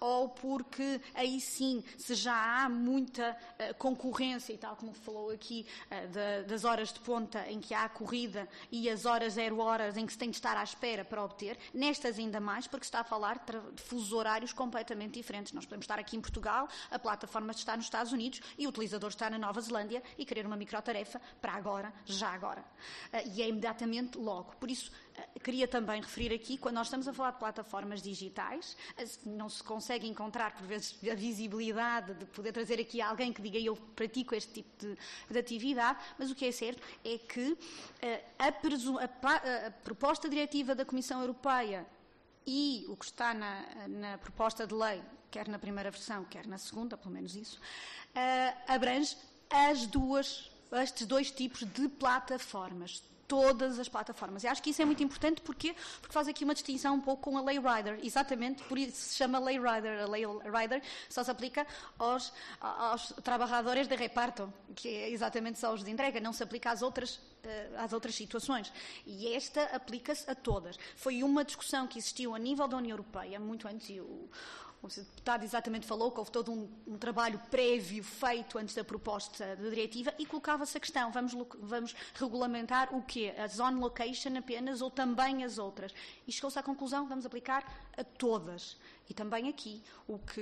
ou 0.00 0.28
porque 0.28 1.00
aí 1.14 1.40
sim, 1.40 1.82
se 1.98 2.14
já 2.14 2.64
há 2.64 2.68
muita 2.68 3.32
uh, 3.32 3.74
concorrência, 3.74 4.52
e 4.52 4.58
tal 4.58 4.76
como 4.76 4.92
falou 4.92 5.30
aqui, 5.30 5.66
uh, 5.86 6.08
da, 6.08 6.42
das 6.42 6.64
horas 6.64 6.92
de 6.92 7.00
ponta 7.00 7.48
em 7.48 7.60
que 7.60 7.74
há 7.74 7.84
a 7.84 7.88
corrida 7.88 8.48
e 8.70 8.88
as 8.88 9.04
horas 9.04 9.34
zero 9.34 9.58
horas 9.58 9.96
em 9.96 10.06
que 10.06 10.12
se 10.12 10.18
tem 10.18 10.30
de 10.30 10.36
estar 10.36 10.56
à 10.56 10.62
espera 10.62 11.04
para 11.04 11.22
obter, 11.22 11.58
nestas 11.72 12.18
ainda 12.18 12.40
mais, 12.40 12.66
porque 12.66 12.84
está 12.84 13.00
a 13.00 13.04
falar 13.04 13.44
de 13.74 13.82
fusos 13.82 14.12
horários 14.12 14.52
completamente 14.52 15.14
diferentes. 15.14 15.52
Nós 15.52 15.64
podemos 15.64 15.84
estar 15.84 15.98
aqui 15.98 16.16
em 16.16 16.20
Portugal, 16.20 16.68
a 16.90 16.98
plataforma 16.98 17.52
está 17.52 17.76
nos 17.76 17.86
Estados 17.86 18.12
Unidos 18.12 18.40
e 18.58 18.66
o 18.66 18.70
utilizador 18.70 19.10
está 19.10 19.30
na 19.30 19.38
Nova 19.38 19.60
Zelândia 19.60 20.02
e 20.18 20.24
querer 20.24 20.46
uma 20.46 20.56
microtarefa 20.56 21.11
para 21.40 21.52
agora, 21.52 21.92
já 22.04 22.28
agora. 22.28 22.60
Uh, 23.12 23.30
e 23.34 23.42
é 23.42 23.48
imediatamente 23.48 24.18
logo. 24.18 24.54
Por 24.56 24.70
isso, 24.70 24.90
uh, 25.16 25.40
queria 25.40 25.66
também 25.66 26.00
referir 26.00 26.34
aqui, 26.34 26.56
quando 26.56 26.76
nós 26.76 26.86
estamos 26.86 27.08
a 27.08 27.12
falar 27.12 27.32
de 27.32 27.38
plataformas 27.38 28.02
digitais, 28.02 28.76
uh, 28.98 29.28
não 29.28 29.48
se 29.48 29.62
consegue 29.62 30.06
encontrar, 30.06 30.52
por 30.52 30.66
vezes, 30.66 30.96
a 31.10 31.14
visibilidade 31.14 32.14
de 32.14 32.26
poder 32.26 32.52
trazer 32.52 32.80
aqui 32.80 33.00
alguém 33.00 33.32
que 33.32 33.42
diga 33.42 33.58
eu 33.58 33.76
pratico 33.96 34.34
este 34.34 34.52
tipo 34.52 34.86
de, 34.86 34.96
de 35.30 35.38
atividade, 35.38 35.98
mas 36.18 36.30
o 36.30 36.34
que 36.34 36.46
é 36.46 36.52
certo 36.52 36.82
é 37.04 37.18
que 37.18 37.56
a, 38.38 38.46
a, 38.46 39.66
a 39.66 39.70
proposta 39.70 40.28
diretiva 40.28 40.74
da 40.74 40.84
Comissão 40.84 41.20
Europeia 41.20 41.86
e 42.46 42.84
o 42.88 42.96
que 42.96 43.04
está 43.04 43.32
na, 43.34 43.64
na, 43.88 44.18
proposta 44.18 44.66
de 44.66 44.74
lei, 44.74 45.02
quer 45.30 45.48
na 45.48 45.58
primeira 45.58 45.90
versão, 45.90 46.24
quer 46.24 46.46
na 46.46 46.58
segunda, 46.58 46.96
pelo 46.96 47.14
menos 47.14 47.36
isso, 47.36 47.58
uh, 47.58 48.72
abrange 48.72 49.16
as 49.50 49.86
duas 49.86 50.50
estes 50.72 51.06
dois 51.06 51.30
tipos 51.30 51.60
de 51.60 51.88
plataformas 51.88 53.02
todas 53.32 53.78
as 53.78 53.88
plataformas. 53.88 54.44
E 54.44 54.46
acho 54.46 54.62
que 54.62 54.68
isso 54.68 54.82
é 54.82 54.84
muito 54.84 55.02
importante 55.02 55.40
porque, 55.40 55.74
porque 56.02 56.12
faz 56.12 56.28
aqui 56.28 56.44
uma 56.44 56.52
distinção 56.52 56.96
um 56.96 57.00
pouco 57.00 57.30
com 57.30 57.38
a 57.38 57.40
Lay 57.40 57.58
Rider, 57.58 57.98
exatamente 58.02 58.62
por 58.64 58.76
isso 58.76 59.08
se 59.08 59.16
chama 59.16 59.38
Lay 59.38 59.58
Rider. 59.58 60.02
A 60.02 60.06
Lay 60.06 60.24
Rider 60.26 60.82
só 61.08 61.24
se 61.24 61.30
aplica 61.30 61.66
aos, 61.98 62.30
aos 62.60 63.08
trabalhadores 63.24 63.88
de 63.88 63.96
reparto, 63.96 64.52
que 64.74 64.86
é 64.86 65.08
exatamente 65.08 65.58
só 65.58 65.72
os 65.72 65.82
de 65.82 65.90
entrega, 65.90 66.20
não 66.20 66.34
se 66.34 66.42
aplica 66.42 66.70
às 66.70 66.82
outras 66.82 67.18
eh, 67.44 67.70
às 67.78 67.94
outras 67.94 68.14
situações. 68.14 68.70
E 69.06 69.34
esta 69.34 69.62
aplica-se 69.74 70.30
a 70.30 70.34
todas. 70.34 70.78
Foi 70.94 71.22
uma 71.22 71.42
discussão 71.42 71.86
que 71.86 71.98
existiu 71.98 72.34
a 72.34 72.38
nível 72.38 72.68
da 72.68 72.76
União 72.76 72.92
Europeia, 72.92 73.40
muito 73.40 73.66
antes, 73.66 73.88
e 73.88 73.98
o, 73.98 74.28
o 74.82 74.88
deputado 74.88 75.44
exatamente 75.44 75.86
falou 75.86 76.10
que 76.10 76.18
houve 76.18 76.32
todo 76.32 76.50
um, 76.50 76.68
um, 76.88 76.98
trabalho 76.98 77.38
prévio 77.50 78.02
feito 78.02 78.58
antes 78.58 78.74
da 78.74 78.82
proposta 78.82 79.54
de 79.54 79.70
diretiva 79.70 80.12
e 80.18 80.26
colocava-se 80.26 80.76
a 80.76 80.80
questão, 80.80 81.12
vamos, 81.12 81.32
vamos 81.60 81.94
regulamentar 82.14 82.92
o 82.92 83.00
quê? 83.00 83.32
A 83.38 83.46
zone 83.46 83.78
location 83.78 84.36
apenas 84.36 84.82
ou 84.82 84.90
também 84.90 85.44
as 85.44 85.56
outras? 85.56 85.94
E 86.26 86.32
chegou-se 86.32 86.58
à 86.58 86.62
conclusão, 86.64 87.06
vamos 87.06 87.24
aplicar 87.24 87.64
a 87.96 88.02
todas. 88.02 88.76
E 89.08 89.14
também 89.14 89.48
aqui, 89.48 89.80
o 90.08 90.18
que 90.18 90.40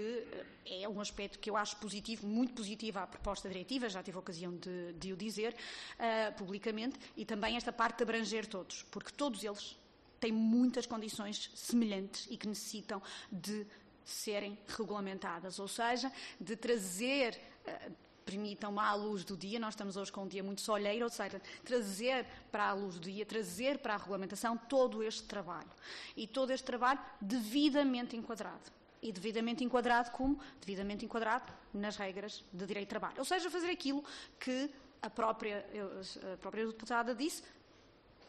eh, 0.65 0.83
é 0.85 0.89
um 0.89 1.01
aspecto 1.01 1.39
que 1.39 1.51
eu 1.51 1.57
acho 1.57 1.77
positivo, 1.77 2.27
muito 2.27 2.55
positivo 2.55 2.99
à 2.99 3.07
proposta 3.07 3.47
diretiva, 3.49 3.91
já 3.91 4.03
tive 4.03 4.17
a 4.17 4.21
ocasião 4.21 4.57
de, 4.57 4.95
de 4.95 5.13
o 5.13 5.17
dizer 5.17 5.55
uh, 5.55 6.33
publicamente, 6.39 6.99
e 7.17 7.27
também 7.27 7.57
esta 7.57 7.73
parte 7.73 7.99
de 7.99 8.05
abranger 8.05 8.47
todos, 8.47 8.85
porque 8.91 9.11
todos 9.13 9.43
eles 9.45 9.77
têm 10.21 10.31
muitas 10.31 10.87
condições 10.87 11.51
semelhantes 11.55 12.29
e 12.31 12.37
que 12.37 12.47
necessitam 12.47 13.03
de 13.33 13.67
serem 14.13 14.59
regulamentadas, 14.69 15.59
ou 15.59 15.69
seja, 15.69 16.13
de 16.41 16.57
trazer. 16.57 17.41
Uh, 17.67 18.11
permitam-me 18.25 18.79
à 18.79 18.95
luz 18.95 19.25
do 19.25 19.37
dia, 19.37 19.59
nós 19.59 19.75
estamos 19.75 19.97
hoje 19.97 20.13
com 20.13 20.23
um 20.23 20.29
dia 20.29 20.43
muito 20.43 20.61
solheiro, 20.61 21.05
ou 21.05 21.11
seja, 21.11 21.43
trazer 21.65 22.25
para 22.53 22.69
a 22.69 22.73
luz 22.73 22.95
do 22.95 23.11
dia, 23.11 23.27
trazer 23.27 23.79
para 23.79 23.95
a 23.95 23.97
regulamentação 23.97 24.57
todo 24.57 25.03
este 25.03 25.25
trabalho. 25.25 25.71
E 26.17 26.29
todo 26.29 26.53
este 26.53 26.65
trabalho 26.65 27.01
devidamente 27.21 28.17
enquadrado. 28.17 28.71
E 29.03 29.11
devidamente 29.11 29.65
enquadrado 29.65 30.11
como? 30.13 30.39
Devidamente 30.61 31.05
enquadrado 31.05 31.53
nas 31.75 31.97
regras 31.97 32.45
de 32.53 32.67
direito 32.67 32.87
de 32.87 32.91
trabalho. 32.91 33.17
Ou 33.19 33.25
seja, 33.25 33.51
fazer 33.51 33.71
aquilo 33.71 34.05
que 34.39 34.71
a 35.03 35.11
própria, 35.11 35.67
a 36.33 36.37
própria 36.37 36.67
deputada 36.67 37.15
disse, 37.15 37.43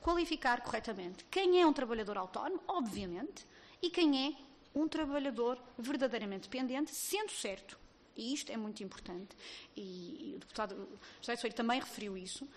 qualificar 0.02 0.62
corretamente 0.62 1.26
quem 1.30 1.62
é 1.62 1.68
um 1.68 1.74
trabalhador 1.74 2.18
autónomo, 2.18 2.62
obviamente, 2.68 3.46
e 3.82 3.90
quem 3.90 4.28
é 4.28 4.51
um 4.74 4.88
trabalhador 4.88 5.58
verdadeiramente 5.78 6.50
dependente, 6.50 6.94
sendo 6.94 7.32
certo, 7.32 7.78
e 8.16 8.34
isto 8.34 8.52
é 8.52 8.58
muito 8.58 8.84
importante, 8.84 9.36
e, 9.76 10.34
o 10.36 10.40
deputado 10.40 11.00
José 11.22 11.36
Soeiro 11.36 11.56
também 11.56 11.80
referiu 11.80 12.18
isso, 12.18 12.48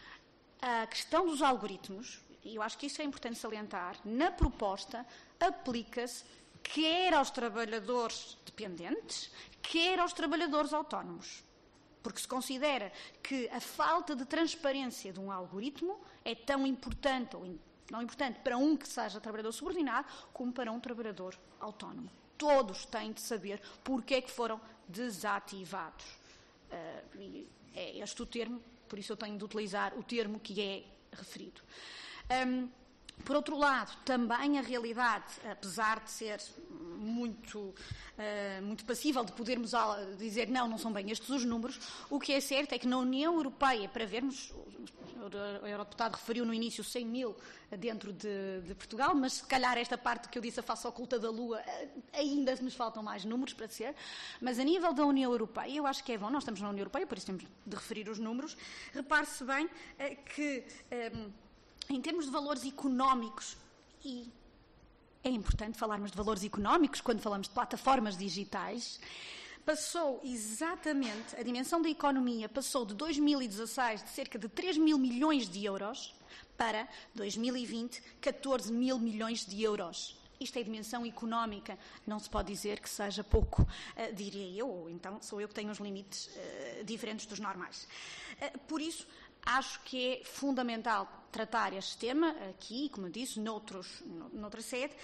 a 0.61 0.87
questão 0.87 1.27
dos 1.27 1.43
algoritmos, 1.43 2.21
e 2.43 2.57
eu 2.57 2.63
acho 2.63 2.79
que 2.79 2.87
isso 2.87 3.01
é 3.01 3.05
importante 3.05 3.39
salientar, 3.39 3.99
na 4.05 4.31
proposta 4.31 5.07
aplica-se 5.41 6.25
quer 6.65 7.13
aos 7.13 7.31
trabalhadores 7.31 8.39
dependentes, 8.45 9.31
quer 9.63 9.99
aos 10.01 10.13
trabalhadores 10.13 10.73
autónomos. 10.73 11.45
Porque 12.03 12.21
se 12.21 12.29
considera 12.29 12.93
que 13.23 13.49
a 13.51 13.61
falta 13.61 14.17
de 14.17 14.25
transparência 14.25 15.13
de 15.13 15.21
um 15.21 15.31
algoritmo 15.31 16.01
é 16.25 16.35
tão 16.35 16.67
importante 16.67 17.37
ou 17.37 17.47
não 17.91 18.03
importante 18.03 18.41
para 18.41 18.57
um 18.57 18.77
que 18.77 18.89
seja 18.89 19.21
trabalhador 19.21 19.53
subordinado, 19.53 20.07
como 20.33 20.53
para 20.53 20.71
um 20.71 20.81
trabalhador 20.81 21.39
autónomo. 21.61 22.11
Todos 22.37 22.85
têm 22.87 23.13
de 23.13 23.21
saber 23.21 23.61
porque 23.83 24.15
é 24.15 24.21
que 24.21 24.31
foram 24.31 24.61
desativados. 24.89 26.05
Uh, 26.71 27.47
é 27.75 27.99
este 27.99 28.23
o 28.23 28.27
termo, 28.27 28.61
por 28.89 28.99
isso 28.99 29.13
eu 29.13 29.17
tenho 29.17 29.37
de 29.37 29.45
utilizar 29.45 29.97
o 29.99 30.03
termo 30.03 30.41
que 30.41 30.61
é 30.61 30.85
referido. 31.13 31.61
Um, 32.47 32.69
por 33.25 33.37
outro 33.37 33.57
lado, 33.57 33.97
também 34.05 34.59
a 34.59 34.63
realidade, 34.63 35.25
apesar 35.51 36.01
de 36.01 36.11
ser 36.11 36.41
muito, 36.99 37.59
uh, 37.59 38.63
muito 38.63 38.85
passível 38.85 39.25
de 39.25 39.33
podermos 39.33 39.73
dizer 40.19 40.49
não, 40.49 40.69
não 40.69 40.79
são 40.79 40.93
bem 40.93 41.11
estes 41.11 41.29
os 41.31 41.45
números, 41.45 41.79
o 42.11 42.19
que 42.19 42.33
é 42.33 42.41
certo 42.41 42.73
é 42.73 42.79
que 42.79 42.87
na 42.87 42.99
União 42.99 43.35
Europeia, 43.35 43.89
para 43.89 44.07
vermos, 44.07 44.53
o 45.25 45.67
eurodeputado 45.67 46.17
referiu 46.17 46.45
no 46.45 46.53
início 46.53 46.85
100 46.85 47.07
mil 47.07 47.37
dentro 47.79 48.13
de, 48.13 48.61
de, 48.63 48.75
Portugal, 48.75 49.15
mas 49.15 49.35
se 49.35 49.45
calhar 49.45 49.77
esta 49.79 49.97
parte 49.97 50.29
que 50.29 50.39
eu 50.39 50.43
disse, 50.43 50.61
a 50.61 50.63
face 50.63 50.87
oculta 50.87 51.19
da 51.19 51.31
Lua, 51.31 51.61
eh, 51.61 51.89
ainda 52.13 52.55
nos 52.57 52.75
faltam 52.75 53.03
mais 53.03 53.25
números 53.25 53.55
para 53.55 53.69
ser. 53.69 53.95
Mas 54.41 54.59
a 54.59 54.65
nível 54.65 54.93
da 54.93 55.05
União 55.05 55.31
Europeia, 55.31 55.77
eu 55.77 55.87
acho 55.87 56.05
que 56.05 56.13
é 56.13 56.19
bom, 56.19 56.31
nós 56.31 56.43
estamos 56.43 56.61
na 56.61 56.69
União 56.69 56.83
Europeia, 56.83 57.07
por 57.07 57.17
isso 57.17 57.27
temos 57.27 57.45
de 57.67 57.77
referir 57.77 58.09
os 58.09 58.19
números. 58.19 58.57
Repare-se 58.93 59.45
bem 59.45 59.69
eh, 59.99 60.15
que, 60.15 60.65
eh, 60.91 61.13
em 61.89 62.01
termos 62.01 62.27
de 62.27 62.31
valores 62.31 62.65
económicos, 62.65 63.57
e 64.05 64.31
é 65.23 65.31
importante 65.31 65.79
falarmos 65.79 66.11
de 66.11 66.17
valores 66.17 66.45
económicos 66.45 67.01
quando 67.01 67.21
falamos 67.21 67.49
de 67.49 67.55
plataformas 67.55 68.17
digitais, 68.17 69.01
passou 69.65 70.21
exatamente, 70.23 71.35
a 71.37 71.43
dimensão 71.43 71.81
da 71.81 71.89
economia 71.89 72.49
passou 72.49 72.85
de 72.85 72.95
2016 72.95 74.05
de 74.05 74.11
cerca 74.11 74.39
de 74.39 74.49
3 74.49 74.77
mil 74.77 74.99
milhões 74.99 75.49
de 75.49 75.65
euros 75.65 76.15
para 76.57 76.87
2020 77.15 78.03
14 78.21 78.73
mil 78.73 78.99
milhões 78.99 79.47
de 79.47 79.63
euros. 79.63 80.17
Isto 80.39 80.59
é 80.59 80.63
dimensão 80.63 81.07
económica, 81.07 81.79
não 82.07 82.19
se 82.19 82.29
pode 82.29 82.53
dizer 82.53 82.81
que 82.81 82.91
seja 82.91 83.23
pouco, 83.23 83.63
uh, 83.63 84.15
diria 84.15 84.59
eu, 84.59 84.69
ou 84.69 84.91
então 84.91 85.23
sou 85.23 85.41
eu 85.41 85.49
que 85.49 85.55
tenho 85.55 85.71
os 85.71 85.79
limites 85.79 86.27
uh, 86.27 86.85
diferentes 86.85 87.25
dos 87.25 87.39
normais. 87.39 87.89
Uh, 88.43 88.59
por 88.67 88.81
isso, 88.81 89.07
acho 89.47 89.81
que 89.83 90.21
é 90.21 90.25
fundamental 90.25 91.27
tratar 91.31 91.73
este 91.73 91.99
tema 91.99 92.31
aqui, 92.49 92.89
como 92.91 93.09
eu 93.09 93.11
disse, 93.11 93.41
noutros, 93.41 94.03
noutra 94.33 94.63
sede, 94.63 94.95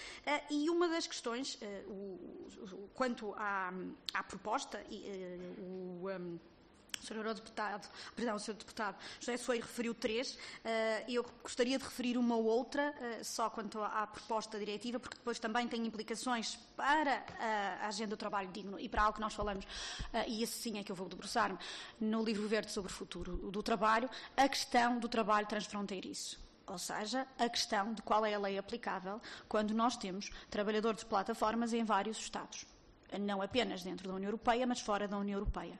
e 0.49 0.70
uma 0.70 0.88
das 0.88 1.07
questões, 1.07 1.59
o, 1.88 2.88
quanto 2.95 3.34
à, 3.34 3.72
à 4.14 4.22
proposta, 4.22 4.80
um, 5.59 6.05
o 6.05 6.09
Sr. 7.01 7.17
Eurodeputado, 7.17 7.89
perdão, 8.15 8.39
Sr. 8.39 8.55
Deputado 8.55 8.97
José 9.19 9.37
Soeiro 9.37 9.67
referiu 9.67 9.95
três, 9.95 10.39
eh, 10.65 11.05
eu 11.09 11.25
gostaria 11.43 11.79
de 11.79 11.85
referir 11.85 12.17
uma 12.17 12.37
ou 12.37 12.45
outra, 12.45 12.95
eh, 13.01 13.25
só 13.25 13.49
quanto 13.51 13.83
à 13.83 14.07
proposta 14.07 14.59
diretiva, 14.59 15.01
porque 15.01 15.17
depois 15.17 15.39
também 15.39 15.67
tem 15.67 15.87
implicações 15.87 16.57
para 16.77 17.25
a 17.81 17.87
agenda 17.87 18.11
do 18.11 18.17
trabalho 18.17 18.51
digno 18.51 18.79
e 18.79 18.89
para 18.89 19.03
algo 19.03 19.15
que 19.15 19.21
nós 19.21 19.35
falamos, 19.35 19.67
eh, 20.13 20.29
e 20.29 20.43
esse 20.43 20.53
sim 20.53 20.79
é 20.79 20.85
que 20.85 20.93
eu 20.93 20.97
vou 20.97 21.09
debruçar-me, 21.09 21.59
no 22.01 22.23
livro 22.23 22.47
verde 22.47 22.71
sobre 22.71 22.91
o 22.91 22.95
futuro 22.95 23.51
do 23.51 23.63
trabalho, 23.63 24.09
a 24.37 24.49
questão 24.49 24.99
do 24.99 25.09
trabalho 25.09 25.47
transfronteiriço. 25.47 26.39
Ou 26.67 26.79
seja, 26.79 27.27
a 27.37 27.49
questão 27.49 27.93
de 27.93 28.03
qual 28.03 28.25
é 28.25 28.35
a 28.35 28.39
lei 28.39 28.57
aplicável 28.57 29.21
quando 29.49 29.75
nós 29.75 29.97
temos 29.97 30.31
trabalhadores 30.49 31.01
de 31.01 31.07
plataformas 31.07 31.73
em 31.73 31.85
vários 31.85 32.17
Estados. 32.19 32.65
Não 33.19 33.43
apenas 33.43 33.83
dentro 33.83 34.07
da 34.07 34.15
União 34.15 34.29
Europeia, 34.29 34.65
mas 34.67 34.81
fora 34.81 35.09
da 35.09 35.19
União 35.19 35.39
Europeia. 35.39 35.77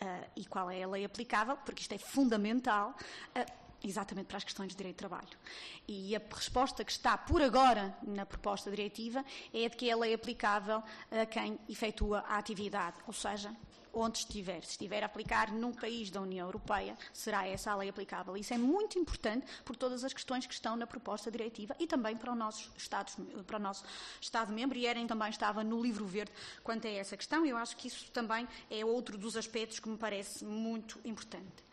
Uh, 0.00 0.30
e 0.36 0.44
qual 0.44 0.70
é 0.70 0.82
a 0.82 0.88
lei 0.88 1.04
aplicável, 1.04 1.56
porque 1.56 1.80
isto 1.80 1.94
é 1.94 1.98
fundamental. 1.98 2.94
Uh, 3.34 3.66
exatamente 3.82 4.26
para 4.26 4.38
as 4.38 4.44
questões 4.44 4.70
de 4.70 4.76
direito 4.76 4.96
de 4.96 4.98
trabalho. 4.98 5.38
E 5.86 6.16
a 6.16 6.20
resposta 6.34 6.84
que 6.84 6.90
está 6.90 7.16
por 7.16 7.40
agora 7.42 7.96
na 8.02 8.26
proposta 8.26 8.70
diretiva 8.70 9.24
é 9.52 9.68
de 9.68 9.76
que 9.76 9.90
a 9.90 9.96
lei 9.96 10.12
é 10.12 10.14
aplicável 10.14 10.82
a 11.10 11.26
quem 11.26 11.58
efetua 11.68 12.20
a 12.26 12.38
atividade, 12.38 12.96
ou 13.06 13.12
seja, 13.12 13.54
onde 13.96 14.18
estiver. 14.18 14.62
Se 14.62 14.72
estiver 14.72 15.02
a 15.02 15.06
aplicar 15.06 15.50
num 15.50 15.72
país 15.72 16.10
da 16.10 16.20
União 16.20 16.46
Europeia, 16.46 16.96
será 17.12 17.46
essa 17.46 17.72
a 17.72 17.76
lei 17.76 17.88
aplicável. 17.88 18.36
Isso 18.36 18.52
é 18.52 18.58
muito 18.58 18.98
importante 18.98 19.46
por 19.64 19.74
todas 19.74 20.04
as 20.04 20.12
questões 20.12 20.46
que 20.46 20.54
estão 20.54 20.76
na 20.76 20.86
proposta 20.86 21.30
diretiva 21.30 21.74
e 21.80 21.86
também 21.86 22.16
para 22.16 22.30
o 22.30 22.34
nosso 22.34 22.70
Estado, 22.76 23.12
para 23.46 23.56
o 23.56 23.60
nosso 23.60 23.84
Estado-membro, 24.20 24.76
e 24.78 24.86
Eren 24.86 25.06
também 25.06 25.30
estava 25.30 25.64
no 25.64 25.82
livro 25.82 26.04
verde 26.04 26.32
quanto 26.62 26.86
a 26.86 26.90
essa 26.90 27.16
questão. 27.16 27.44
Eu 27.46 27.56
acho 27.56 27.76
que 27.76 27.88
isso 27.88 28.10
também 28.10 28.46
é 28.70 28.84
outro 28.84 29.16
dos 29.16 29.36
aspectos 29.36 29.80
que 29.80 29.88
me 29.88 29.96
parece 29.96 30.44
muito 30.44 31.00
importante. 31.04 31.65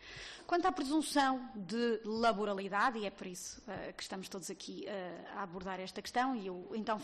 Quanto 0.46 0.66
à 0.66 0.72
presunção 0.72 1.48
de 1.54 2.00
laboralidade, 2.04 2.98
e 2.98 3.06
é 3.06 3.10
por 3.10 3.26
isso 3.26 3.62
uh, 3.62 3.92
que 3.94 4.02
estamos 4.02 4.28
todos 4.28 4.50
aqui 4.50 4.84
uh, 4.86 5.38
a 5.38 5.42
abordar 5.42 5.80
esta 5.80 6.02
questão, 6.02 6.36
e 6.36 6.46
eu 6.46 6.70
então 6.74 7.00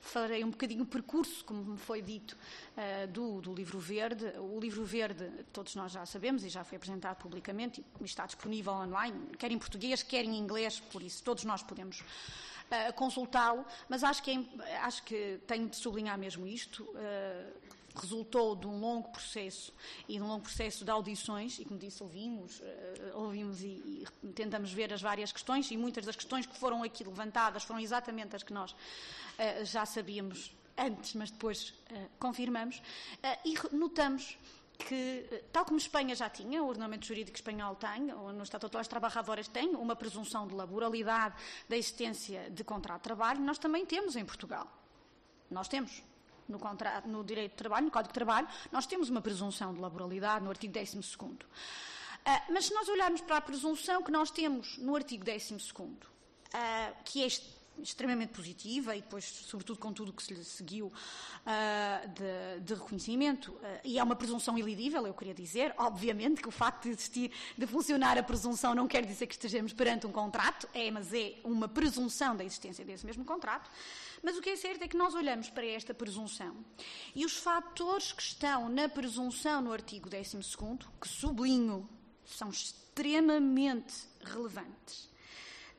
farei 0.00 0.42
um 0.42 0.50
bocadinho 0.50 0.84
o 0.84 0.86
percurso, 0.86 1.44
como 1.44 1.62
me 1.62 1.78
foi 1.78 2.00
dito, 2.00 2.32
uh, 2.32 3.06
do, 3.08 3.42
do, 3.42 3.54
livro 3.54 3.78
verde. 3.78 4.32
O 4.38 4.58
livro 4.58 4.82
verde, 4.82 5.30
todos 5.52 5.74
nós 5.74 5.92
já 5.92 6.06
sabemos, 6.06 6.42
e 6.42 6.48
já 6.48 6.64
foi 6.64 6.76
apresentado 6.76 7.18
publicamente, 7.18 7.84
e 8.00 8.04
está 8.04 8.24
disponível 8.24 8.72
online, 8.72 9.36
quer 9.38 9.52
em 9.52 9.58
português, 9.58 10.02
quer 10.02 10.24
em 10.24 10.38
inglês, 10.38 10.80
por 10.80 11.02
isso 11.02 11.22
todos 11.22 11.44
nós 11.44 11.62
podemos 11.62 12.02
consultá-lo, 12.94 13.66
mas 13.88 14.04
acho 14.04 14.22
que, 14.22 14.30
é, 14.30 14.76
acho 14.78 15.02
que 15.02 15.40
tenho 15.44 15.68
de 15.68 15.74
sublinhar 15.74 16.16
mesmo 16.16 16.46
isto 16.46 16.88
resultou 17.94 18.54
de 18.54 18.66
um 18.66 18.78
longo 18.78 19.08
processo 19.10 19.72
e 20.08 20.14
de 20.14 20.22
um 20.22 20.26
longo 20.26 20.42
processo 20.42 20.84
de 20.84 20.90
audições 20.90 21.58
e 21.58 21.64
como 21.64 21.78
disse 21.78 22.02
ouvimos 22.02 22.60
uh, 22.60 22.64
ouvimos 23.14 23.62
e, 23.62 24.04
e, 24.22 24.28
tentamos 24.34 24.72
ver 24.72 24.92
as 24.92 25.02
várias 25.02 25.32
questões 25.32 25.70
e 25.70 25.76
muitas 25.76 26.04
das 26.04 26.16
questões 26.16 26.46
que 26.46 26.56
foram 26.56 26.82
aqui 26.82 27.04
levantadas 27.04 27.64
foram 27.64 27.80
exatamente 27.80 28.36
as 28.36 28.42
que 28.42 28.52
nós 28.52 28.72
uh, 28.72 29.64
já 29.64 29.84
sabíamos 29.84 30.54
antes 30.76 31.14
mas 31.14 31.30
depois 31.30 31.70
uh, 31.70 32.08
confirmamos 32.18 32.80
e 33.44 33.54
notamos 33.74 34.38
que, 34.84 35.26
eh, 35.30 35.44
tal 35.52 35.64
como 35.64 35.78
Espanha 35.78 36.14
já 36.14 36.28
tinha, 36.28 36.62
o 36.62 36.66
ordenamento 36.66 37.06
jurídico 37.06 37.36
espanhol 37.36 37.74
tem, 37.76 38.12
ou 38.12 38.32
no 38.32 38.42
Estatuto 38.42 38.78
dos 38.78 38.88
Trabalhadores 38.88 39.48
tem, 39.48 39.74
uma 39.74 39.94
presunção 39.94 40.46
de 40.46 40.54
laboralidade 40.54 41.34
da 41.68 41.76
existência 41.76 42.50
de 42.50 42.64
contrato 42.64 43.00
de 43.00 43.04
trabalho, 43.04 43.40
nós 43.40 43.58
também 43.58 43.84
temos 43.84 44.16
em 44.16 44.24
Portugal. 44.24 44.66
Nós 45.50 45.68
temos. 45.68 46.02
No, 46.50 46.58
contrato, 46.58 47.06
no 47.08 47.22
direito 47.22 47.52
de 47.52 47.56
trabalho, 47.56 47.86
no 47.86 47.92
Código 47.92 48.08
de 48.08 48.14
Trabalho, 48.14 48.48
nós 48.72 48.86
temos 48.86 49.08
uma 49.08 49.20
presunção 49.20 49.72
de 49.72 49.80
laboralidade 49.80 50.44
no 50.44 50.50
artigo 50.50 50.72
12 50.72 50.98
uh, 50.98 51.38
mas 52.50 52.66
se 52.66 52.74
nós 52.74 52.88
olharmos 52.88 53.20
para 53.20 53.36
a 53.36 53.40
presunção 53.40 54.02
que 54.02 54.10
nós 54.10 54.30
temos 54.30 54.76
no 54.78 54.96
artigo 54.96 55.24
12 55.24 55.54
uh, 55.54 55.58
que 57.04 57.22
é 57.22 57.28
extremamente 57.82 58.32
positiva 58.32 58.94
e 58.96 59.00
depois, 59.00 59.24
sobretudo, 59.24 59.78
com 59.78 59.92
tudo 59.92 60.10
o 60.10 60.12
que 60.12 60.22
se 60.22 60.34
lhe 60.34 60.44
seguiu 60.44 60.86
uh, 60.86 62.08
de, 62.08 62.64
de, 62.64 62.74
reconhecimento. 62.74 63.52
Uh, 63.52 63.80
e 63.84 63.98
é 63.98 64.02
uma 64.02 64.16
presunção 64.16 64.56
ilidível, 64.58 65.06
eu 65.06 65.14
queria 65.14 65.34
dizer. 65.34 65.74
Obviamente 65.76 66.40
que 66.40 66.48
o 66.48 66.50
facto 66.50 66.84
de 66.84 66.90
existir, 66.90 67.30
de 67.56 67.66
funcionar 67.66 68.18
a 68.18 68.22
presunção 68.22 68.74
não 68.74 68.86
quer 68.88 69.04
dizer 69.04 69.26
que 69.26 69.34
estejamos 69.34 69.72
perante 69.72 70.06
um 70.06 70.12
contrato, 70.12 70.68
é, 70.74 70.90
mas 70.90 71.12
é 71.12 71.36
uma 71.44 71.68
presunção 71.68 72.36
da 72.36 72.44
existência 72.44 72.84
desse 72.84 73.04
mesmo 73.04 73.24
contrato. 73.24 73.70
Mas 74.22 74.36
o 74.36 74.42
que 74.42 74.50
é 74.50 74.56
certo 74.56 74.82
é 74.82 74.88
que 74.88 74.96
nós 74.96 75.14
olhamos 75.14 75.48
para 75.48 75.64
esta 75.64 75.94
presunção 75.94 76.56
e 77.14 77.24
os 77.24 77.38
fatores 77.38 78.12
que 78.12 78.22
estão 78.22 78.68
na 78.68 78.88
presunção 78.88 79.62
no 79.62 79.72
artigo 79.72 80.10
12, 80.10 80.38
que 81.00 81.08
sublinho, 81.08 81.88
são 82.24 82.50
extremamente 82.50 84.08
relevantes 84.22 85.09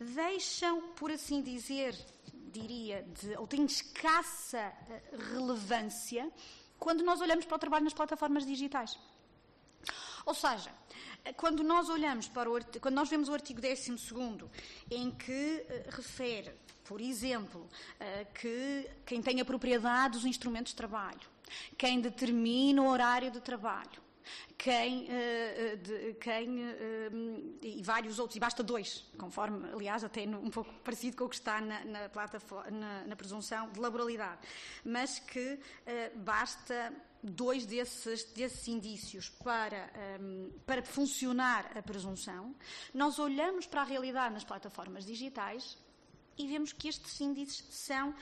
deixam, 0.01 0.81
por 0.95 1.11
assim 1.11 1.41
dizer, 1.41 1.95
diria, 2.51 3.03
de, 3.03 3.35
ou 3.37 3.47
têm 3.47 3.65
escassa 3.65 4.57
eh, 4.57 5.01
relevância 5.33 6.29
quando 6.79 7.03
nós 7.03 7.21
olhamos 7.21 7.45
para 7.45 7.55
o 7.55 7.59
trabalho 7.59 7.83
nas 7.83 7.93
plataformas 7.93 8.45
digitais. 8.45 8.97
Ou 10.25 10.33
seja, 10.33 10.71
eh, 11.23 11.33
quando 11.33 11.63
nós 11.63 11.89
olhamos 11.89 12.27
para 12.27 12.49
o 12.49 12.59
quando 12.79 12.95
nós 12.95 13.09
vemos 13.09 13.29
o 13.29 13.33
artigo 13.33 13.61
12 13.61 13.95
em 14.89 15.11
que 15.11 15.65
uh, 15.69 15.95
refere, 15.95 16.51
por 16.83 16.99
exemplo, 16.99 17.69
que 18.33 18.89
quem 19.05 19.21
tem 19.21 19.39
a 19.39 19.45
propriedade 19.45 20.17
dos 20.17 20.25
instrumentos 20.25 20.71
de 20.71 20.75
trabalho, 20.75 21.21
quem 21.77 22.01
determina 22.01 22.81
o 22.81 22.87
horário 22.87 23.31
de 23.31 23.39
trabalho, 23.39 24.01
quem, 24.57 25.05
uh, 25.05 25.77
de, 25.77 26.13
quem 26.15 26.59
uh, 26.59 27.59
e 27.61 27.81
vários 27.83 28.19
outros, 28.19 28.35
e 28.35 28.39
basta 28.39 28.63
dois, 28.63 29.05
conforme, 29.17 29.69
aliás, 29.71 30.03
até 30.03 30.23
um 30.23 30.49
pouco 30.49 30.73
parecido 30.83 31.17
com 31.17 31.25
o 31.25 31.29
que 31.29 31.35
está 31.35 31.59
na, 31.61 31.83
na, 31.85 32.09
na, 32.71 33.03
na 33.07 33.15
presunção 33.15 33.69
de 33.69 33.79
laboralidade, 33.79 34.39
mas 34.83 35.19
que 35.19 35.59
basta 36.15 36.93
dois 37.23 37.65
desses, 37.65 38.23
desses 38.33 38.67
indícios 38.67 39.29
para, 39.29 39.89
um, 40.19 40.51
para 40.65 40.81
funcionar 40.81 41.77
a 41.77 41.81
presunção, 41.81 42.55
nós 42.93 43.19
olhamos 43.19 43.67
para 43.67 43.81
a 43.81 43.83
realidade 43.85 44.33
nas 44.33 44.43
plataformas 44.43 45.05
digitais 45.05 45.77
e 46.37 46.47
vemos 46.47 46.73
que 46.73 46.87
estes 46.87 47.19
índices 47.21 47.65
são 47.69 48.13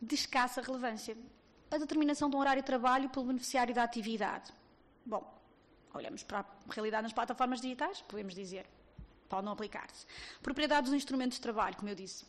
de 0.00 0.14
escassa 0.14 0.60
relevância. 0.60 1.16
A 1.70 1.78
determinação 1.78 2.30
de 2.30 2.36
um 2.36 2.38
horário 2.38 2.62
de 2.62 2.66
trabalho 2.66 3.08
pelo 3.10 3.26
beneficiário 3.26 3.74
da 3.74 3.82
atividade 3.82 4.52
Bom, 5.04 5.40
olhamos 5.94 6.22
para 6.22 6.40
a 6.40 6.44
realidade 6.72 7.02
nas 7.04 7.12
plataformas 7.12 7.60
digitais, 7.60 8.02
podemos 8.02 8.34
dizer, 8.34 8.66
pode 9.28 9.44
não 9.44 9.52
aplicar-se. 9.52 10.06
Propriedade 10.42 10.86
dos 10.86 10.94
instrumentos 10.94 11.36
de 11.36 11.42
trabalho, 11.42 11.76
como 11.76 11.88
eu 11.88 11.94
disse, 11.94 12.24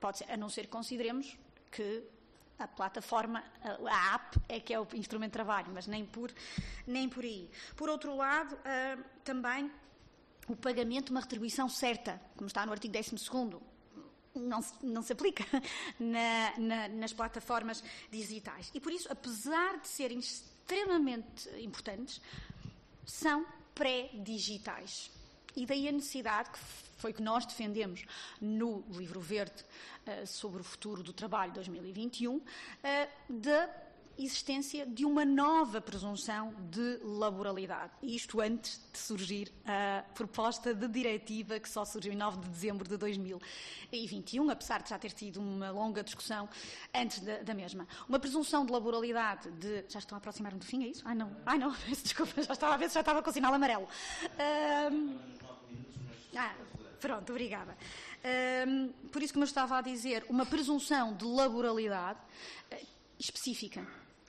pode 0.00 0.18
ser, 0.18 0.30
a 0.30 0.36
não 0.36 0.48
ser 0.48 0.62
que 0.62 0.68
consideremos 0.68 1.36
que 1.70 2.04
a 2.58 2.66
plataforma, 2.66 3.44
a 3.62 4.14
app, 4.14 4.38
é 4.48 4.58
que 4.58 4.72
é 4.72 4.80
o 4.80 4.86
instrumento 4.94 5.30
de 5.30 5.34
trabalho, 5.34 5.70
mas 5.72 5.86
nem 5.86 6.06
por, 6.06 6.32
nem 6.86 7.08
por 7.08 7.22
aí. 7.22 7.50
Por 7.76 7.88
outro 7.88 8.16
lado, 8.16 8.54
uh, 8.54 9.04
também 9.22 9.70
o 10.48 10.56
pagamento 10.56 11.10
uma 11.10 11.20
retribuição 11.20 11.68
certa, 11.68 12.20
como 12.36 12.46
está 12.46 12.64
no 12.64 12.72
artigo 12.72 12.94
12 12.94 13.14
não 14.34 14.60
não 14.82 15.02
se 15.02 15.12
aplica 15.12 15.44
na, 15.98 16.58
na, 16.58 16.88
nas 16.88 17.12
plataformas 17.12 17.82
digitais. 18.10 18.70
E 18.74 18.80
por 18.80 18.92
isso, 18.92 19.10
apesar 19.10 19.80
de 19.80 19.88
serem 19.88 20.20
extremamente 20.66 21.48
importantes, 21.62 22.20
são 23.04 23.46
pré-digitais. 23.72 25.10
E 25.54 25.64
daí 25.64 25.88
a 25.88 25.92
necessidade, 25.92 26.50
que 26.50 26.58
foi 26.98 27.12
que 27.12 27.22
nós 27.22 27.46
defendemos 27.46 28.04
no 28.40 28.84
Livro 28.90 29.20
Verde 29.20 29.64
uh, 30.06 30.26
sobre 30.26 30.60
o 30.60 30.64
futuro 30.64 31.02
do 31.02 31.12
trabalho 31.12 31.52
2021, 31.52 32.36
uh, 32.36 32.42
eh, 32.82 33.08
de 33.28 33.68
existência 34.18 34.86
de 34.86 35.04
uma 35.04 35.24
nova 35.24 35.80
presunção 35.80 36.54
de 36.70 36.98
laboralidade. 37.02 37.92
Isto 38.02 38.40
antes 38.40 38.80
de 38.92 38.98
surgir 38.98 39.52
a 39.64 40.02
proposta 40.14 40.74
de 40.74 40.88
diretiva 40.88 41.60
que 41.60 41.68
só 41.68 41.84
surgiu 41.84 42.12
em 42.12 42.16
9 42.16 42.40
de 42.40 42.48
dezembro 42.48 42.88
de 42.88 42.96
2021, 42.96 44.50
apesar 44.50 44.82
de 44.82 44.90
já 44.90 44.98
ter 44.98 45.12
tido 45.12 45.40
uma 45.40 45.70
longa 45.70 46.02
discussão 46.02 46.48
antes 46.94 47.20
da, 47.20 47.38
da 47.42 47.54
mesma. 47.54 47.86
Uma 48.08 48.18
presunção 48.18 48.64
de 48.64 48.72
laboralidade 48.72 49.50
de. 49.52 49.84
Já 49.88 49.98
estão 49.98 50.16
a 50.16 50.18
aproximar-me 50.18 50.58
do 50.58 50.64
fim, 50.64 50.84
é 50.84 50.88
isso? 50.88 51.02
Ai 51.04 51.14
não, 51.14 51.36
ai 51.44 51.58
não, 51.58 51.74
desculpa, 52.02 52.42
já 52.42 52.52
estava 52.52 52.74
a 52.74 52.76
ver 52.76 52.90
já 52.90 53.00
estava 53.00 53.22
com 53.22 53.30
o 53.30 53.32
sinal 53.32 53.52
amarelo. 53.52 53.88
Um... 54.90 55.18
Ah, 56.34 56.54
pronto, 57.00 57.30
obrigada. 57.30 57.76
Um, 58.66 58.88
por 59.08 59.22
isso, 59.22 59.32
como 59.32 59.44
eu 59.44 59.46
estava 59.46 59.78
a 59.78 59.80
dizer, 59.80 60.24
uma 60.28 60.44
presunção 60.44 61.14
de 61.14 61.24
laboralidade 61.24 62.18
eh, 62.70 62.82
específica 63.18 63.86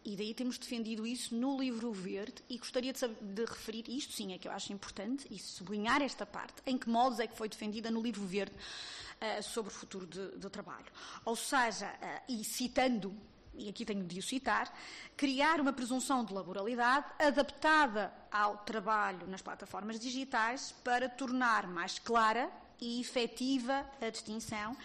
e 0.08 0.16
daí 0.16 0.34
temos 0.34 0.58
defendido 0.58 1.06
isso 1.06 1.36
no 1.36 1.60
livro 1.60 1.92
verde 1.92 2.42
e 2.50 2.58
gostaria 2.58 2.94
de, 2.94 3.00
saber, 3.00 3.18
de, 3.22 3.44
referir, 3.44 3.84
isto 3.90 4.14
sim 4.14 4.32
é 4.32 4.38
que 4.38 4.48
eu 4.48 4.52
acho 4.54 4.72
importante, 4.72 5.28
e 5.30 5.38
sublinhar 5.38 6.02
esta 6.02 6.26
parte, 6.26 6.62
em 6.66 6.78
que 6.78 6.90
modos 6.90 7.20
é 7.20 7.28
que 7.28 7.36
foi 7.36 7.50
defendida 7.50 7.92
no 7.92 8.02
livro 8.02 8.26
verde 8.26 8.56
uh, 8.56 9.44
sobre 9.44 9.70
o 9.70 9.76
futuro 9.76 10.08
do 10.08 10.50
trabalho. 10.50 10.86
Ou 11.26 11.36
seja, 11.36 11.88
uh, 11.88 12.32
e 12.32 12.42
citando, 12.46 13.14
e 13.54 13.68
aqui 13.68 13.84
tenho 13.84 14.02
de 14.06 14.18
o 14.18 14.24
citar, 14.24 14.74
criar 15.18 15.60
uma 15.60 15.74
presunção 15.74 16.24
de 16.24 16.34
laboralidade 16.34 17.06
adaptada 17.20 18.14
ao 18.32 18.60
trabalho 18.60 19.28
nas 19.28 19.42
plataformas 19.42 20.00
digitais 20.00 20.74
para 20.86 21.10
tornar 21.10 21.68
mais 21.68 22.00
clara 22.00 22.50
e 22.80 23.02
efetiva 23.02 23.86
a 24.00 24.10
distinção 24.10 24.78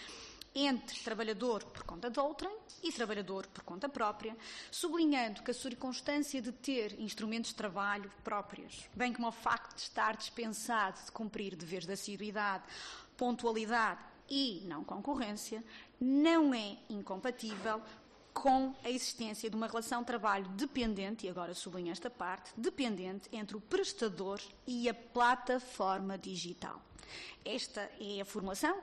entre 0.54 0.98
trabalhador 1.00 1.64
por 1.64 1.82
conta 1.84 2.10
de 2.10 2.20
outrem 2.20 2.54
e 2.82 2.92
trabalhador 2.92 3.46
por 3.46 3.62
conta 3.62 3.88
própria, 3.88 4.36
sublinhando 4.70 5.42
que 5.42 5.50
a 5.50 5.54
circunstância 5.54 6.42
de 6.42 6.52
ter 6.52 6.98
instrumentos 7.00 7.50
de 7.50 7.56
trabalho 7.56 8.10
próprios, 8.22 8.88
bem 8.94 9.12
como 9.12 9.28
o 9.28 9.32
facto 9.32 9.76
de 9.76 9.82
estar 9.82 10.16
dispensado 10.16 11.00
de 11.04 11.12
cumprir 11.12 11.56
deveres 11.56 11.86
de 11.86 11.92
assiduidade, 11.92 12.64
pontualidade 13.16 14.00
e 14.28 14.62
não 14.66 14.84
concorrência, 14.84 15.64
não 16.00 16.52
é 16.52 16.76
incompatível 16.88 17.80
com 18.32 18.74
a 18.82 18.90
existência 18.90 19.50
de 19.50 19.56
uma 19.56 19.66
relação 19.66 20.00
de 20.00 20.06
trabalho 20.06 20.48
dependente, 20.48 21.26
e 21.26 21.28
agora 21.28 21.54
sublinho 21.54 21.92
esta 21.92 22.08
parte, 22.08 22.50
dependente 22.56 23.28
entre 23.30 23.56
o 23.56 23.60
prestador 23.60 24.40
e 24.66 24.88
a 24.88 24.94
plataforma 24.94 26.16
digital. 26.16 26.80
Esta 27.44 27.90
é 28.00 28.20
a 28.20 28.24
formulação 28.24 28.82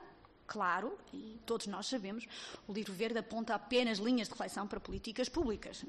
claro, 0.50 0.98
e 1.14 1.40
todos 1.46 1.68
nós 1.68 1.86
sabemos, 1.86 2.26
o 2.68 2.74
livro 2.74 2.92
verde 2.92 3.20
aponta 3.20 3.54
apenas 3.54 4.00
linhas 4.00 4.28
de 4.28 4.34
reflexão 4.34 4.68
para 4.68 4.80
políticas 4.80 5.30
públicas. 5.30 5.86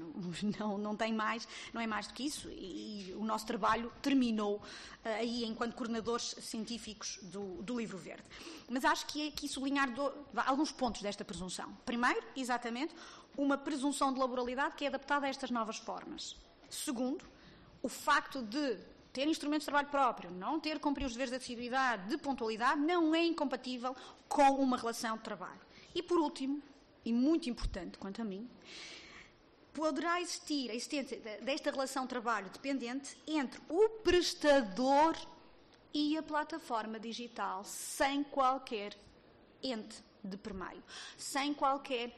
Não, 0.58 0.76
não, 0.76 0.94
tem 0.94 1.14
mais, 1.14 1.48
não 1.72 1.80
é 1.80 1.86
mais 1.86 2.06
do 2.06 2.12
que 2.12 2.24
isso. 2.24 2.50
E, 2.50 3.08
e 3.10 3.14
o 3.14 3.24
nosso 3.24 3.46
trabalho 3.46 3.90
terminou 4.02 4.56
uh, 4.56 4.60
aí 5.18 5.46
enquanto 5.46 5.74
coordenadores 5.74 6.36
científicos 6.40 7.18
do, 7.22 7.62
do 7.62 7.78
livro 7.78 7.96
verde. 7.96 8.24
Mas 8.68 8.84
acho 8.84 9.06
que 9.06 9.22
é 9.22 9.28
aqui 9.28 9.48
sublinhar 9.48 9.90
do, 9.90 10.12
alguns 10.36 10.70
pontos 10.70 11.00
desta 11.00 11.24
presunção. 11.24 11.74
Primeiro, 11.86 12.22
exatamente, 12.36 12.94
uma 13.38 13.56
presunção 13.56 14.12
de 14.12 14.20
laboralidade 14.20 14.74
que 14.74 14.84
é 14.84 14.88
adaptada 14.88 15.26
a 15.26 15.30
estas 15.30 15.50
novas 15.50 15.78
formas. 15.78 16.36
Segundo, 16.68 17.24
o 17.82 17.88
facto 17.88 18.42
de 18.42 18.78
ter 19.12 19.26
instrumentos 19.26 19.64
de 19.64 19.66
trabalho 19.66 19.88
próprio, 19.88 20.30
não 20.30 20.60
ter 20.60 20.78
cumprir 20.78 21.04
os 21.04 21.12
deveres 21.12 21.30
de 21.30 21.36
assiduidade, 21.36 22.08
de 22.08 22.16
pontualidade, 22.16 22.80
não 22.80 23.14
é 23.14 23.24
incompatível 23.24 23.94
com 24.28 24.50
uma 24.56 24.76
relação 24.76 25.16
de 25.16 25.22
trabalho. 25.22 25.60
E 25.94 26.02
por 26.02 26.18
último, 26.18 26.62
e 27.04 27.12
muito 27.12 27.48
importante 27.50 27.98
quanto 27.98 28.22
a 28.22 28.24
mim, 28.24 28.48
poderá 29.72 30.20
existir 30.20 30.70
a 30.70 30.74
existência 30.74 31.18
desta 31.42 31.70
relação 31.70 32.04
de 32.04 32.10
trabalho 32.10 32.50
dependente 32.50 33.16
entre 33.26 33.60
o 33.68 33.88
prestador 34.02 35.16
e 35.92 36.16
a 36.16 36.22
plataforma 36.22 36.98
digital, 37.00 37.64
sem 37.64 38.22
qualquer 38.22 38.96
ente 39.62 40.02
de 40.22 40.36
permeio, 40.36 40.82
sem 41.16 41.52
qualquer 41.52 42.16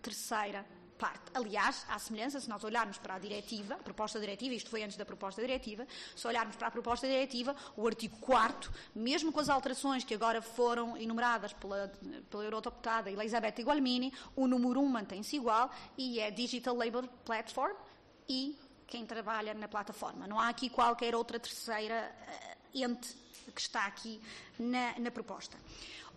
terceira 0.00 0.64
parte. 1.00 1.30
Aliás, 1.32 1.86
à 1.88 1.98
semelhança, 1.98 2.38
se 2.38 2.48
nós 2.48 2.62
olharmos 2.62 2.98
para 2.98 3.14
a 3.14 3.18
diretiva, 3.18 3.74
a 3.74 3.82
proposta 3.82 4.20
diretiva, 4.20 4.54
isto 4.54 4.68
foi 4.68 4.82
antes 4.82 4.98
da 4.98 5.06
proposta 5.06 5.40
diretiva, 5.40 5.86
se 6.14 6.26
olharmos 6.28 6.56
para 6.56 6.68
a 6.68 6.70
proposta 6.70 7.06
diretiva, 7.06 7.56
o 7.74 7.86
artigo 7.86 8.18
4 8.18 8.70
mesmo 8.94 9.32
com 9.32 9.40
as 9.40 9.48
alterações 9.48 10.04
que 10.04 10.14
agora 10.14 10.42
foram 10.42 10.96
enumeradas 10.96 11.54
pela, 11.54 11.90
pela 12.28 12.44
eurodeputada 12.44 13.10
Elizabeth 13.10 13.54
Igualmini, 13.58 14.12
o 14.36 14.46
número 14.46 14.80
1 14.80 14.86
mantém-se 14.86 15.36
igual 15.36 15.70
e 15.96 16.20
é 16.20 16.30
Digital 16.30 16.76
Labour 16.76 17.08
Platform 17.24 17.74
e 18.28 18.58
quem 18.86 19.06
trabalha 19.06 19.54
na 19.54 19.68
plataforma. 19.68 20.26
Não 20.26 20.38
há 20.38 20.48
aqui 20.48 20.68
qualquer 20.68 21.14
outra 21.14 21.40
terceira 21.40 22.12
uh, 22.12 22.78
ente 22.78 23.16
que 23.54 23.60
está 23.60 23.86
aqui 23.86 24.20
na, 24.58 24.98
na 24.98 25.10
proposta. 25.10 25.56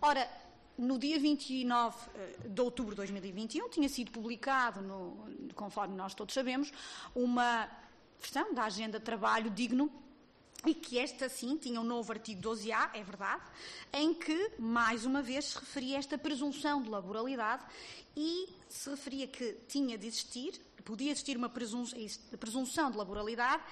Ora, 0.00 0.28
no 0.76 0.98
dia 0.98 1.18
29 1.18 1.96
eh, 2.14 2.36
de 2.48 2.60
outubro 2.60 2.92
de 2.92 2.96
2021 2.96 3.68
tinha 3.68 3.88
sido 3.88 4.10
publicado, 4.10 4.80
no, 4.82 5.16
conforme 5.54 5.96
nós 5.96 6.14
todos 6.14 6.34
sabemos, 6.34 6.72
uma 7.14 7.68
versão 8.20 8.52
da 8.54 8.64
Agenda 8.64 8.98
Trabalho 8.98 9.50
Digno 9.50 9.90
e 10.66 10.74
que 10.74 10.98
esta 10.98 11.28
sim 11.28 11.56
tinha 11.56 11.80
um 11.80 11.84
novo 11.84 12.10
artigo 12.12 12.40
12A, 12.40 12.90
é 12.94 13.02
verdade, 13.02 13.42
em 13.92 14.14
que 14.14 14.52
mais 14.58 15.04
uma 15.04 15.22
vez 15.22 15.46
se 15.46 15.58
referia 15.58 15.96
a 15.96 15.98
esta 15.98 16.16
presunção 16.16 16.82
de 16.82 16.88
laboralidade 16.88 17.64
e 18.16 18.48
se 18.68 18.88
referia 18.88 19.26
que 19.26 19.58
tinha 19.68 19.98
de 19.98 20.06
existir, 20.06 20.60
podia 20.84 21.10
existir 21.10 21.36
uma 21.36 21.48
presunção 21.50 22.90
de 22.90 22.96
laboralidade 22.96 23.62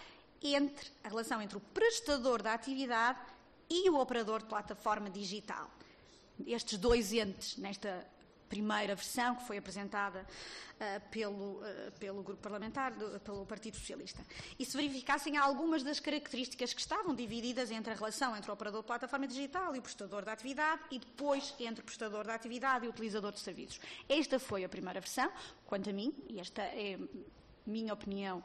entre 0.42 0.90
a 1.04 1.08
relação 1.08 1.40
entre 1.40 1.56
o 1.56 1.60
prestador 1.60 2.42
da 2.42 2.52
atividade 2.52 3.18
e 3.70 3.88
o 3.88 3.98
operador 3.98 4.40
de 4.40 4.46
plataforma 4.46 5.08
digital. 5.08 5.70
Estes 6.46 6.78
dois 6.78 7.12
entes, 7.12 7.56
nesta 7.56 8.06
primeira 8.48 8.94
versão 8.94 9.34
que 9.34 9.46
foi 9.46 9.56
apresentada 9.56 10.26
uh, 10.26 11.10
pelo, 11.10 11.60
uh, 11.62 11.92
pelo 11.98 12.22
grupo 12.22 12.42
parlamentar, 12.42 12.92
do, 12.92 13.18
pelo 13.20 13.46
Partido 13.46 13.78
Socialista. 13.78 14.22
E 14.58 14.64
se 14.66 14.76
verificassem 14.76 15.38
algumas 15.38 15.82
das 15.82 15.98
características 15.98 16.74
que 16.74 16.80
estavam 16.82 17.14
divididas 17.14 17.70
entre 17.70 17.94
a 17.94 17.96
relação 17.96 18.36
entre 18.36 18.50
o 18.50 18.54
operador 18.54 18.82
de 18.82 18.86
plataforma 18.86 19.26
digital 19.26 19.74
e 19.74 19.78
o 19.78 19.82
prestador 19.82 20.22
da 20.22 20.32
atividade 20.32 20.82
e 20.90 20.98
depois 20.98 21.54
entre 21.58 21.80
o 21.80 21.84
prestador 21.84 22.26
da 22.26 22.34
atividade 22.34 22.84
e 22.84 22.88
o 22.88 22.90
utilizador 22.90 23.32
de 23.32 23.40
serviços. 23.40 23.80
Esta 24.06 24.38
foi 24.38 24.64
a 24.64 24.68
primeira 24.68 25.00
versão, 25.00 25.32
quanto 25.64 25.88
a 25.88 25.92
mim, 25.92 26.14
e 26.28 26.38
esta 26.38 26.60
é 26.60 26.98
minha 27.66 27.94
opinião, 27.94 28.44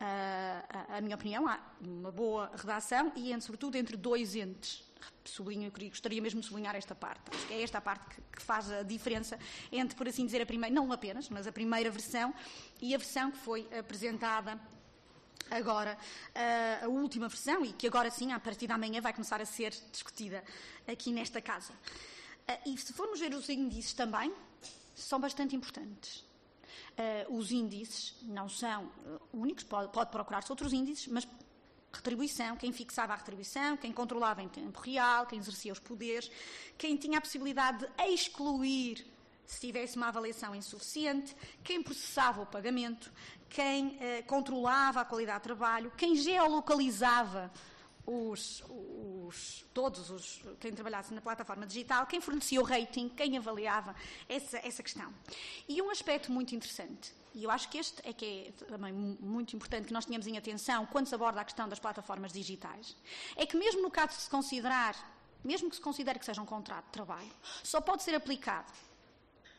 a, 0.00 0.96
a 0.96 1.00
minha 1.00 1.14
opinião, 1.14 1.46
há 1.46 1.60
uma 1.80 2.10
boa 2.10 2.50
redação 2.56 3.12
e, 3.14 3.38
sobretudo, 3.40 3.76
entre 3.76 3.96
dois 3.96 4.34
entes. 4.34 4.91
Sublinho, 5.24 5.70
gostaria 5.70 6.20
mesmo 6.20 6.40
de 6.40 6.46
sublinhar 6.46 6.74
esta 6.74 6.94
parte. 6.94 7.22
Acho 7.34 7.46
que 7.46 7.54
é 7.54 7.62
esta 7.62 7.80
parte 7.80 8.14
que, 8.14 8.22
que, 8.36 8.42
faz 8.42 8.70
a 8.70 8.82
diferença 8.82 9.38
entre, 9.70 9.96
por 9.96 10.08
assim 10.08 10.24
dizer, 10.26 10.42
a 10.42 10.46
primeira, 10.46 10.74
não 10.74 10.90
apenas, 10.92 11.28
mas 11.28 11.46
a 11.46 11.52
primeira 11.52 11.90
versão 11.90 12.34
e 12.80 12.94
a 12.94 12.98
versão 12.98 13.30
que 13.30 13.38
foi 13.38 13.68
apresentada 13.78 14.60
agora, 15.50 15.98
a 16.82 16.88
última 16.88 17.28
versão 17.28 17.64
e 17.64 17.72
que 17.72 17.86
agora 17.86 18.10
sim, 18.10 18.32
a 18.32 18.40
partir 18.40 18.66
da 18.66 18.78
manhã, 18.78 19.00
vai 19.00 19.12
começar 19.12 19.40
a 19.40 19.44
ser 19.44 19.74
discutida 19.90 20.42
aqui 20.86 21.12
nesta 21.12 21.40
casa. 21.40 21.72
E 22.66 22.76
se 22.78 22.92
formos 22.92 23.20
ver 23.20 23.34
os 23.34 23.48
índices 23.48 23.92
também, 23.92 24.32
são 24.94 25.20
bastante 25.20 25.54
importantes. 25.54 26.24
Uh, 26.92 27.38
os 27.38 27.50
índices 27.50 28.14
não 28.22 28.48
são 28.48 28.90
únicos, 29.32 29.64
pode, 29.64 29.90
pode 29.92 30.10
procurar-se 30.10 30.52
outros 30.52 30.72
índices, 30.74 31.06
mas 31.08 31.26
retribuição, 31.92 32.56
quem 32.56 32.72
fixava 32.72 33.12
a 33.12 33.16
retribuição, 33.16 33.76
quem 33.76 33.92
controlava 33.92 34.42
em 34.42 34.48
tempo 34.48 34.80
real, 34.80 35.26
quem 35.26 35.38
exercia 35.38 35.72
os 35.72 35.78
poderes, 35.78 36.30
quem 36.78 36.96
tinha 36.96 37.18
a 37.18 37.20
possibilidade 37.20 37.86
de 37.86 38.04
excluir 38.04 39.06
se 39.46 39.60
tivesse 39.60 39.96
uma 39.96 40.08
avaliação 40.08 40.54
insuficiente, 40.54 41.36
quem 41.62 41.82
processava 41.82 42.40
o 42.40 42.46
pagamento, 42.46 43.12
quem 43.50 43.88
uh, 43.88 44.24
controlava 44.26 45.02
a 45.02 45.04
qualidade 45.04 45.40
de 45.40 45.44
trabalho, 45.44 45.92
quem 45.96 46.16
geolocalizava 46.16 47.52
os, 48.06 48.64
os, 48.68 49.64
todos 49.72 50.10
os, 50.10 50.42
quem 50.58 50.72
trabalhasse 50.72 51.12
na 51.14 51.20
plataforma 51.20 51.66
digital, 51.66 52.06
quem 52.06 52.20
fornecia 52.20 52.60
o 52.60 52.64
rating, 52.64 53.08
quem 53.10 53.36
avaliava 53.36 53.94
essa, 54.28 54.58
essa 54.58 54.82
questão. 54.82 55.12
E 55.68 55.80
um 55.80 55.90
aspecto 55.90 56.32
muito 56.32 56.54
interessante, 56.54 57.14
e 57.34 57.44
eu 57.44 57.50
acho 57.50 57.68
que 57.68 57.78
este 57.78 58.00
é 58.06 58.12
que 58.12 58.52
é 58.60 58.64
também 58.66 58.92
muito 58.92 59.56
importante 59.56 59.86
que 59.86 59.92
nós 59.92 60.04
tenhamos 60.04 60.26
em 60.26 60.36
atenção 60.36 60.86
quando 60.86 61.06
se 61.06 61.14
aborda 61.14 61.40
a 61.40 61.44
questão 61.44 61.68
das 61.68 61.78
plataformas 61.78 62.32
digitais, 62.32 62.96
é 63.36 63.46
que 63.46 63.56
mesmo 63.56 63.82
no 63.82 63.90
caso 63.90 64.16
de 64.16 64.22
se 64.22 64.30
considerar, 64.30 64.94
mesmo 65.42 65.70
que 65.70 65.76
se 65.76 65.82
considere 65.82 66.18
que 66.18 66.24
seja 66.24 66.42
um 66.42 66.46
contrato 66.46 66.86
de 66.86 66.92
trabalho, 66.92 67.32
só 67.62 67.80
pode 67.80 68.02
ser 68.02 68.14
aplicado 68.14 68.72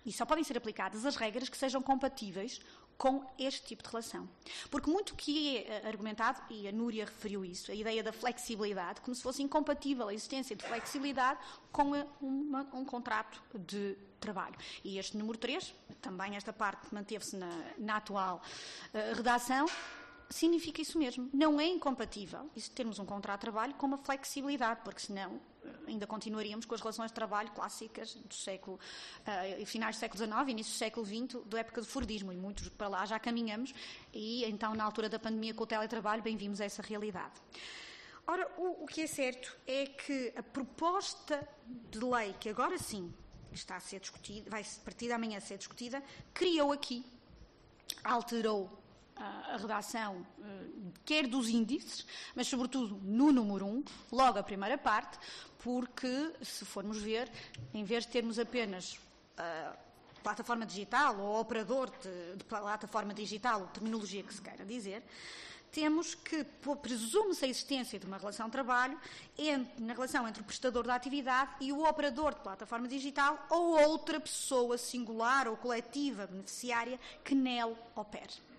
e 0.06 0.12
só 0.12 0.26
podem 0.26 0.44
ser 0.44 0.58
aplicadas 0.58 1.06
as 1.06 1.16
regras 1.16 1.50
que 1.50 1.58
sejam 1.58 1.82
compatíveis 1.82 2.60
com 2.98 3.26
este 3.38 3.64
tipo 3.64 3.84
de 3.84 3.90
relação. 3.90 4.28
Porque 4.70 4.90
muito 4.90 5.16
que 5.16 5.58
é 5.58 5.68
eh, 5.68 5.88
argumentado, 5.88 6.42
e 6.50 6.68
a 6.68 6.72
Núria 6.72 7.06
referiu 7.06 7.44
isso, 7.44 7.72
a 7.72 7.76
ideia 7.76 8.04
da 8.04 8.14
flexibilidade, 8.14 9.02
como 9.02 9.16
se 9.16 9.22
fosse 9.22 9.42
incompatível 9.42 10.08
a 10.08 10.14
existência 10.14 10.56
de 10.56 10.64
flexibilidade 10.64 11.40
com 11.72 11.92
uma, 12.22 12.68
um 12.74 12.86
contrato 12.86 13.42
de 13.54 13.98
trabalho. 14.20 14.56
E 14.84 14.98
este 14.98 15.18
número 15.18 15.38
3, 15.38 15.74
também 16.02 16.36
esta 16.36 16.54
parte 16.54 16.94
manteve-se 16.94 17.36
na, 17.36 17.50
na, 17.78 17.98
atual 17.98 18.42
uh, 18.94 19.16
redação, 19.16 19.66
significa 20.30 20.82
isso 20.82 20.98
mesmo. 20.98 21.30
Não 21.34 21.60
é 21.60 21.68
incompatível 21.68 22.50
isso 22.56 22.72
termos 22.72 23.00
um 23.00 23.06
contrato 23.06 23.42
de 23.42 23.42
trabalho 23.42 23.74
com 23.76 23.86
uma 23.86 23.98
flexibilidade, 23.98 24.82
porque 24.84 25.02
senão 25.02 25.42
ainda 25.88 26.08
continuaríamos 26.08 26.66
com 26.66 26.76
as 26.76 26.82
relações 26.82 27.12
de 27.12 27.16
trabalho 27.16 27.52
clássicas 27.52 28.16
do 28.16 28.34
século, 28.34 28.80
uh, 29.22 29.66
finais 29.66 29.96
do 29.96 30.00
século 30.00 30.24
XIX, 30.24 30.50
início 30.50 30.74
do 30.74 30.78
século 30.78 31.06
XX, 31.06 31.46
da 31.46 31.60
época 31.60 31.82
do 31.82 31.88
Fordismo, 31.88 32.32
e 32.32 32.38
muitos 32.38 32.70
para 32.70 32.88
lá 32.88 33.06
já 33.06 33.20
caminhamos, 33.20 33.74
e 34.14 34.44
então, 34.46 34.74
na 34.76 34.84
altura 34.84 35.10
da 35.10 35.20
pandemia 35.20 35.54
com 35.54 35.64
o 35.64 35.68
teletrabalho, 35.68 36.22
bem 36.22 36.38
vimos 36.38 36.60
essa 36.60 36.82
realidade. 36.82 37.34
Ora, 38.26 38.50
o, 38.58 38.84
o 38.84 38.88
que 38.88 39.02
é 39.02 39.08
certo 39.08 39.56
é 39.68 39.86
que 39.86 40.34
a 40.36 40.44
proposta 40.44 41.48
de 41.66 42.00
lei, 42.00 42.34
que 42.40 42.50
agora 42.50 42.78
sim 42.78 43.14
está 43.52 43.76
a 43.76 43.80
ser 43.80 44.00
discutida, 44.00 44.50
vai 44.50 44.62
a 44.62 44.84
partir 44.84 45.08
de 45.08 45.12
amanhã 45.12 45.40
ser 45.40 45.58
discutida, 45.58 46.02
criou 46.34 46.72
aqui, 46.72 47.06
alterou 48.04 48.83
a 49.16 49.58
redação, 49.58 50.26
eh, 50.42 50.68
quer 51.06 51.28
dos 51.28 51.48
índices, 51.48 52.06
mas 52.36 52.48
sobretudo 52.48 53.00
no 53.04 53.32
número 53.32 53.66
1, 53.66 53.70
um, 53.70 53.84
logo 54.12 54.40
a 54.40 54.44
primeira 54.44 54.78
parte, 54.78 55.18
porque, 55.60 56.34
se 56.42 56.66
formos 56.66 56.98
ver, 56.98 57.32
em 57.74 57.84
vez 57.84 58.06
de 58.06 58.12
termos 58.12 58.38
apenas 58.38 58.96
uh, 59.38 59.78
plataforma 60.22 60.66
digital 60.66 61.20
ou 61.20 61.40
operador 61.40 61.90
de, 61.90 62.38
de 62.38 62.44
plataforma 62.44 63.14
digital, 63.14 63.62
ou 63.62 63.68
terminologia 63.68 64.24
que 64.24 64.34
se 64.34 64.42
queira 64.42 64.66
dizer, 64.66 65.04
temos 65.72 66.14
que 66.14 66.46
presume-se 66.82 67.46
a 67.46 67.48
existência 67.48 68.00
de 68.00 68.06
uma 68.06 68.18
relação 68.18 68.46
de 68.46 68.52
trabalho 68.52 69.00
entre, 69.38 69.84
na 69.84 69.94
relação 69.94 70.28
entre 70.28 70.42
o 70.42 70.46
prestador 70.46 70.86
da 70.86 70.94
atividade 70.94 71.52
e 71.60 71.72
o 71.72 71.84
operador 71.84 72.36
de 72.36 72.42
plataforma 72.42 72.88
digital 72.88 73.48
ou 73.50 73.82
outra 73.90 74.20
pessoa 74.20 74.78
singular 74.78 75.48
ou 75.48 75.58
coletiva 75.58 76.28
beneficiária 76.28 77.00
que 77.24 77.34
nele 77.34 77.76
opere. 77.96 78.53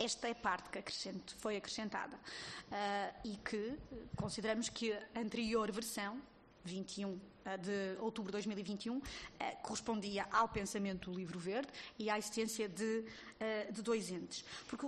Esta 0.00 0.28
é 0.28 0.30
a 0.30 0.34
parte 0.34 0.70
que 0.70 1.34
foi 1.36 1.58
acrescentada 1.58 2.16
uh, 2.16 3.20
e 3.22 3.36
que 3.36 3.76
consideramos 4.16 4.70
que 4.70 4.92
a 4.92 5.20
anterior 5.20 5.70
versão 5.70 6.18
21 6.64 7.20
ah, 7.44 7.56
de 7.56 7.96
outubro 8.00 8.30
de 8.30 8.32
2021 8.32 9.00
ah, 9.38 9.56
correspondia 9.62 10.26
ao 10.32 10.48
pensamento 10.48 11.10
do 11.10 11.16
livro 11.16 11.38
verde 11.38 11.68
e 11.98 12.08
à 12.08 12.16
existência 12.16 12.68
de, 12.68 13.04
de 13.70 13.82
dois 13.82 14.10
entes. 14.10 14.44
Porque 14.66 14.86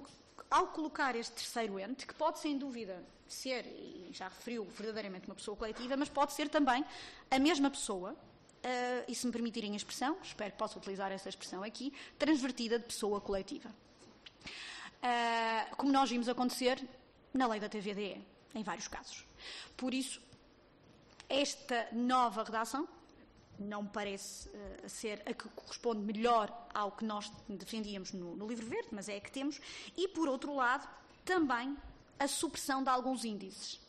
ao 0.51 0.69
colocar 0.69 1.17
este 1.17 1.33
terceiro 1.33 1.79
ente, 1.79 2.07
que 2.07 2.15
pode 2.15 2.39
sem 2.39 2.59
dúvida 2.59 3.03
ser, 3.27 3.67
e 3.67 4.11
já 4.13 4.29
referiu 4.29 4.65
verdadeiramente 4.65 5.27
uma 5.27 5.35
pessoa 5.35 5.57
coletiva, 5.57 5.97
mas 5.97 6.09
pode 6.09 6.33
ser 6.33 6.49
também 6.49 6.85
a 7.31 7.39
mesma 7.39 7.71
pessoa, 7.71 8.13
uh, 8.13 9.05
e 9.09 9.15
se 9.15 9.27
me 9.27 9.33
permitirem 9.33 9.73
a 9.73 9.77
expressão, 9.77 10.17
espero 10.23 10.53
que 10.53 10.59
possa 10.59 10.79
utilizar 10.79 11.11
essa 11.13 11.29
expressão 11.29 11.63
aqui, 11.63 11.93
transvertida 12.19 12.79
de 12.79 12.85
pessoa 12.85 13.21
coletiva. 13.21 13.71
Uh, 15.03 15.77
como 15.77 15.91
nós 15.91 16.09
vimos 16.09 16.29
acontecer 16.29 16.81
na 17.35 17.47
lei 17.49 17.59
da 17.59 17.69
TVDE, 17.69 18.25
em 18.55 18.63
vários 18.63 18.87
casos. 18.87 19.27
Por 19.77 19.93
isso, 19.93 20.23
esta 21.29 21.89
nova 21.93 22.45
redação 22.45 22.89
não 23.59 23.87
parece 23.87 24.49
uh, 24.49 24.89
ser 24.89 25.23
a 25.27 25.33
que 25.33 25.49
corresponde 25.49 26.01
melhor 26.01 26.69
ao 26.73 26.93
que 26.93 27.05
nós 27.05 27.33
defendíamos 27.49 28.13
no, 28.13 28.37
no, 28.37 28.47
livro 28.47 28.67
verde, 28.67 28.89
mas 28.93 29.09
é 29.09 29.17
a 29.17 29.21
que 29.21 29.31
temos, 29.31 29.61
e 29.97 30.09
por 30.09 30.29
outro 30.29 30.55
lado, 30.55 30.89
também 31.25 31.77
a 32.19 32.29
supressão 32.29 32.83
de 32.83 32.89
alguns 32.89 33.25
índices. 33.25 33.81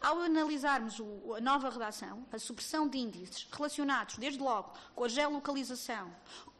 Ao 0.00 0.20
analisarmos 0.20 0.98
o, 0.98 1.34
a 1.34 1.40
nova 1.40 1.68
redação, 1.68 2.24
a 2.32 2.38
supressão 2.38 2.88
de 2.88 2.98
índices 2.98 3.46
relacionados, 3.50 4.16
desde 4.16 4.40
logo, 4.40 4.72
com 4.94 5.04
a 5.04 5.08
geolocalização, 5.08 6.14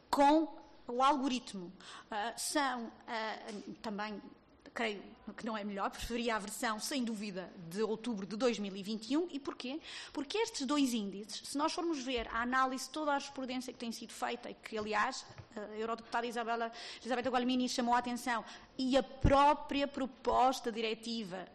com 0.09 0.58
o 0.91 1.03
algoritmo 1.03 1.65
uh, 1.65 2.33
são 2.35 2.85
uh, 2.85 3.73
também 3.81 4.21
creio 4.73 5.01
que 5.35 5.45
não 5.45 5.57
é 5.57 5.63
melhor, 5.63 5.89
preferia 5.89 6.35
a 6.35 6.39
versão, 6.39 6.79
sem 6.79 7.03
dúvida, 7.03 7.51
de 7.69 7.83
outubro 7.83 8.25
de 8.25 8.35
2021. 8.35 9.27
E 9.31 9.39
porquê? 9.39 9.79
Porque 10.13 10.37
estes 10.37 10.65
dois 10.65 10.93
índices, 10.93 11.49
se 11.49 11.57
nós 11.57 11.73
formos 11.73 12.01
ver 12.01 12.27
a 12.29 12.41
análise 12.41 12.85
de 12.85 12.91
toda 12.91 13.11
a 13.11 13.19
jurisprudência 13.19 13.73
que 13.73 13.79
tem 13.79 13.91
sido 13.91 14.13
feita, 14.13 14.49
e 14.49 14.53
que, 14.53 14.77
aliás, 14.77 15.25
a 15.55 15.77
eurodeputada 15.77 16.25
Isabela, 16.25 16.71
Isabela 17.03 17.29
Gualmini 17.29 17.67
chamou 17.67 17.93
a 17.93 17.97
atenção, 17.97 18.43
e 18.77 18.97
a 18.97 19.03
própria 19.03 19.87
proposta 19.87 20.71
diretiva 20.71 21.45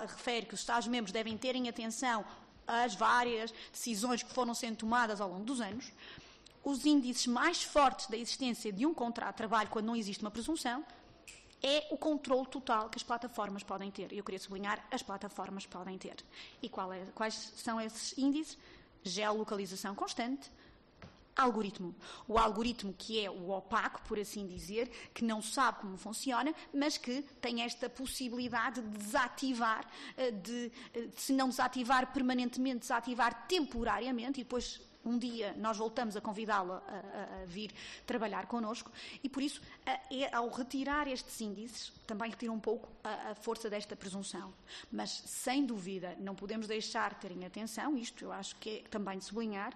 refere 0.00 0.46
que 0.46 0.54
os 0.54 0.60
Estados-membros 0.60 1.12
devem 1.12 1.36
ter 1.36 1.54
em 1.54 1.68
atenção 1.68 2.24
as 2.66 2.94
várias 2.94 3.52
decisões 3.72 4.22
que 4.22 4.32
foram 4.32 4.54
sendo 4.54 4.76
tomadas 4.76 5.20
ao 5.20 5.28
longo 5.28 5.44
dos 5.44 5.60
anos, 5.60 5.92
os 6.68 6.84
índices 6.84 7.26
mais 7.26 7.62
fortes 7.62 8.06
da 8.08 8.16
existência 8.16 8.70
de 8.70 8.84
um 8.84 8.92
contrato 8.92 9.34
de 9.34 9.38
trabalho 9.38 9.70
quando 9.70 9.86
não 9.86 9.96
existe 9.96 10.22
uma 10.22 10.30
presunção 10.30 10.84
é 11.62 11.88
o 11.90 11.96
controle 11.96 12.46
total 12.46 12.88
que 12.88 12.98
as 12.98 13.02
plataformas 13.02 13.62
podem 13.62 13.90
ter. 13.90 14.12
E 14.12 14.18
eu 14.18 14.24
queria 14.24 14.38
sublinhar, 14.38 14.86
as 14.90 15.02
plataformas 15.02 15.66
podem 15.66 15.96
ter. 15.98 16.16
E 16.62 16.66
é, 16.66 17.06
quais 17.14 17.34
são 17.56 17.80
esses 17.80 18.16
índices? 18.16 18.56
Geolocalização 19.02 19.94
constante, 19.94 20.50
algoritmo. 21.34 21.94
O 22.28 22.38
algoritmo 22.38 22.92
que 22.96 23.24
é 23.24 23.30
o 23.30 23.50
opaco, 23.50 24.02
por 24.02 24.18
assim 24.18 24.46
dizer, 24.46 24.88
que 25.14 25.24
não 25.24 25.40
sabe 25.40 25.80
como 25.80 25.96
funciona, 25.96 26.54
mas 26.72 26.98
que 26.98 27.22
tem 27.40 27.62
esta 27.62 27.88
possibilidade 27.88 28.80
de 28.82 28.98
desativar, 28.98 29.84
eh, 30.16 30.30
de, 30.30 30.70
eh, 30.94 31.08
se 31.16 31.32
não 31.32 31.48
desativar 31.48 32.12
permanentemente, 32.12 32.80
desativar 32.80 33.46
temporariamente 33.48 34.40
e 34.40 34.44
depois 34.44 34.80
um 35.08 35.18
dia 35.18 35.54
nós 35.56 35.76
voltamos 35.76 36.16
a 36.16 36.20
convidá-la 36.20 36.82
a, 36.86 37.42
a, 37.42 37.44
vir 37.46 37.72
trabalhar 38.06 38.46
connosco 38.46 38.92
e, 39.22 39.28
por 39.28 39.42
isso, 39.42 39.60
a, 39.86 39.92
é, 40.14 40.34
ao 40.34 40.48
retirar 40.48 41.08
estes 41.08 41.40
índices, 41.40 41.92
também 42.06 42.30
retira 42.30 42.52
um 42.52 42.60
pouco 42.60 42.88
a, 43.02 43.34
força 43.34 43.70
desta 43.70 43.96
presunção. 43.96 44.52
Mas, 44.92 45.10
sem 45.10 45.64
dúvida, 45.64 46.16
não 46.18 46.34
podemos 46.34 46.66
deixar 46.66 47.14
de 47.14 47.20
ter 47.20 47.32
em 47.32 47.44
atenção, 47.44 47.96
isto 47.96 48.24
eu 48.24 48.32
acho 48.32 48.56
que 48.56 48.70
é 48.70 48.88
também 48.88 49.18
de 49.18 49.24
sublinhar, 49.24 49.72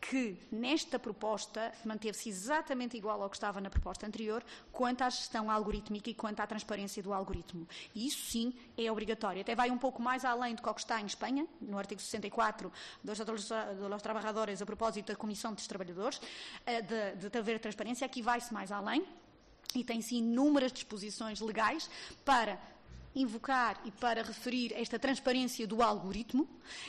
que 0.00 0.36
nesta 0.52 0.98
proposta 0.98 1.72
manteve-se 1.84 2.28
exatamente 2.28 2.96
igual 2.96 3.22
ao 3.22 3.30
que 3.30 3.36
estava 3.36 3.60
na 3.60 3.70
proposta 3.70 4.06
anterior, 4.06 4.44
quanto 4.70 5.02
à 5.02 5.10
gestão 5.10 5.50
algorítmica 5.50 6.10
e 6.10 6.14
quanto 6.14 6.40
à 6.40 6.46
transparência 6.46 7.02
do 7.02 7.12
algoritmo. 7.12 7.66
E 7.94 8.06
isso 8.06 8.30
sim 8.30 8.54
é 8.76 8.90
obrigatório. 8.90 9.40
Até 9.40 9.54
vai 9.54 9.70
um 9.70 9.78
pouco 9.78 10.00
mais 10.00 10.24
além 10.24 10.54
do 10.54 10.62
que 10.62 10.80
está 10.80 11.00
em 11.00 11.06
Espanha, 11.06 11.46
no 11.60 11.78
artigo 11.78 12.00
64 12.00 12.72
dos, 13.02 13.18
Trabalhadores, 14.02 14.62
a 14.62 14.66
propósito 14.66 15.06
da 15.06 15.16
Comissão 15.16 15.52
dos 15.52 15.66
Trabalhadores, 15.66 16.20
eh, 16.64 16.82
de, 16.82 17.28
de 17.28 17.38
haver 17.38 17.58
transparência. 17.58 18.04
Aqui 18.04 18.22
vai-se 18.22 18.52
mais 18.52 18.70
além 18.70 19.04
e 19.74 19.84
tem 19.84 20.00
sim 20.00 20.18
inúmeras 20.18 20.72
disposições 20.72 21.40
legais 21.40 21.90
para 22.24 22.58
invocar 23.16 23.80
e 23.84 23.90
para 23.90 24.22
referir 24.22 24.72
esta 24.74 24.98
transparência 24.98 25.66
do 25.66 25.82
algoritmo, 25.82 26.46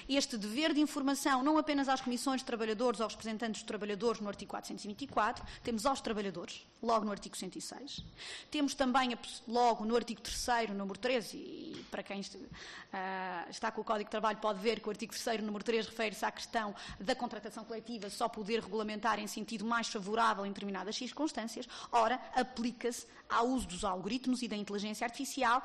este 0.09 0.37
dever 0.37 0.73
de 0.73 0.81
informação 0.81 1.41
não 1.41 1.57
apenas 1.57 1.87
às 1.87 2.01
comissões 2.01 2.41
de 2.41 2.45
trabalhadores 2.45 2.99
ou 2.99 3.05
aos 3.05 3.13
representantes 3.13 3.61
dos 3.61 3.67
trabalhadores 3.67 4.19
no 4.19 4.27
artigo 4.27 4.51
424, 4.51 5.45
temos 5.63 5.85
aos 5.85 6.01
trabalhadores, 6.01 6.67
logo 6.83 7.05
no 7.05 7.11
artigo 7.11 7.37
106. 7.37 8.03
Temos 8.51 8.75
também, 8.75 9.17
logo 9.47 9.85
no 9.85 9.95
artigo 9.95 10.19
3 10.21 10.69
número 10.71 10.99
13, 10.99 11.37
e 11.37 11.85
para 11.89 12.03
quem 12.03 12.19
uh, 12.19 13.49
está 13.49 13.71
com 13.71 13.81
o 13.81 13.83
Código 13.83 14.09
de 14.09 14.11
Trabalho 14.11 14.37
pode 14.39 14.59
ver 14.59 14.81
que 14.81 14.87
o 14.87 14.91
artigo 14.91 15.13
3 15.13 15.41
número 15.41 15.63
3 15.63 15.87
refere-se 15.87 16.25
à 16.25 16.31
questão 16.31 16.75
da 16.99 17.15
contratação 17.15 17.63
coletiva 17.63 18.09
só 18.09 18.27
poder 18.27 18.61
regulamentar 18.61 19.17
em 19.19 19.27
sentido 19.27 19.65
mais 19.65 19.87
favorável 19.87 20.45
em 20.45 20.49
determinadas 20.49 20.97
circunstâncias. 20.97 21.67
Ora, 21.91 22.19
aplica-se 22.35 23.07
ao 23.29 23.47
uso 23.47 23.67
dos 23.67 23.83
algoritmos 23.83 24.41
e 24.41 24.47
da 24.47 24.55
inteligência 24.55 25.05
artificial, 25.05 25.61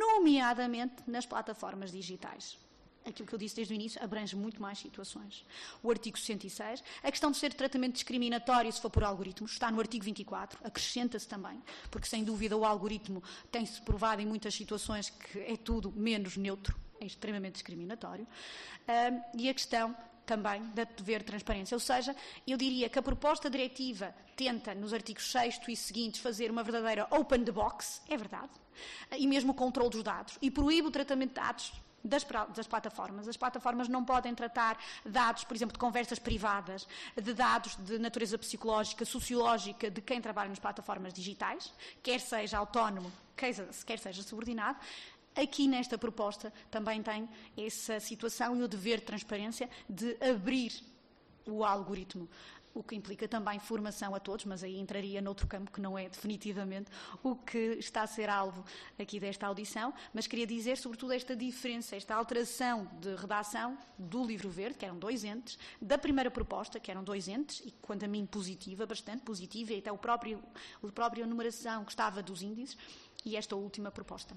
nomeadamente 0.00 1.02
nas 1.06 1.26
plataformas 1.26 1.90
digitais 1.92 2.58
aquilo 3.04 3.26
que 3.26 3.34
eu 3.34 3.38
disse 3.38 3.56
desde 3.56 3.72
o 3.72 3.76
início, 3.76 4.02
abrange 4.02 4.36
muito 4.36 4.60
mais 4.60 4.78
situações. 4.78 5.44
O 5.82 5.90
artigo 5.90 6.18
66, 6.18 6.82
a 7.02 7.10
questão 7.10 7.30
de 7.30 7.38
ser 7.38 7.52
tratamento 7.54 7.94
discriminatório 7.94 8.70
se 8.72 8.80
for 8.80 8.90
por 8.90 9.02
algoritmos, 9.04 9.52
está 9.52 9.70
no 9.70 9.80
artigo 9.80 10.04
24, 10.04 10.58
acrescenta-se 10.62 11.26
também, 11.26 11.60
porque 11.90 12.06
sem 12.06 12.22
dúvida 12.24 12.56
o 12.56 12.64
algoritmo 12.64 13.22
tem-se 13.50 13.80
provado 13.82 14.20
em 14.20 14.26
muitas 14.26 14.54
situações 14.54 15.10
que 15.10 15.38
é 15.38 15.56
tudo 15.56 15.90
menos 15.92 16.36
neutro, 16.36 16.76
é 17.00 17.06
extremamente 17.06 17.54
discriminatório. 17.54 18.26
E 19.36 19.48
a 19.48 19.54
questão 19.54 19.96
também 20.26 20.62
da 20.74 20.84
dever 20.84 21.20
de 21.20 21.24
transparência. 21.24 21.74
Ou 21.74 21.80
seja, 21.80 22.14
eu 22.46 22.56
diria 22.56 22.88
que 22.88 22.98
a 22.98 23.02
proposta 23.02 23.50
diretiva 23.50 24.14
tenta, 24.36 24.74
nos 24.74 24.92
artigos 24.92 25.28
6 25.32 25.60
e 25.68 25.76
seguintes, 25.76 26.20
fazer 26.20 26.50
uma 26.50 26.62
verdadeira 26.62 27.08
open 27.10 27.44
the 27.44 27.50
box, 27.50 28.00
é 28.08 28.16
verdade, 28.16 28.50
e 29.16 29.26
mesmo 29.26 29.52
o 29.52 29.54
controle 29.54 29.90
dos 29.90 30.02
dados, 30.02 30.38
e 30.40 30.50
proíbe 30.50 30.88
o 30.88 30.90
tratamento 30.90 31.30
de 31.30 31.34
dados 31.34 31.72
das, 32.04 32.26
das, 32.54 32.66
plataformas. 32.66 33.28
As 33.28 33.36
plataformas 33.36 33.88
não 33.88 34.04
podem 34.04 34.34
tratar 34.34 34.78
dados, 35.04 35.44
por 35.44 35.54
exemplo, 35.54 35.72
de 35.72 35.78
conversas 35.78 36.18
privadas, 36.18 36.86
de 37.20 37.32
dados 37.34 37.76
de 37.76 37.98
natureza 37.98 38.38
psicológica, 38.38 39.04
sociológica 39.04 39.90
de 39.90 40.00
quem 40.00 40.20
trabalha 40.20 40.48
nas 40.48 40.58
plataformas 40.58 41.12
digitais, 41.12 41.72
quer 42.02 42.20
seja 42.20 42.58
autónomo, 42.58 43.12
quer 43.36 43.98
seja 43.98 44.22
subordinado. 44.22 44.78
Aqui 45.36 45.68
nesta 45.68 45.96
proposta 45.96 46.52
também 46.70 47.02
tem 47.02 47.28
essa 47.56 48.00
situação 48.00 48.56
e 48.56 48.62
o 48.62 48.68
dever 48.68 48.98
de 48.98 49.06
transparência 49.06 49.70
de 49.88 50.16
abrir 50.20 50.72
o 51.46 51.64
algoritmo 51.64 52.28
o 52.74 52.82
que 52.82 52.94
implica 52.94 53.26
também 53.26 53.58
formação 53.58 54.14
a 54.14 54.20
todos, 54.20 54.44
mas 54.44 54.62
aí 54.62 54.78
entraria 54.78 55.20
noutro 55.20 55.46
campo 55.46 55.70
que 55.70 55.80
não 55.80 55.98
é 55.98 56.08
definitivamente 56.08 56.90
o 57.22 57.34
que 57.34 57.76
está 57.78 58.02
a 58.02 58.06
ser 58.06 58.28
alvo 58.28 58.64
aqui 58.98 59.18
desta 59.18 59.46
audição, 59.46 59.92
mas 60.14 60.26
queria 60.26 60.46
dizer 60.46 60.76
sobretudo 60.76 61.12
esta 61.12 61.34
diferença, 61.34 61.96
esta 61.96 62.14
alteração 62.14 62.88
de 63.00 63.14
redação 63.16 63.76
do 63.98 64.24
livro 64.24 64.48
verde, 64.50 64.78
que 64.78 64.84
eram 64.84 64.98
dois 64.98 65.24
entes, 65.24 65.58
da 65.80 65.98
primeira 65.98 66.30
proposta, 66.30 66.78
que 66.78 66.90
eram 66.90 67.02
dois 67.02 67.28
entes, 67.28 67.60
e 67.64 67.72
quanto 67.82 68.04
a 68.04 68.08
mim 68.08 68.24
positiva, 68.24 68.86
bastante 68.86 69.22
positiva, 69.22 69.72
e 69.72 69.78
até 69.78 69.90
o 69.90 69.98
próprio, 69.98 70.42
a 70.82 70.92
própria 70.92 71.26
numeração 71.26 71.84
que 71.84 71.90
estava 71.90 72.22
dos 72.22 72.42
índices, 72.42 72.76
e 73.24 73.36
esta 73.36 73.56
última 73.56 73.90
proposta. 73.90 74.36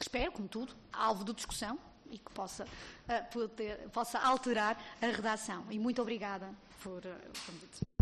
Espero, 0.00 0.32
como 0.32 0.48
tudo, 0.48 0.74
alvo 0.92 1.24
de 1.24 1.32
discussão, 1.32 1.78
e 2.10 2.18
que 2.18 2.30
possa, 2.32 2.64
uh, 2.64 3.32
poder, 3.32 3.88
possa 3.90 4.18
alterar 4.18 4.80
a 5.00 5.06
redação. 5.06 5.64
E 5.70 5.78
muito 5.78 6.00
obrigada 6.00 6.54
por 6.82 6.98
o 6.98 7.46
convite. 7.46 7.94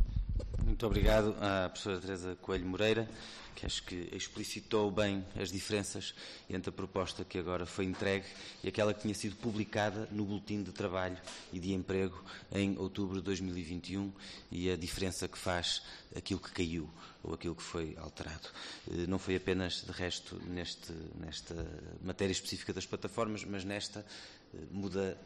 Muito 0.64 0.86
obrigado 0.86 1.36
à 1.40 1.68
professora 1.68 2.00
Teresa 2.00 2.36
Coelho 2.40 2.64
Moreira, 2.64 3.08
que 3.54 3.66
acho 3.66 3.82
que 3.82 4.08
explicitou 4.12 4.90
bem 4.90 5.24
as 5.40 5.50
diferenças 5.50 6.14
entre 6.48 6.70
a 6.70 6.72
proposta 6.72 7.24
que 7.24 7.38
agora 7.38 7.66
foi 7.66 7.84
entregue 7.84 8.26
e 8.62 8.68
aquela 8.68 8.94
que 8.94 9.02
tinha 9.02 9.14
sido 9.14 9.36
publicada 9.36 10.08
no 10.10 10.24
Boletim 10.24 10.62
de 10.62 10.72
Trabalho 10.72 11.18
e 11.52 11.60
de 11.60 11.72
Emprego 11.72 12.24
em 12.52 12.78
outubro 12.78 13.16
de 13.16 13.22
2021 13.22 14.12
e 14.50 14.70
a 14.70 14.76
diferença 14.76 15.28
que 15.28 15.36
faz 15.36 15.82
aquilo 16.16 16.40
que 16.40 16.52
caiu 16.52 16.88
ou 17.22 17.34
aquilo 17.34 17.54
que 17.54 17.62
foi 17.62 17.96
alterado. 17.98 18.48
Eh, 18.90 19.06
não 19.06 19.18
foi 19.18 19.36
apenas, 19.36 19.82
de 19.84 19.92
resto, 19.92 20.40
neste, 20.46 20.92
nesta 21.20 21.54
matéria 22.02 22.32
específica 22.32 22.72
das 22.72 22.86
plataformas, 22.86 23.44
mas 23.44 23.64
nesta 23.64 24.06
eh, 24.54 24.58
muda, 24.70 25.18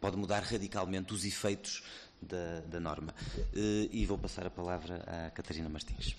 pode 0.00 0.16
mudar 0.16 0.42
radicalmente 0.42 1.14
os 1.14 1.24
efeitos 1.24 1.82
da, 2.22 2.60
da 2.66 2.80
norma. 2.80 3.14
Eh, 3.54 3.88
e 3.92 4.06
vou 4.06 4.18
passar 4.18 4.46
a 4.46 4.50
palavra 4.50 5.02
à 5.06 5.30
Catarina 5.30 5.68
Martins. 5.68 6.16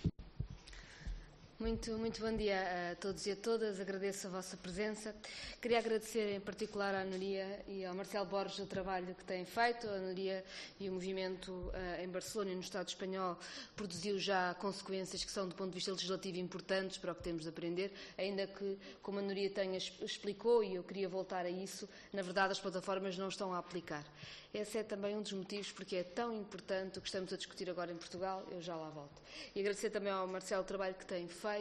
Muito, 1.64 1.98
muito 1.98 2.20
bom 2.20 2.36
dia 2.36 2.92
a 2.92 2.96
todos 2.98 3.26
e 3.26 3.32
a 3.32 3.38
todas. 3.38 3.80
Agradeço 3.80 4.28
a 4.28 4.30
vossa 4.30 4.58
presença. 4.58 5.16
Queria 5.62 5.80
agradecer 5.80 6.36
em 6.36 6.40
particular 6.42 6.94
à 6.94 7.06
Nuria 7.06 7.64
e 7.70 7.86
ao 7.86 7.96
Marcelo 7.96 8.26
Borges 8.26 8.60
o 8.60 8.66
trabalho 8.66 9.16
que 9.16 9.24
têm 9.24 9.46
feito. 9.46 9.88
A 9.88 9.98
Nuria 9.98 10.44
e 10.78 10.90
o 10.90 10.92
movimento 10.92 11.54
uh, 11.54 12.04
em 12.04 12.10
Barcelona 12.10 12.52
e 12.52 12.56
no 12.56 12.60
Estado 12.60 12.90
espanhol 12.90 13.40
produziu 13.78 14.20
já 14.20 14.54
consequências 14.56 15.24
que 15.24 15.32
são, 15.32 15.48
do 15.48 15.56
ponto 15.56 15.70
de 15.70 15.76
vista 15.76 15.94
legislativo, 15.94 16.38
importantes 16.38 16.98
para 16.98 17.14
o 17.14 17.16
que 17.16 17.24
temos 17.24 17.44
de 17.44 17.48
aprender, 17.48 17.94
ainda 18.18 18.46
que, 18.46 18.78
como 19.02 19.20
a 19.20 19.22
Nuria 19.22 19.50
tenha 19.50 19.78
explicou, 19.78 20.66
e 20.66 20.76
eu 20.76 20.84
queria 20.84 21.08
voltar 21.08 21.46
a 21.46 21.50
isso, 21.50 21.88
na 22.12 22.22
verdade 22.22 22.52
as 22.52 22.60
plataformas 22.60 23.18
não 23.18 23.30
estão 23.30 23.54
a 23.54 23.60
aplicar. 23.60 24.04
Esse 24.54 24.78
é 24.78 24.84
também 24.84 25.18
um 25.18 25.22
dos 25.24 25.34
motivos 25.34 25.72
porque 25.72 25.96
é 25.96 26.04
tão 26.04 26.32
importante 26.32 27.00
o 27.00 27.02
que 27.02 27.08
estamos 27.08 27.34
a 27.34 27.38
discutir 27.38 27.68
agora 27.72 27.92
em 27.92 27.98
Portugal. 27.98 28.46
Eu 28.52 28.62
já 28.62 28.76
lá 28.76 28.88
volto. 28.92 29.20
E 29.56 29.60
agradecer 29.60 29.90
também 29.90 30.14
ao 30.14 30.28
Marcelo 30.28 30.62
o 30.62 30.66
trabalho 30.66 30.94
que 30.94 31.08
tem 31.08 31.28
feito. 31.28 31.53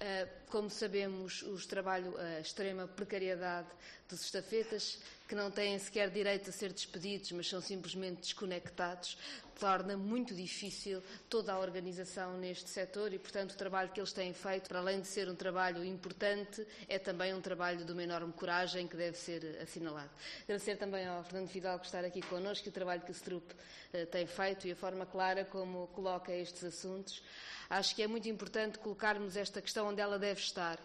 Ah, 0.00 0.26
como 0.48 0.68
sabemos, 0.68 1.42
o 1.42 1.56
trabalho, 1.66 2.14
a 2.18 2.40
extrema 2.40 2.88
precariedade 2.88 3.68
dos 4.08 4.22
estafetas, 4.22 4.98
que 5.28 5.34
não 5.34 5.50
têm 5.50 5.78
sequer 5.78 6.10
direito 6.10 6.50
a 6.50 6.52
ser 6.52 6.72
despedidos, 6.72 7.30
mas 7.32 7.48
são 7.48 7.60
simplesmente 7.60 8.20
desconectados, 8.20 9.16
torna 9.58 9.96
muito 9.96 10.34
difícil 10.34 11.02
toda 11.28 11.52
a 11.52 11.58
organização 11.58 12.36
neste 12.38 12.68
setor 12.68 13.12
e, 13.12 13.18
portanto, 13.18 13.52
o 13.52 13.56
trabalho 13.56 13.90
que 13.90 14.00
eles 14.00 14.12
têm 14.12 14.32
feito, 14.32 14.68
para 14.68 14.78
além 14.78 15.00
de 15.00 15.06
ser 15.06 15.28
um 15.28 15.34
trabalho 15.34 15.84
importante, 15.84 16.66
é 16.88 16.98
também 16.98 17.34
um 17.34 17.40
trabalho 17.40 17.84
de 17.84 17.92
uma 17.92 18.02
enorme 18.02 18.32
coragem 18.32 18.86
que 18.86 18.96
deve 18.96 19.16
ser 19.16 19.58
assinalado. 19.62 20.10
Agradecer 20.44 20.76
também 20.76 21.06
ao 21.06 21.22
Fernando 21.24 21.48
Fidalgo 21.48 21.84
estar 21.84 22.04
aqui 22.04 22.20
connosco 22.22 22.66
e 22.66 22.70
o 22.70 22.72
trabalho 22.72 23.02
que 23.02 23.10
o 23.10 23.14
STRUP 23.14 23.52
eh, 23.92 24.06
tem 24.06 24.26
feito 24.26 24.66
e 24.66 24.72
a 24.72 24.76
forma 24.76 25.06
clara 25.06 25.44
como 25.44 25.86
coloca 25.88 26.32
estes 26.32 26.64
assuntos. 26.64 27.22
Acho 27.68 27.94
que 27.94 28.02
é 28.02 28.06
muito 28.06 28.28
importante 28.28 28.78
colocarmos 28.78 29.36
esta 29.36 29.62
questão 29.62 29.88
onde 29.88 30.00
ela 30.00 30.18
deve 30.18 30.40
estar 30.40 30.78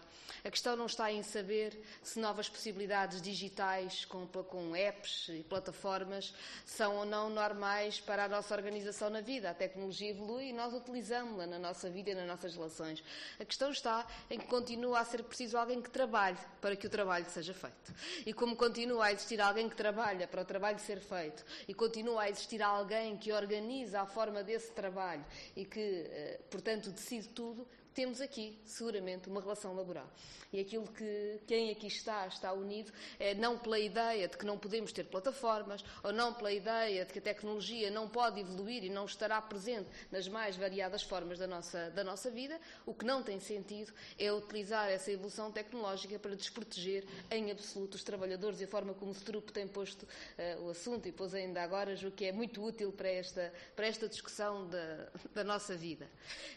a 0.44 0.52
questão 0.52 0.76
não 0.76 0.86
está 0.86 1.12
em 1.12 1.24
saber 1.24 1.78
se 2.02 2.20
novas 2.20 2.49
possibilidades 2.49 3.22
digitais 3.22 4.06
com, 4.06 4.28
com 4.28 4.76
apps 4.76 5.30
e 5.30 5.44
plataformas 5.44 6.34
são 6.66 6.98
ou 6.98 7.06
não 7.06 7.30
normais 7.30 7.99
para 7.99 8.26
a 8.26 8.28
nossa 8.28 8.54
organização 8.56 9.10
na 9.10 9.22
vida. 9.22 9.49
A 9.49 9.54
tecnologia 9.54 10.10
evolui 10.10 10.49
e 10.49 10.54
nós 10.54 10.74
utilizamos-la 10.74 11.48
na 11.48 11.60
nossa 11.60 11.90
vida 11.90 12.12
e 12.12 12.16
nas 12.16 12.28
nossas 12.28 12.56
relações. 12.56 13.04
A 13.40 13.45
questão 13.45 13.72
está 13.72 14.06
em 14.30 14.40
que 14.40 14.48
continua 14.48 14.99
a 14.99 15.06
ser 15.06 15.24
preciso 15.24 15.58
alguém 15.58 15.82
que 15.82 15.90
trabalhe 15.90 16.38
para 16.62 16.76
que 16.76 16.88
o 16.88 16.90
trabalho 16.90 17.26
seja 17.30 17.54
feito. 17.54 17.94
E 18.26 18.34
como 18.34 18.56
continua 18.56 19.06
a 19.06 19.14
existir 19.14 19.41
alguém 19.41 19.70
que 19.70 19.76
trabalha 19.76 20.28
para 20.28 20.41
o 20.41 20.45
trabalho 20.45 20.80
ser 20.80 20.99
feito 20.99 21.45
e 21.68 21.74
continua 21.74 22.24
a 22.24 22.30
existir 22.30 22.62
alguém 22.62 23.18
que 23.18 23.32
organiza 23.32 24.02
a 24.02 24.06
forma 24.06 24.44
desse 24.44 24.72
trabalho 24.72 25.26
e 25.56 25.66
que, 25.66 25.80
eh, 25.80 26.40
portanto, 26.49 26.90
decide 26.91 27.30
tudo, 27.30 27.68
temos 27.98 28.22
aqui, 28.22 28.56
seguramente, 28.64 29.28
uma 29.28 29.41
relação 29.41 29.74
laboral. 29.74 30.07
E 30.53 30.60
aquilo 30.60 30.88
que 30.88 31.40
quem 31.48 31.72
aqui 31.72 31.88
está, 31.88 32.28
está 32.28 32.53
unido, 32.53 32.91
é 33.19 33.34
não 33.34 33.57
pela 33.57 33.80
ideia 33.80 34.28
de 34.28 34.38
que 34.38 34.45
não 34.45 34.56
podemos 34.56 34.91
ter 34.91 35.06
plataformas, 35.06 35.84
ou 36.03 36.14
não 36.14 36.32
pela 36.32 36.52
ideia 36.52 37.06
de 37.06 37.11
que 37.11 37.18
a 37.18 37.22
tecnologia 37.22 37.90
não 37.90 38.07
pode 38.07 38.40
evoluir 38.40 38.84
e 38.84 38.90
não 38.90 39.06
estará 39.06 39.41
presente 39.41 39.90
nas 40.11 40.28
mais 40.28 40.56
variadas 40.56 41.02
formas 41.02 41.40
da 41.40 41.48
nossa, 41.48 41.90
da 41.90 42.03
nossa 42.03 42.30
vida. 42.30 42.60
O 42.86 42.94
que 42.94 43.03
não 43.03 43.24
tem 43.24 43.40
sentido 43.40 43.91
é 44.19 44.32
utilizar 44.32 44.90
essa 44.90 45.11
evolução 45.11 45.52
tecnológica 45.52 46.19
para 46.19 46.36
desproteger 46.36 47.03
em 47.32 47.49
absoluto 47.49 47.95
os 47.95 48.03
trabalhadores 48.03 48.61
e 48.61 48.65
a 48.65 48.68
forma 48.68 48.94
como 48.94 49.11
o 49.11 49.15
Strup 49.15 49.49
tem 49.49 49.68
posto 49.68 50.03
uh, 50.03 50.65
o 50.65 50.69
assunto 50.69 51.07
e 51.07 51.11
pôs 51.11 51.34
ainda 51.34 51.64
agora, 51.64 51.95
julgo 51.95 52.15
que 52.15 52.26
é 52.26 52.32
muito 52.32 52.64
útil 52.64 52.91
para 52.91 53.10
esta, 53.10 53.52
para 53.76 53.88
esta 53.88 54.07
discussão 54.07 54.68
da, 54.69 55.10
da 55.34 55.44
nossa 55.44 55.76
vida. 55.76 56.07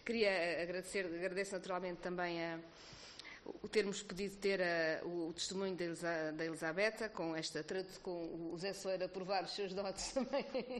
Queria 0.04 0.62
agradecer, 0.62 1.06
agradeço 1.30 1.52
naturalmente 1.52 1.98
também 1.98 2.44
a 2.44 2.58
o 3.62 3.68
termos 3.68 4.02
podido 4.02 4.36
ter 4.36 4.60
a, 4.60 5.04
o, 5.04 5.28
o, 5.28 5.32
testemunho 5.32 5.74
da, 5.74 5.84
Elisa, 5.84 6.32
da 6.32 6.44
Elisabetta, 6.44 7.08
com 7.08 7.34
esta 7.34 7.64
com 8.02 8.52
o 8.52 8.58
Zé 8.58 8.72
Soeira 8.72 9.06
a 9.06 9.08
provar 9.08 9.44
os 9.44 9.54
seus 9.54 9.72
dotes 9.72 10.12
também 10.12 10.44
uh, 10.44 10.74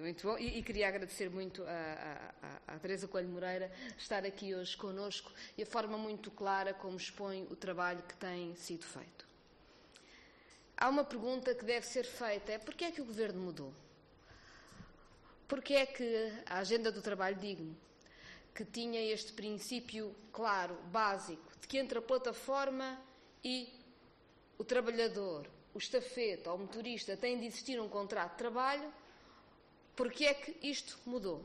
muito 0.00 0.26
bom. 0.26 0.36
E, 0.38 0.58
e, 0.58 0.62
queria 0.62 0.88
agradecer 0.88 1.30
muito 1.30 1.62
à 1.66 2.78
Teresa 2.80 3.06
Coelho 3.06 3.28
Moreira 3.28 3.70
estar 3.96 4.24
aqui 4.24 4.54
hoje 4.54 4.76
conosco 4.76 5.32
e 5.56 5.62
a 5.62 5.66
forma 5.66 5.96
muito 5.96 6.30
clara 6.30 6.74
como 6.74 6.96
expõe 6.96 7.46
o 7.50 7.56
trabalho 7.56 8.02
que 8.02 8.16
tem 8.16 8.54
sido 8.56 8.84
feito. 8.84 9.26
Há 10.76 10.88
uma 10.88 11.04
pergunta 11.04 11.54
que 11.54 11.64
deve 11.64 11.86
ser 11.86 12.04
feita, 12.04 12.52
é 12.52 12.58
porquê 12.58 12.86
é 12.86 12.90
que 12.90 13.00
o 13.00 13.04
Governo 13.04 13.40
mudou? 13.40 13.85
Porquê 15.48 15.74
é 15.74 15.86
que 15.86 16.32
a 16.46 16.58
agenda 16.58 16.90
do 16.90 17.00
trabalho 17.00 17.36
digno 17.36 17.76
que 18.54 18.64
tinha 18.64 19.00
este 19.00 19.32
princípio 19.34 20.14
claro, 20.32 20.74
básico, 20.90 21.52
de 21.60 21.68
que 21.68 21.76
entre 21.78 21.98
a 21.98 22.02
plataforma 22.02 22.98
e 23.44 23.68
o 24.58 24.64
trabalhador, 24.64 25.46
o 25.74 25.78
estafeta 25.78 26.50
ou 26.50 26.56
o 26.56 26.60
motorista 26.60 27.16
tem 27.18 27.38
de 27.38 27.44
existir 27.44 27.78
um 27.78 27.88
contrato 27.88 28.32
de 28.32 28.38
trabalho, 28.38 28.90
porque 29.94 30.24
é 30.24 30.32
que 30.32 30.56
isto 30.66 30.98
mudou? 31.04 31.44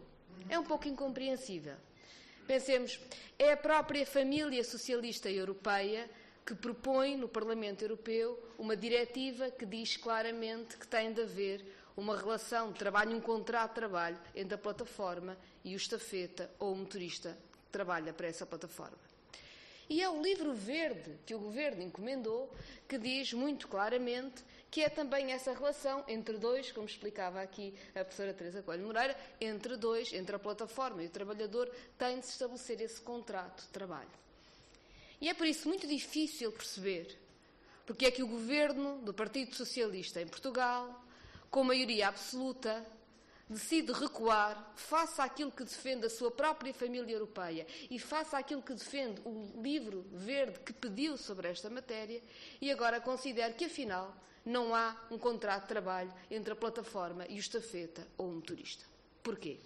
É 0.50 0.58
um 0.58 0.64
pouco 0.64 0.88
incompreensível. 0.88 1.76
Pensemos, 2.48 3.00
é 3.38 3.52
a 3.52 3.58
própria 3.58 4.06
família 4.06 4.64
socialista 4.64 5.30
europeia 5.30 6.10
que 6.46 6.56
propõe 6.56 7.18
no 7.18 7.28
Parlamento 7.28 7.84
Europeu 7.84 8.40
uma 8.58 8.76
diretiva 8.76 9.52
que 9.52 9.66
diz 9.66 9.98
claramente 9.98 10.78
que 10.78 10.88
tem 10.88 11.14
de 11.14 11.22
haver 11.22 11.64
uma 11.96 12.18
relação 12.18 12.72
de 12.72 12.80
trabalho, 12.80 13.16
um 13.16 13.22
contrato 13.22 13.70
de 13.70 13.76
trabalho 13.76 14.20
entre 14.36 14.56
a 14.56 14.58
plataforma 14.58 15.38
e 15.64 15.74
o 15.74 15.78
estafeta 15.78 16.50
ou 16.60 16.74
o 16.74 16.76
motorista 16.76 17.38
que 17.52 17.72
trabalha 17.72 18.14
para 18.14 18.28
essa 18.28 18.46
plataforma. 18.46 18.98
E 19.90 20.02
é 20.02 20.10
o 20.10 20.22
livro 20.22 20.54
verde 20.54 21.18
que 21.26 21.36
o 21.36 21.40
governo 21.40 21.82
encomendou 21.82 22.50
que 22.88 22.98
diz 22.98 23.34
muito 23.34 23.68
claramente 23.68 24.44
que 24.70 24.82
é 24.82 24.88
também 24.88 25.34
essa 25.34 25.52
relação 25.52 26.02
entre 26.08 26.38
dois, 26.38 26.72
como 26.72 26.88
explicava 26.88 27.42
aqui 27.42 27.76
a 27.94 28.06
professora 28.06 28.34
Teresa 28.34 28.62
Coelho 28.62 28.86
Moreira, 28.86 29.18
entre 29.42 29.76
dois, 29.76 30.14
entre 30.14 30.34
a 30.34 30.40
plataforma 30.40 31.04
e 31.04 31.08
o 31.08 31.10
trabalhador, 31.10 31.70
tem 31.98 32.22
de 32.22 32.26
se 32.26 32.32
estabelecer 32.32 32.80
esse 32.80 33.02
contrato 33.02 33.64
de 33.64 33.68
trabalho. 33.68 34.10
E 35.20 35.28
é 35.28 35.34
por 35.34 35.46
isso 35.46 35.68
muito 35.68 35.86
difícil 35.86 36.54
perceber 36.54 37.20
porque 37.86 38.06
é 38.06 38.12
que 38.12 38.24
o 38.24 38.28
governo 38.28 39.00
do 39.00 39.14
Partido 39.14 39.54
Socialista 39.54 40.22
em 40.22 40.28
Portugal, 40.28 41.04
com 41.52 41.66
maioria 41.66 42.08
absoluta, 42.08 42.84
decide 43.50 43.92
recuar, 43.92 44.72
faça 44.74 45.22
aquilo 45.22 45.52
que 45.52 45.66
defende 45.66 46.06
a 46.06 46.10
sua 46.10 46.32
própria 46.32 46.74
família 46.74 47.14
europeia 47.14 47.68
e 47.90 48.00
faça 48.00 48.38
aquilo 48.38 48.62
que 48.62 48.74
defende 48.74 49.20
o 49.26 49.62
livro 49.62 50.06
verde 50.14 50.60
que 50.62 50.72
pediu 50.72 51.18
sobre 51.18 51.50
esta 51.50 51.70
matéria 51.70 52.22
e 52.62 52.72
agora 52.72 53.02
considere 53.02 53.54
que, 53.54 53.66
afinal, 53.66 54.16
não 54.46 54.74
há 54.74 54.96
um 55.12 55.18
contrato 55.18 55.64
de 55.64 55.68
trabalho 55.68 56.14
entre 56.32 56.54
a 56.54 56.56
plataforma 56.56 57.26
e 57.28 57.36
o 57.36 57.40
estafeta 57.40 58.08
ou 58.18 58.30
o 58.30 58.34
motorista. 58.34 58.86
Porquê? 59.22 59.58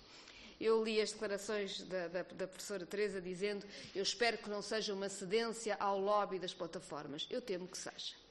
Eu 0.60 0.84
li 0.84 1.00
as 1.00 1.12
declarações 1.12 1.82
da, 1.84 2.08
da, 2.08 2.24
da, 2.24 2.48
professora 2.48 2.86
Teresa 2.86 3.22
dizendo 3.22 3.66
eu 3.94 4.02
espero 4.02 4.38
que 4.38 4.50
não 4.50 4.62
seja 4.62 4.94
uma 4.94 5.10
cedência 5.10 5.76
ao 5.80 6.00
lobby 6.00 6.40
das 6.40 6.54
plataformas. 6.54 7.28
Eu 7.30 7.42
temo 7.42 7.68
que 7.68 7.78
seja 7.78 8.25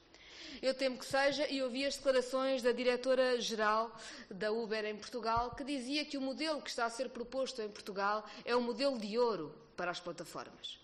eu 0.61 0.73
temo 0.73 0.97
que 0.97 1.05
seja, 1.05 1.47
e 1.47 1.61
ouvi 1.61 1.85
as 1.85 1.95
declarações 1.95 2.61
da 2.61 2.71
diretora-geral 2.71 3.95
da 4.29 4.51
Uber 4.51 4.85
em 4.85 4.95
Portugal, 4.95 5.51
que 5.51 5.63
dizia 5.63 6.05
que 6.05 6.17
o 6.17 6.21
modelo 6.21 6.61
que 6.61 6.69
está 6.69 6.85
a 6.85 6.89
ser 6.89 7.09
proposto 7.09 7.61
em 7.61 7.69
Portugal 7.69 8.25
é 8.43 8.55
um 8.55 8.61
modelo 8.61 8.97
de 8.97 9.17
ouro 9.17 9.55
para 9.75 9.91
as 9.91 9.99
plataformas. 9.99 10.79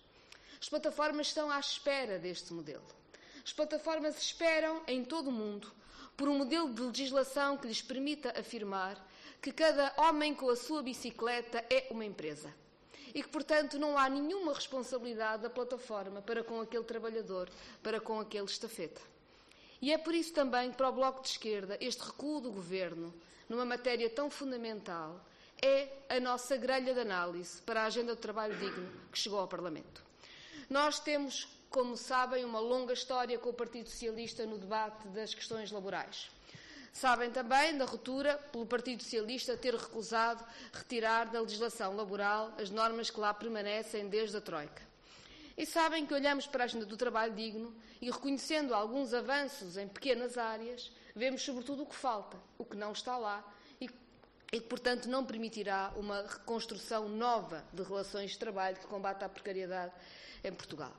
As 0.60 0.68
plataformas 0.68 1.26
estão 1.28 1.50
à 1.50 1.58
espera 1.58 2.18
deste 2.18 2.52
modelo. 2.52 2.84
As 3.44 3.52
plataformas 3.52 4.16
esperam, 4.18 4.82
em 4.86 5.04
todo 5.04 5.28
o 5.28 5.32
mundo, 5.32 5.72
por 6.16 6.28
um 6.28 6.38
modelo 6.38 6.72
de 6.72 6.82
legislação 6.82 7.56
que 7.56 7.66
lhes 7.66 7.82
permita 7.82 8.38
afirmar 8.38 8.96
que 9.40 9.50
cada 9.50 9.92
homem 9.96 10.34
com 10.34 10.48
a 10.48 10.56
sua 10.56 10.82
bicicleta 10.82 11.64
é 11.68 11.88
uma 11.90 12.04
empresa 12.04 12.54
e 13.14 13.22
que, 13.22 13.28
portanto, 13.28 13.78
não 13.78 13.98
há 13.98 14.08
nenhuma 14.08 14.54
responsabilidade 14.54 15.42
da 15.42 15.50
plataforma 15.50 16.22
para 16.22 16.42
com 16.42 16.60
aquele 16.60 16.84
trabalhador, 16.84 17.50
para 17.82 18.00
com 18.00 18.20
aquele 18.20 18.46
estafeta. 18.46 19.11
E 19.82 19.92
é 19.92 19.98
por 19.98 20.14
isso 20.14 20.32
também 20.32 20.70
que, 20.70 20.76
para 20.76 20.88
o 20.88 20.92
Bloco 20.92 21.20
de 21.22 21.28
Esquerda, 21.28 21.76
este 21.80 22.04
recuo 22.04 22.40
do 22.40 22.52
Governo, 22.52 23.12
numa 23.48 23.64
matéria 23.64 24.08
tão 24.08 24.30
fundamental, 24.30 25.20
é 25.60 25.88
a 26.08 26.20
nossa 26.20 26.56
grelha 26.56 26.94
de 26.94 27.00
análise 27.00 27.60
para 27.62 27.82
a 27.82 27.86
agenda 27.86 28.14
do 28.14 28.20
trabalho 28.20 28.56
digno 28.56 28.88
que 29.10 29.18
chegou 29.18 29.40
ao 29.40 29.48
Parlamento. 29.48 30.04
Nós 30.70 31.00
temos, 31.00 31.48
como 31.68 31.96
sabem, 31.96 32.44
uma 32.44 32.60
longa 32.60 32.92
história 32.92 33.36
com 33.40 33.50
o 33.50 33.54
Partido 33.54 33.88
Socialista 33.88 34.46
no 34.46 34.56
debate 34.56 35.08
das 35.08 35.34
questões 35.34 35.72
laborais. 35.72 36.30
Sabem 36.92 37.32
também 37.32 37.76
da 37.76 37.84
ruptura 37.84 38.36
pelo 38.52 38.66
Partido 38.66 39.02
Socialista 39.02 39.56
ter 39.56 39.74
recusado 39.74 40.44
retirar 40.72 41.24
da 41.30 41.40
legislação 41.40 41.96
laboral 41.96 42.52
as 42.56 42.70
normas 42.70 43.10
que 43.10 43.18
lá 43.18 43.34
permanecem 43.34 44.08
desde 44.08 44.36
a 44.36 44.40
Troika. 44.40 44.91
E 45.56 45.66
sabem 45.66 46.06
que 46.06 46.14
olhamos 46.14 46.46
para 46.46 46.64
a 46.64 46.66
agenda 46.66 46.86
do 46.86 46.96
trabalho 46.96 47.34
digno 47.34 47.74
e, 48.00 48.10
reconhecendo 48.10 48.74
alguns 48.74 49.12
avanços 49.12 49.76
em 49.76 49.86
pequenas 49.86 50.38
áreas, 50.38 50.90
vemos 51.14 51.42
sobretudo 51.42 51.82
o 51.82 51.86
que 51.86 51.94
falta, 51.94 52.38
o 52.56 52.64
que 52.64 52.76
não 52.76 52.92
está 52.92 53.18
lá 53.18 53.44
e, 53.80 53.88
que, 53.88 54.60
portanto, 54.62 55.08
não 55.08 55.24
permitirá 55.24 55.92
uma 55.96 56.22
reconstrução 56.22 57.08
nova 57.08 57.64
de 57.72 57.82
relações 57.82 58.32
de 58.32 58.38
trabalho 58.38 58.76
que 58.76 58.86
combata 58.86 59.26
a 59.26 59.28
precariedade 59.28 59.92
em 60.42 60.52
Portugal. 60.52 60.94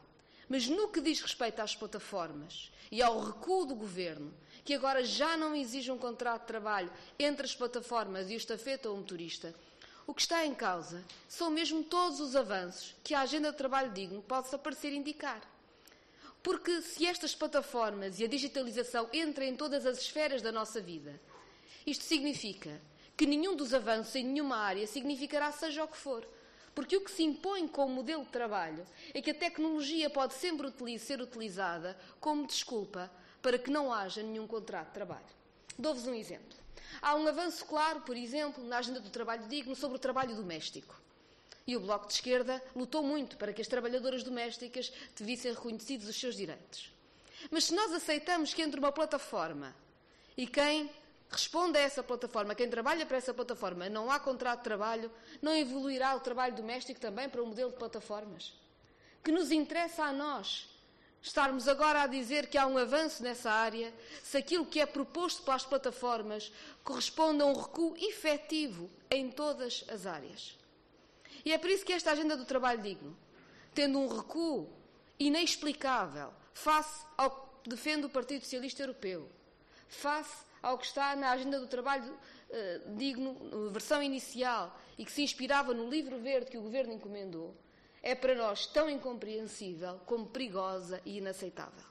Mas 0.48 0.68
no 0.68 0.90
que 0.90 1.02
diz 1.02 1.22
respeito 1.22 1.62
às 1.62 1.76
plataformas 1.76 2.72
e 2.92 3.02
ao 3.02 3.20
recuo 3.20 3.66
do 3.66 3.76
governo, 3.76 4.34
que 4.64 4.74
agora 4.74 5.04
já 5.04 5.36
não 5.36 5.56
exige 5.56 5.92
um 5.92 5.98
contrato 5.98 6.42
de 6.42 6.48
trabalho 6.48 6.92
entre 7.18 7.46
as 7.46 7.56
plataformas 7.56 8.30
e 8.30 8.36
o 8.36 8.38
estafeta 8.38 8.90
ou 8.90 8.96
o 8.96 8.98
motorista, 9.00 9.54
o 10.06 10.14
que 10.14 10.22
está 10.22 10.46
em 10.46 10.54
causa 10.54 11.04
são 11.30 11.50
mesmo 11.50 11.84
todos 11.84 12.20
os 12.20 12.36
avanços 12.36 12.96
que 13.04 13.14
a 13.14 13.22
agenda 13.22 13.52
de 13.52 13.58
trabalho 13.58 13.92
digno 13.92 14.22
possa 14.22 14.58
parecer 14.58 14.92
indicar. 14.92 15.42
Porque 16.42 16.82
se 16.82 17.06
estas 17.06 17.34
plataformas 17.34 18.20
e 18.20 18.26
a 18.26 18.28
digitalização 18.28 19.08
entram 19.14 19.46
em 19.46 19.56
todas 19.56 19.86
as 19.86 20.00
esferas 20.00 20.42
da 20.42 20.52
nossa 20.52 20.82
vida, 20.82 21.20
isto 21.88 22.04
significa 22.04 22.82
que 23.16 23.26
nenhum 23.26 23.56
dos 23.56 23.74
avanços 23.74 24.16
em 24.16 24.26
nenhuma 24.26 24.58
área 24.58 24.86
significará 24.86 25.52
seja 25.52 25.84
o 25.84 25.88
que 25.88 25.98
for. 25.98 26.28
Porque 26.76 26.98
o 26.98 27.02
que 27.02 27.12
se 27.12 27.24
impõe 27.24 27.68
como 27.68 27.94
modelo 27.94 28.26
de 28.26 28.32
trabalho 28.32 28.86
é 29.14 29.22
que 29.22 29.32
a 29.32 29.36
tecnologia 29.36 30.10
pode 30.10 30.34
sempre 30.34 30.70
ser 30.98 31.22
utilizada 31.22 31.98
como 32.20 32.48
desculpa 32.48 33.12
para 33.42 33.60
que 33.60 33.70
não 33.70 33.94
haja 33.94 34.24
nenhum 34.24 34.48
contrato 34.48 34.88
de 34.88 34.94
trabalho. 34.94 35.26
Dou-vos 35.78 36.08
um 36.08 36.14
exemplo. 36.14 36.63
Há 37.02 37.16
um 37.16 37.28
avanço 37.28 37.66
claro, 37.66 38.02
por 38.02 38.16
exemplo, 38.16 38.64
na 38.64 38.78
agenda 38.78 39.00
do 39.00 39.10
trabalho 39.10 39.48
digno 39.48 39.76
sobre 39.76 39.98
o 39.98 40.00
trabalho 40.00 40.36
doméstico. 40.36 41.02
E 41.66 41.76
o 41.78 41.80
Bloco 41.80 42.08
de 42.08 42.14
Esquerda 42.14 42.62
lutou 42.76 43.02
muito 43.04 43.38
para 43.38 43.54
que 43.54 43.62
as 43.62 43.68
trabalhadoras 43.68 44.24
domésticas 44.24 44.92
tivessem 45.16 45.54
reconhecidos 45.54 46.08
os 46.08 46.20
seus 46.20 46.36
direitos. 46.36 46.92
Mas 47.50 47.66
se 47.66 47.74
nós 47.74 47.92
aceitamos 47.94 48.54
que 48.54 48.62
entre 48.62 48.80
uma 48.80 48.92
plataforma 48.92 49.76
e 50.36 50.46
quem 50.48 50.90
responde 51.30 51.78
a 51.78 51.82
essa 51.82 52.04
plataforma, 52.04 52.54
quem 52.54 52.70
trabalha 52.70 53.06
para 53.06 53.18
essa 53.18 53.34
plataforma, 53.34 53.90
não 53.90 54.12
há 54.12 54.20
contrato 54.20 54.60
de 54.60 54.66
trabalho, 54.66 55.12
não 55.42 55.56
evoluirá 55.56 56.16
o 56.16 56.20
trabalho 56.20 56.56
doméstico 56.56 57.00
também 57.00 57.30
para 57.30 57.42
um 57.42 57.48
modelo 57.48 57.72
de 57.72 57.78
plataformas? 57.78 58.54
Que 59.24 59.32
nos 59.32 59.52
interessa 59.52 60.04
a 60.04 60.14
nós 60.14 60.70
estarmos 61.24 61.70
agora 61.70 62.02
a 62.02 62.08
dizer 62.08 62.48
que 62.48 62.58
há 62.58 62.68
um 62.68 62.78
avanço 62.78 63.24
nessa 63.24 63.50
área, 63.50 63.94
se 64.22 64.38
aquilo 64.38 64.66
que 64.66 64.82
é 64.82 64.86
proposto 64.86 65.42
pelas 65.42 65.64
plataformas 65.64 66.52
corresponde 66.84 67.42
a 67.42 67.46
um 67.46 67.54
recuo 67.54 67.96
efetivo 67.98 68.90
em 69.10 69.32
todas 69.32 69.86
as 69.88 70.06
áreas. 70.06 70.58
E 71.46 71.54
é 71.54 71.58
por 71.58 71.70
isso 71.70 71.86
que 71.86 71.94
esta 71.94 72.12
agenda 72.12 72.36
do 72.36 72.44
trabalho 72.44 72.82
digno, 72.82 73.18
tendo 73.74 73.98
um 74.00 74.08
recuo 74.08 74.70
inexplicável 75.18 76.34
face 76.54 77.06
ao 77.18 77.32
que 77.64 77.70
defende 77.70 78.06
o 78.06 78.10
Partido 78.10 78.44
Socialista 78.44 78.84
Europeu, 78.84 79.30
face 79.88 80.44
ao 80.62 80.78
que 80.78 80.86
está 80.86 81.16
na 81.16 81.32
agenda 81.32 81.58
do 81.58 81.68
trabalho 81.68 82.12
uh, 82.14 82.96
digno, 82.96 83.70
versão 83.72 84.04
inicial, 84.04 84.78
e 84.98 85.06
que 85.06 85.12
se 85.12 85.22
inspirava 85.22 85.74
no 85.74 85.90
livro 85.90 86.20
verde 86.20 86.52
que 86.52 86.58
o 86.58 86.62
Governo 86.62 86.94
encomendou, 86.94 87.56
é 88.04 88.14
para 88.14 88.36
nós 88.36 88.68
tão 88.68 88.90
incompreensível 88.90 90.00
como 90.06 90.28
perigosa 90.28 91.02
e 91.06 91.18
inaceitável. 91.18 91.86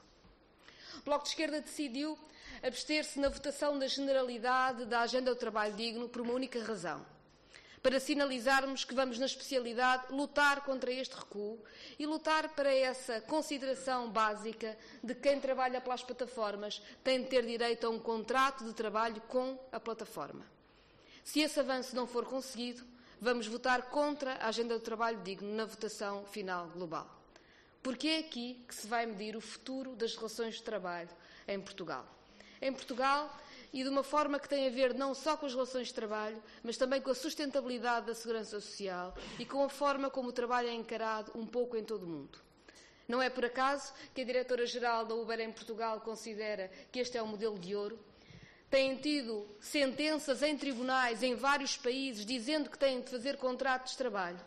O 0.99 1.01
Bloco 1.03 1.23
de 1.23 1.31
Esquerda 1.31 1.59
decidiu 1.59 2.17
abster-se 2.61 3.19
na 3.19 3.27
votação 3.27 3.77
da 3.77 3.87
generalidade 3.87 4.85
da 4.85 5.01
Agenda 5.01 5.33
do 5.33 5.39
Trabalho 5.39 5.73
Digno 5.73 6.07
por 6.07 6.21
uma 6.21 6.33
única 6.33 6.63
razão 6.63 7.03
para 7.83 7.99
sinalizarmos 7.99 8.85
que 8.85 8.95
vamos, 8.95 9.19
na 9.19 9.25
especialidade, 9.25 10.05
lutar 10.09 10.61
contra 10.61 10.89
este 10.89 11.15
recuo 11.15 11.59
e 11.99 12.05
lutar 12.05 12.55
para 12.55 12.73
essa 12.73 13.19
consideração 13.19 14.09
básica 14.09 14.77
de 15.03 15.13
quem 15.13 15.37
trabalha 15.41 15.81
pelas 15.81 16.01
plataformas 16.01 16.81
tem 17.03 17.21
de 17.21 17.27
ter 17.27 17.45
direito 17.45 17.85
a 17.85 17.89
um 17.89 17.99
contrato 17.99 18.63
de 18.63 18.73
trabalho 18.73 19.21
com 19.27 19.59
a 19.69 19.81
plataforma. 19.81 20.45
Se 21.25 21.41
esse 21.41 21.59
avanço 21.59 21.93
não 21.93 22.07
for 22.07 22.23
conseguido, 22.25 22.85
vamos 23.23 23.47
votar 23.47 23.83
contra 23.83 24.33
a 24.33 24.49
agenda 24.49 24.77
do 24.77 24.83
trabalho 24.83 25.17
digno 25.23 25.55
na 25.55 25.63
votação 25.63 26.25
final 26.25 26.67
global. 26.67 27.09
Porque 27.81 28.09
é 28.09 28.19
aqui 28.19 28.61
que 28.67 28.75
se 28.75 28.85
vai 28.85 29.05
medir 29.05 29.37
o 29.37 29.41
futuro 29.41 29.95
das 29.95 30.13
relações 30.13 30.55
de 30.55 30.63
trabalho 30.63 31.09
em 31.47 31.59
Portugal. 31.59 32.05
Em 32.61 32.73
Portugal, 32.73 33.33
e 33.71 33.81
de 33.81 33.87
uma 33.87 34.03
forma 34.03 34.37
que 34.37 34.49
tem 34.49 34.67
a 34.67 34.69
ver 34.69 34.93
não 34.93 35.13
só 35.13 35.37
com 35.37 35.45
as 35.45 35.53
relações 35.53 35.87
de 35.87 35.93
trabalho, 35.93 36.43
mas 36.61 36.75
também 36.75 37.01
com 37.01 37.11
a 37.11 37.15
sustentabilidade 37.15 38.07
da 38.07 38.13
segurança 38.13 38.59
social 38.59 39.15
e 39.39 39.45
com 39.45 39.63
a 39.63 39.69
forma 39.69 40.09
como 40.09 40.27
o 40.27 40.33
trabalho 40.33 40.67
é 40.67 40.73
encarado 40.73 41.31
um 41.33 41.45
pouco 41.45 41.77
em 41.77 41.83
todo 41.83 42.03
o 42.03 42.07
mundo. 42.07 42.39
Não 43.07 43.21
é 43.21 43.29
por 43.29 43.45
acaso 43.45 43.93
que 44.13 44.21
a 44.21 44.25
diretora-geral 44.25 45.05
da 45.05 45.15
Uber 45.15 45.39
em 45.39 45.51
Portugal 45.51 46.01
considera 46.01 46.69
que 46.91 46.99
este 46.99 47.17
é 47.17 47.23
um 47.23 47.27
modelo 47.27 47.57
de 47.57 47.73
ouro. 47.73 47.97
Têm 48.73 48.95
tido 48.95 49.47
sentenças 49.61 50.41
em 50.41 50.57
tribunais 50.57 51.21
em 51.21 51.35
vários 51.35 51.77
países 51.77 52.25
dizendo 52.25 52.71
que 52.71 52.77
têm 52.79 53.01
de 53.01 53.11
fazer 53.11 53.37
contratos 53.37 53.91
de 53.91 53.99
trabalho. 53.99 54.39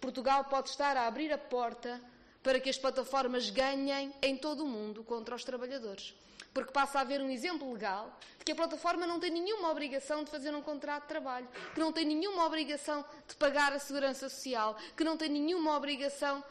Portugal 0.00 0.42
pode 0.44 0.70
estar 0.70 0.96
a 0.96 1.06
abrir 1.06 1.30
a 1.30 1.36
porta 1.36 2.00
para 2.42 2.58
que 2.58 2.70
as 2.70 2.78
plataformas 2.78 3.50
ganhem 3.50 4.10
em 4.22 4.38
todo 4.38 4.64
o 4.64 4.66
mundo 4.66 5.04
contra 5.04 5.34
os 5.34 5.44
trabalhadores 5.44 6.14
porque 6.54 6.70
passa 6.70 6.98
a 6.98 7.00
haver 7.00 7.20
um 7.20 7.28
exemplo 7.28 7.70
legal 7.72 8.16
de 8.38 8.44
que 8.44 8.52
a 8.52 8.54
plataforma 8.54 9.06
não 9.06 9.18
tem 9.18 9.30
nenhuma 9.30 9.70
obrigação 9.70 10.22
de 10.22 10.30
fazer 10.30 10.54
um 10.54 10.62
contrato 10.62 11.02
de 11.02 11.08
trabalho, 11.08 11.48
que 11.74 11.80
não 11.80 11.92
tem 11.92 12.04
nenhuma 12.04 12.46
obrigação 12.46 13.04
de 13.26 13.34
pagar 13.34 13.72
a 13.72 13.78
segurança 13.80 14.28
social, 14.28 14.76
que 14.96 15.02
não 15.02 15.16
tem 15.16 15.28
nenhuma 15.28 15.76
obrigação, 15.76 16.44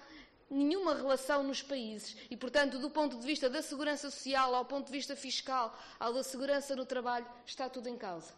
nenhuma 0.53 0.93
relação 0.93 1.43
nos 1.43 1.61
países. 1.61 2.15
E, 2.29 2.37
portanto, 2.37 2.79
do 2.79 2.89
ponto 2.89 3.17
de 3.17 3.25
vista 3.25 3.49
da 3.49 3.61
segurança 3.61 4.09
social, 4.09 4.53
ao 4.53 4.65
ponto 4.65 4.85
de 4.85 4.91
vista 4.91 5.15
fiscal, 5.15 5.77
ao 5.99 6.13
da 6.13 6.23
segurança 6.23 6.75
no 6.75 6.85
trabalho, 6.85 7.25
está 7.45 7.67
tudo 7.69 7.89
em 7.89 7.97
causa. 7.97 8.33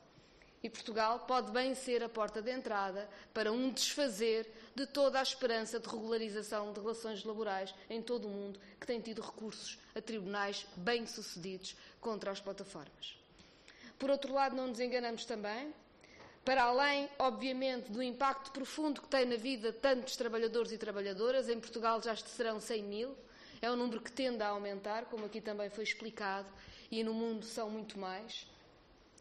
E 0.64 0.70
Portugal 0.70 1.20
pode 1.20 1.52
bem 1.52 1.76
ser 1.76 2.02
a 2.02 2.10
porta 2.10 2.42
de 2.42 2.52
entrada 2.52 3.08
para 3.32 3.52
um 3.52 3.70
desfazer 3.70 4.52
de 4.74 4.88
toda 4.88 5.20
a 5.20 5.22
esperança 5.22 5.80
de 5.80 5.88
regularização 5.88 6.74
de 6.74 6.80
relações 6.80 7.24
laborais 7.24 7.76
em 7.88 8.02
todo 8.02 8.26
o 8.26 8.32
mundo 8.32 8.60
que 8.80 8.88
tem 8.88 9.00
tido 9.00 9.22
recursos 9.22 9.78
a 9.94 10.02
tribunais 10.02 10.66
bem-sucedidos 10.76 11.76
contra 12.02 12.32
as 12.32 12.42
plataformas. 12.42 13.16
Por 14.00 14.10
outro 14.10 14.34
lado, 14.34 14.56
não 14.56 14.68
nos 14.68 14.80
enganamos 14.80 15.24
também, 15.24 15.72
para 16.46 16.64
além, 16.64 17.10
obviamente, 17.18 17.92
do 17.92 18.04
impacto 18.04 18.52
profundo 18.52 19.02
que 19.02 19.08
tem 19.08 19.26
na 19.26 19.36
vida 19.36 19.74
tantos 19.74 20.16
trabalhadores 20.16 20.72
e 20.72 20.78
trabalhadoras, 20.78 21.50
em 21.50 21.60
Portugal 21.60 22.00
já 22.04 22.16
serão 22.16 22.60
100 22.60 22.84
mil, 22.84 23.18
é 23.60 23.72
um 23.72 23.76
número 23.76 24.00
que 24.00 24.12
tende 24.12 24.44
a 24.44 24.50
aumentar, 24.50 25.06
como 25.06 25.26
aqui 25.26 25.42
também 25.42 25.72
foi 25.72 25.84
explicado, 25.84 26.48
e 26.92 27.04
no 27.04 27.16
mundo 27.16 27.44
são 27.44 27.68
muito 27.68 27.98
mais. 27.98 28.48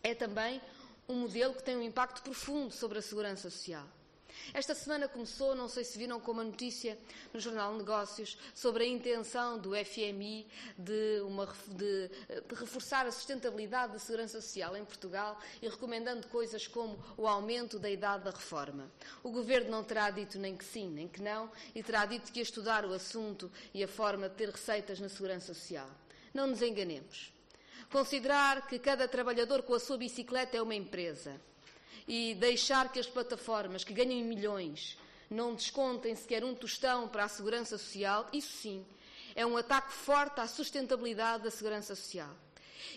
É 0.02 0.14
também 0.14 0.60
um 1.08 1.14
modelo 1.14 1.54
que 1.54 1.62
tem 1.62 1.74
um 1.76 1.82
impacto 1.82 2.22
profundo 2.22 2.74
sobre 2.74 2.98
a 2.98 3.02
segurança 3.02 3.48
social. 3.48 3.86
Esta 4.52 4.74
semana 4.74 5.08
começou, 5.08 5.54
não 5.54 5.68
sei 5.68 5.84
se 5.84 5.98
viram 5.98 6.20
como 6.20 6.40
a 6.40 6.44
notícia 6.44 6.98
no 7.32 7.40
Jornal 7.40 7.74
Negócios, 7.74 8.38
sobre 8.54 8.84
a 8.84 8.86
intenção 8.86 9.58
do 9.58 9.72
FMI 9.74 10.46
de, 10.78 11.20
uma, 11.22 11.46
de, 11.68 12.08
de, 12.08 12.54
reforçar 12.54 13.06
a 13.06 13.12
sustentabilidade 13.12 13.92
da 13.92 13.98
segurança 13.98 14.40
social 14.40 14.76
em 14.76 14.84
Portugal 14.84 15.38
e 15.60 15.68
recomendando 15.68 16.26
coisas 16.28 16.66
como 16.66 16.98
o 17.16 17.26
aumento 17.26 17.78
da 17.78 17.90
idade 17.90 18.24
da 18.24 18.30
reforma. 18.30 18.90
O 19.22 19.30
Governo 19.30 19.70
não 19.70 19.84
terá 19.84 20.10
dito 20.10 20.38
nem 20.38 20.56
que 20.56 20.64
sim, 20.64 20.88
nem 20.88 21.08
que 21.08 21.22
não, 21.22 21.50
e 21.74 21.82
terá 21.82 22.06
dito 22.06 22.32
que 22.32 22.38
ia 22.38 22.44
estudar 22.44 22.84
o 22.84 22.92
assunto 22.92 23.50
e 23.72 23.82
a 23.82 23.88
forma 23.88 24.28
de 24.28 24.34
ter 24.36 24.50
receitas 24.50 25.00
na 25.00 25.08
segurança 25.08 25.52
social. 25.52 25.90
Não 26.32 26.46
nos 26.46 26.62
enganemos. 26.62 27.32
Considerar 27.90 28.66
que 28.66 28.78
cada 28.78 29.06
trabalhador 29.06 29.62
com 29.62 29.74
a 29.74 29.80
sua 29.80 29.96
bicicleta 29.96 30.56
é 30.56 30.62
uma 30.62 30.74
empresa 30.74 31.40
e 32.06 32.34
deixar 32.34 32.92
que 32.92 32.98
as 32.98 33.06
plataformas 33.06 33.84
que 33.84 33.92
ganham 33.92 34.24
milhões 34.24 34.98
não 35.30 35.54
descontem 35.54 36.14
sequer 36.14 36.44
um 36.44 36.54
tostão 36.54 37.08
para 37.08 37.24
a 37.24 37.28
segurança 37.28 37.78
social, 37.78 38.28
isso 38.32 38.52
sim, 38.56 38.84
é 39.34 39.44
um 39.44 39.56
ataque 39.56 39.92
forte 39.92 40.40
à 40.40 40.46
sustentabilidade 40.46 41.44
da 41.44 41.50
segurança 41.50 41.94
social. 41.94 42.30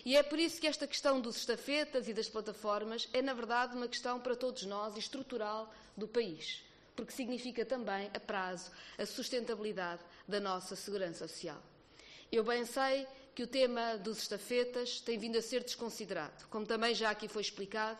E 0.04 0.16
é 0.16 0.22
por 0.22 0.38
isso 0.38 0.60
que 0.60 0.66
esta 0.66 0.86
questão 0.86 1.20
dos 1.20 1.36
estafetas 1.36 2.08
e 2.08 2.14
das 2.14 2.28
plataformas 2.28 3.08
é, 3.12 3.20
na 3.20 3.34
verdade, 3.34 3.76
uma 3.76 3.88
questão 3.88 4.20
para 4.20 4.36
todos 4.36 4.64
nós 4.64 4.94
e 4.96 4.98
estrutural 4.98 5.72
do 5.96 6.06
país, 6.06 6.62
porque 6.94 7.12
significa 7.12 7.64
também, 7.64 8.10
a 8.14 8.20
prazo, 8.20 8.70
a 8.96 9.06
sustentabilidade 9.06 10.02
da 10.26 10.38
nossa 10.38 10.76
segurança 10.76 11.26
social. 11.26 11.60
Eu 12.30 12.44
bem 12.44 12.64
sei 12.64 13.06
que 13.34 13.42
o 13.42 13.46
tema 13.46 13.96
dos 13.96 14.18
estafetas 14.18 15.00
tem 15.00 15.18
vindo 15.18 15.38
a 15.38 15.42
ser 15.42 15.62
desconsiderado. 15.62 16.46
Como 16.50 16.66
também 16.66 16.94
já 16.94 17.10
aqui 17.10 17.28
foi 17.28 17.42
explicado, 17.42 17.98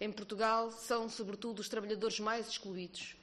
em 0.00 0.10
Portugal 0.10 0.70
são, 0.70 1.08
sobretudo, 1.08 1.60
os 1.60 1.68
trabalhadores 1.68 2.18
mais 2.18 2.48
excluídos. 2.48 3.16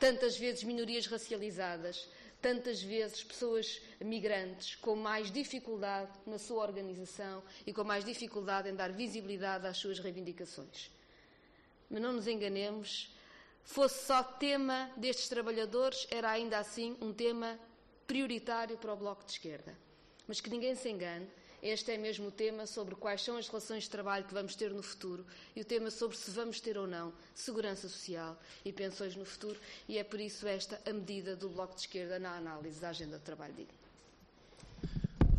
Tantas 0.00 0.36
vezes 0.36 0.64
minorias 0.64 1.06
racializadas, 1.06 2.08
tantas 2.42 2.82
vezes 2.82 3.22
pessoas 3.22 3.80
migrantes 4.00 4.74
com 4.74 4.96
mais 4.96 5.30
dificuldade 5.30 6.10
na 6.26 6.38
sua 6.38 6.62
organização 6.62 7.42
e 7.64 7.72
com 7.72 7.84
mais 7.84 8.04
dificuldade 8.04 8.68
em 8.68 8.74
dar 8.74 8.92
visibilidade 8.92 9.66
às 9.66 9.78
suas 9.78 9.98
reivindicações. 10.00 10.90
Mas 11.88 12.02
não 12.02 12.12
nos 12.12 12.26
enganemos, 12.26 13.14
fosse 13.62 14.04
só 14.04 14.22
tema 14.22 14.90
destes 14.96 15.28
trabalhadores, 15.28 16.06
era 16.10 16.30
ainda 16.30 16.58
assim 16.58 16.96
um 17.00 17.12
tema 17.12 17.58
prioritário 18.06 18.76
para 18.76 18.92
o 18.92 18.96
Bloco 18.96 19.24
de 19.24 19.32
Esquerda. 19.32 19.74
Mas 20.26 20.40
que 20.40 20.50
ninguém 20.50 20.74
se 20.74 20.88
engane, 20.88 21.28
este 21.64 21.92
é 21.92 21.96
mesmo 21.96 22.28
o 22.28 22.30
tema 22.30 22.66
sobre 22.66 22.94
quais 22.94 23.22
são 23.22 23.38
as 23.38 23.48
relações 23.48 23.84
de 23.84 23.90
trabalho 23.90 24.26
que 24.26 24.34
vamos 24.34 24.54
ter 24.54 24.70
no 24.70 24.82
futuro 24.82 25.24
e 25.56 25.62
o 25.62 25.64
tema 25.64 25.90
sobre 25.90 26.14
se 26.14 26.30
vamos 26.30 26.60
ter 26.60 26.76
ou 26.76 26.86
não 26.86 27.10
segurança 27.34 27.88
social 27.88 28.38
e 28.62 28.70
pensões 28.70 29.16
no 29.16 29.24
futuro, 29.24 29.58
e 29.88 29.96
é 29.96 30.04
por 30.04 30.20
isso 30.20 30.46
esta 30.46 30.78
a 30.88 30.92
medida 30.92 31.34
do 31.34 31.48
Bloco 31.48 31.74
de 31.74 31.80
Esquerda 31.80 32.18
na 32.18 32.36
análise 32.36 32.78
da 32.78 32.90
agenda 32.90 33.16
de 33.16 33.24
trabalho 33.24 33.54
digno. 33.54 33.72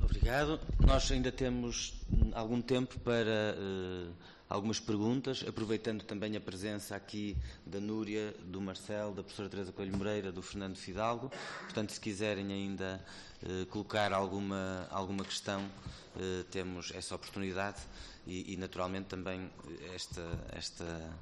Obrigado. 0.03 0.59
Nós 0.83 1.11
ainda 1.11 1.31
temos 1.31 1.93
algum 2.33 2.59
tempo 2.59 2.99
para 3.01 3.55
uh, 3.55 4.11
algumas 4.49 4.79
perguntas, 4.79 5.43
aproveitando 5.47 6.03
também 6.03 6.35
a 6.35 6.41
presença 6.41 6.95
aqui 6.95 7.35
da 7.65 7.79
Núria, 7.79 8.33
do 8.43 8.61
Marcelo, 8.61 9.13
da 9.13 9.23
professora 9.23 9.49
Teresa 9.49 9.71
Coelho 9.71 9.97
Moreira, 9.97 10.31
do 10.31 10.41
Fernando 10.41 10.77
Fidalgo. 10.77 11.31
Portanto, 11.63 11.91
se 11.91 11.99
quiserem 11.99 12.51
ainda 12.51 13.03
uh, 13.43 13.65
colocar 13.67 14.13
alguma, 14.13 14.87
alguma 14.91 15.25
questão, 15.25 15.61
uh, 15.61 16.43
temos 16.51 16.91
essa 16.93 17.15
oportunidade 17.15 17.81
e, 18.27 18.53
e 18.53 18.57
naturalmente 18.57 19.07
também 19.07 19.49
esta, 19.93 20.21
esta, 20.51 21.19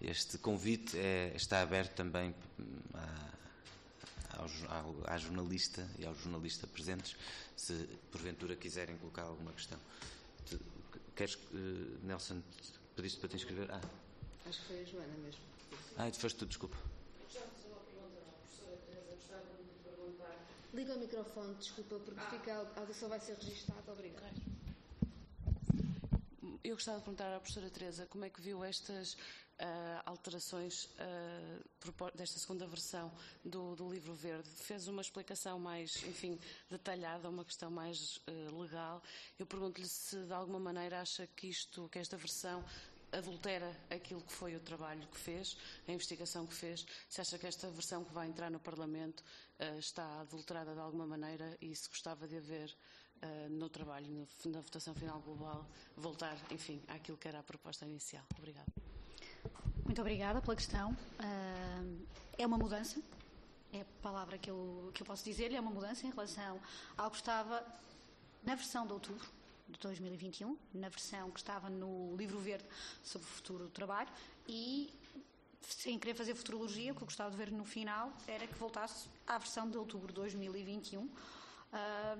este 0.00 0.38
convite 0.38 0.98
é, 0.98 1.32
está 1.34 1.62
aberto 1.62 1.94
também 1.94 2.34
à, 2.94 3.36
ao, 4.38 4.94
à 5.06 5.18
jornalista 5.18 5.88
e 5.98 6.04
ao 6.04 6.14
jornalista 6.14 6.66
presentes, 6.66 7.16
se 7.56 7.72
porventura 8.10 8.54
quiserem 8.56 8.96
colocar 8.96 9.22
alguma 9.22 9.52
questão. 9.52 9.78
Queres, 11.16 11.34
uh, 11.34 12.06
Nelson, 12.06 12.42
pediste 12.94 13.18
para 13.18 13.30
te 13.30 13.36
inscrever? 13.36 13.70
Ah. 13.72 13.80
Acho 14.46 14.60
que 14.60 14.66
foi 14.66 14.82
a 14.82 14.84
Joana 14.84 15.16
mesmo. 15.24 15.40
Ah, 15.96 16.10
tu 16.10 16.20
foste 16.20 16.38
tu, 16.38 16.46
desculpa. 16.46 16.76
Liga 20.74 20.94
o 20.94 20.98
microfone, 20.98 21.54
desculpa, 21.54 21.98
porque 22.00 22.20
ah. 22.20 22.30
fica, 22.30 22.52
a 22.52 22.80
audição 22.80 23.08
vai 23.08 23.18
ser 23.18 23.34
registada. 23.36 23.90
Obrigada. 23.90 24.30
Eu 26.62 26.74
gostava 26.74 26.98
de 26.98 27.04
perguntar 27.04 27.34
à 27.34 27.40
professora 27.40 27.70
Teresa 27.70 28.06
como 28.06 28.26
é 28.26 28.28
que 28.28 28.42
viu 28.42 28.62
estas 28.62 29.16
alterações 30.04 30.84
uh, 30.84 32.12
desta 32.14 32.38
segunda 32.38 32.66
versão 32.66 33.10
do, 33.44 33.74
do, 33.74 33.90
livro 33.90 34.14
verde. 34.14 34.48
Fez 34.48 34.86
uma 34.86 35.00
explicação 35.00 35.58
mais, 35.58 36.02
enfim, 36.04 36.38
detalhada, 36.70 37.28
uma 37.28 37.44
questão 37.44 37.70
mais 37.70 38.18
uh, 38.28 38.60
legal. 38.60 39.02
Eu 39.38 39.46
pergunto-lhe 39.46 39.88
se 39.88 40.16
de 40.24 40.32
alguma 40.32 40.60
maneira 40.60 41.00
acha 41.00 41.26
que 41.28 41.48
isto, 41.48 41.88
que 41.88 41.98
esta 41.98 42.16
versão 42.16 42.64
adultera 43.12 43.74
aquilo 43.88 44.20
que 44.20 44.32
foi 44.32 44.56
o 44.56 44.60
trabalho 44.60 45.06
que 45.08 45.18
fez, 45.18 45.56
a 45.88 45.92
investigação 45.92 46.46
que 46.46 46.54
fez, 46.54 46.84
se 47.08 47.20
acha 47.20 47.38
que 47.38 47.46
esta 47.46 47.70
versão 47.70 48.04
que 48.04 48.12
vai 48.12 48.26
entrar 48.26 48.50
no 48.50 48.58
Parlamento 48.58 49.22
está 49.78 50.20
adulterada 50.20 50.74
de 50.74 50.80
alguma 50.80 51.06
maneira 51.06 51.56
e 51.60 51.74
se 51.74 51.88
gostava 51.88 52.26
de 52.26 52.36
haver 52.36 52.76
no 53.48 53.70
trabalho, 53.70 54.28
na 54.46 54.60
votação 54.60 54.92
final 54.94 55.20
global, 55.20 55.66
voltar, 55.96 56.36
enfim, 56.50 56.82
àquilo 56.88 57.16
que 57.16 57.28
era 57.28 57.38
a 57.38 57.44
proposta 57.44 57.86
inicial. 57.86 58.24
Obrigada. 58.36 58.95
Muito 59.84 60.00
obrigada 60.00 60.40
pela 60.40 60.56
questão. 60.56 60.90
Uh, 61.20 62.06
é 62.38 62.46
uma 62.46 62.58
mudança, 62.58 63.00
é 63.72 63.80
a 63.80 63.84
palavra 64.02 64.38
que 64.38 64.50
eu, 64.50 64.90
que 64.94 65.02
eu 65.02 65.06
posso 65.06 65.24
dizer-lhe, 65.24 65.56
é 65.56 65.60
uma 65.60 65.70
mudança 65.70 66.06
em 66.06 66.10
relação 66.10 66.60
ao 66.96 67.10
que 67.10 67.16
estava 67.16 67.64
na 68.44 68.54
versão 68.54 68.86
de 68.86 68.92
outubro 68.92 69.26
de 69.68 69.78
2021, 69.78 70.56
na 70.74 70.88
versão 70.88 71.30
que 71.30 71.40
estava 71.40 71.68
no 71.68 72.14
livro 72.16 72.38
verde 72.38 72.64
sobre 73.02 73.26
o 73.26 73.30
futuro 73.30 73.64
do 73.64 73.70
trabalho 73.70 74.08
e 74.46 74.92
sem 75.62 75.98
querer 75.98 76.14
fazer 76.14 76.34
futurologia, 76.34 76.92
o 76.92 76.94
que 76.94 77.02
eu 77.02 77.06
gostava 77.06 77.30
de 77.30 77.36
ver 77.36 77.50
no 77.50 77.64
final 77.64 78.12
era 78.26 78.46
que 78.46 78.54
voltasse 78.54 79.08
à 79.26 79.36
versão 79.38 79.68
de 79.68 79.76
outubro 79.76 80.08
de 80.08 80.14
2021, 80.14 81.02
uh, 81.02 81.10
ah, 81.72 82.16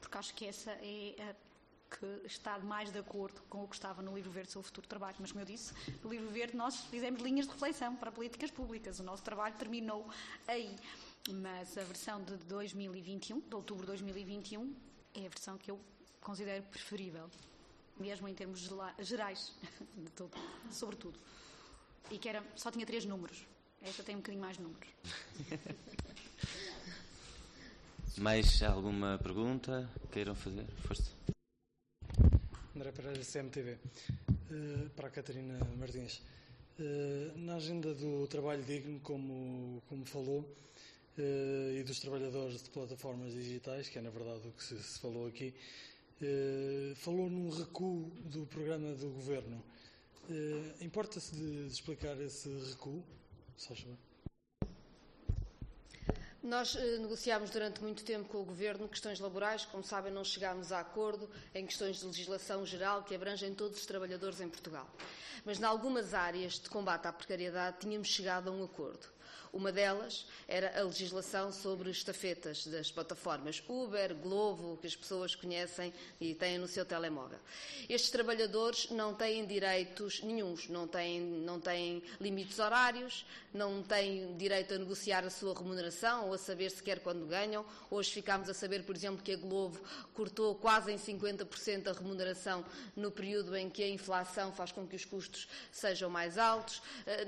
porque 0.00 0.18
acho 0.18 0.34
que 0.34 0.46
essa 0.46 0.70
é 0.70 1.14
a 1.30 1.49
que 1.90 2.26
está 2.26 2.58
mais 2.58 2.92
de 2.92 2.98
acordo 2.98 3.42
com 3.48 3.64
o 3.64 3.68
que 3.68 3.74
estava 3.74 4.00
no 4.00 4.14
Livro 4.14 4.30
Verde 4.30 4.52
sobre 4.52 4.64
o 4.64 4.68
Futuro 4.68 4.86
Trabalho. 4.86 5.16
Mas, 5.18 5.32
como 5.32 5.42
eu 5.42 5.46
disse, 5.46 5.74
no 6.02 6.10
Livro 6.10 6.30
Verde 6.30 6.56
nós 6.56 6.76
fizemos 6.86 7.20
linhas 7.20 7.46
de 7.46 7.52
reflexão 7.52 7.96
para 7.96 8.12
políticas 8.12 8.50
públicas. 8.50 9.00
O 9.00 9.02
nosso 9.02 9.22
trabalho 9.22 9.54
terminou 9.56 10.08
aí. 10.46 10.74
Mas 11.28 11.76
a 11.76 11.82
versão 11.82 12.22
de 12.22 12.36
2021, 12.36 13.40
de 13.40 13.54
outubro 13.54 13.82
de 13.82 13.88
2021, 13.88 14.74
é 15.14 15.26
a 15.26 15.28
versão 15.28 15.58
que 15.58 15.70
eu 15.70 15.78
considero 16.20 16.62
preferível, 16.64 17.28
mesmo 17.98 18.28
em 18.28 18.34
termos 18.34 18.70
gerais, 19.00 19.52
de 19.96 20.10
tudo, 20.12 20.36
sobretudo 20.70 21.18
e 22.10 22.18
que 22.18 22.28
era, 22.28 22.42
só 22.56 22.70
tinha 22.70 22.84
três 22.84 23.04
números. 23.04 23.46
Esta 23.82 24.02
tem 24.02 24.16
um 24.16 24.18
bocadinho 24.18 24.42
mais 24.42 24.58
números. 24.58 24.88
mais 28.18 28.62
alguma 28.62 29.18
pergunta 29.22 29.88
queiram 30.10 30.34
fazer? 30.34 30.66
Força. 30.86 31.10
André 32.80 32.92
Pereira, 32.92 33.22
CMTV. 33.22 33.76
Eh, 34.50 34.88
para 34.96 35.08
a 35.08 35.10
Catarina 35.10 35.58
Martins. 35.76 36.22
Uh, 36.78 37.38
na 37.40 37.56
agenda 37.56 37.92
do 37.92 38.26
trabalho 38.26 38.62
digno, 38.62 38.98
como, 39.00 39.82
como 39.86 40.02
falou, 40.06 40.40
uh, 41.18 41.78
e 41.78 41.82
dos 41.82 42.00
trabalhadores 42.00 42.62
de 42.62 42.70
plataformas 42.70 43.34
digitais, 43.34 43.90
que 43.90 43.98
é 43.98 44.00
na 44.00 44.08
verdade 44.08 44.48
o 44.48 44.52
que 44.52 44.64
se, 44.64 44.82
se 44.82 44.98
falou 44.98 45.26
aqui, 45.26 45.52
falou 46.96 47.28
num 47.28 47.50
recuo 47.50 48.10
do 48.24 48.46
programa 48.46 48.94
do 48.94 49.10
governo. 49.10 49.62
Importa-se 50.80 51.34
de, 51.34 51.66
explicar 51.66 52.18
esse 52.18 52.48
recuo? 52.70 53.04
Só 53.58 53.74
Nós 56.42 56.74
eh, 56.74 56.96
negociámos 56.96 57.50
durante 57.50 57.82
muito 57.82 58.02
tempo 58.02 58.26
com 58.30 58.38
o 58.38 58.44
Governo 58.44 58.88
questões 58.88 59.20
laborais. 59.20 59.66
Como 59.66 59.84
sabem, 59.84 60.10
não 60.10 60.24
chegámos 60.24 60.72
a 60.72 60.80
acordo 60.80 61.28
em 61.54 61.66
questões 61.66 61.98
de 61.98 62.06
legislação 62.06 62.64
geral 62.64 63.02
que 63.02 63.14
abrangem 63.14 63.54
todos 63.54 63.78
os 63.78 63.84
trabalhadores 63.84 64.40
em 64.40 64.48
Portugal. 64.48 64.88
Mas, 65.44 65.60
em 65.60 65.64
algumas 65.64 66.14
áreas 66.14 66.54
de 66.54 66.70
combate 66.70 67.06
à 67.06 67.12
precariedade, 67.12 67.80
tínhamos 67.80 68.08
chegado 68.08 68.48
a 68.48 68.52
um 68.52 68.64
acordo. 68.64 69.06
Uma 69.52 69.72
delas 69.72 70.26
era 70.46 70.78
a 70.78 70.84
legislação 70.84 71.52
sobre 71.52 71.90
estafetas 71.90 72.66
das 72.66 72.90
plataformas 72.90 73.62
Uber, 73.68 74.14
Glovo, 74.14 74.76
que 74.76 74.86
as 74.86 74.94
pessoas 74.94 75.34
conhecem 75.34 75.92
e 76.20 76.34
têm 76.34 76.58
no 76.58 76.68
seu 76.68 76.84
telemóvel. 76.84 77.38
Estes 77.88 78.10
trabalhadores 78.10 78.90
não 78.90 79.12
têm 79.12 79.44
direitos 79.44 80.22
nenhums, 80.22 80.68
não 80.68 80.86
têm, 80.86 81.20
não 81.20 81.58
têm 81.58 82.02
limites 82.20 82.58
horários, 82.60 83.26
não 83.52 83.82
têm 83.82 84.36
direito 84.36 84.74
a 84.74 84.78
negociar 84.78 85.24
a 85.24 85.30
sua 85.30 85.52
remuneração 85.52 86.28
ou 86.28 86.34
a 86.34 86.38
saber 86.38 86.70
sequer 86.70 87.00
quando 87.00 87.26
ganham. 87.26 87.66
Hoje 87.90 88.12
ficámos 88.12 88.48
a 88.48 88.54
saber, 88.54 88.84
por 88.84 88.94
exemplo, 88.94 89.22
que 89.22 89.32
a 89.32 89.36
Glovo 89.36 89.80
cortou 90.14 90.54
quase 90.54 90.92
em 90.92 90.96
50% 90.96 91.88
a 91.88 91.92
remuneração 91.92 92.64
no 92.94 93.10
período 93.10 93.56
em 93.56 93.68
que 93.68 93.82
a 93.82 93.88
inflação 93.88 94.52
faz 94.52 94.70
com 94.70 94.86
que 94.86 94.94
os 94.94 95.04
custos 95.04 95.48
sejam 95.72 96.08
mais 96.08 96.38
altos. 96.38 96.80
Eh, 97.06 97.26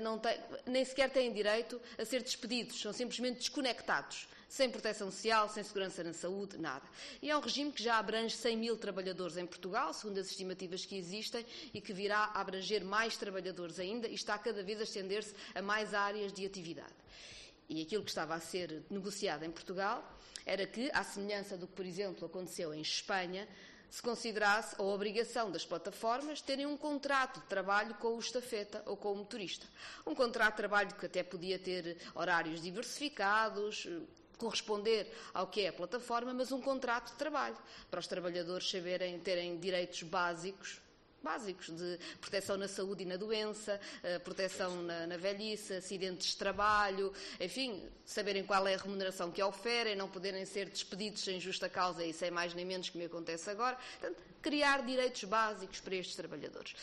nem 0.65 0.85
sequer 0.85 1.09
têm 1.09 1.33
direito 1.33 1.81
a 1.97 2.05
ser 2.13 2.21
despedidos, 2.21 2.79
são 2.79 2.93
simplesmente 2.93 3.39
desconectados, 3.39 4.27
sem 4.47 4.69
proteção 4.69 5.09
social, 5.09 5.49
sem 5.49 5.63
segurança 5.63 6.03
na 6.03 6.13
saúde, 6.13 6.59
nada. 6.59 6.85
E 7.19 7.31
é 7.31 7.35
um 7.35 7.39
regime 7.39 7.71
que 7.71 7.81
já 7.81 7.97
abrange 7.97 8.35
100 8.35 8.55
mil 8.55 8.77
trabalhadores 8.77 9.35
em 9.35 9.47
Portugal, 9.47 9.91
segundo 9.95 10.19
as 10.19 10.29
estimativas 10.29 10.85
que 10.85 10.95
existem, 10.95 11.43
e 11.73 11.81
que 11.81 11.91
virá 11.91 12.25
a 12.25 12.41
abranger 12.41 12.85
mais 12.85 13.17
trabalhadores 13.17 13.79
ainda 13.79 14.07
e 14.07 14.13
está 14.13 14.37
cada 14.37 14.61
vez 14.61 14.79
a 14.79 14.83
estender-se 14.83 15.33
a 15.55 15.61
mais 15.63 15.95
áreas 15.95 16.31
de 16.31 16.45
atividade. 16.45 16.93
E 17.67 17.81
aquilo 17.81 18.03
que 18.03 18.11
estava 18.11 18.35
a 18.35 18.39
ser 18.39 18.83
negociado 18.91 19.43
em 19.43 19.49
Portugal 19.49 20.07
era 20.45 20.67
que, 20.67 20.91
à 20.93 21.03
semelhança 21.03 21.57
do 21.57 21.65
que, 21.65 21.73
por 21.73 21.85
exemplo, 21.85 22.27
aconteceu 22.27 22.75
em 22.75 22.81
Espanha, 22.81 23.47
se 23.93 24.01
considerasse 24.01 24.75
a 24.79 24.81
obrigação 24.81 25.51
das 25.51 25.67
plataformas 25.67 26.41
terem 26.41 26.65
um 26.65 26.75
contrato 26.75 27.39
de 27.39 27.45
trabalho 27.45 27.93
com 27.93 28.15
o 28.15 28.19
estafeta 28.19 28.81
ou 28.87 28.97
com 28.97 29.11
o 29.11 29.17
motorista. 29.17 29.67
Um 30.03 30.15
contrato 30.15 30.53
de 30.53 30.57
trabalho 30.57 30.95
que 30.95 31.05
até 31.05 31.21
podia 31.21 31.59
ter 31.59 31.99
horários 32.15 32.59
diversificados, 32.59 33.87
corresponder 34.35 35.15
ao 35.31 35.45
que 35.45 35.61
é 35.61 35.67
a 35.67 35.73
plataforma, 35.73 36.33
mas 36.33 36.51
um 36.51 36.59
contrato 36.59 37.11
de 37.11 37.17
trabalho, 37.19 37.55
para 37.91 37.99
os 37.99 38.07
trabalhadores 38.07 38.67
saberem 38.67 39.19
terem 39.19 39.59
direitos 39.59 40.01
básicos 40.01 40.81
básicos 41.23 41.69
de 41.69 41.97
proteção 42.19 42.57
na 42.57 42.67
saúde 42.67 43.03
e 43.03 43.05
na 43.05 43.15
doença, 43.15 43.79
eh, 44.03 44.19
proteção 44.19 44.83
na, 44.83 45.07
na, 45.07 45.17
velhice, 45.17 45.75
acidentes 45.75 46.27
de 46.27 46.37
trabalho, 46.37 47.13
enfim, 47.39 47.89
saberem 48.05 48.43
qual 48.43 48.67
é 48.67 48.75
a 48.75 48.77
remuneração 48.77 49.31
que 49.31 49.41
oferem, 49.41 49.95
não 49.95 50.09
poderem 50.09 50.45
ser 50.45 50.69
despedidos 50.69 51.23
sem 51.23 51.39
justa 51.39 51.69
causa 51.69 52.03
e 52.03 52.11
sem 52.11 52.29
mais 52.29 52.53
nem 52.53 52.65
menos 52.65 52.89
que 52.89 52.97
me 52.97 53.05
acontece 53.05 53.49
agora. 53.49 53.77
Portanto, 53.99 54.32
criar 54.43 54.83
direitos 54.85 55.23
básicos 55.23 55.79
para 55.79 55.95
estes 55.95 56.15
trabalhadores. 56.15 56.75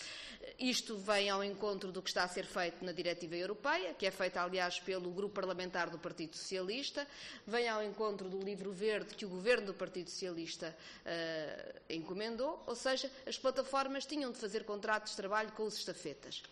Isto 0.58 0.96
vem 0.96 1.28
ao 1.28 1.44
encontro 1.44 1.92
do 1.92 2.02
que 2.02 2.08
está 2.08 2.24
a 2.24 2.28
ser 2.28 2.46
feito 2.46 2.84
na 2.84 2.92
Diretiva 2.92 3.36
Europeia, 3.36 3.94
que 3.94 4.06
é 4.06 4.10
feita, 4.10 4.42
aliás, 4.42 4.80
pelo 4.80 5.10
Grupo 5.10 5.34
Parlamentar 5.34 5.90
do 5.90 5.98
Partido 5.98 6.34
Socialista, 6.36 7.06
vem 7.46 7.68
ao 7.68 7.84
encontro 7.84 8.28
do 8.28 8.40
Livro 8.40 8.72
Verde 8.72 9.14
que 9.14 9.26
o 9.26 9.28
Governo 9.28 9.66
do 9.66 9.74
Partido 9.74 10.08
Socialista 10.08 10.74
uh, 11.04 11.80
encomendou, 11.90 12.62
ou 12.66 12.74
seja, 12.74 13.10
as 13.26 13.38
plataformas 13.38 14.06
tinham 14.06 14.32
de 14.32 14.38
fazer 14.38 14.64
contratos 14.64 15.12
de 15.12 15.16
trabalho 15.16 15.52
com 15.52 15.64
os 15.64 15.76
estafetas. 15.76 16.42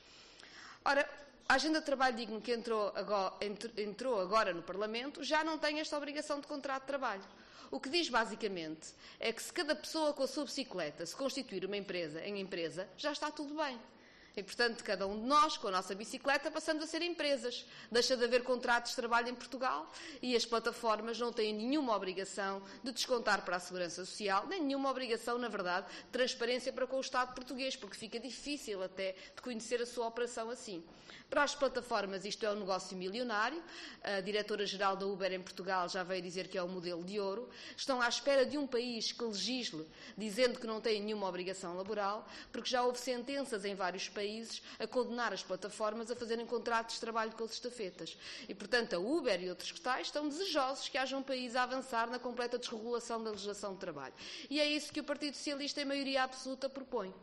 Ora, 0.85 1.09
a 1.48 1.55
Agenda 1.55 1.80
de 1.80 1.86
Trabalho 1.86 2.14
Digno 2.14 2.43
que 2.43 2.52
entrou 2.52 2.93
agora, 2.94 3.35
entrou 3.78 4.20
agora 4.20 4.52
no 4.52 4.62
Parlamento 4.62 5.24
já 5.24 5.43
não 5.43 5.59
tem 5.59 5.80
esta 5.80 5.97
obrigação 5.97 6.40
de 6.40 6.47
contrato 6.47 6.82
de 6.82 6.89
trabalho. 6.89 7.24
O 7.70 7.78
que 7.78 7.89
diz 7.89 8.09
basicamente 8.09 8.95
é 9.20 9.32
que 9.32 9.43
se 9.43 9.53
cada 9.53 9.74
pessoa 9.74 10.12
com 10.12 10.23
a 10.23 10.27
sua 10.27 10.45
bicicleta 10.45 11.05
se 11.05 11.15
constituir 11.15 11.65
uma 11.65 11.77
empresa 11.77 12.24
em 12.24 12.40
empresa, 12.40 12.89
já 12.97 13.12
está 13.12 13.31
tudo 13.31 13.55
bem. 13.55 13.78
E, 14.39 14.43
portanto, 14.43 14.85
cada 14.85 15.05
um 15.05 15.20
de 15.20 15.27
nós, 15.27 15.57
com 15.57 15.66
a 15.66 15.70
nossa 15.73 15.97
bicicleta, 15.97 16.49
passamos 16.49 16.85
a 16.85 16.86
ser 16.86 17.03
empresas. 17.03 17.66
Deixa 17.90 18.16
de 18.16 18.23
haver 18.23 18.45
contratos 18.45 18.93
de 18.93 18.97
trabalho 18.97 19.28
em 19.28 19.35
Portugal 19.35 19.93
e 20.23 20.36
as 20.36 20.47
plataformas 20.47 21.19
não 21.19 21.32
têm 21.32 21.53
nenhuma 21.53 21.93
obrigação 21.97 22.62
de 22.85 22.93
descontar 22.93 23.45
para 23.45 23.57
a 23.57 23.59
Segurança 23.59 24.05
Social, 24.05 24.47
nem 24.47 24.62
nenhuma 24.62 24.90
obrigação, 24.90 25.39
na 25.39 25.49
verdade, 25.49 25.89
de 25.89 26.11
transparência 26.12 26.73
para 26.73 26.86
com 26.86 26.99
o 26.99 27.01
Estado 27.01 27.35
português, 27.35 27.74
porque 27.74 27.97
fica 27.97 28.20
difícil 28.20 28.81
até 28.81 29.16
de 29.35 29.43
conhecer 29.43 29.82
a 29.82 29.86
sua 29.86 30.07
operação 30.07 30.51
assim. 30.51 30.85
Para 31.30 31.42
as 31.42 31.55
plataformas, 31.55 32.24
isto 32.24 32.46
é 32.46 32.50
um 32.50 32.60
negócio 32.60 32.96
milionário. 32.96 33.62
A 34.02 34.20
diretora-geral 34.20 34.96
da 34.96 35.05
Uber 35.05 35.30
em 35.30 35.42
Portugal 35.42 35.86
já 35.86 36.02
veio 36.02 36.22
dizer 36.22 36.48
que 36.48 36.56
é 36.56 36.62
o 36.62 36.68
modelo 36.68 37.05
de 37.05 37.20
ouro. 37.20 37.50
Estão 37.76 38.00
à 38.00 38.09
espera 38.09 38.46
de 38.46 38.56
um 38.56 38.66
país 38.66 39.12
que 39.12 39.22
legisle, 39.22 39.86
dizendo 40.16 40.59
que 40.59 40.66
não 40.66 40.80
tem 40.80 41.02
nenhuma 41.02 41.28
obrigação 41.28 41.76
laboral, 41.76 42.26
porque 42.50 42.70
já 42.70 42.82
houve 42.82 42.98
sentenças 42.98 43.66
em 43.66 43.74
vários 43.74 44.09
países 44.09 44.62
a 44.78 44.86
condenar 44.86 45.34
as 45.34 45.42
plataformas 45.42 46.10
a 46.10 46.16
fazerem 46.16 46.46
contratos 46.46 46.94
de 46.94 47.00
trabalho 47.00 47.32
com 47.32 47.44
as 47.44 47.52
estafetas. 47.52 48.16
E, 48.48 48.55
portanto, 48.55 48.94
a 48.94 48.98
Uber 48.98 49.42
e 49.42 49.50
outros 49.50 49.70
que 49.70 49.80
tais 49.82 50.06
estão 50.06 50.26
desejosos 50.26 50.88
que 50.88 50.96
haja 50.96 51.14
um 51.14 51.22
país 51.22 51.55
a 51.55 51.64
avançar 51.64 52.09
na 52.09 52.18
completa 52.18 52.59
desregulação 52.59 53.22
da 53.22 53.30
legislação 53.30 53.74
de 53.74 53.80
trabalho. 53.80 54.14
E 54.48 54.59
é 54.59 54.66
isso 54.66 54.90
que 54.90 55.00
o 55.00 55.05
Partido 55.05 55.34
Socialista, 55.34 55.82
em 55.82 55.84
maioria 55.84 56.22
absoluta, 56.22 56.70
propõe. 56.70 57.14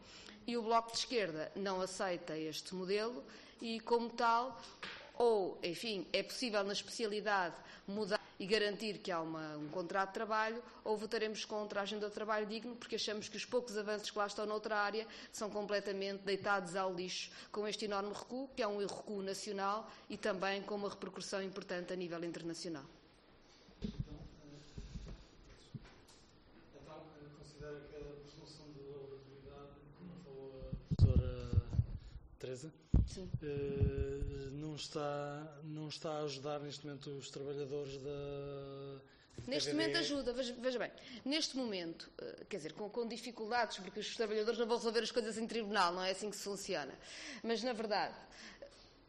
E 0.45 0.55
o 0.55 0.61
Bloco 0.61 0.91
de 0.91 0.99
Esquerda 0.99 1.51
não 1.55 1.81
aceita 1.81 2.37
este 2.37 2.75
modelo 2.75 3.23
e, 3.65 3.79
como 3.79 4.11
tal, 4.11 4.61
ou, 5.17 5.57
enfim, 5.63 6.05
é 6.13 6.21
possível 6.21 6.63
na 6.63 6.73
especialidade 6.73 7.55
mudar 7.87 8.21
e 8.39 8.45
garantir 8.45 8.99
que 8.99 9.11
há 9.11 9.19
uma, 9.19 9.57
um 9.57 9.67
contrato 9.69 10.09
de 10.09 10.13
trabalho, 10.13 10.61
ou 10.83 10.95
votaremos 10.95 11.45
contra 11.45 11.79
a 11.79 11.83
agenda 11.83 12.07
de 12.07 12.13
trabalho 12.13 12.45
digno, 12.45 12.75
porque 12.75 12.95
achamos 12.95 13.27
que 13.27 13.37
os 13.37 13.45
poucos 13.45 13.75
avanços 13.75 14.11
que 14.11 14.17
lá 14.19 14.27
estão 14.27 14.45
noutra 14.45 14.77
área 14.77 15.07
são 15.31 15.49
completamente 15.49 16.21
deitados 16.21 16.75
ao 16.75 16.93
lixo 16.93 17.31
com 17.51 17.67
este 17.67 17.85
enorme 17.85 18.13
recuo, 18.13 18.49
que 18.55 18.61
é 18.61 18.67
um 18.67 18.77
recuo 18.77 19.23
nacional 19.23 19.89
e 20.09 20.15
também 20.15 20.61
com 20.61 20.75
uma 20.75 20.89
repercussão 20.89 21.41
importante 21.41 21.91
a 21.91 21.95
nível 21.95 22.23
internacional. 22.23 22.83
Teresa, 32.37 32.71
uh, 33.17 34.51
não, 34.51 34.75
está, 34.75 35.59
não 35.63 35.87
está 35.87 36.11
a 36.11 36.23
ajudar 36.23 36.59
neste 36.59 36.85
momento 36.85 37.09
os 37.11 37.29
trabalhadores 37.29 37.97
da, 37.97 39.01
Neste 39.47 39.71
momento 39.71 39.97
ajuda, 39.97 40.33
veja, 40.33 40.55
veja, 40.59 40.79
bem, 40.79 40.91
neste 41.23 41.55
momento, 41.55 42.09
uh, 42.19 42.45
quer 42.45 42.57
dizer, 42.57 42.73
com, 42.73 42.89
com, 42.89 43.07
dificuldades, 43.07 43.77
porque 43.77 43.99
os 43.99 44.15
trabalhadores 44.15 44.57
não 44.57 44.65
vão 44.65 44.77
resolver 44.77 45.01
as 45.01 45.11
coisas 45.11 45.37
em 45.37 45.45
tribunal, 45.45 45.93
não 45.93 46.03
é 46.03 46.11
assim 46.11 46.29
que 46.29 46.35
se 46.35 46.43
funciona. 46.43 46.93
Mas, 47.43 47.61
na 47.61 47.73
verdade, 47.73 48.15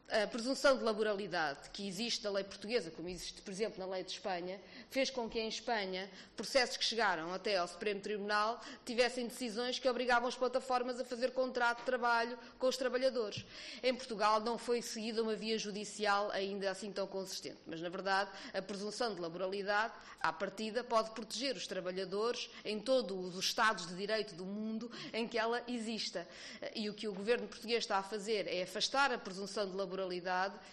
a 0.08 0.26
presunção 0.28 0.78
de 0.78 0.84
laboralidade 0.84 1.68
que 1.72 1.86
existe 1.86 2.22
na 2.22 2.30
lei 2.30 2.44
portuguesa, 2.44 2.92
como 2.92 3.08
existe, 3.08 3.42
por 3.42 3.50
exemplo, 3.50 3.80
na 3.80 3.86
lei 3.86 4.04
de 4.04 4.12
Espanha, 4.12 4.60
fez 4.88 5.10
com 5.10 5.28
que 5.28 5.40
em 5.40 5.48
Espanha 5.48 6.08
processos 6.36 6.76
que 6.76 6.84
chegaram 6.84 7.34
até 7.34 7.56
ao 7.56 7.66
Supremo 7.66 8.00
Tribunal 8.00 8.60
tivessem 8.84 9.26
decisões 9.26 9.80
que 9.80 9.88
obrigavam 9.88 10.28
as 10.28 10.36
plataformas 10.36 11.00
a 11.00 11.04
fazer 11.04 11.32
contrato 11.32 11.78
de 11.78 11.84
trabalho 11.86 12.38
com 12.56 12.68
os 12.68 12.76
trabalhadores. 12.76 13.44
Em 13.82 13.92
Portugal 13.94 14.40
não 14.40 14.56
foi 14.56 14.80
seguida 14.80 15.22
uma 15.22 15.34
via 15.34 15.58
judicial 15.58 16.30
ainda 16.30 16.70
assim 16.70 16.92
tão 16.92 17.06
consistente, 17.08 17.58
mas 17.66 17.80
na 17.80 17.88
verdade 17.88 18.30
a 18.54 18.62
presunção 18.62 19.12
de 19.12 19.20
laboralidade, 19.20 19.92
à 20.20 20.32
partida, 20.32 20.84
pode 20.84 21.10
proteger 21.10 21.56
os 21.56 21.66
trabalhadores 21.66 22.48
em 22.64 22.78
todos 22.78 23.34
os 23.34 23.44
Estados 23.44 23.88
de 23.88 23.94
Direito 23.94 24.36
do 24.36 24.44
mundo 24.44 24.90
em 25.12 25.26
que 25.26 25.36
ela 25.36 25.62
exista. 25.66 26.26
E 26.74 26.88
o 26.88 26.94
que 26.94 27.08
o 27.08 27.12
governo 27.12 27.48
português 27.48 27.82
está 27.82 27.98
a 27.98 28.02
fazer 28.02 28.46
é 28.46 28.62
afastar 28.62 29.12
a 29.12 29.18
presunção 29.18 29.68
de 29.68 29.74
laboralidade 29.76 29.95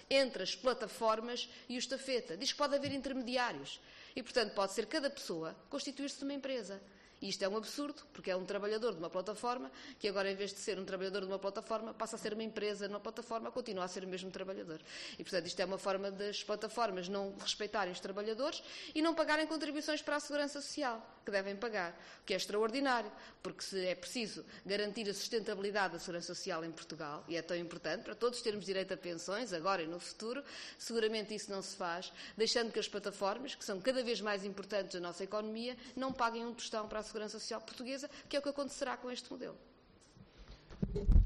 entre 0.10 0.44
as 0.44 0.56
plataformas 0.56 1.50
e 1.70 1.76
o 1.76 1.80
estafeta. 1.80 2.36
Diz 2.36 2.52
que 2.52 2.58
pode 2.58 2.76
haver 2.76 2.92
intermediários. 2.92 3.80
E, 4.16 4.22
portanto, 4.22 4.54
pode 4.54 4.74
ser 4.74 4.86
cada 4.86 5.10
pessoa 5.10 5.56
constituir-se 5.70 6.18
de 6.18 6.24
uma 6.24 6.34
empresa. 6.34 6.82
E 7.24 7.30
isto 7.30 7.42
é 7.42 7.48
um 7.48 7.56
absurdo, 7.56 8.04
porque 8.12 8.30
é 8.30 8.36
um 8.36 8.44
trabalhador 8.44 8.92
de 8.92 9.00
uma 9.00 9.10
plataforma 9.10 9.72
que 9.98 10.10
agora, 10.10 10.30
em 10.30 10.36
vez 10.36 10.52
de 10.52 10.60
ser 10.60 10.78
um 10.78 10.84
trabalhador 10.84 11.22
de 11.22 11.28
uma 11.28 11.40
plataforma, 11.40 11.94
passa 11.94 12.18
a 12.18 12.20
ser 12.20 12.34
uma 12.34 12.44
empresa 12.44 12.86
numa 12.90 13.00
plataforma, 13.00 13.50
continua 13.50 13.86
a 13.86 13.88
ser 13.88 14.04
o 14.04 14.08
mesmo 14.08 14.30
trabalhador. 14.30 14.82
E, 15.18 15.24
portanto, 15.24 15.46
isto 15.46 15.58
é 15.62 15.64
uma 15.64 15.78
forma 15.78 16.12
das 16.12 16.44
plataformas 16.44 17.08
não 17.08 17.34
respeitarem 17.38 17.94
os 17.94 18.00
trabalhadores 18.02 18.62
e 18.94 19.02
não 19.02 19.16
pagarem 19.16 19.48
contribuições 19.48 20.02
para 20.02 20.18
a 20.18 20.20
segurança 20.20 20.60
social, 20.60 21.02
que 21.24 21.32
devem 21.32 21.56
pagar, 21.56 21.92
o 22.22 22.26
que 22.26 22.34
é 22.34 22.38
extraordinário, 22.38 23.12
porque 23.42 23.64
se 23.64 23.86
é 23.86 23.96
preciso 23.96 24.46
garantir 24.66 25.10
a 25.10 25.14
sustentabilidade 25.14 25.94
da 25.94 26.00
segurança 26.00 26.28
social 26.28 26.64
em 26.64 26.72
Portugal, 26.72 27.24
e 27.28 27.36
é 27.36 27.42
tão 27.42 27.58
importante 27.58 28.04
para 28.04 28.16
todos 28.16 28.42
termos 28.42 28.66
direito 28.66 28.94
a 28.94 28.98
pensões, 28.98 29.54
agora 29.54 29.82
e 29.82 29.88
no 29.88 30.00
futuro, 30.00 30.44
seguramente 30.78 31.34
isso 31.34 31.52
não 31.52 31.62
se 31.62 31.76
faz, 31.76 32.12
deixando 32.38 32.72
que 32.72 32.80
as 32.80 32.88
plataformas, 32.88 33.56
que 33.56 33.66
são 33.66 33.80
cada 33.80 34.04
vez 34.04 34.22
mais 34.22 34.44
importantes 34.44 35.00
na 35.00 35.08
nossa 35.08 35.24
economia, 35.24 35.78
não 35.96 36.12
paguem 36.12 36.46
um 36.46 36.54
tostão 36.54 36.88
para 36.88 37.00
a 37.00 37.04
Segurança 37.04 37.40
Social 37.40 37.62
Portuguesa, 37.62 38.10
que 38.28 38.36
é 38.36 38.40
o 38.40 38.42
que 38.42 38.50
acontecerá 38.50 38.98
com 38.98 39.10
este 39.10 39.32
modelo. 39.32 39.58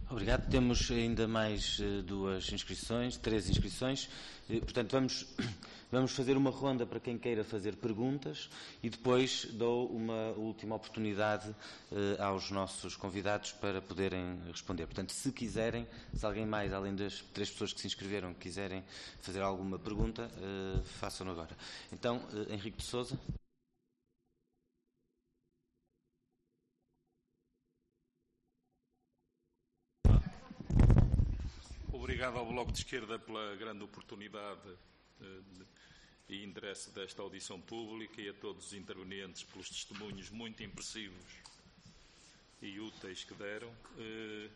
Obrigado. 0.10 0.50
Temos 0.50 0.90
ainda 0.90 1.28
mais 1.28 1.80
uh, 1.80 2.02
duas 2.02 2.50
inscrições, 2.54 3.18
três 3.18 3.50
inscrições. 3.50 4.08
Uh, 4.50 4.62
portanto, 4.62 4.92
vamos, 4.94 5.26
vamos 5.92 6.14
fazer 6.14 6.38
uma 6.38 6.50
ronda 6.50 6.86
para 6.86 6.98
quem 6.98 7.18
queira 7.18 7.44
fazer 7.44 7.76
perguntas 7.76 8.50
e 8.82 8.90
depois 8.90 9.50
dou 9.52 9.90
uma 9.90 10.32
última 10.38 10.76
oportunidade 10.76 11.50
uh, 11.50 12.24
aos 12.24 12.50
nossos 12.52 12.96
convidados 12.96 13.52
para 13.52 13.82
poderem 13.82 14.40
responder. 14.50 14.86
Portanto, 14.86 15.12
se 15.12 15.30
quiserem, 15.30 15.86
se 16.14 16.26
alguém 16.26 16.46
mais, 16.46 16.72
além 16.72 16.96
das 16.96 17.20
três 17.34 17.50
pessoas 17.50 17.74
que 17.74 17.82
se 17.82 17.88
inscreveram, 17.88 18.34
quiserem 18.34 18.86
fazer 19.20 19.42
alguma 19.42 19.78
pergunta, 19.78 20.32
façam-no 21.00 21.34
agora. 21.34 21.56
Então, 21.92 22.22
Henrique 22.50 22.78
de 22.78 22.84
Souza. 22.84 23.20
Obrigado 32.00 32.38
ao 32.38 32.46
Bloco 32.46 32.72
de 32.72 32.78
Esquerda 32.78 33.18
pela 33.18 33.56
grande 33.56 33.84
oportunidade 33.84 34.70
eh, 35.20 35.66
e 36.30 36.44
interesse 36.44 36.92
desta 36.92 37.24
audição 37.24 37.60
pública 37.60 38.22
e 38.22 38.30
a 38.30 38.34
todos 38.36 38.68
os 38.68 38.74
intervenientes 38.74 39.44
pelos 39.44 39.68
testemunhos 39.68 40.30
muito 40.30 40.62
impressivos 40.62 41.26
e 42.62 42.80
úteis 42.80 43.24
que 43.24 43.34
deram. 43.34 43.74
Eh, 43.98 44.50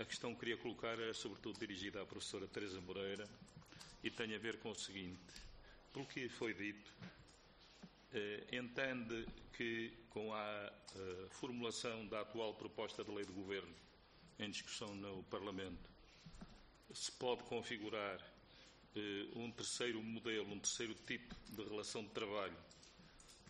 a 0.00 0.06
questão 0.06 0.32
que 0.32 0.40
queria 0.40 0.56
colocar 0.56 0.98
é 0.98 1.12
sobretudo 1.12 1.60
dirigida 1.60 2.00
à 2.00 2.06
professora 2.06 2.46
Teresa 2.46 2.80
Moreira 2.80 3.28
e 4.02 4.10
tem 4.10 4.34
a 4.34 4.38
ver 4.38 4.56
com 4.60 4.70
o 4.70 4.74
seguinte. 4.74 5.20
Pelo 5.92 6.06
que 6.06 6.30
foi 6.30 6.54
dito, 6.54 6.90
eh, 8.14 8.46
entende 8.52 9.26
que 9.52 9.92
com 10.08 10.32
a 10.32 10.72
formulação 11.28 12.06
da 12.06 12.22
atual 12.22 12.54
proposta 12.54 13.04
de 13.04 13.10
lei 13.10 13.26
de 13.26 13.32
governo 13.32 13.74
em 14.38 14.50
discussão 14.50 14.94
no 14.94 15.22
Parlamento, 15.24 15.95
se 16.96 17.12
pode 17.12 17.42
configurar 17.44 18.18
eh, 18.96 19.26
um 19.34 19.50
terceiro 19.50 20.02
modelo, 20.02 20.50
um 20.50 20.58
terceiro 20.58 20.94
tipo 21.06 21.34
de 21.50 21.62
relação 21.62 22.02
de 22.02 22.08
trabalho 22.08 22.56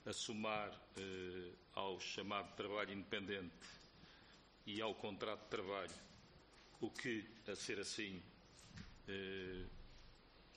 a 0.05 0.13
somar 0.13 0.69
eh, 0.99 1.53
ao 1.73 2.01
chamado 2.01 2.55
trabalho 2.57 2.93
independente 2.93 3.55
e 4.67 4.83
ao 4.83 4.93
contrato 4.97 5.45
de 5.45 5.49
trabalho, 5.49 5.95
o 6.81 6.91
que, 6.91 7.25
a 7.47 7.55
ser 7.55 7.79
assim, 7.79 8.21
eh, 9.07 9.65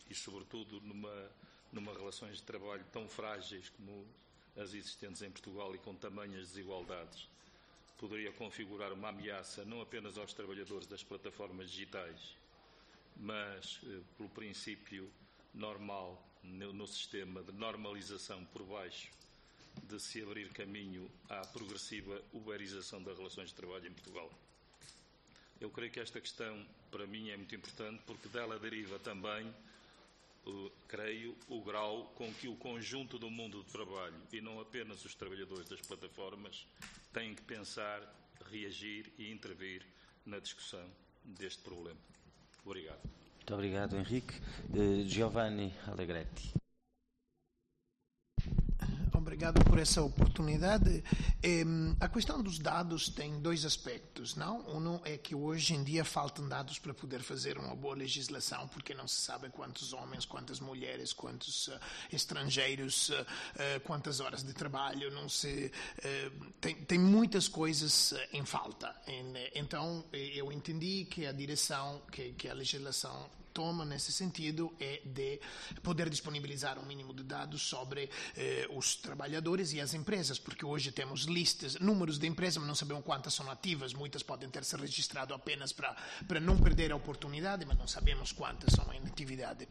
e 0.10 0.16
sobretudo 0.16 0.82
numa, 0.82 1.32
numa 1.72 1.94
relações 1.94 2.38
de 2.38 2.44
trabalho 2.44 2.84
tão 2.92 3.08
frágeis 3.08 3.70
como 3.70 4.04
as 4.58 4.74
existentes 4.74 5.22
em 5.22 5.30
Portugal 5.30 5.76
e 5.76 5.78
com 5.78 5.94
tamanhas 5.94 6.48
desigualdades, 6.48 7.28
poderia 8.00 8.32
configurar 8.32 8.92
uma 8.92 9.10
ameaça 9.10 9.64
não 9.64 9.80
apenas 9.80 10.18
aos 10.18 10.34
trabalhadores 10.34 10.88
das 10.88 11.04
plataformas 11.04 11.70
digitais, 11.70 12.39
mas 13.20 13.80
eh, 13.84 14.00
pelo 14.18 14.30
princípio 14.30 15.12
normal 15.54 16.26
no, 16.44 16.74
no 16.74 16.88
sistema 16.88 17.44
de 17.44 17.52
normalização 17.52 18.44
por 18.46 18.64
baixo 18.64 19.12
de 19.84 20.00
se 20.00 20.22
abrir 20.22 20.50
caminho 20.50 21.10
à 21.30 21.42
progressiva 21.48 22.22
uberização 22.34 23.02
das 23.04 23.18
relações 23.18 23.50
de 23.50 23.56
trabalho 23.56 23.88
em 23.88 23.94
Portugal. 23.94 24.32
Eu 25.60 25.70
creio 25.70 25.92
que 25.92 26.00
esta 26.00 26.22
questão, 26.22 26.66
para 26.90 27.06
mim, 27.06 27.30
é 27.30 27.38
muito 27.38 27.54
importante 27.54 28.02
porque 28.06 28.30
dela 28.30 28.58
deriva 28.58 28.98
também, 29.00 29.54
creio, 30.88 31.36
o 31.48 31.62
grau 31.62 32.06
com 32.16 32.34
que 32.34 32.48
o 32.48 32.56
conjunto 32.56 33.20
do 33.20 33.30
mundo 33.30 33.62
do 33.62 33.70
trabalho 33.70 34.16
e 34.32 34.42
não 34.42 34.60
apenas 34.60 35.04
os 35.06 35.14
trabalhadores 35.14 35.68
das 35.68 35.82
plataformas 35.82 36.66
têm 37.14 37.36
que 37.36 37.42
pensar, 37.42 38.02
reagir 38.50 39.12
e 39.18 39.32
intervir 39.32 39.86
na 40.26 40.40
discussão 40.40 40.90
deste 41.24 41.62
problema. 41.62 42.00
Obrigado. 42.70 43.00
Muito 43.04 43.54
obrigado, 43.56 43.98
Henrique. 43.98 44.40
Uh, 44.70 45.04
Giovanni 45.04 45.74
Allegretti. 45.88 46.54
Obrigado 49.20 49.62
por 49.66 49.78
essa 49.78 50.02
oportunidade. 50.02 51.04
a 52.00 52.08
questão 52.08 52.42
dos 52.42 52.58
dados 52.58 53.10
tem 53.10 53.38
dois 53.42 53.66
aspectos, 53.66 54.34
não? 54.34 54.62
Um 54.70 55.02
é 55.04 55.18
que 55.18 55.36
hoje 55.36 55.74
em 55.76 55.84
dia 55.84 56.06
faltam 56.06 56.48
dados 56.48 56.80
para 56.80 56.94
poder 56.94 57.22
fazer 57.22 57.58
uma 57.58 57.76
boa 57.76 57.96
legislação, 57.96 58.70
porque 58.70 58.94
não 58.94 59.10
se 59.10 59.20
sabe 59.20 59.50
quantos 59.50 59.92
homens, 59.92 60.24
quantas 60.24 60.62
mulheres, 60.62 61.12
quantos 61.12 61.68
uh, 61.68 61.78
estrangeiros, 62.14 63.10
uh, 63.10 63.26
quantas 63.84 64.22
horas 64.22 64.42
de 64.42 64.54
trabalho, 64.54 65.12
não 65.12 65.28
se 65.28 65.70
tem, 66.62 66.76
tem 66.76 66.98
muitas 66.98 67.50
coisas 67.50 68.14
em 68.32 68.46
falta. 68.46 68.96
Então 69.54 70.06
eu 70.14 70.50
entendi 70.50 71.06
que 71.06 71.26
a 71.26 71.34
direção, 71.34 72.02
que, 72.10 72.32
que 72.32 72.48
a 72.48 72.54
legislação 72.54 73.30
toma 73.60 73.84
nesse 73.84 74.14
sentido 74.14 74.74
é 74.80 75.02
de 75.04 75.38
poder 75.84 76.10
disponibilizar 76.10 76.80
um 76.80 76.86
mínimo 76.86 77.14
de 77.14 77.24
dados 77.24 77.62
sobre 77.62 78.10
eh, 78.38 78.66
os 78.74 78.96
trabalhadores 78.96 79.74
e 79.74 79.82
as 79.82 79.94
empresas, 79.94 80.40
porque 80.40 80.66
hoje 80.66 80.94
temos 80.94 81.24
listas, 81.24 81.76
números 81.76 82.18
de 82.18 82.26
empresas, 82.26 82.56
mas 82.56 82.68
não 82.70 82.74
sabemos 82.74 83.04
quantas 83.04 83.34
são 83.34 83.52
ativas, 83.52 83.94
muitas 83.94 84.24
podem 84.24 84.50
ter 84.50 84.64
se 84.64 84.78
registrado 84.78 85.34
apenas 85.34 85.74
para, 85.74 86.40
não 86.40 86.58
perder 86.58 86.94
a 86.94 86.96
oportunidade, 86.96 87.66
mas 87.66 87.78
não 87.78 87.86
sabemos 87.86 88.32
quantas 88.32 88.72
são 88.72 88.94
em 88.94 89.06
atividade. 89.06 89.68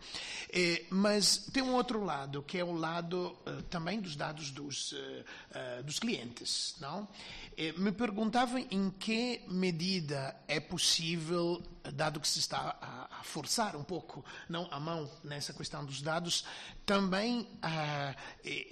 Eh, 0.50 0.84
mas 0.90 1.38
tem 1.50 1.62
um 1.62 1.72
outro 1.72 2.04
lado, 2.04 2.42
que 2.42 2.58
é 2.58 2.64
o 2.64 2.74
lado 2.74 3.38
eh, 3.46 3.62
também 3.70 4.02
dos 4.02 4.16
dados 4.16 4.50
dos, 4.50 4.92
eh, 4.92 5.24
eh, 5.52 5.82
dos 5.82 5.98
clientes, 5.98 6.74
não? 6.78 7.08
Eh, 7.56 7.72
me 7.72 7.90
perguntava 7.90 8.60
em 8.60 8.90
que 8.90 9.40
medida 9.48 10.36
é 10.46 10.60
possível 10.60 11.62
dado 11.92 12.20
que 12.20 12.28
se 12.28 12.38
está 12.38 12.76
a, 12.80 13.22
forçar 13.22 13.76
um 13.76 13.84
pouco 13.84 14.24
não 14.48 14.68
a 14.70 14.80
mão 14.80 15.10
nessa 15.22 15.52
questão 15.52 15.84
dos 15.84 16.00
dados, 16.00 16.44
também 16.86 17.40
uh, 17.40 18.14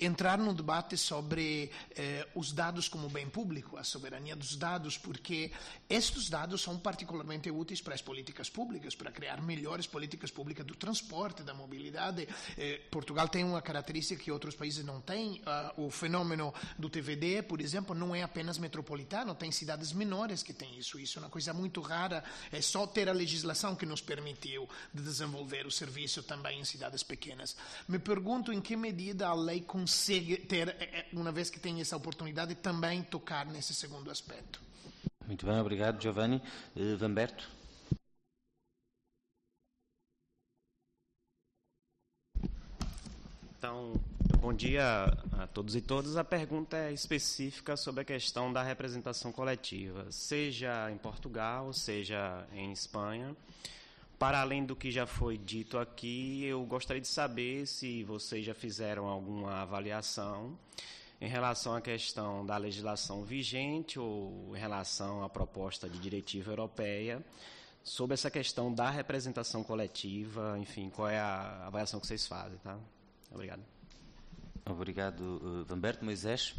entrar 0.00 0.38
num 0.38 0.54
debate 0.54 0.96
sobre 0.96 1.70
uh, 1.90 2.38
os 2.38 2.52
dados 2.52 2.88
como 2.88 3.08
bem 3.08 3.28
público, 3.28 3.76
a 3.76 3.84
soberania 3.84 4.34
dos 4.34 4.56
dados, 4.56 4.96
porque 4.96 5.52
estes 5.88 6.30
dados 6.30 6.62
são 6.62 6.78
particularmente 6.78 7.50
úteis 7.50 7.80
para 7.80 7.94
as 7.94 8.02
políticas 8.02 8.48
públicas, 8.48 8.94
para 8.94 9.10
criar 9.10 9.42
melhores 9.42 9.86
políticas 9.86 10.30
públicas 10.30 10.64
do 10.64 10.74
transporte, 10.74 11.42
da 11.42 11.54
mobilidade. 11.54 12.28
Eh, 12.56 12.80
Portugal 12.90 13.28
tem 13.28 13.44
uma 13.44 13.60
característica 13.60 14.22
que 14.22 14.30
outros 14.30 14.54
países 14.54 14.84
não 14.84 15.00
têm. 15.00 15.42
Uh, 15.76 15.86
o 15.86 15.90
fenômeno 15.90 16.52
do 16.78 16.88
TVD, 16.88 17.42
por 17.42 17.60
exemplo, 17.60 17.94
não 17.94 18.14
é 18.14 18.22
apenas 18.22 18.58
metropolitano, 18.58 19.34
tem 19.34 19.52
cidades 19.52 19.92
menores 19.92 20.42
que 20.42 20.52
têm 20.52 20.78
isso. 20.78 20.98
Isso 20.98 21.18
é 21.18 21.22
uma 21.22 21.30
coisa 21.30 21.52
muito 21.52 21.80
rara. 21.80 22.24
É 22.50 22.60
só 22.60 22.86
ter 22.86 23.05
ter 23.06 23.10
a 23.10 23.12
legislação 23.12 23.76
que 23.76 23.86
nos 23.86 24.00
permitiu 24.00 24.68
de 24.92 25.02
desenvolver 25.02 25.66
o 25.66 25.70
serviço 25.70 26.22
também 26.22 26.60
em 26.60 26.64
cidades 26.64 27.02
pequenas. 27.02 27.56
Me 27.88 27.98
pergunto 27.98 28.52
em 28.52 28.60
que 28.60 28.76
medida 28.76 29.28
a 29.28 29.34
lei 29.34 29.60
consegue 29.60 30.36
ter, 30.36 30.68
eh, 30.68 30.76
eh, 30.80 31.06
uma 31.12 31.30
vez 31.30 31.48
que 31.48 31.60
tem 31.60 31.80
essa 31.80 31.96
oportunidade, 31.96 32.54
também 32.56 33.02
tocar 33.02 33.46
nesse 33.46 33.74
segundo 33.74 34.10
aspecto. 34.10 34.60
Muito 35.24 35.46
bem, 35.46 35.58
obrigado, 35.60 36.02
Giovanni. 36.02 36.42
Uh, 36.74 36.96
Vamberto. 36.96 37.48
Então, 43.58 43.94
bom 44.46 44.54
dia 44.54 45.12
a 45.32 45.48
todos 45.48 45.74
e 45.74 45.80
todas. 45.80 46.16
A 46.16 46.22
pergunta 46.22 46.76
é 46.76 46.92
específica 46.92 47.76
sobre 47.76 48.02
a 48.02 48.04
questão 48.04 48.52
da 48.52 48.62
representação 48.62 49.32
coletiva, 49.32 50.06
seja 50.08 50.88
em 50.88 50.96
Portugal, 50.96 51.72
seja 51.72 52.46
em 52.54 52.70
Espanha. 52.70 53.34
Para 54.20 54.40
além 54.40 54.64
do 54.64 54.76
que 54.76 54.92
já 54.92 55.04
foi 55.04 55.36
dito 55.36 55.76
aqui, 55.76 56.44
eu 56.44 56.64
gostaria 56.64 57.00
de 57.02 57.08
saber 57.08 57.66
se 57.66 58.04
vocês 58.04 58.46
já 58.46 58.54
fizeram 58.54 59.06
alguma 59.06 59.62
avaliação 59.62 60.56
em 61.20 61.26
relação 61.26 61.74
à 61.74 61.80
questão 61.80 62.46
da 62.46 62.56
legislação 62.56 63.24
vigente 63.24 63.98
ou 63.98 64.56
em 64.56 64.60
relação 64.60 65.24
à 65.24 65.28
proposta 65.28 65.88
de 65.88 65.98
diretiva 65.98 66.52
europeia 66.52 67.20
sobre 67.82 68.14
essa 68.14 68.30
questão 68.30 68.72
da 68.72 68.90
representação 68.90 69.64
coletiva, 69.64 70.56
enfim, 70.56 70.88
qual 70.88 71.08
é 71.08 71.18
a 71.18 71.66
avaliação 71.66 71.98
que 71.98 72.06
vocês 72.06 72.28
fazem, 72.28 72.58
tá? 72.58 72.78
Obrigado. 73.32 73.75
Obrigado, 74.68 75.64
Vamberto. 75.64 76.04
Moisés. 76.04 76.54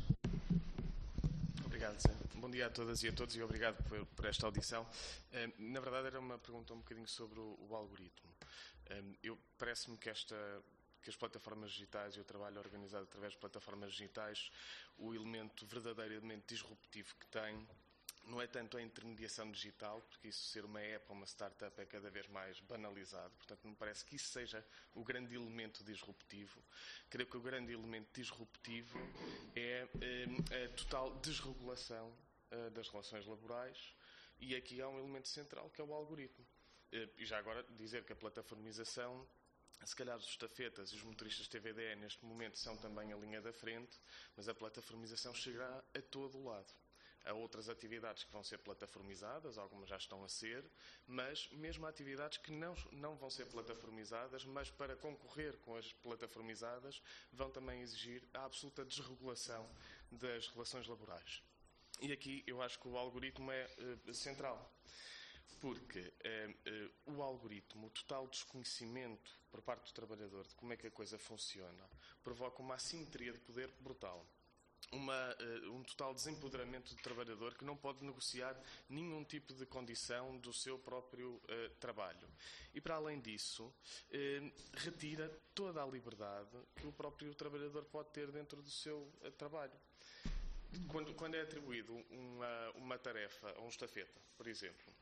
Obrigado, 1.66 2.00
Zé. 2.00 2.16
Bom 2.36 2.50
dia 2.50 2.68
a 2.68 2.70
todas 2.70 3.04
e 3.04 3.10
a 3.10 3.12
todos 3.12 3.36
e 3.36 3.42
obrigado 3.42 3.84
por, 3.84 4.06
por 4.06 4.26
esta 4.26 4.46
audição. 4.46 4.88
Eh, 5.34 5.52
na 5.60 5.80
verdade, 5.82 6.08
era 6.08 6.20
uma 6.20 6.38
pergunta 6.38 6.74
um 6.74 6.78
bocadinho 6.78 7.08
sobre 7.08 7.40
o, 7.40 7.58
o 7.70 7.76
algoritmo. 7.76 8.30
Eh, 8.86 9.04
eu 9.24 9.38
Parece-me 9.58 9.98
que 9.98 10.10
esta 10.10 10.36
que 11.02 11.10
as 11.10 11.16
plataformas 11.16 11.72
digitais 11.72 12.16
e 12.16 12.20
o 12.20 12.24
trabalho 12.26 12.60
organizado 12.60 13.04
através 13.04 13.32
de 13.32 13.40
plataformas 13.40 13.92
digitais, 13.92 14.52
o 14.98 15.14
elemento 15.14 15.66
verdadeiramente 15.66 16.44
disruptivo 16.48 17.16
que 17.16 17.28
tem 17.28 17.66
não 18.28 18.42
é 18.42 18.48
tanto 18.48 18.78
a 18.78 18.82
intermediação 18.82 19.50
digital, 19.52 20.02
porque 20.10 20.28
isso 20.28 20.46
ser 20.48 20.66
uma 20.66 20.82
app 20.82 21.06
ou 21.10 21.16
uma 21.16 21.26
startup 21.26 21.80
é 21.82 21.86
cada 21.86 22.10
vez 22.10 22.28
mais 22.28 22.60
banalizado, 22.62 23.34
portanto 23.38 23.68
me 23.68 23.76
parece 23.76 24.06
que 24.06 24.16
isso 24.16 24.30
seja 24.30 24.66
o 24.94 25.04
grande 25.04 25.36
elemento 25.36 25.84
disruptivo. 25.84 26.62
Creio 27.10 27.28
que 27.28 27.38
o 27.38 27.42
grande 27.42 27.72
elemento 27.72 28.10
disruptivo 28.14 29.00
é 29.56 29.88
eh, 30.02 30.66
a 30.66 30.70
total 30.76 31.16
desregulação 31.20 32.14
eh, 32.52 32.70
das 32.72 32.90
relações 32.90 33.26
laborais 33.26 33.96
e 34.40 34.56
aqui 34.56 34.82
há 34.82 34.90
um 34.90 35.00
elemento 35.00 35.28
central 35.28 35.70
que 35.70 35.82
é 35.82 35.84
o 35.84 35.94
algoritmo. 35.94 36.46
Eh, 36.92 37.10
e 37.18 37.26
já 37.26 37.38
agora 37.38 37.64
dizer 37.78 38.04
que 38.04 38.14
a 38.14 38.16
plataformização 38.16 39.28
se 39.86 39.96
calhar 39.96 40.18
os 40.18 40.26
estafetas 40.26 40.90
e 40.90 40.96
os 40.96 41.04
motoristas 41.04 41.48
TVDE 41.48 41.96
neste 41.98 42.26
momento 42.26 42.58
são 42.58 42.76
também 42.78 43.14
a 43.14 43.18
linha 43.18 43.42
da 43.42 43.54
frente, 43.54 44.00
mas 44.36 44.50
a 44.50 44.54
plataformização 44.54 45.34
chegará 45.34 45.84
a 45.94 46.02
todo 46.02 46.38
o 46.38 46.44
lado. 46.44 46.74
Há 47.28 47.34
outras 47.34 47.68
atividades 47.68 48.24
que 48.24 48.32
vão 48.32 48.44
ser 48.44 48.58
plataformizadas, 48.60 49.58
algumas 49.58 49.90
já 49.90 49.98
estão 49.98 50.24
a 50.24 50.30
ser, 50.30 50.64
mas 51.06 51.50
mesmo 51.52 51.86
atividades 51.86 52.38
que 52.38 52.52
não, 52.52 52.74
não 52.92 53.16
vão 53.16 53.30
ser 53.30 53.46
plataformizadas, 53.48 54.46
mas 54.46 54.72
para 54.72 54.96
concorrer 54.96 55.58
com 55.58 55.76
as 55.76 55.92
plataformizadas, 55.92 57.02
vão 57.32 57.52
também 57.52 57.82
exigir 57.82 58.24
a 58.34 58.46
absoluta 58.46 58.86
desregulação 58.86 59.70
das 60.12 60.48
relações 60.48 60.88
laborais. 60.88 61.44
E 62.02 62.12
aqui 62.12 62.44
eu 62.48 62.62
acho 62.62 62.80
que 62.80 62.88
o 62.88 62.98
algoritmo 62.98 63.52
é 63.52 63.66
uh, 64.08 64.14
central 64.14 64.74
porque 65.60 66.14
eh, 66.24 66.54
eh, 66.66 66.90
o 67.06 67.22
algoritmo, 67.22 67.88
o 67.88 67.90
total 67.90 68.28
desconhecimento 68.28 69.32
por 69.50 69.62
parte 69.62 69.86
do 69.88 69.94
trabalhador 69.94 70.46
de 70.46 70.56
como 70.56 70.74
é 70.74 70.78
que 70.78 70.88
a 70.88 70.92
coisa 70.92 71.18
funciona, 71.18 71.90
provoca 72.24 72.62
uma 72.62 72.76
assimetria 72.76 73.34
de 73.34 73.40
poder 73.40 73.72
brutal. 73.80 74.26
Uma, 74.90 75.36
uh, 75.36 75.74
um 75.74 75.84
total 75.84 76.14
desempoderamento 76.14 76.96
do 76.96 77.02
trabalhador 77.02 77.54
que 77.56 77.66
não 77.66 77.76
pode 77.76 78.06
negociar 78.06 78.58
nenhum 78.88 79.22
tipo 79.24 79.54
de 79.54 79.66
condição 79.66 80.38
do 80.38 80.54
seu 80.54 80.80
próprio 80.80 81.34
uh, 81.36 81.70
trabalho. 81.78 82.26
E, 82.74 82.80
para 82.80 82.96
além 82.96 83.20
disso, 83.20 83.66
uh, 83.66 84.52
retira 84.76 85.30
toda 85.54 85.84
a 85.84 85.86
liberdade 85.86 86.58
que 86.76 86.88
o 86.88 86.92
próprio 86.94 87.36
trabalhador 87.36 87.84
pode 87.86 88.10
ter 88.12 88.32
dentro 88.32 88.62
do 88.62 88.70
seu 88.70 89.12
trabalho. 89.38 89.78
Quando, 90.88 91.14
quando, 91.16 91.36
é 91.36 91.42
atribuído 91.42 91.94
uma, 92.10 92.70
uma 92.76 92.98
tarefa 92.98 93.54
a 93.58 93.62
um 93.62 93.70
estafeta, 93.70 94.22
por 94.38 94.48
exemplo, 94.48 94.94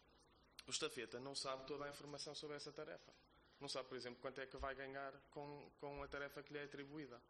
o 0.68 0.72
estafeta 0.72 1.20
não 1.20 1.36
sabe 1.36 1.66
toda 1.66 1.86
a 1.86 1.90
informação 1.90 2.34
sobre 2.34 2.56
essa 2.56 2.72
tarefa. 2.72 3.14
Não 3.60 3.70
sabe, 3.70 3.88
por 3.88 3.98
exemplo, 3.98 4.20
quanto 4.22 4.42
é 4.42 4.46
que 4.46 4.58
vai 4.58 4.76
ganhar 4.76 5.14
com, 5.32 5.72
com 5.80 6.04
a 6.04 6.08
tarefa 6.08 6.44
que 6.44 6.54
lhe 6.54 6.60
é 6.60 6.64
atribuída. 6.64 7.22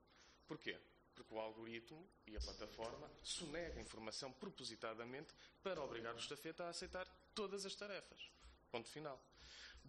Porquê? 0.47 0.79
Porque 1.15 1.33
o 1.33 1.39
algoritmo 1.39 2.07
e 2.27 2.35
a 2.35 2.41
plataforma 2.41 3.09
sonegam 3.23 3.81
informação 3.81 4.31
propositadamente 4.33 5.33
para 5.63 5.81
obrigar 5.81 6.13
o 6.13 6.19
estafeta 6.19 6.65
a 6.65 6.69
aceitar 6.69 7.07
todas 7.33 7.65
as 7.65 7.73
tarefas. 7.73 8.29
Ponto 8.71 8.89
final. 8.89 9.19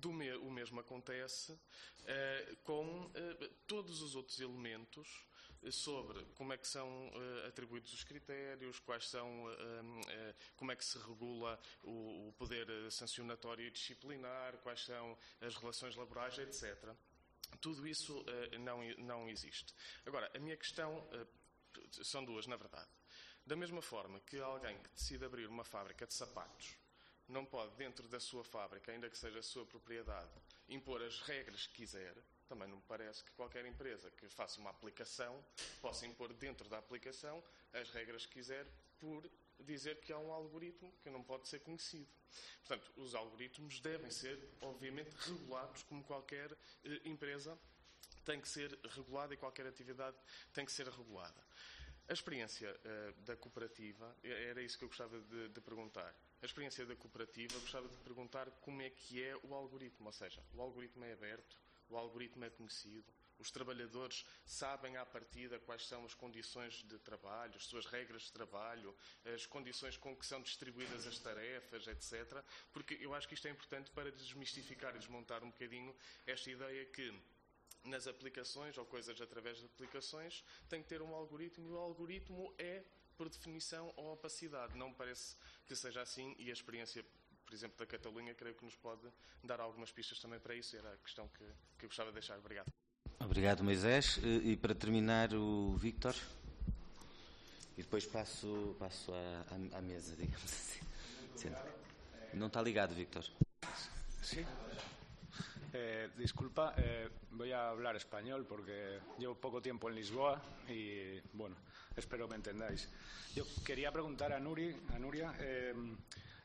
Me, 0.04 0.32
o 0.36 0.50
mesmo 0.50 0.78
acontece 0.78 1.52
uh, 1.52 2.56
com 2.62 3.06
uh, 3.06 3.48
todos 3.66 4.02
os 4.02 4.14
outros 4.14 4.38
elementos 4.40 5.26
sobre 5.70 6.22
como 6.34 6.52
é 6.52 6.56
que 6.56 6.66
são 6.66 7.08
uh, 7.08 7.46
atribuídos 7.48 7.92
os 7.92 8.04
critérios, 8.04 8.78
quais 8.78 9.08
são, 9.08 9.46
uh, 9.46 10.34
como 10.56 10.72
é 10.72 10.76
que 10.76 10.84
se 10.84 10.98
regula 10.98 11.58
o, 11.82 12.28
o, 12.28 12.32
poder 12.38 12.66
sancionatório 12.90 13.66
e 13.66 13.70
disciplinar, 13.70 14.56
quais 14.58 14.84
são 14.84 15.16
as 15.40 15.54
relações 15.56 15.96
laborais, 15.96 16.38
etc. 16.38 16.94
Tudo 17.60 17.86
isso 17.86 18.24
não, 18.60 18.82
não 18.98 19.28
existe. 19.28 19.74
Agora, 20.04 20.30
a 20.34 20.38
minha 20.38 20.56
questão 20.56 21.06
são 22.02 22.24
duas, 22.24 22.46
na 22.46 22.56
verdade. 22.56 22.90
Da 23.44 23.54
mesma 23.54 23.80
forma 23.80 24.20
que 24.20 24.38
alguém 24.38 24.76
que 24.82 24.90
decide 24.90 25.24
abrir 25.24 25.46
uma 25.46 25.64
fábrica 25.64 26.06
de 26.06 26.14
sapatos 26.14 26.76
não 27.28 27.44
pode, 27.44 27.74
dentro 27.76 28.08
da 28.08 28.20
sua 28.20 28.44
fábrica, 28.44 28.92
ainda 28.92 29.10
que 29.10 29.18
seja 29.18 29.38
a 29.38 29.42
sua 29.42 29.66
propriedade, 29.66 30.30
impor 30.68 31.02
as 31.02 31.20
regras 31.22 31.66
que 31.66 31.74
quiser, 31.74 32.16
também 32.48 32.68
não 32.68 32.76
me 32.76 32.82
parece 32.82 33.24
que 33.24 33.32
qualquer 33.32 33.66
empresa 33.66 34.10
que 34.12 34.28
faça 34.28 34.60
uma 34.60 34.70
aplicação 34.70 35.44
possa 35.80 36.06
impor 36.06 36.32
dentro 36.34 36.68
da 36.68 36.78
aplicação 36.78 37.42
as 37.72 37.90
regras 37.90 38.26
que 38.26 38.34
quiser 38.34 38.66
por 38.98 39.28
dizer 39.66 40.00
que 40.00 40.12
há 40.12 40.18
um 40.18 40.32
algoritmo 40.32 40.92
que 41.02 41.10
não 41.10 41.22
pode 41.22 41.48
ser 41.48 41.60
conhecido. 41.60 42.08
Portanto, 42.64 42.92
os 42.96 43.14
algoritmos 43.14 43.80
devem 43.80 44.10
ser, 44.10 44.38
obviamente, 44.60 45.14
regulados 45.14 45.82
como 45.82 46.02
qualquer 46.04 46.50
eh, 46.84 47.00
empresa 47.04 47.58
tem 48.24 48.40
que 48.40 48.48
ser 48.48 48.76
regulada 48.90 49.34
e 49.34 49.36
qualquer 49.36 49.66
atividade 49.66 50.16
tem 50.52 50.64
que 50.64 50.72
ser 50.72 50.88
regulada. 50.88 51.40
A 52.08 52.12
experiência 52.12 52.70
uh, 52.70 53.20
da 53.22 53.36
cooperativa, 53.36 54.16
era 54.22 54.62
isso 54.62 54.78
que 54.78 54.84
eu 54.84 54.88
gostava 54.88 55.20
de, 55.20 55.48
de, 55.48 55.60
perguntar. 55.60 56.14
A 56.40 56.46
experiência 56.46 56.86
da 56.86 56.94
cooperativa, 56.94 57.58
gostava 57.58 57.88
de 57.88 57.96
perguntar 57.98 58.48
como 58.60 58.80
é 58.80 58.90
que 58.90 59.22
é 59.22 59.36
o 59.42 59.54
algoritmo, 59.54 60.06
ou 60.06 60.12
seja, 60.12 60.40
o 60.54 60.60
algoritmo 60.60 61.04
é 61.04 61.12
aberto, 61.12 61.56
o 61.88 61.96
algoritmo 61.96 62.44
é 62.44 62.50
conhecido, 62.50 63.12
os 63.38 63.50
trabalhadores 63.50 64.24
sabem 64.44 64.96
à 64.96 65.04
partida 65.04 65.58
quais 65.60 65.86
são 65.86 66.04
as 66.04 66.14
condições 66.14 66.82
de 66.84 66.98
trabalho, 66.98 67.56
as 67.56 67.66
suas 67.66 67.86
regras 67.86 68.22
de 68.22 68.32
trabalho, 68.32 68.94
as 69.34 69.46
condições 69.46 69.96
com 69.96 70.16
que 70.16 70.26
são 70.26 70.40
distribuídas 70.40 71.06
as 71.06 71.18
tarefas, 71.18 71.86
etc. 71.86 72.42
Porque 72.72 72.94
eu 73.00 73.14
acho 73.14 73.28
que 73.28 73.34
isto 73.34 73.48
é 73.48 73.50
importante 73.50 73.90
para 73.90 74.10
desmistificar 74.10 74.94
e 74.94 74.98
desmontar 74.98 75.42
um 75.42 75.50
bocadinho 75.50 75.94
esta 76.26 76.50
ideia 76.50 76.84
que 76.86 77.12
nas 77.84 78.06
aplicações 78.06 78.76
ou 78.76 78.84
coisas 78.84 79.20
através 79.20 79.58
de 79.58 79.66
aplicações 79.66 80.44
tem 80.68 80.82
que 80.82 80.88
ter 80.88 81.00
um 81.00 81.14
algoritmo 81.14 81.68
e 81.68 81.72
o 81.72 81.78
algoritmo 81.78 82.52
é, 82.58 82.82
por 83.16 83.28
definição, 83.28 83.92
a 83.96 84.00
opacidade. 84.00 84.76
Não 84.76 84.92
parece 84.92 85.36
que 85.66 85.76
seja 85.76 86.02
assim 86.02 86.34
e 86.38 86.50
a 86.50 86.52
experiência 86.52 87.04
por 87.46 87.54
exemplo, 87.54 87.78
da 87.78 87.86
Catalunha, 87.86 88.34
creio 88.34 88.56
que 88.56 88.64
nos 88.64 88.74
pode 88.74 89.08
dar 89.42 89.60
algumas 89.60 89.92
pistas 89.92 90.18
também 90.18 90.40
para 90.40 90.54
isso. 90.54 90.76
Era 90.76 90.92
a 90.92 90.96
questão 90.96 91.28
que, 91.28 91.44
que 91.78 91.84
eu 91.84 91.88
gostava 91.88 92.10
de 92.10 92.14
deixar. 92.14 92.36
Obrigado. 92.38 92.72
Obrigado, 93.20 93.64
Moisés. 93.64 94.18
E 94.22 94.56
para 94.56 94.74
terminar, 94.74 95.34
o 95.34 95.76
Victor. 95.76 96.14
E 97.76 97.82
depois 97.82 98.06
passo, 98.06 98.76
passo 98.78 99.12
à, 99.12 99.78
à, 99.78 99.80
mesa, 99.80 100.14
digamos 100.16 100.44
assim. 100.44 100.80
Não 102.34 102.46
está 102.48 102.62
ligado, 102.62 102.94
Victor. 102.94 103.24
Sim. 104.22 104.44
Eh, 105.72 106.10
disculpa, 106.16 106.74
eh, 106.78 107.10
voy 107.32 107.52
a 107.52 107.68
hablar 107.68 107.96
español 107.96 108.46
porque 108.46 109.00
llevo 109.18 109.34
poco 109.34 109.60
tiempo 109.60 109.90
en 109.90 109.96
Lisboa 109.96 110.40
y, 110.68 111.20
bueno, 111.32 111.56
espero 111.96 112.26
me 112.28 112.36
entendáis. 112.36 112.88
Yo 113.34 113.44
quería 113.64 113.92
preguntar 113.92 114.32
a 114.32 114.40
Nuri, 114.40 114.74
a 114.94 114.98
Nuria, 114.98 115.34
eh, 115.38 115.74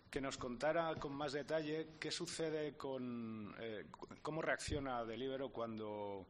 que 0.09 0.19
nos 0.19 0.37
contara 0.37 0.95
con 0.95 1.13
más 1.13 1.31
detalle 1.31 1.95
qué 1.97 2.11
sucede 2.11 2.75
con 2.75 3.55
eh, 3.59 3.85
cómo 4.21 4.41
reacciona 4.41 5.05
Delibero 5.05 5.49
cuando 5.49 6.27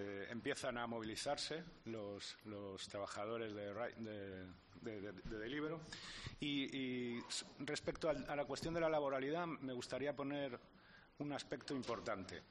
eh, 0.00 0.28
empiezan 0.30 0.78
a 0.78 0.86
movilizarse 0.86 1.64
los, 1.86 2.36
trabajadores 2.88 3.52
de, 3.52 3.74
de, 3.96 5.00
de, 5.00 5.12
de 5.12 5.38
Delibero. 5.38 5.80
Y, 6.40 7.18
respecto 7.58 8.08
a, 8.08 8.36
la 8.36 8.44
cuestión 8.44 8.74
de 8.74 8.80
la 8.80 8.88
laboralidad, 8.88 9.44
me 9.46 9.72
gustaría 9.72 10.14
poner 10.14 10.56
un 11.18 11.32
aspecto 11.32 11.74
importante. 11.74 12.42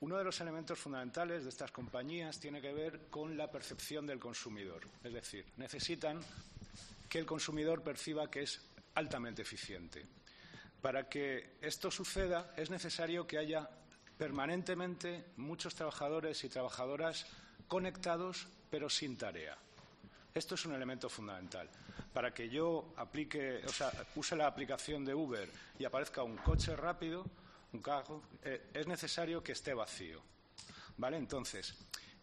Uno 0.00 0.16
de 0.16 0.24
los 0.24 0.40
elementos 0.40 0.78
fundamentales 0.78 1.44
de 1.44 1.50
estas 1.50 1.70
compañías 1.70 2.40
tiene 2.40 2.62
que 2.62 2.72
ver 2.72 3.08
con 3.10 3.36
la 3.36 3.50
percepción 3.50 4.06
del 4.06 4.18
consumidor. 4.18 4.80
Es 5.04 5.12
decir, 5.12 5.44
necesitan 5.58 6.20
que 7.06 7.18
el 7.18 7.26
consumidor 7.26 7.82
perciba 7.82 8.30
que 8.30 8.44
es 8.44 8.62
altamente 8.94 9.42
eficiente. 9.42 10.06
Para 10.80 11.06
que 11.06 11.58
esto 11.60 11.90
suceda 11.90 12.54
es 12.56 12.70
necesario 12.70 13.26
que 13.26 13.36
haya 13.36 13.68
permanentemente 14.18 15.24
muchos 15.36 15.74
trabajadores 15.74 16.42
y 16.44 16.48
trabajadoras 16.48 17.26
conectados 17.68 18.48
pero 18.70 18.88
sin 18.88 19.16
tarea. 19.16 19.56
Esto 20.34 20.54
es 20.54 20.66
un 20.66 20.74
elemento 20.74 21.08
fundamental. 21.08 21.68
Para 22.12 22.32
que 22.32 22.48
yo 22.48 22.92
aplique, 22.96 23.62
o 23.64 23.68
sea, 23.70 23.90
use 24.16 24.36
la 24.36 24.46
aplicación 24.46 25.04
de 25.04 25.14
Uber 25.14 25.48
y 25.78 25.84
aparezca 25.84 26.22
un 26.22 26.36
coche 26.36 26.76
rápido, 26.76 27.24
un 27.72 27.80
carro, 27.80 28.22
eh, 28.42 28.70
es 28.72 28.86
necesario 28.86 29.42
que 29.42 29.52
esté 29.52 29.74
vacío. 29.74 30.20
¿Vale? 30.98 31.16
Entonces, 31.16 31.74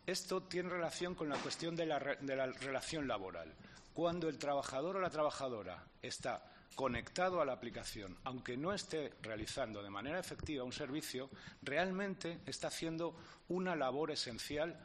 esto 0.06 0.44
tiene 0.44 0.70
relación 0.70 1.16
con 1.16 1.30
la 1.30 1.38
cuestión 1.38 1.76
de 1.76 1.86
la, 1.86 2.00
de 2.00 2.36
la 2.36 2.48
relación 2.48 3.08
laboral. 3.08 3.54
Cuando 3.94 4.30
el 4.30 4.38
trabajador 4.38 4.98
o 4.98 5.02
la 5.02 5.10
trabajadora 5.10 5.84
está 6.02 6.53
conectado 6.76 7.42
a 7.42 7.46
la 7.46 7.54
aplicación, 7.54 8.18
aunque 8.24 8.58
no 8.58 8.74
esté 8.74 9.14
realizando 9.22 9.82
de 9.82 9.90
manera 9.90 10.20
efectiva 10.20 10.64
un 10.64 10.74
servicio, 10.74 11.30
realmente 11.62 12.40
está 12.46 12.68
haciendo 12.68 13.16
una 13.50 13.76
labor 13.76 14.12
esencial 14.12 14.80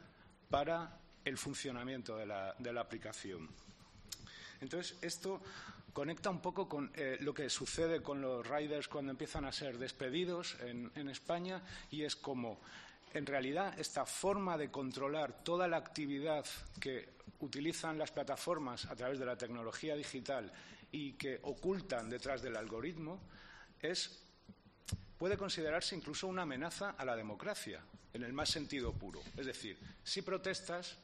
para 0.49 0.99
el 1.25 1.37
funcionamiento 1.37 2.17
de 2.17 2.25
la, 2.25 2.81
aplicación. 2.81 3.49
Entonces, 4.61 4.97
esto 5.01 5.41
conecta 5.93 6.29
un 6.29 6.41
poco 6.41 6.67
con 6.67 6.91
eh, 6.95 7.17
lo 7.21 7.33
que 7.33 7.49
sucede 7.49 8.01
con 8.01 8.21
los 8.21 8.45
riders 8.47 8.87
cuando 8.87 9.11
empiezan 9.11 9.45
a 9.45 9.51
ser 9.51 9.77
despedidos 9.77 10.57
en 10.61 11.09
España 11.09 11.61
y 11.91 12.03
es 12.03 12.15
como, 12.15 12.59
en 13.13 13.25
realidad, 13.25 13.77
esta 13.79 14.05
forma 14.05 14.57
de 14.57 14.69
controlar 14.69 15.43
toda 15.43 15.67
la 15.67 15.77
actividad 15.77 16.45
que 16.79 17.09
utilizan 17.39 17.97
las 17.97 18.11
plataformas 18.11 18.85
a 18.85 18.95
través 18.95 19.19
de 19.19 19.25
la 19.25 19.37
tecnología 19.37 19.95
digital 19.95 20.51
y 20.91 21.13
que 21.13 21.39
ocultan 21.43 22.09
detrás 22.09 22.41
del 22.41 22.55
algoritmo 22.55 23.19
es, 23.81 24.23
puede 25.17 25.37
considerarse 25.37 25.95
incluso 25.95 26.27
una 26.27 26.43
amenaza 26.43 26.91
a 26.91 27.05
la 27.05 27.15
democracia, 27.15 27.81
en 28.13 28.23
el 28.23 28.33
más 28.33 28.49
sentido 28.49 28.93
puro. 28.93 29.21
Es 29.37 29.45
decir, 29.45 29.77
si 30.03 30.21
protestas, 30.21 30.97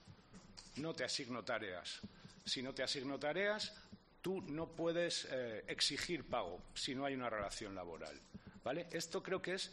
no 0.77 0.93
te 0.93 1.03
asigno 1.03 1.43
tareas. 1.43 2.01
Si 2.45 2.61
no 2.61 2.73
te 2.73 2.83
asigno 2.83 3.19
tareas, 3.19 3.73
tú 4.21 4.41
no 4.41 4.67
puedes 4.67 5.27
eh, 5.31 5.63
exigir 5.67 6.25
pago 6.25 6.61
si 6.73 6.95
no 6.95 7.05
hay 7.05 7.13
una 7.13 7.29
relación 7.29 7.75
laboral. 7.75 8.19
¿vale? 8.63 8.87
Esto 8.91 9.21
creo 9.21 9.41
que 9.41 9.53
es 9.53 9.71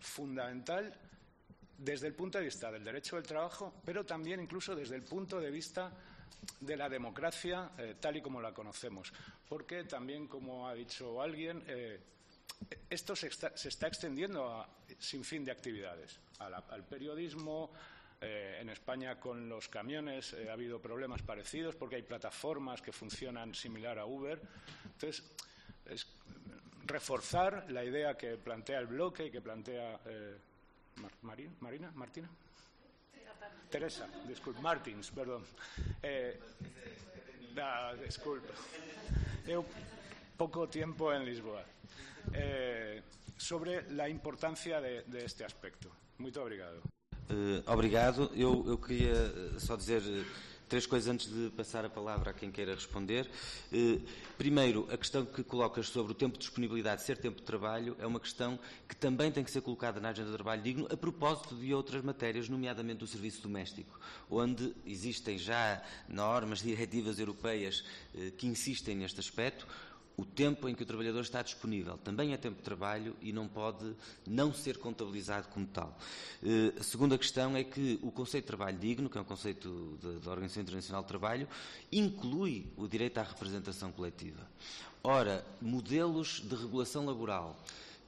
fundamental 0.00 0.92
desde 1.78 2.06
el 2.06 2.14
punto 2.14 2.38
de 2.38 2.44
vista 2.44 2.70
del 2.70 2.84
derecho 2.84 3.16
del 3.16 3.26
trabajo, 3.26 3.74
pero 3.84 4.04
también 4.04 4.40
incluso 4.40 4.74
desde 4.74 4.96
el 4.96 5.02
punto 5.02 5.40
de 5.40 5.50
vista 5.50 5.92
de 6.60 6.76
la 6.76 6.88
democracia 6.88 7.70
eh, 7.78 7.96
tal 8.00 8.16
y 8.16 8.22
como 8.22 8.40
la 8.40 8.52
conocemos. 8.52 9.12
Porque 9.48 9.84
también, 9.84 10.28
como 10.28 10.68
ha 10.68 10.74
dicho 10.74 11.20
alguien, 11.20 11.62
eh, 11.66 12.00
esto 12.88 13.16
se 13.16 13.28
está, 13.28 13.56
se 13.56 13.68
está, 13.68 13.88
extendiendo 13.88 14.48
a 14.48 14.68
sin 14.98 15.24
fin 15.24 15.44
de 15.44 15.52
actividades, 15.52 16.20
al 16.38 16.84
periodismo. 16.84 17.72
Eh, 18.20 18.58
en 18.60 18.68
España 18.68 19.18
con 19.18 19.48
los 19.48 19.68
camiones 19.68 20.36
ha 20.48 20.52
habido 20.52 20.80
problemas 20.80 21.22
parecidos 21.22 21.74
porque 21.74 21.96
hay 21.96 22.02
plataformas 22.02 22.80
que 22.80 22.92
funcionan 22.92 23.52
similar 23.52 23.98
a 23.98 24.06
Uber. 24.06 24.40
Entonces, 24.84 25.24
es 25.86 26.06
reforzar 26.86 27.66
la 27.70 27.84
idea 27.84 28.16
que 28.16 28.36
plantea 28.36 28.78
el 28.78 28.86
bloque 28.86 29.26
y 29.26 29.30
que 29.32 29.40
plantea 29.40 29.98
Mar 30.96 31.12
Marina, 31.60 31.90
Martina. 31.94 32.30
Teresa, 33.72 34.06
disculpe, 34.28 34.60
Martins, 34.60 35.10
perdón. 35.10 35.42
Eh, 36.02 36.38
ah, 37.56 37.94
disculpe. 37.96 38.52
Eu 39.48 39.64
pouco 40.36 40.68
tempo 40.68 41.08
en 41.10 41.24
Lisboa. 41.24 41.64
Eh, 42.34 43.00
sobre 43.38 43.80
a 43.98 44.08
importância 44.10 44.78
de, 44.78 45.04
de, 45.08 45.24
este 45.24 45.44
aspecto. 45.44 45.88
Muito 46.18 46.38
obrigado. 46.38 46.82
Uh, 47.30 47.64
obrigado. 47.64 48.30
Eu, 48.36 48.62
eu, 48.66 48.76
queria 48.76 49.58
só 49.58 49.74
dizer 49.74 50.02
três 50.72 50.86
coisas 50.86 51.06
antes 51.06 51.30
de 51.30 51.50
passar 51.50 51.84
a 51.84 51.90
palavra 51.90 52.30
a 52.30 52.32
quem 52.32 52.50
queira 52.50 52.74
responder. 52.74 53.28
Eh, 53.70 53.98
primeiro, 54.38 54.88
a 54.90 54.96
questão 54.96 55.22
que 55.22 55.44
colocas 55.44 55.86
sobre 55.88 56.12
o 56.12 56.14
tempo 56.14 56.38
de 56.38 56.46
disponibilidade 56.46 57.02
ser 57.02 57.18
tempo 57.18 57.40
de 57.40 57.42
trabalho 57.42 57.94
é 57.98 58.06
uma 58.06 58.18
questão 58.18 58.58
que 58.88 58.96
também 58.96 59.30
tem 59.30 59.44
que 59.44 59.50
ser 59.50 59.60
colocada 59.60 60.00
na 60.00 60.08
agenda 60.08 60.30
de 60.30 60.34
trabalho 60.34 60.62
digno 60.62 60.88
a 60.90 60.96
propósito 60.96 61.54
de 61.56 61.74
outras 61.74 62.02
matérias, 62.02 62.48
nomeadamente 62.48 63.00
do 63.00 63.06
serviço 63.06 63.42
doméstico, 63.42 64.00
onde 64.30 64.74
existem 64.86 65.36
já 65.36 65.82
normas, 66.08 66.62
diretivas 66.64 67.18
europeias 67.18 67.84
eh, 68.14 68.32
que 68.34 68.46
insistem 68.46 68.96
neste 68.96 69.20
aspecto 69.20 69.66
o 70.16 70.24
tempo 70.24 70.68
em 70.68 70.74
que 70.74 70.82
o 70.82 70.86
trabalhador 70.86 71.20
está 71.20 71.42
disponível 71.42 71.96
também 71.98 72.32
é 72.32 72.36
tempo 72.36 72.56
de 72.56 72.62
trabalho 72.62 73.16
e 73.20 73.32
não 73.32 73.48
pode 73.48 73.94
não 74.26 74.52
ser 74.52 74.78
contabilizado 74.78 75.48
como 75.48 75.66
tal. 75.66 75.98
Uh, 76.42 76.78
a 76.78 76.82
segunda 76.82 77.16
questão 77.16 77.56
é 77.56 77.64
que 77.64 77.98
o 78.02 78.10
conceito 78.10 78.44
de 78.44 78.48
trabalho 78.48 78.78
digno, 78.78 79.08
que 79.08 79.18
é 79.18 79.20
um 79.20 79.24
conceito 79.24 79.98
da 80.22 80.30
Organização 80.30 80.62
Internacional 80.62 81.02
de 81.02 81.08
Trabalho, 81.08 81.48
inclui 81.90 82.66
o 82.76 82.86
direito 82.86 83.18
à 83.18 83.22
representação 83.22 83.90
coletiva. 83.90 84.46
Ora, 85.04 85.44
modelos 85.60 86.40
de 86.40 86.54
regulação 86.54 87.04
laboral 87.04 87.56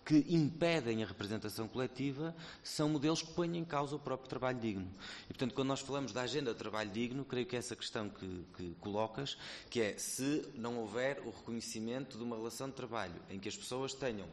que 0.04 0.24
impedem 0.28 1.02
a 1.02 1.06
representação 1.06 1.66
coletiva 1.66 2.34
são 2.62 2.88
modelos 2.88 3.22
que 3.22 3.32
põem 3.32 3.56
em 3.56 3.64
causa 3.64 3.96
o 3.96 3.98
próprio 3.98 4.28
trabalho 4.28 4.58
digno. 4.58 4.90
E, 5.24 5.28
portanto, 5.28 5.54
quando 5.54 5.68
nós 5.68 5.80
falamos 5.80 6.12
da 6.12 6.22
agenda 6.22 6.52
de 6.52 6.58
trabalho 6.58 6.90
digno, 6.90 7.24
creio 7.24 7.46
que 7.46 7.56
essa 7.56 7.74
questão 7.74 8.08
que, 8.08 8.44
que 8.56 8.74
colocas, 8.80 9.38
que 9.70 9.80
é 9.80 9.96
se 9.96 10.46
não 10.54 10.78
houver 10.78 11.20
o 11.20 11.30
reconhecimento 11.30 12.18
de 12.18 12.24
uma 12.24 12.36
relação 12.36 12.68
de 12.68 12.74
trabalho 12.74 13.20
em 13.30 13.38
que 13.38 13.48
as 13.48 13.56
pessoas 13.56 13.94
tenham 13.94 14.28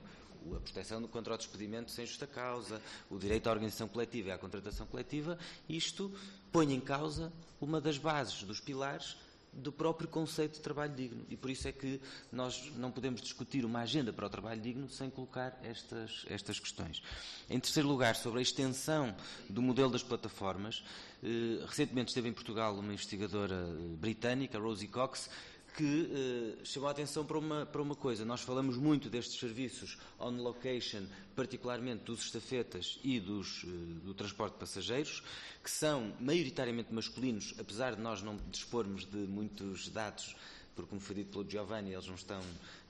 a 0.56 0.60
proteção 0.60 1.02
contra 1.08 1.36
o 1.36 1.38
despedimento 1.38 1.92
sem 1.92 2.06
justa 2.06 2.26
causa, 2.26 2.82
o 3.10 3.18
direito 3.18 3.48
à 3.48 3.52
organização 3.52 3.88
coletiva 3.88 4.30
e 4.30 4.32
à 4.32 4.38
contratação 4.38 4.88
coletiva, 4.88 5.38
isto 5.70 6.12
põe 6.52 6.74
em 6.74 6.80
causa 6.80 7.32
uma 7.62 7.80
das 7.80 7.98
bases, 7.98 8.44
dos 8.44 8.60
pilares 8.60 9.16
do 9.54 9.72
próprio 9.72 10.08
conceito 10.08 10.54
de 10.54 10.62
trabalho 10.62 10.94
digno. 10.96 11.26
E 11.30 11.36
por 11.36 11.50
isso 11.50 11.68
é 11.68 11.72
que 11.72 12.00
nós 12.32 12.72
não 12.78 12.92
podemos 12.92 13.22
discutir 13.22 13.66
uma 13.66 13.82
agenda 13.82 14.14
para 14.14 14.26
o 14.26 14.30
trabalho 14.30 14.62
digno 14.62 14.90
sem 14.90 15.10
colocar 15.10 15.60
estas, 15.64 16.26
estas 16.30 16.60
questões. 16.60 17.02
Em 17.50 17.60
terceiro 17.60 17.88
lugar, 17.90 18.16
sobre 18.16 18.40
a 18.40 18.42
extensão 18.42 19.16
do 19.50 19.62
modelo 19.62 19.92
das 19.92 20.04
plataformas, 20.04 20.84
eh, 21.24 21.64
recentemente 21.68 22.10
esteve 22.10 22.30
em 22.30 22.34
Portugal 22.34 22.74
uma 22.76 22.94
investigadora 22.94 23.56
eh, 23.56 23.96
britânica, 23.98 24.58
Rosie 24.58 24.88
Cox, 24.88 25.30
que 25.76 26.58
eh, 26.62 26.66
chamou 26.66 26.90
a 26.90 26.92
atenção 26.92 27.26
para 27.26 27.38
uma, 27.38 27.66
para 27.66 27.82
uma 27.82 27.96
coisa. 27.96 28.26
Nós 28.26 28.42
falamos 28.42 28.78
muito 28.78 29.10
destes 29.10 29.40
serviços 29.40 29.98
on 30.20 30.32
location, 30.32 31.06
particularmente 31.36 32.04
dos 32.04 32.26
estafetas 32.26 33.00
e 33.04 33.20
dos, 33.20 33.64
eh, 33.64 33.68
do 34.04 34.14
transporte 34.14 34.54
de 34.54 34.60
passageiros, 34.60 35.24
que 35.64 35.72
são 35.72 36.14
maioritariamente 36.20 36.94
masculinos, 36.94 37.54
apesar 37.60 37.96
de 37.96 38.02
nós 38.02 38.22
não 38.22 38.38
dispormos 38.50 39.06
de 39.06 39.18
muitos 39.18 39.88
dados, 39.90 40.36
porque, 40.76 40.90
como 40.90 41.02
foi 41.02 41.16
dito 41.16 41.32
pelo 41.32 41.50
Giovanni, 41.50 41.94
eles 41.94 42.08
não 42.08 42.16
estão 42.16 42.42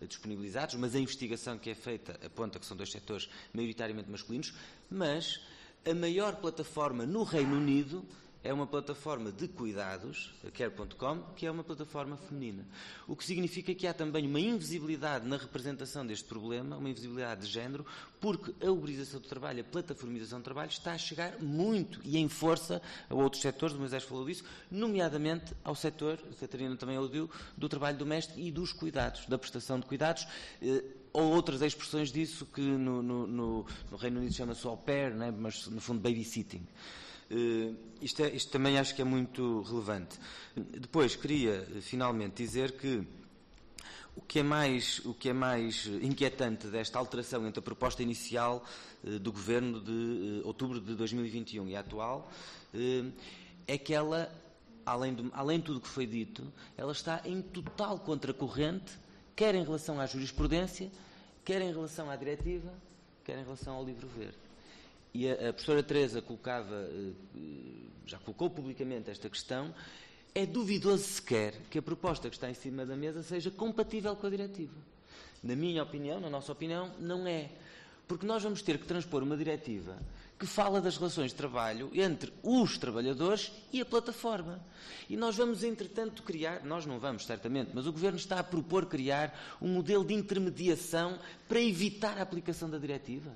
eh, 0.02 0.06
disponibilizados, 0.06 0.76
mas 0.76 0.96
a 0.96 1.00
investigação 1.00 1.60
que 1.60 1.70
é 1.70 1.76
feita 1.76 2.20
aponta 2.26 2.60
que 2.60 2.66
são 2.66 2.76
dois 2.76 2.92
setores 2.92 3.30
maioritariamente 3.54 4.10
masculinos, 4.10 4.54
mas 4.90 5.40
a 5.86 5.94
maior 5.94 6.36
plataforma 6.36 7.06
no 7.06 7.24
Reino 7.24 7.56
Unido 7.56 8.06
é 8.44 8.52
uma 8.52 8.66
plataforma 8.66 9.32
de 9.32 9.48
cuidados, 9.48 10.32
a 10.46 10.50
Care.com, 10.50 11.22
que 11.36 11.46
é 11.46 11.52
uma 11.52 11.64
plataforma 11.64 12.18
feminina. 12.18 12.66
O 13.08 13.16
que 13.16 13.24
significa 13.24 13.74
que 13.74 13.86
há 13.86 13.94
também 13.94 14.26
uma 14.26 14.40
invisibilidade 14.40 15.28
na 15.28 15.38
representação 15.38 16.06
deste 16.06 16.26
problema, 16.26 16.78
uma 16.78 16.90
invisibilidade 16.90 17.42
de 17.42 17.48
género, 17.48 17.86
porque 18.20 18.54
a 18.66 18.72
uberização 18.72 19.20
do 19.20 19.28
trabalho, 19.28 19.62
a 19.62 19.64
plataformização 19.64 20.40
do 20.40 20.44
trabalho, 20.44 20.70
está 20.70 20.94
a 20.94 20.98
chegar 20.98 21.40
muito 21.40 22.00
e 22.04 22.18
em 22.18 22.28
força 22.28 22.82
a 23.10 23.14
outros 23.14 23.42
setores, 23.42 23.76
o 23.76 23.80
Moisés 23.80 24.04
falou 24.04 24.26
disso, 24.26 24.44
nomeadamente 24.70 25.54
ao 25.64 25.76
setor, 25.76 26.20
a 26.32 26.40
Catarina 26.40 26.76
também 26.76 26.98
aludiu, 26.98 27.30
do 27.56 27.70
trabalho 27.70 27.98
doméstico 27.98 28.40
e 28.40 28.52
dos 28.52 28.74
cuidados, 28.74 29.26
da 29.28 29.38
prestação 29.38 29.80
de 29.80 29.86
cuidados. 29.86 30.26
Eh, 30.62 30.84
ou 31.14 31.34
outras 31.34 31.62
expressões 31.62 32.12
disso 32.12 32.46
que 32.46 32.62
no, 32.62 33.02
no, 33.02 33.28
no, 33.28 33.66
no 33.92 33.98
Reino 33.98 34.20
Unido 34.20 34.34
chama-se 34.34 34.66
au 34.66 34.78
pair, 34.78 35.14
né? 35.14 35.30
mas 35.30 35.68
no 35.68 35.82
fundo 35.82 36.00
babysitting. 36.00 36.66
Uh, 37.32 37.76
isto, 38.02 38.24
é, 38.24 38.30
isto, 38.30 38.52
também 38.52 38.78
acho 38.78 38.94
que 38.94 39.02
é 39.02 39.06
muito 39.06 39.62
relevante. 39.62 40.20
Depois, 40.56 41.16
queria 41.16 41.66
finalmente 41.82 42.44
dizer 42.44 42.74
que 42.74 43.04
o 44.16 44.22
que 44.22 44.40
é 44.40 44.44
mais, 44.44 45.00
o 45.06 45.14
que 45.14 45.30
é 45.30 45.34
mais 45.34 45.86
inquietante 46.02 46.68
desta 46.68 47.00
alteração 47.00 47.48
entre 47.48 47.60
a 47.60 47.64
proposta 47.64 48.04
inicial 48.04 48.66
do 49.22 49.32
Governo 49.32 49.80
de 49.80 50.42
outubro 50.44 50.82
de 50.82 50.94
2021 50.96 51.70
e 51.70 51.76
a 51.76 51.80
atual 51.80 52.30
é 53.68 53.78
que 53.78 53.94
ela, 53.94 54.30
além 54.86 55.14
de, 55.14 55.30
além 55.32 55.60
de 55.60 55.66
tudo 55.66 55.78
o 55.78 55.82
que 55.82 55.88
foi 55.88 56.06
dito, 56.06 56.52
ela 56.76 56.92
está 56.92 57.22
em 57.24 57.42
total 57.42 58.00
contracorrente, 58.00 58.98
quer 59.36 59.56
em 59.56 59.64
relação 59.64 60.00
à 60.00 60.06
jurisprudência, 60.06 60.92
quer 61.46 61.62
em 61.62 61.72
relação 61.72 62.10
à 62.10 62.16
diretiva, 62.16 62.74
quer 63.24 63.40
em 63.40 63.44
relação 63.44 63.76
ao 63.76 63.86
livro 63.86 64.08
verde. 64.08 64.41
E 65.14 65.30
a, 65.30 65.50
a 65.50 65.54
professora 65.54 65.84
Teresa 65.84 66.22
colocava, 66.22 66.76
eh, 66.76 67.12
já 68.06 68.18
colocou 68.20 68.50
publicamente 68.50 69.10
esta 69.10 69.30
questão, 69.30 69.74
é 70.34 70.46
duvidoso 70.46 71.04
sequer 71.04 71.54
que 71.70 71.78
a 71.80 71.82
proposta 71.82 72.30
que 72.30 72.36
está 72.36 72.50
em 72.50 72.54
cima 72.54 72.86
da 72.86 72.96
mesa 72.96 73.22
seja 73.22 73.52
compatível 73.52 74.16
com 74.16 74.28
a 74.28 74.30
diretiva. 74.30 74.76
Na 75.44 75.56
minha 75.56 75.84
opinião, 75.84 76.20
na 76.20 76.30
nossa 76.30 76.52
opinião, 76.52 76.94
não 77.00 77.28
é. 77.28 77.50
Porque 78.08 78.26
nós 78.26 78.44
vamos 78.44 78.62
ter 78.62 78.78
que 78.78 78.86
transpor 78.86 79.24
uma 79.24 79.36
diretiva 79.36 79.98
que 80.42 80.46
fala 80.48 80.82
das 80.82 80.98
relações 80.98 81.32
de 81.32 81.38
trabalho 81.38 81.92
entre 81.94 82.34
os 82.42 82.78
trabalhadores 82.78 83.52
e 83.72 83.80
a 83.80 83.86
plataforma. 83.86 84.60
E 85.08 85.16
nós 85.16 85.36
vamos, 85.36 85.64
entretanto, 85.64 86.24
criar, 86.24 86.66
nós 86.66 86.86
não 86.86 87.00
vamos, 87.00 87.26
certamente, 87.26 87.70
mas 87.74 87.86
o 87.86 87.92
Governo 87.92 88.18
está 88.18 88.40
a 88.40 88.44
propor 88.44 88.88
criar 88.88 89.38
um 89.62 89.68
modelo 89.68 90.04
de 90.04 90.16
intermediação 90.16 91.20
para 91.48 91.62
evitar 91.62 92.18
a 92.18 92.24
aplicação 92.24 92.70
da 92.70 92.80
diretiva. 92.80 93.32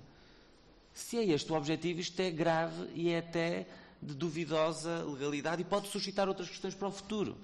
Se 0.96 1.18
é 1.18 1.26
este 1.26 1.52
o 1.52 1.56
objetivo, 1.56 2.00
isto 2.00 2.18
é 2.22 2.32
grave 2.32 2.90
e 2.94 3.10
é 3.10 3.20
até 3.20 3.68
de 4.02 4.14
duvidosa 4.14 5.04
legalidade 5.04 5.62
e 5.62 5.66
pode 5.66 5.90
suscitar 5.90 6.30
outras 6.30 6.48
questões 6.48 6.74
para 6.74 6.88
o 6.88 6.92
futuro. 6.92 7.36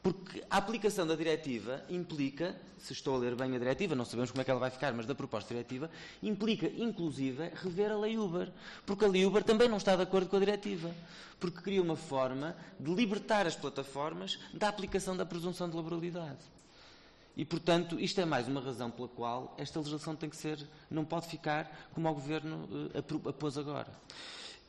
Porque 0.00 0.44
a 0.48 0.58
aplicação 0.58 1.04
da 1.04 1.16
diretiva 1.16 1.84
implica, 1.90 2.54
se 2.78 2.92
estou 2.92 3.16
a 3.16 3.18
ler 3.18 3.34
bem 3.34 3.52
a 3.56 3.58
diretiva, 3.58 3.96
não 3.96 4.04
sabemos 4.04 4.30
como 4.30 4.42
é 4.42 4.44
que 4.44 4.50
ela 4.52 4.60
vai 4.60 4.70
ficar, 4.70 4.92
mas 4.92 5.06
da 5.06 5.14
proposta 5.14 5.52
diretiva, 5.52 5.90
implica, 6.22 6.68
inclusive, 6.68 7.50
rever 7.56 7.90
a 7.90 7.98
lei 7.98 8.16
Uber. 8.16 8.52
Porque 8.86 9.04
a 9.04 9.08
lei 9.08 9.26
Uber 9.26 9.42
também 9.42 9.68
não 9.68 9.78
está 9.78 9.96
de 9.96 10.02
acordo 10.02 10.28
com 10.28 10.36
a 10.36 10.40
diretiva. 10.40 10.94
Porque 11.40 11.60
cria 11.60 11.82
uma 11.82 11.96
forma 11.96 12.56
de 12.78 12.94
libertar 12.94 13.44
as 13.44 13.56
plataformas 13.56 14.38
da 14.54 14.68
aplicação 14.68 15.16
da 15.16 15.26
presunção 15.26 15.68
de 15.68 15.74
laboralidade. 15.74 16.38
E, 17.38 17.44
portanto, 17.44 18.00
isto 18.00 18.20
é 18.20 18.24
mais 18.24 18.48
uma 18.48 18.60
razão 18.60 18.90
pela 18.90 19.06
qual 19.06 19.54
esta 19.56 19.78
legislação 19.78 20.16
tem 20.16 20.28
que 20.28 20.36
ser, 20.36 20.58
não 20.90 21.04
pode 21.04 21.28
ficar 21.28 21.88
como 21.94 22.08
o 22.08 22.12
Governo 22.12 22.68
uh, 22.92 23.28
apôs 23.28 23.56
agora. 23.56 23.92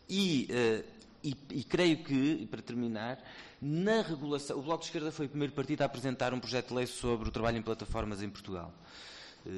E, 0.08 0.48
uh, 0.52 0.86
e, 1.24 1.36
e 1.50 1.64
creio 1.64 2.04
que, 2.04 2.46
para 2.46 2.62
terminar, 2.62 3.18
na 3.60 4.04
regulação, 4.04 4.60
o 4.60 4.62
Bloco 4.62 4.82
de 4.82 4.86
Esquerda 4.86 5.12
foi 5.12 5.26
o 5.26 5.30
primeiro 5.30 5.52
partido 5.52 5.82
a 5.82 5.86
apresentar 5.86 6.32
um 6.32 6.40
projeto 6.40 6.68
de 6.68 6.76
lei 6.76 6.86
sobre 6.86 7.28
o 7.28 7.32
trabalho 7.32 7.58
em 7.58 7.62
plataformas 7.64 8.22
em 8.22 8.30
Portugal 8.30 8.72
eh, 8.72 9.09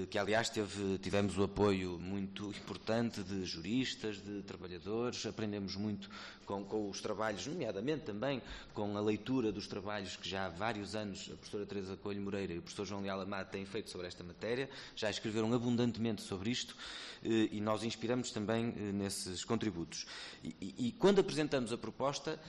que 0.10 0.18
aliás 0.18 0.50
teve, 0.50 0.98
tivemos 1.00 1.38
o 1.38 1.44
apoio 1.44 1.98
muito 2.00 2.48
importante 2.50 3.24
de 3.24 3.46
juristas, 3.46 4.18
de 4.18 4.42
trabalhadores, 4.44 5.26
aprendemos 5.26 5.76
muito 5.76 6.10
com, 6.46 6.64
com, 6.64 6.90
os 6.90 7.02
trabalhos, 7.02 7.48
nomeadamente 7.48 8.04
também 8.04 8.42
com 8.74 8.96
a 8.98 9.02
leitura 9.02 9.52
dos 9.52 9.68
trabalhos 9.68 10.16
que 10.16 10.30
já 10.30 10.46
há 10.46 10.50
vários 10.50 10.96
anos 10.96 11.30
a 11.32 11.36
professora 11.36 11.66
Teresa 11.66 11.98
Coelho 11.98 12.22
Moreira 12.22 12.54
e 12.54 12.58
o 12.60 12.62
professor 12.62 12.86
João 12.86 13.02
Leal 13.02 13.22
Amado 13.22 13.50
têm 13.50 13.66
feito 13.66 13.90
sobre 13.90 14.08
esta 14.08 14.24
matéria, 14.24 14.70
já 14.96 15.10
escreveram 15.10 15.54
abundantemente 15.54 16.22
sobre 16.22 16.52
isto 16.52 16.76
eh, 17.24 17.50
e 17.52 17.62
nós 17.62 17.84
inspiramos 17.84 18.32
também 18.32 18.74
eh, 18.78 18.92
nesses 18.92 19.44
contributos. 19.44 20.06
E, 20.44 20.56
e, 20.62 20.88
e 20.88 20.92
quando 20.92 21.20
apresentamos 21.20 21.74
a 21.74 21.78
proposta, 21.78 22.40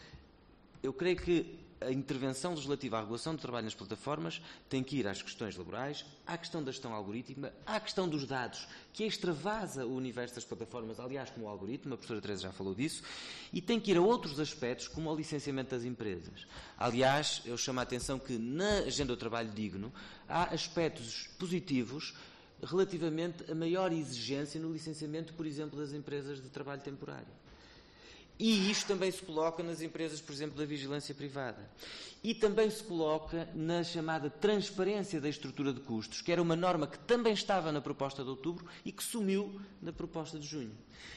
eu 0.82 0.92
creio 0.92 1.16
que 1.16 1.61
a 1.86 1.92
intervenção 1.92 2.52
legislativa 2.52 2.98
à 2.98 3.00
regulação 3.00 3.34
do 3.34 3.40
trabalho 3.40 3.64
nas 3.64 3.74
plataformas 3.74 4.40
tem 4.68 4.82
que 4.82 4.96
ir 4.96 5.06
às 5.06 5.22
questões 5.22 5.56
laborais, 5.56 6.04
à 6.26 6.36
questão 6.38 6.62
da 6.62 6.70
gestão 6.70 6.92
algorítmica, 6.92 7.54
à 7.66 7.78
questão 7.80 8.08
dos 8.08 8.26
dados, 8.26 8.66
que 8.92 9.04
extravasa 9.04 9.86
o 9.86 9.94
universo 9.94 10.34
das 10.34 10.44
plataformas, 10.44 10.98
aliás, 10.98 11.30
como 11.30 11.46
o 11.46 11.48
algoritmo, 11.48 11.94
a 11.94 11.96
professora 11.96 12.20
Teresa 12.20 12.42
já 12.42 12.52
falou 12.52 12.74
disso, 12.74 13.02
e 13.52 13.60
tem 13.60 13.78
que 13.80 13.90
ir 13.90 13.96
a 13.96 14.00
outros 14.00 14.38
aspectos, 14.40 14.88
como 14.88 15.10
o 15.10 15.16
licenciamento 15.16 15.70
das 15.70 15.84
empresas. 15.84 16.46
Aliás, 16.78 17.42
eu 17.44 17.56
chamo 17.56 17.80
a 17.80 17.82
atenção 17.82 18.18
que 18.18 18.38
na 18.38 18.78
agenda 18.78 19.14
do 19.14 19.18
trabalho 19.18 19.50
digno 19.50 19.92
há 20.28 20.54
aspectos 20.54 21.28
positivos 21.38 22.14
relativamente 22.62 23.50
a 23.50 23.54
maior 23.54 23.92
exigência 23.92 24.60
no 24.60 24.72
licenciamento, 24.72 25.34
por 25.34 25.46
exemplo, 25.46 25.78
das 25.78 25.92
empresas 25.92 26.40
de 26.40 26.48
trabalho 26.48 26.80
temporário. 26.80 27.41
E 28.38 28.70
isto 28.70 28.88
também 28.88 29.10
se 29.10 29.22
coloca 29.22 29.62
nas 29.62 29.82
empresas, 29.82 30.20
por 30.20 30.32
exemplo, 30.32 30.56
da 30.56 30.64
vigilância 30.64 31.14
privada. 31.14 31.70
E 32.24 32.34
também 32.34 32.70
se 32.70 32.82
coloca 32.82 33.48
na 33.54 33.84
chamada 33.84 34.30
transparência 34.30 35.20
da 35.20 35.28
estrutura 35.28 35.72
de 35.72 35.80
custos, 35.80 36.22
que 36.22 36.32
era 36.32 36.40
uma 36.40 36.56
norma 36.56 36.86
que 36.86 36.98
também 36.98 37.32
estava 37.32 37.70
na 37.72 37.80
proposta 37.80 38.22
de 38.22 38.30
outubro 38.30 38.66
e 38.84 38.92
que 38.92 39.02
sumiu 39.02 39.60
na 39.80 39.92
proposta 39.92 40.38
de 40.38 40.46
junho. 40.46 40.72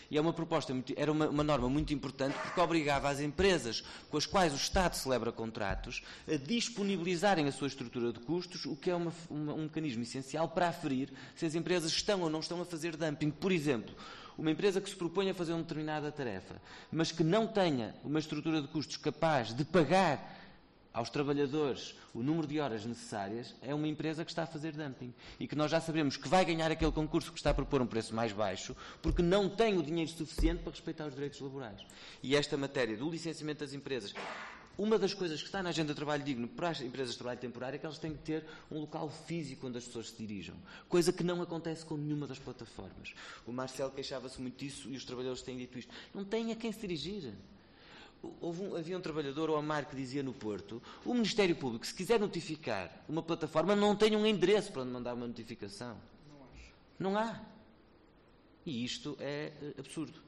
E 0.10 0.18
é 0.18 0.22
uma 0.22 0.34
proposta, 0.34 0.74
era 0.96 1.12
uma, 1.12 1.28
uma 1.28 1.44
norma 1.44 1.70
muito 1.70 1.94
importante 1.94 2.38
porque 2.38 2.60
obrigava 2.60 3.10
as 3.10 3.20
empresas 3.20 3.84
com 4.10 4.18
as 4.18 4.26
quais 4.26 4.54
o 4.54 4.58
Estado 4.58 4.96
celebra 4.96 5.32
contratos 5.32 6.04
a 6.28 6.36
disponibilizarem 6.36 7.48
a 7.48 7.52
sua 7.52 7.68
estrutura 7.68 8.14
de 8.14 8.20
custos, 8.20 8.66
o 8.66 8.76
que 8.76 8.90
é 8.90 8.96
uma, 8.96 9.14
uma, 9.30 9.54
um 9.54 9.64
mecanismo 9.64 10.04
essencial 10.04 10.50
para 10.50 10.70
aferir 10.70 11.12
se 11.36 11.46
as 11.46 11.56
empresas 11.56 11.92
estão 11.92 12.22
ou 12.22 12.30
não 12.30 12.40
estão 12.40 12.62
a 12.62 12.66
fazer 12.66 12.96
dumping. 12.96 13.32
Por 13.32 13.52
exemplo, 13.52 13.96
uma 14.38 14.52
empresa 14.52 14.82
que 14.82 14.90
se 14.90 14.96
propõe 14.96 15.30
a 15.30 15.34
fazer 15.34 15.54
uma 15.54 15.62
determinada 15.62 16.12
tarefa, 16.12 16.62
mas 16.92 17.12
que 17.12 17.24
não 17.24 17.48
tenha 17.48 17.96
uma 18.04 18.20
estrutura 18.20 18.62
de 18.62 18.68
custos 18.68 18.98
capaz 18.98 19.54
de 19.54 19.64
pagar 19.64 20.36
aos 20.96 21.10
trabalhadores 21.10 21.94
o 22.14 22.24
número 22.24 22.48
de 22.48 22.58
horas 22.58 22.86
necessárias, 22.86 23.54
é 23.62 23.76
uma 23.76 23.86
empresa 23.86 24.24
que 24.24 24.32
está 24.32 24.44
a 24.44 24.48
fazer 24.48 24.72
dumping. 24.72 25.14
E 25.38 25.46
que 25.46 25.56
nós 25.56 25.70
já 25.70 25.82
sabemos 25.82 26.16
que 26.16 26.30
vai 26.30 26.46
ganhar 26.46 26.72
aquele 26.72 26.94
concurso 26.94 27.34
que 27.34 27.38
está 27.38 27.50
a 27.50 27.54
propor 27.54 27.82
um 27.82 27.86
preço 27.86 28.16
mais 28.16 28.32
baixo, 28.32 28.74
porque 29.02 29.22
não 29.22 29.50
tem 29.50 29.78
o 29.78 29.84
dinheiro 29.84 30.10
suficiente 30.10 30.64
para 30.64 30.72
respeitar 30.72 31.06
os 31.06 31.14
direitos 31.14 31.42
laborais. 31.42 31.82
E 32.24 32.34
esta 32.34 32.56
matéria 32.56 32.96
do 32.96 33.10
licenciamento 33.10 33.60
das 33.60 33.74
empresas 33.74 34.14
uma 34.78 35.00
das 35.00 35.14
coisas 35.14 35.40
que 35.40 35.48
está 35.48 35.64
na 35.64 35.70
agenda 35.70 35.94
de 35.94 35.96
trabalho 35.96 36.24
digno 36.24 36.48
para 36.48 36.70
as 36.70 36.82
empresas 36.82 37.14
de 37.14 37.18
trabalho 37.18 37.40
temporário 37.40 37.76
é 37.76 37.80
que 37.80 37.86
elas 37.86 37.98
têm 37.98 38.12
que 38.12 38.20
ter 38.20 38.46
um 38.70 38.80
local 38.80 39.10
físico 39.10 39.68
onde 39.68 39.78
as 39.78 39.86
pessoas 39.86 40.10
se 40.10 40.18
dirijam, 40.18 40.56
coisa 40.90 41.14
que 41.14 41.24
não 41.24 41.42
acontece 41.42 41.86
com 41.86 41.96
nenhuma 41.96 42.28
das 42.28 42.40
plataformas. 42.40 43.14
O 43.46 43.52
Marcelo 43.52 43.92
queixava-se 43.92 44.42
muito 44.42 44.58
disso 44.58 44.90
e 44.90 44.98
os 44.98 45.06
trabalhadores 45.06 45.42
têm 45.42 45.58
dito 45.58 45.80
isto. 45.80 45.94
Não 46.14 46.26
têm 46.26 46.52
a 46.52 46.56
quem 46.56 46.72
se 46.72 46.80
dirigir. 46.80 47.34
Um, 48.42 48.76
havia 48.76 48.98
um 48.98 49.02
trabalhador, 49.02 49.50
o 49.50 49.56
Amar, 49.56 49.86
que 49.86 49.96
dizia 49.96 50.24
no 50.24 50.34
Porto: 50.34 50.82
o 51.06 51.14
Ministério 51.14 51.56
Público, 51.56 51.86
se 51.86 51.94
quiser 51.94 52.20
notificar 52.20 53.04
uma 53.08 53.22
plataforma, 53.22 53.76
não 53.76 53.96
tem 53.96 54.16
um 54.16 54.26
endereço 54.26 54.72
para 54.72 54.84
mandar 54.84 55.14
uma 55.14 55.28
notificação. 55.28 55.96
Não, 57.00 57.12
não 57.12 57.18
há. 57.18 57.40
E 58.66 58.84
isto 58.84 59.16
é 59.20 59.54
eh, 59.62 59.74
absurdo. 59.78 60.20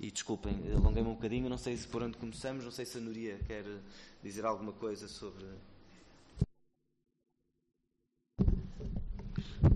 E 0.00 0.10
desculpem, 0.10 0.54
alonguei-me 0.74 1.08
um 1.08 1.14
bocadinho, 1.14 1.48
não 1.48 1.58
sei 1.58 1.76
se 1.76 1.86
por 1.86 2.02
onde 2.02 2.16
começamos, 2.16 2.64
não 2.64 2.70
sei 2.70 2.84
se 2.84 2.98
a 2.98 3.00
Núria 3.00 3.38
quer 3.46 3.64
dizer 4.22 4.44
alguma 4.44 4.72
coisa 4.72 5.08
sobre. 5.08 5.44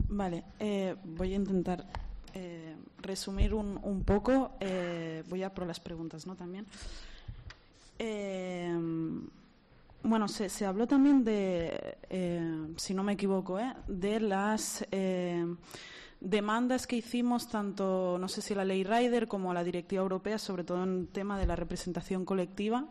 Vale, 0.08 0.44
eh, 0.60 0.94
voy 1.04 1.32
a 1.32 1.36
intentar 1.36 1.86
eh, 2.34 2.76
resumir 2.98 3.54
un, 3.54 3.78
un 3.82 4.04
poco. 4.04 4.52
Eh, 4.60 5.24
voy 5.28 5.42
a 5.42 5.52
por 5.52 5.66
las 5.66 5.80
preguntas, 5.80 6.26
¿no? 6.26 6.36
También. 6.36 6.66
Eh, 7.98 8.76
bueno, 10.02 10.28
se, 10.28 10.48
se, 10.48 10.66
habló 10.66 10.86
también 10.86 11.22
de, 11.24 11.96
eh, 12.10 12.66
si 12.76 12.92
no 12.92 13.02
me 13.02 13.12
equivoco, 13.12 13.58
¿eh? 13.58 13.72
de 13.86 14.20
las 14.20 14.84
demandas 16.22 16.86
que 16.86 16.96
hicimos 16.96 17.48
tanto, 17.48 18.16
no 18.18 18.28
sé 18.28 18.42
si 18.42 18.54
la 18.54 18.64
ley 18.64 18.84
Rider 18.84 19.26
como 19.28 19.52
la 19.52 19.64
directiva 19.64 20.02
europea, 20.02 20.38
sobre 20.38 20.64
todo 20.64 20.82
en 20.84 21.08
tema 21.08 21.38
de 21.38 21.46
la 21.46 21.56
representación 21.56 22.24
colectiva. 22.24 22.86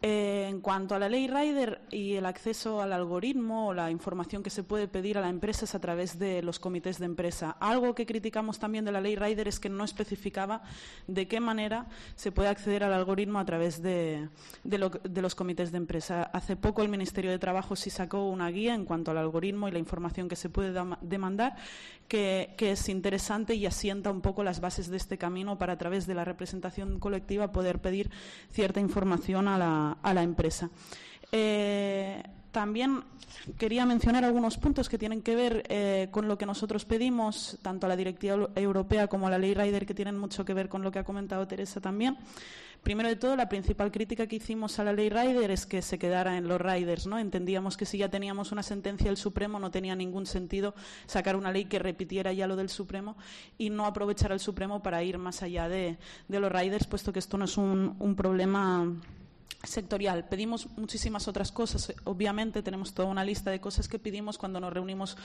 Eh, 0.00 0.46
en 0.48 0.60
cuanto 0.60 0.94
a 0.94 1.00
la 1.00 1.08
ley 1.08 1.26
Rider 1.26 1.80
y 1.90 2.14
el 2.14 2.26
acceso 2.26 2.80
al 2.80 2.92
algoritmo 2.92 3.66
o 3.66 3.74
la 3.74 3.90
información 3.90 4.44
que 4.44 4.50
se 4.50 4.62
puede 4.62 4.86
pedir 4.86 5.18
a 5.18 5.20
la 5.20 5.28
empresa 5.28 5.64
es 5.64 5.74
a 5.74 5.80
través 5.80 6.20
de 6.20 6.40
los 6.40 6.60
comités 6.60 7.00
de 7.00 7.06
empresa. 7.06 7.56
Algo 7.58 7.96
que 7.96 8.06
criticamos 8.06 8.60
también 8.60 8.84
de 8.84 8.92
la 8.92 9.00
ley 9.00 9.16
Rider 9.16 9.48
es 9.48 9.58
que 9.58 9.68
no 9.68 9.82
especificaba 9.82 10.62
de 11.08 11.26
qué 11.26 11.40
manera 11.40 11.86
se 12.14 12.30
puede 12.30 12.48
acceder 12.48 12.84
al 12.84 12.92
algoritmo 12.92 13.40
a 13.40 13.44
través 13.44 13.82
de, 13.82 14.28
de, 14.62 14.78
lo, 14.78 14.90
de 14.90 15.20
los 15.20 15.34
comités 15.34 15.72
de 15.72 15.78
empresa. 15.78 16.22
Hace 16.22 16.54
poco 16.54 16.82
el 16.82 16.90
Ministerio 16.90 17.32
de 17.32 17.40
Trabajo 17.40 17.74
sí 17.74 17.90
sacó 17.90 18.28
una 18.28 18.50
guía 18.50 18.76
en 18.76 18.84
cuanto 18.84 19.10
al 19.10 19.18
algoritmo 19.18 19.66
y 19.66 19.72
la 19.72 19.80
información 19.80 20.28
que 20.28 20.36
se 20.36 20.48
puede 20.48 20.80
demandar 21.00 21.56
que, 22.06 22.54
que, 22.56 22.70
es 22.70 22.88
interesante 22.88 23.56
y 23.56 23.66
asienta 23.66 24.10
un 24.10 24.20
poco 24.20 24.44
las 24.44 24.60
bases 24.60 24.88
de 24.88 24.96
este 24.96 25.18
camino 25.18 25.58
para 25.58 25.72
a 25.72 25.78
través 25.78 26.06
de 26.06 26.14
la 26.14 26.24
representación 26.24 27.00
colectiva 27.00 27.50
poder 27.50 27.80
pedir 27.80 28.10
cierta 28.50 28.80
información 28.80 29.48
a 29.48 29.58
la, 29.58 29.87
a 30.02 30.14
la 30.14 30.22
empresa. 30.22 30.70
Eh, 31.32 32.22
también 32.52 33.04
quería 33.58 33.86
mencionar 33.86 34.24
algunos 34.24 34.56
puntos 34.56 34.88
que 34.88 34.98
tienen 34.98 35.22
que 35.22 35.34
ver 35.34 35.64
eh, 35.68 36.08
con 36.10 36.28
lo 36.28 36.38
que 36.38 36.46
nosotros 36.46 36.84
pedimos, 36.84 37.58
tanto 37.62 37.86
a 37.86 37.88
la 37.88 37.96
directiva 37.96 38.48
europea 38.54 39.06
como 39.06 39.26
a 39.26 39.30
la 39.30 39.38
ley 39.38 39.54
Rider, 39.54 39.86
que 39.86 39.94
tienen 39.94 40.18
mucho 40.18 40.44
que 40.44 40.54
ver 40.54 40.68
con 40.68 40.82
lo 40.82 40.90
que 40.90 40.98
ha 40.98 41.04
comentado 41.04 41.46
Teresa 41.46 41.80
también. 41.80 42.16
Primero 42.82 43.08
de 43.08 43.16
todo, 43.16 43.34
la 43.36 43.48
principal 43.48 43.90
crítica 43.90 44.26
que 44.26 44.36
hicimos 44.36 44.78
a 44.78 44.84
la 44.84 44.92
ley 44.92 45.10
Rider 45.10 45.50
es 45.50 45.66
que 45.66 45.82
se 45.82 45.98
quedara 45.98 46.36
en 46.36 46.46
los 46.46 46.60
riders. 46.60 47.06
¿no? 47.06 47.18
Entendíamos 47.18 47.76
que 47.76 47.84
si 47.84 47.98
ya 47.98 48.08
teníamos 48.08 48.52
una 48.52 48.62
sentencia 48.62 49.06
del 49.06 49.16
Supremo 49.16 49.58
no 49.58 49.70
tenía 49.70 49.96
ningún 49.96 50.26
sentido 50.26 50.74
sacar 51.06 51.34
una 51.34 51.50
ley 51.50 51.64
que 51.64 51.80
repitiera 51.80 52.32
ya 52.32 52.46
lo 52.46 52.56
del 52.56 52.68
Supremo 52.68 53.16
y 53.58 53.70
no 53.70 53.84
aprovechar 53.84 54.32
al 54.32 54.40
Supremo 54.40 54.80
para 54.80 55.02
ir 55.02 55.18
más 55.18 55.42
allá 55.42 55.68
de, 55.68 55.98
los 56.28 56.52
riders, 56.52 56.86
puesto 56.86 57.12
que 57.12 57.18
esto 57.18 57.36
no 57.36 57.46
es 57.46 57.56
un 57.58 58.14
problema 58.16 58.86
sectorial. 59.62 60.28
Pedimos 60.28 60.68
muchísimas 60.76 61.26
otras 61.26 61.50
cosas. 61.50 61.92
Obviamente 62.04 62.62
tenemos 62.62 62.94
toda 62.94 63.08
una 63.08 63.24
lista 63.24 63.50
de 63.50 63.60
cosas 63.60 63.88
que 63.88 63.98
pedimos 63.98 64.38
cuando 64.38 64.60
nos 64.60 64.72
reunimos 64.72 65.16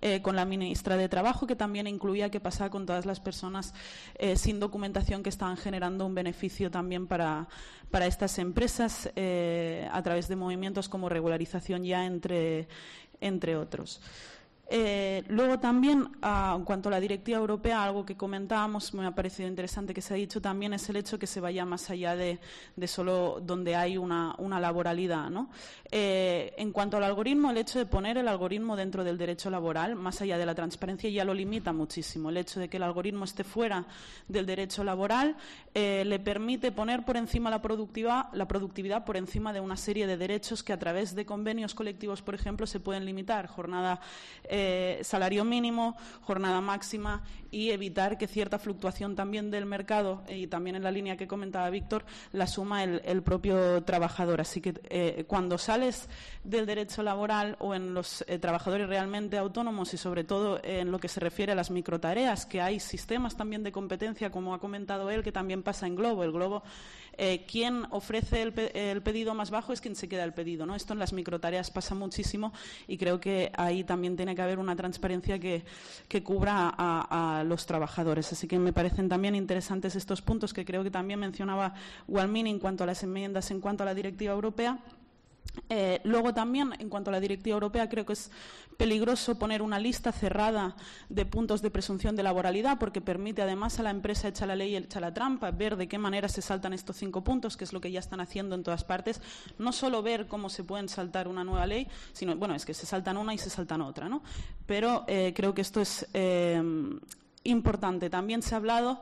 eh, 0.00 0.20
con 0.20 0.36
la 0.36 0.44
ministra 0.44 0.96
de 0.96 1.08
Trabajo, 1.08 1.46
que 1.46 1.56
también 1.56 1.86
incluía 1.86 2.30
qué 2.30 2.40
pasaba 2.40 2.70
con 2.70 2.86
todas 2.86 3.06
las 3.06 3.20
personas 3.20 3.72
eh, 4.16 4.36
sin 4.36 4.60
documentación 4.60 5.22
que 5.22 5.30
estaban 5.30 5.56
generando 5.56 6.04
un 6.06 6.14
beneficio 6.14 6.70
también 6.70 7.06
para, 7.06 7.48
para 7.90 8.06
estas 8.06 8.38
empresas 8.38 9.10
eh, 9.16 9.88
a 9.90 10.02
través 10.02 10.28
de 10.28 10.36
movimientos 10.36 10.88
como 10.88 11.08
regularización 11.08 11.84
ya 11.84 12.04
entre, 12.04 12.68
entre 13.20 13.56
otros. 13.56 14.00
Eh, 14.70 15.24
luego 15.28 15.58
también, 15.58 16.10
ah, 16.20 16.54
en 16.54 16.64
cuanto 16.64 16.90
a 16.90 16.92
la 16.92 17.00
directiva 17.00 17.38
europea, 17.38 17.82
algo 17.82 18.04
que 18.04 18.18
comentábamos, 18.18 18.92
me 18.92 19.06
ha 19.06 19.14
parecido 19.14 19.48
interesante 19.48 19.94
que 19.94 20.02
se 20.02 20.12
ha 20.12 20.16
dicho 20.16 20.42
también, 20.42 20.74
es 20.74 20.86
el 20.90 20.96
hecho 20.96 21.18
que 21.18 21.26
se 21.26 21.40
vaya 21.40 21.64
más 21.64 21.88
allá 21.88 22.14
de, 22.16 22.38
solo 22.86 23.40
donde 23.40 23.76
hay 23.76 23.96
una, 23.96 24.36
laboralidad. 24.60 25.30
Eh, 25.90 26.52
en 26.58 26.70
cuanto 26.70 26.98
al 26.98 27.04
algoritmo, 27.04 27.50
el 27.50 27.56
hecho 27.56 27.78
de 27.78 27.86
poner 27.86 28.18
el 28.18 28.28
algoritmo 28.28 28.76
dentro 28.76 29.04
del 29.04 29.16
derecho 29.16 29.48
laboral, 29.48 29.96
más 29.96 30.20
allá 30.20 30.36
de 30.36 30.44
la 30.44 30.54
transparencia, 30.54 31.08
ya 31.08 31.24
lo 31.24 31.32
limita 31.32 31.72
muchísimo. 31.72 32.28
El 32.28 32.36
hecho 32.36 32.60
de 32.60 32.68
que 32.68 32.76
el 32.76 32.82
algoritmo 32.82 33.24
esté 33.24 33.42
fuera 33.42 33.86
del 34.28 34.44
derecho 34.44 34.84
laboral 34.84 35.36
eh, 35.74 36.04
le 36.04 36.18
permite 36.18 36.72
poner 36.72 37.04
por 37.06 37.16
encima 37.16 37.48
la 37.48 37.62
productividad, 37.62 38.26
la 38.34 38.46
productividad 38.46 39.04
por 39.06 39.16
encima 39.16 39.52
de 39.54 39.60
una 39.60 39.78
serie 39.78 40.06
de 40.06 40.18
derechos 40.18 40.62
que 40.62 40.74
a 40.74 40.78
través 40.78 41.14
de 41.14 41.24
convenios 41.24 41.74
colectivos, 41.74 42.20
por 42.20 42.34
ejemplo, 42.34 42.66
se 42.66 42.80
pueden 42.80 43.06
limitar. 43.06 43.46
Jornada 43.46 44.00
eh, 44.44 45.00
salario 45.02 45.44
mínimo, 45.44 45.96
jornada 46.20 46.60
máxima 46.60 47.22
y 47.50 47.70
evitar 47.70 48.18
que 48.18 48.26
cierta 48.26 48.58
fluctuación 48.58 49.16
también 49.16 49.50
del 49.50 49.64
mercado 49.64 50.22
y 50.28 50.48
también 50.48 50.76
en 50.76 50.82
la 50.82 50.90
línea 50.90 51.16
que 51.16 51.26
comentaba 51.26 51.70
Víctor 51.70 52.04
la 52.32 52.46
suma 52.46 52.84
el, 52.84 53.22
propio 53.22 53.82
trabajador. 53.84 54.42
Así 54.42 54.60
que 54.60 55.24
cuando 55.26 55.56
del 56.44 56.66
derecho 56.66 57.02
laboral 57.02 57.56
o 57.60 57.74
en 57.74 57.94
los 57.94 58.24
eh, 58.26 58.38
trabajadores 58.38 58.88
realmente 58.88 59.38
autónomos 59.38 59.92
y 59.94 59.96
sobre 59.96 60.24
todo 60.24 60.60
en 60.62 60.90
lo 60.90 60.98
que 60.98 61.08
se 61.08 61.20
refiere 61.20 61.52
a 61.52 61.54
las 61.54 61.70
microtareas, 61.70 62.46
que 62.46 62.60
hay 62.60 62.80
sistemas 62.80 63.36
también 63.36 63.62
de 63.62 63.72
competencia, 63.72 64.30
como 64.30 64.54
ha 64.54 64.60
comentado 64.60 65.10
él, 65.10 65.22
que 65.22 65.32
también 65.32 65.62
pasa 65.62 65.86
en 65.86 65.96
Globo. 65.96 66.24
El 66.24 66.32
Globo 66.32 66.62
eh, 67.20 67.44
quien 67.50 67.84
ofrece 67.90 68.42
el, 68.42 69.02
pedido 69.02 69.34
más 69.34 69.50
bajo 69.50 69.72
es 69.72 69.80
quien 69.80 69.96
se 69.96 70.08
queda 70.08 70.22
el 70.22 70.32
pedido. 70.32 70.66
¿no? 70.66 70.76
Esto 70.76 70.92
en 70.92 71.00
las 71.00 71.12
microtareas 71.12 71.68
pasa 71.72 71.96
muchísimo 71.96 72.52
y 72.86 72.96
creo 72.96 73.18
que 73.18 73.50
ahí 73.56 73.82
también 73.82 74.16
tiene 74.16 74.36
que 74.36 74.42
haber 74.42 74.60
una 74.60 74.76
transparencia 74.76 75.40
que, 75.40 75.64
cubra 76.22 76.72
a, 76.78 77.42
los 77.44 77.66
trabajadores. 77.66 78.32
Así 78.32 78.46
que 78.46 78.58
me 78.58 78.72
parecen 78.72 79.08
también 79.08 79.34
interesantes 79.34 79.96
estos 79.96 80.22
puntos 80.22 80.54
que 80.54 80.64
creo 80.64 80.84
que 80.84 80.90
también 80.92 81.18
mencionaba 81.18 81.74
Walmin 82.06 82.46
en 82.46 82.60
cuanto 82.60 82.84
a 82.84 82.86
las 82.86 83.02
enmiendas, 83.02 83.50
en 83.50 83.60
cuanto 83.60 83.82
a 83.82 83.86
la 83.86 83.94
directiva 83.94 84.32
europea. 84.32 84.78
Eh, 85.68 86.00
luego 86.04 86.32
también, 86.32 86.72
en 86.78 86.88
cuanto 86.88 87.10
a 87.10 87.12
la 87.12 87.20
directiva 87.20 87.54
europea, 87.54 87.88
creo 87.88 88.06
que 88.06 88.12
es 88.12 88.30
peligroso 88.76 89.38
poner 89.38 89.60
una 89.60 89.78
lista 89.78 90.12
cerrada 90.12 90.76
de 91.08 91.26
puntos 91.26 91.62
de 91.62 91.70
presunción 91.70 92.14
de 92.14 92.22
laboralidad 92.22 92.78
porque 92.78 93.00
permite 93.00 93.42
además 93.42 93.78
a 93.78 93.82
la 93.82 93.90
empresa 93.90 94.28
echar 94.28 94.48
la 94.48 94.56
ley 94.56 94.72
y 94.72 94.76
echar 94.76 95.02
la 95.02 95.12
trampa, 95.12 95.50
ver 95.50 95.76
de 95.76 95.88
qué 95.88 95.98
manera 95.98 96.28
se 96.28 96.42
saltan 96.42 96.72
estos 96.72 96.96
cinco 96.96 97.24
puntos, 97.24 97.56
que 97.56 97.64
es 97.64 97.72
lo 97.72 97.80
que 97.80 97.90
ya 97.90 98.00
están 98.00 98.20
haciendo 98.20 98.54
en 98.54 98.62
todas 98.62 98.84
partes, 98.84 99.20
no 99.58 99.72
solo 99.72 100.02
ver 100.02 100.26
cómo 100.28 100.48
se 100.48 100.64
pueden 100.64 100.88
saltar 100.88 101.28
una 101.28 101.44
nueva 101.44 101.66
ley, 101.66 101.88
sino, 102.12 102.36
bueno, 102.36 102.54
es 102.54 102.64
que 102.64 102.74
se 102.74 102.86
saltan 102.86 103.16
una 103.16 103.34
y 103.34 103.38
se 103.38 103.50
saltan 103.50 103.82
otra, 103.82 104.08
¿no? 104.08 104.22
Pero 104.66 105.04
eh, 105.08 105.32
creo 105.34 105.54
que 105.54 105.62
esto 105.62 105.80
es 105.80 106.06
eh, 106.14 106.62
importante. 107.44 108.10
También 108.10 108.42
se 108.42 108.54
ha 108.54 108.58
hablado 108.58 109.00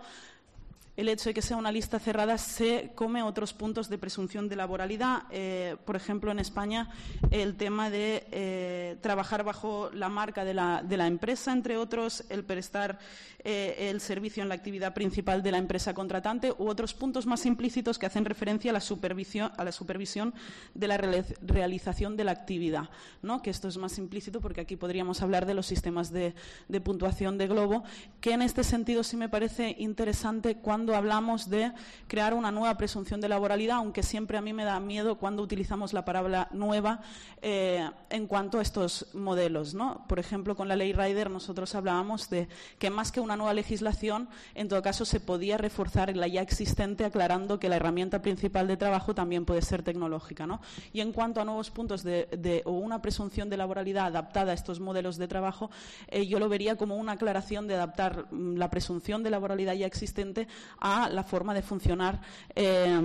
el 0.96 1.10
hecho 1.10 1.28
de 1.28 1.34
que 1.34 1.42
sea 1.42 1.58
una 1.58 1.70
lista 1.70 1.98
cerrada 1.98 2.38
se 2.38 2.92
come 2.94 3.22
otros 3.22 3.52
puntos 3.52 3.88
de 3.90 3.98
presunción 3.98 4.48
de 4.48 4.56
laboralidad. 4.56 5.24
Eh, 5.30 5.76
por 5.84 5.94
ejemplo, 5.94 6.30
en 6.30 6.38
España, 6.38 6.88
el 7.30 7.56
tema 7.56 7.90
de 7.90 8.26
eh, 8.30 8.96
trabajar 9.02 9.44
bajo 9.44 9.90
la 9.92 10.08
marca 10.08 10.44
de 10.44 10.54
la, 10.54 11.06
empresa, 11.06 11.52
entre 11.52 11.76
otros, 11.76 12.24
el 12.30 12.44
prestar 12.44 12.98
eh, 13.44 13.90
el 13.90 14.00
servicio 14.00 14.42
en 14.42 14.48
la 14.48 14.54
actividad 14.54 14.94
principal 14.94 15.42
de 15.42 15.52
la 15.52 15.58
empresa 15.58 15.92
contratante 15.92 16.52
u 16.58 16.66
otros 16.66 16.94
puntos 16.94 17.26
más 17.26 17.44
implícitos 17.44 17.98
que 17.98 18.06
hacen 18.06 18.24
referencia 18.24 18.70
a 18.70 18.74
la 18.74 18.80
supervisión, 18.80 19.52
a 19.56 19.64
la 19.64 19.72
supervisión 19.72 20.34
de 20.74 20.88
la 20.88 20.96
realización 20.96 22.16
de 22.16 22.24
la 22.24 22.32
actividad. 22.32 22.88
¿no? 23.22 23.42
Que 23.42 23.50
esto 23.50 23.68
es 23.68 23.76
más 23.76 23.98
implícito 23.98 24.40
porque 24.40 24.62
aquí 24.62 24.76
podríamos 24.76 25.20
hablar 25.20 25.44
de 25.44 25.54
los 25.54 25.66
sistemas 25.66 26.10
de, 26.10 26.34
de 26.68 26.80
puntuación 26.80 27.36
de 27.36 27.48
Globo, 27.48 27.84
que 28.20 28.32
en 28.32 28.42
este 28.42 28.64
sentido 28.64 29.04
sí 29.04 29.16
me 29.16 29.28
parece 29.28 29.76
interesante 29.78 30.56
cuando 30.56 30.85
hablamos 30.94 31.48
de 31.48 31.72
crear 32.06 32.34
una 32.34 32.52
nueva 32.52 32.76
presunción 32.76 33.20
de 33.20 33.28
laboralidad, 33.28 33.76
aunque 33.76 34.02
siempre 34.02 34.38
a 34.38 34.40
mí 34.40 34.52
me 34.52 34.64
da 34.64 34.78
miedo 34.78 35.16
cuando 35.16 35.42
utilizamos 35.42 35.92
la 35.92 36.04
palabra 36.04 36.48
nueva 36.52 37.00
eh, 37.42 37.88
en 38.10 38.26
cuanto 38.26 38.58
a 38.58 38.62
estos 38.62 39.06
modelos. 39.14 39.74
¿no? 39.74 40.04
Por 40.08 40.18
ejemplo, 40.18 40.54
con 40.54 40.68
la 40.68 40.76
ley 40.76 40.92
Rider 40.92 41.30
nosotros 41.30 41.74
hablábamos 41.74 42.30
de 42.30 42.48
que 42.78 42.90
más 42.90 43.12
que 43.12 43.20
una 43.20 43.36
nueva 43.36 43.54
legislación, 43.54 44.28
en 44.54 44.68
todo 44.68 44.82
caso 44.82 45.04
se 45.04 45.20
podía 45.20 45.56
reforzar 45.56 46.14
la 46.16 46.28
ya 46.28 46.42
existente, 46.42 47.04
aclarando 47.04 47.58
que 47.58 47.68
la 47.68 47.76
herramienta 47.76 48.22
principal 48.22 48.66
de 48.66 48.76
trabajo 48.76 49.14
también 49.14 49.44
puede 49.44 49.62
ser 49.62 49.82
tecnológica. 49.82 50.46
¿no? 50.46 50.60
Y 50.92 51.00
en 51.00 51.12
cuanto 51.12 51.40
a 51.40 51.44
nuevos 51.44 51.70
puntos 51.70 52.02
de, 52.02 52.62
o 52.64 52.72
una 52.72 53.02
presunción 53.02 53.48
de 53.48 53.56
laboralidad 53.56 54.06
adaptada 54.06 54.52
a 54.52 54.54
estos 54.54 54.80
modelos 54.80 55.16
de 55.16 55.28
trabajo, 55.28 55.70
eh, 56.08 56.26
yo 56.26 56.38
lo 56.38 56.48
vería 56.48 56.76
como 56.76 56.96
una 56.96 57.12
aclaración 57.12 57.66
de 57.66 57.74
adaptar 57.74 58.26
mm, 58.30 58.56
la 58.56 58.70
presunción 58.70 59.22
de 59.22 59.30
laboralidad 59.30 59.74
ya 59.74 59.86
existente 59.86 60.48
a 60.80 61.08
la 61.08 61.22
forma 61.22 61.54
de 61.54 61.62
funcionar 61.62 62.20
eh, 62.54 63.00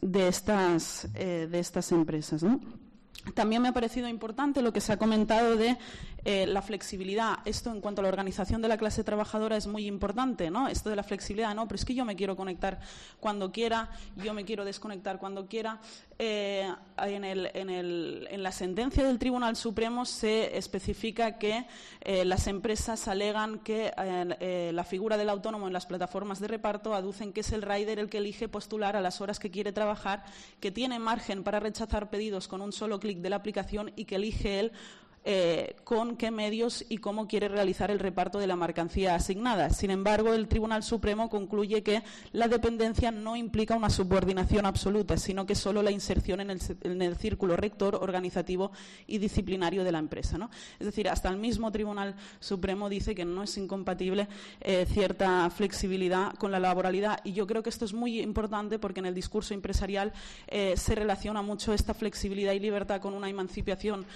de, 0.00 0.28
estas, 0.28 1.08
eh, 1.14 1.48
de 1.50 1.58
estas 1.58 1.92
empresas. 1.92 2.44
También 3.34 3.60
me 3.60 3.68
ha 3.68 3.72
parecido 3.72 4.08
importante 4.08 4.62
lo 4.62 4.72
que 4.72 4.80
se 4.80 4.92
ha 4.92 4.96
comentado 4.96 5.54
de 5.54 5.76
eh, 6.24 6.46
la 6.46 6.62
flexibilidad. 6.62 7.38
Esto 7.44 7.70
en 7.70 7.80
cuanto 7.80 8.00
a 8.00 8.04
la 8.04 8.08
organización 8.08 8.62
de 8.62 8.68
la 8.68 8.78
clase 8.78 9.04
trabajadora 9.04 9.56
es 9.56 9.66
muy 9.66 9.86
importante, 9.86 10.50
¿no? 10.50 10.68
Esto 10.68 10.88
de 10.88 10.96
la 10.96 11.02
flexibilidad, 11.02 11.54
no, 11.54 11.68
pero 11.68 11.76
es 11.76 11.84
que 11.84 11.94
yo 11.94 12.06
me 12.06 12.16
quiero 12.16 12.34
conectar 12.34 12.80
cuando 13.20 13.52
quiera, 13.52 13.90
yo 14.16 14.32
me 14.32 14.44
quiero 14.44 14.64
desconectar 14.64 15.18
cuando 15.18 15.46
quiera. 15.46 15.80
Eh, 16.22 16.70
en, 16.98 18.42
la 18.42 18.52
sentencia 18.52 19.02
del 19.02 19.18
Tribunal 19.18 19.56
Supremo 19.56 20.04
se 20.04 20.58
especifica 20.58 21.38
que 21.38 21.64
eh, 22.02 22.26
las 22.26 22.46
empresas 22.46 23.08
alegan 23.08 23.60
que 23.60 23.90
la 24.74 24.84
figura 24.84 25.16
del 25.16 25.30
autónomo 25.30 25.66
en 25.66 25.72
las 25.72 25.86
plataformas 25.86 26.38
de 26.38 26.48
reparto 26.48 26.92
aducen 26.94 27.32
que 27.32 27.40
es 27.40 27.52
el 27.52 27.62
rider 27.62 27.98
el 27.98 28.10
que 28.10 28.18
elige 28.18 28.48
postular 28.48 28.96
a 28.96 29.00
las 29.00 29.22
horas 29.22 29.38
que 29.38 29.50
quiere 29.50 29.72
trabajar, 29.72 30.22
que 30.60 30.70
tiene 30.70 30.98
margen 30.98 31.42
para 31.42 31.58
rechazar 31.58 32.10
pedidos 32.10 32.48
con 32.48 32.60
un 32.60 32.72
solo 32.72 33.00
clic 33.00 33.20
de 33.20 33.30
la 33.30 33.36
aplicación 33.36 33.90
y 33.96 34.04
que 34.04 34.16
elige 34.16 34.60
él 34.60 34.72
eh, 35.22 35.76
con 35.84 36.16
qué 36.16 36.30
medios 36.30 36.82
y 36.88 36.96
cómo 36.96 37.28
quiere 37.28 37.48
realizar 37.48 37.90
el 37.90 37.98
reparto 37.98 38.38
de 38.38 38.46
la 38.46 38.56
mercancía 38.56 39.14
asignada. 39.14 39.68
Sin 39.68 39.90
embargo, 39.90 40.32
el 40.32 40.48
Tribunal 40.48 40.82
Supremo 40.82 41.28
concluye 41.28 41.82
que 41.82 42.02
la 42.32 42.48
dependencia 42.48 43.10
no 43.10 43.36
implica 43.36 43.76
una 43.76 43.90
subordinación 43.90 44.64
absoluta, 44.64 45.18
sino 45.18 45.44
que 45.44 45.54
solo 45.54 45.82
la 45.82 45.90
inserción 45.90 46.40
en 46.40 46.50
el, 46.50 47.16
círculo 47.16 47.54
rector, 47.56 47.96
organizativo 47.96 48.72
y 49.06 49.18
disciplinario 49.18 49.84
de 49.84 49.92
la 49.92 49.98
empresa. 49.98 50.38
Es 50.78 50.86
decir, 50.86 51.06
hasta 51.06 51.28
el 51.28 51.36
mismo 51.36 51.70
Tribunal 51.70 52.14
Supremo 52.38 52.88
dice 52.88 53.14
que 53.14 53.26
no 53.26 53.42
es 53.42 53.58
incompatible 53.58 54.26
eh, 54.62 54.86
cierta 54.88 55.50
flexibilidad 55.50 56.32
con 56.36 56.50
la 56.50 56.60
laboralidad. 56.60 57.20
Y 57.24 57.34
yo 57.34 57.46
creo 57.46 57.62
que 57.62 57.68
esto 57.68 57.84
es 57.84 57.92
muy 57.92 58.20
importante 58.20 58.78
porque 58.78 59.00
en 59.00 59.06
el 59.06 59.14
discurso 59.14 59.52
empresarial 59.52 60.14
eh, 60.46 60.74
se 60.78 60.94
relaciona 60.94 61.42
mucho 61.42 61.74
esta 61.74 61.92
flexibilidad 61.92 62.54
y 62.54 62.60
libertad 62.60 63.02
con 63.02 63.12
una 63.12 63.28
emancipación 63.28 64.06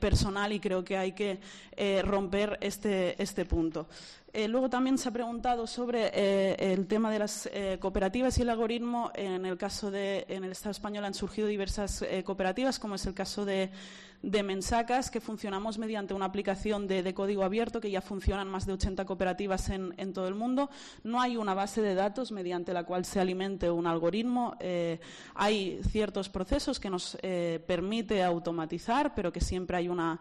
personal 0.00 0.29
y 0.50 0.60
creo 0.60 0.84
que 0.84 0.96
hay 0.96 1.12
que 1.12 1.40
eh, 1.76 2.02
romper 2.02 2.56
este, 2.60 3.20
este 3.20 3.44
punto. 3.44 3.88
Eh, 4.32 4.46
luego 4.46 4.70
también 4.70 4.96
se 4.96 5.08
ha 5.08 5.12
preguntado 5.12 5.66
sobre 5.66 6.10
eh, 6.14 6.72
el 6.72 6.86
tema 6.86 7.10
de 7.10 7.18
las 7.18 7.50
cooperativas 7.80 8.38
y 8.38 8.42
el 8.42 8.50
algoritmo. 8.50 9.10
En 9.14 9.44
el 9.44 9.58
caso 9.58 9.90
de, 9.90 10.24
en 10.28 10.44
el 10.44 10.52
Estado 10.52 10.70
español 10.70 11.04
han 11.04 11.14
surgido 11.14 11.48
diversas 11.48 12.04
cooperativas, 12.24 12.78
como 12.78 12.94
es 12.94 13.06
el 13.06 13.14
caso 13.14 13.44
de, 13.44 13.70
de 14.22 14.42
Mensacas, 14.42 15.10
que 15.10 15.20
funcionamos 15.20 15.78
mediante 15.78 16.14
una 16.14 16.26
aplicación 16.26 16.86
de, 16.86 17.14
código 17.14 17.44
abierto, 17.44 17.80
que 17.80 17.90
ya 17.90 18.00
funcionan 18.00 18.48
más 18.48 18.66
de 18.66 18.72
80 18.74 19.04
cooperativas 19.04 19.70
en, 19.70 20.12
todo 20.12 20.28
el 20.28 20.34
mundo. 20.34 20.70
No 21.04 21.20
hay 21.20 21.36
una 21.36 21.54
base 21.54 21.82
de 21.82 21.94
datos 21.94 22.32
mediante 22.32 22.72
la 22.72 22.84
cual 22.84 23.04
se 23.04 23.20
alimente 23.20 23.70
un 23.70 23.86
algoritmo. 23.86 24.56
hay 25.34 25.80
ciertos 25.90 26.28
procesos 26.28 26.78
que 26.78 26.90
nos 26.90 27.16
permite 27.66 28.22
automatizar, 28.22 29.14
pero 29.14 29.32
que 29.32 29.40
siempre 29.40 29.76
hay 29.76 29.88
una 29.88 30.20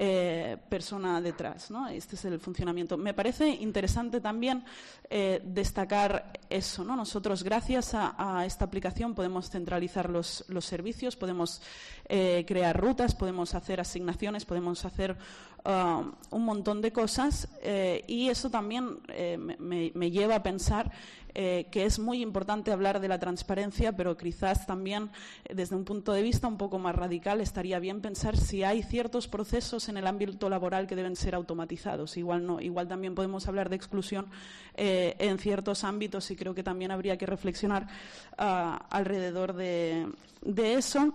eh, 0.00 0.56
persona 0.68 1.20
detrás. 1.20 1.72
¿no? 1.72 1.88
Este 1.88 2.14
es 2.14 2.24
el 2.24 2.38
funcionamiento. 2.38 2.96
Me 2.96 3.14
parece 3.14 3.48
interesante 3.48 4.20
también 4.20 4.64
eh, 5.10 5.42
destacar 5.44 6.38
eso. 6.48 6.84
¿no? 6.84 6.94
Nosotros, 6.94 7.42
gracias 7.42 7.94
a, 7.94 8.44
esta 8.46 8.64
aplicación, 8.64 9.16
podemos 9.16 9.50
centralizar 9.50 10.08
los, 10.08 10.44
servicios, 10.60 11.16
podemos 11.16 11.60
eh, 12.08 12.44
crear 12.46 12.78
rutas, 12.78 13.14
podemos 13.14 13.54
hacer 13.54 13.80
asignaciones, 13.80 14.46
podemos 14.46 14.84
hacer 14.86 15.16
uh, 15.64 16.10
un 16.30 16.44
montón 16.44 16.80
de 16.80 16.90
cosas 16.90 17.48
eh, 17.62 18.02
y 18.06 18.30
eso 18.30 18.48
también 18.48 18.98
eh, 19.08 19.36
me, 19.36 20.10
lleva 20.10 20.36
a 20.36 20.42
pensar 20.42 20.90
que 21.34 21.84
es 21.84 22.00
muy 22.00 22.20
importante 22.20 22.72
hablar 22.72 22.98
de 22.98 23.06
la 23.06 23.20
transparencia, 23.20 23.92
pero 23.92 24.16
quizás 24.16 24.66
también 24.66 25.08
desde 25.48 25.76
un 25.76 25.84
punto 25.84 26.12
de 26.12 26.20
vista 26.20 26.48
un 26.48 26.56
poco 26.56 26.80
más 26.80 26.96
radical 26.96 27.40
estaría 27.40 27.78
bien 27.78 28.00
pensar 28.00 28.36
si 28.36 28.64
hay 28.64 28.82
ciertos 28.82 29.28
procesos 29.28 29.88
en 29.88 29.98
el 29.98 30.08
ámbito 30.08 30.48
laboral 30.50 30.88
que 30.88 30.96
deben 30.96 31.14
ser 31.14 31.36
automatizados. 31.36 32.16
Igual 32.16 32.44
no, 32.44 32.60
igual 32.60 32.88
también 32.88 33.14
podemos 33.14 33.46
hablar 33.46 33.68
de 33.68 33.76
exclusión 33.76 34.26
en 34.74 35.38
ciertos 35.38 35.84
ámbitos 35.84 36.28
y 36.32 36.34
creo 36.34 36.56
que 36.56 36.64
también 36.64 36.90
habría 36.90 37.16
que 37.16 37.26
reflexionar 37.26 37.84
uh, 37.84 38.82
alrededor 38.90 39.52
de, 39.52 40.08
de 40.42 40.74
eso. 40.74 41.14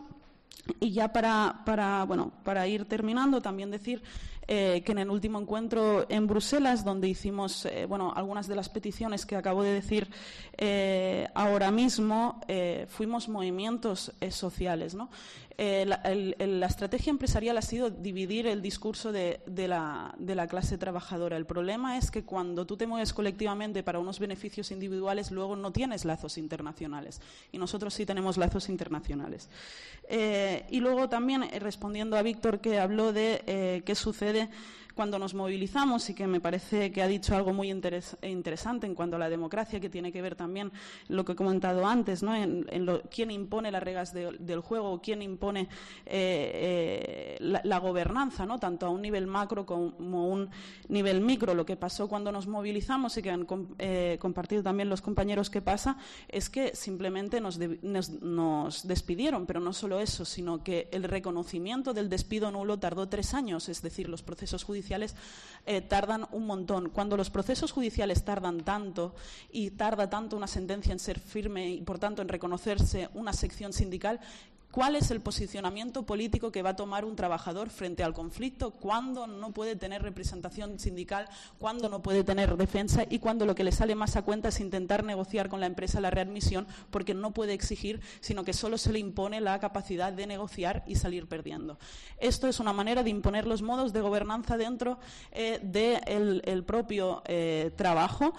Y 0.80 0.92
ya 0.92 1.12
para, 1.12 1.62
para, 1.66 2.06
bueno, 2.06 2.32
para 2.44 2.68
ir 2.68 2.86
terminando, 2.86 3.42
también 3.42 3.70
decir 3.70 4.02
eh, 4.48 4.82
que 4.86 4.92
en 4.92 4.98
el 4.98 5.10
último 5.10 5.40
encuentro 5.40 6.06
en 6.10 6.28
Bruselas, 6.28 6.84
donde 6.84 7.08
hicimos 7.08 7.66
eh, 7.66 7.86
bueno, 7.86 8.12
algunas 8.14 8.48
de 8.48 8.56
las 8.56 8.68
peticiones 8.68 9.26
que 9.26 9.38
acabo 9.38 9.64
de 9.64 9.72
decir 9.72 10.10
eh, 10.58 11.30
ahora 11.34 11.72
mismo, 11.72 12.42
fuimos 12.88 13.30
movimientos 13.30 14.12
sociales. 14.30 14.96
¿no? 14.96 15.10
Eh, 15.58 15.86
la, 15.86 16.66
estrategia 16.66 17.12
empresarial 17.12 17.58
ha 17.58 17.62
sido 17.62 17.90
dividir 17.92 18.48
el 18.48 18.62
discurso 18.62 19.12
de, 19.12 19.40
la, 19.68 20.48
clase 20.50 20.78
trabajadora. 20.78 21.38
El 21.38 21.46
problema 21.46 21.98
es 21.98 22.10
que 22.10 22.24
cuando 22.24 22.66
tú 22.66 22.76
te 22.76 22.88
mueves 22.88 23.14
colectivamente 23.14 23.84
para 23.84 24.00
unos 24.00 24.20
beneficios 24.20 24.72
individuales, 24.72 25.32
luego 25.32 25.56
no 25.56 25.72
tienes 25.72 26.06
lazos 26.06 26.38
internacionales. 26.38 27.22
Y 27.52 27.58
nosotros 27.58 27.94
sí 27.94 28.06
tenemos 28.06 28.38
lazos 28.38 28.70
internacionales. 28.70 29.50
Eh, 30.10 30.66
y 30.70 30.80
luego 30.80 31.08
también, 31.08 31.44
eh, 31.44 31.60
respondiendo 31.60 32.18
a 32.18 32.24
Víctor, 32.24 32.60
que 32.60 32.80
habló 32.80 33.14
de 33.14 33.84
qué 33.86 33.96
sucede 33.96 34.50
cuando 34.96 35.18
nos 35.18 35.34
movilizamos 35.34 36.10
y 36.10 36.14
que 36.14 36.28
me 36.28 36.40
parece 36.40 36.92
que 36.92 37.02
ha 37.02 37.08
dicho 37.08 37.36
algo 37.36 37.54
muy 37.54 37.72
interes 37.72 38.16
interesante 38.22 38.86
en 38.86 38.96
cuanto 38.96 39.16
a 39.16 39.20
la 39.20 39.30
democracia, 39.30 39.80
que 39.80 39.90
tiene 39.90 40.12
que 40.12 40.22
ver 40.22 40.36
también 40.36 40.72
lo 41.08 41.26
que 41.26 41.34
he 41.34 41.36
comentado 41.36 41.86
antes, 41.86 42.22
¿no? 42.22 42.36
en, 42.36 42.66
quién 43.10 43.32
impone 43.32 43.72
las 43.72 43.82
reglas 43.82 44.14
de, 44.14 44.38
del 44.40 44.60
juego, 44.60 45.02
quién 45.02 45.22
impone 45.22 45.62
eh, 46.06 47.38
eh, 47.40 47.60
la, 47.64 47.80
gobernanza, 47.80 48.46
¿no? 48.46 48.60
tanto 48.60 48.86
a 48.86 48.90
un 48.90 49.02
nivel 49.02 49.28
macro 49.28 49.66
como 49.66 50.20
a 50.20 50.28
un 50.28 50.50
nivel 50.90 51.22
micro. 51.22 51.54
Lo 51.54 51.66
que 51.66 51.76
pasó 51.76 52.08
cuando 52.08 52.32
nos 52.32 52.48
movilizamos 52.48 53.18
y 53.18 53.22
que 53.22 53.32
han 53.32 53.48
eh, 53.80 54.18
compartido 54.20 54.62
también 54.62 54.90
los 54.90 55.02
compañeros 55.02 55.50
que 55.50 55.62
pasa 55.62 55.98
es 56.28 56.50
que 56.50 56.76
simplemente 56.76 57.42
nos, 57.42 57.60
nos 57.60 58.88
despidieron, 58.88 59.46
pero 59.46 59.60
no 59.60 59.74
solo 59.74 60.00
eso, 60.00 60.26
sino 60.26 60.64
que 60.64 60.90
el 60.92 61.04
reconocimiento 61.04 61.94
del 61.94 62.10
despido 62.10 62.52
nulo 62.52 62.78
tardó 62.78 63.10
tres 63.10 63.34
años, 63.34 63.70
es 63.70 63.82
decir, 63.82 64.08
los 64.08 64.22
procesos 64.22 64.64
judiciales 64.64 64.83
judiciales 64.84 65.16
eh, 65.66 65.80
tardan 65.80 66.28
un 66.32 66.46
montón. 66.46 66.90
Cuando 66.90 67.16
los 67.16 67.30
procesos 67.30 67.72
judiciales 67.72 68.26
tardan 68.26 68.66
tanto 68.66 69.16
y 69.50 69.72
tarda 69.72 70.10
tanto 70.10 70.36
una 70.36 70.48
sentencia 70.48 70.92
en 70.92 71.00
ser 71.00 71.20
firme 71.20 71.70
y, 71.70 71.82
por 71.82 72.00
tanto, 72.00 72.22
en 72.22 72.28
reconocerse 72.28 73.10
una 73.14 73.32
sección 73.32 73.72
sindical, 73.72 74.20
cuál 74.74 74.96
es 74.96 75.12
el 75.12 75.22
posicionamiento 75.22 76.04
político 76.04 76.52
que 76.52 76.64
va 76.64 76.72
a 76.72 76.76
tomar 76.76 77.06
un 77.06 77.16
trabajador 77.16 77.70
frente 77.70 78.04
al 78.04 78.16
conflicto, 78.16 78.72
cuándo 78.72 79.28
no 79.28 79.54
puede 79.54 79.76
tener 79.76 80.02
representación 80.02 80.80
sindical, 80.80 81.30
cuándo 81.60 81.90
no 81.90 82.02
puede 82.02 82.24
tener 82.24 82.58
defensa 82.58 83.04
y 83.08 83.20
cuándo 83.20 83.46
lo 83.46 83.54
que 83.54 83.64
le 83.64 83.72
sale 83.72 83.94
más 83.94 84.16
a 84.16 84.24
cuenta 84.24 84.50
es 84.50 84.60
intentar 84.60 85.04
negociar 85.04 85.48
con 85.48 85.60
la 85.60 85.68
empresa 85.68 86.02
la 86.02 86.10
readmisión 86.10 86.66
porque 86.90 87.14
no 87.14 87.36
puede 87.36 87.54
exigir, 87.54 88.02
sino 88.20 88.44
que 88.44 88.54
solo 88.54 88.80
se 88.80 88.92
le 88.92 88.98
impone 88.98 89.42
la 89.42 89.60
capacidad 89.60 90.12
de 90.12 90.26
negociar 90.26 90.84
y 90.88 90.96
salir 90.96 91.28
perdiendo. 91.28 91.78
Esto 92.18 92.48
es 92.48 92.60
una 92.60 92.74
manera 92.74 93.04
de 93.04 93.12
imponer 93.12 93.46
los 93.46 93.62
modos 93.62 93.94
de 93.94 94.02
gobernanza 94.02 94.58
dentro 94.58 94.98
eh, 95.34 95.60
del 95.62 96.42
de 96.42 96.64
propio 96.64 97.22
eh, 97.28 97.70
trabajo. 97.76 98.34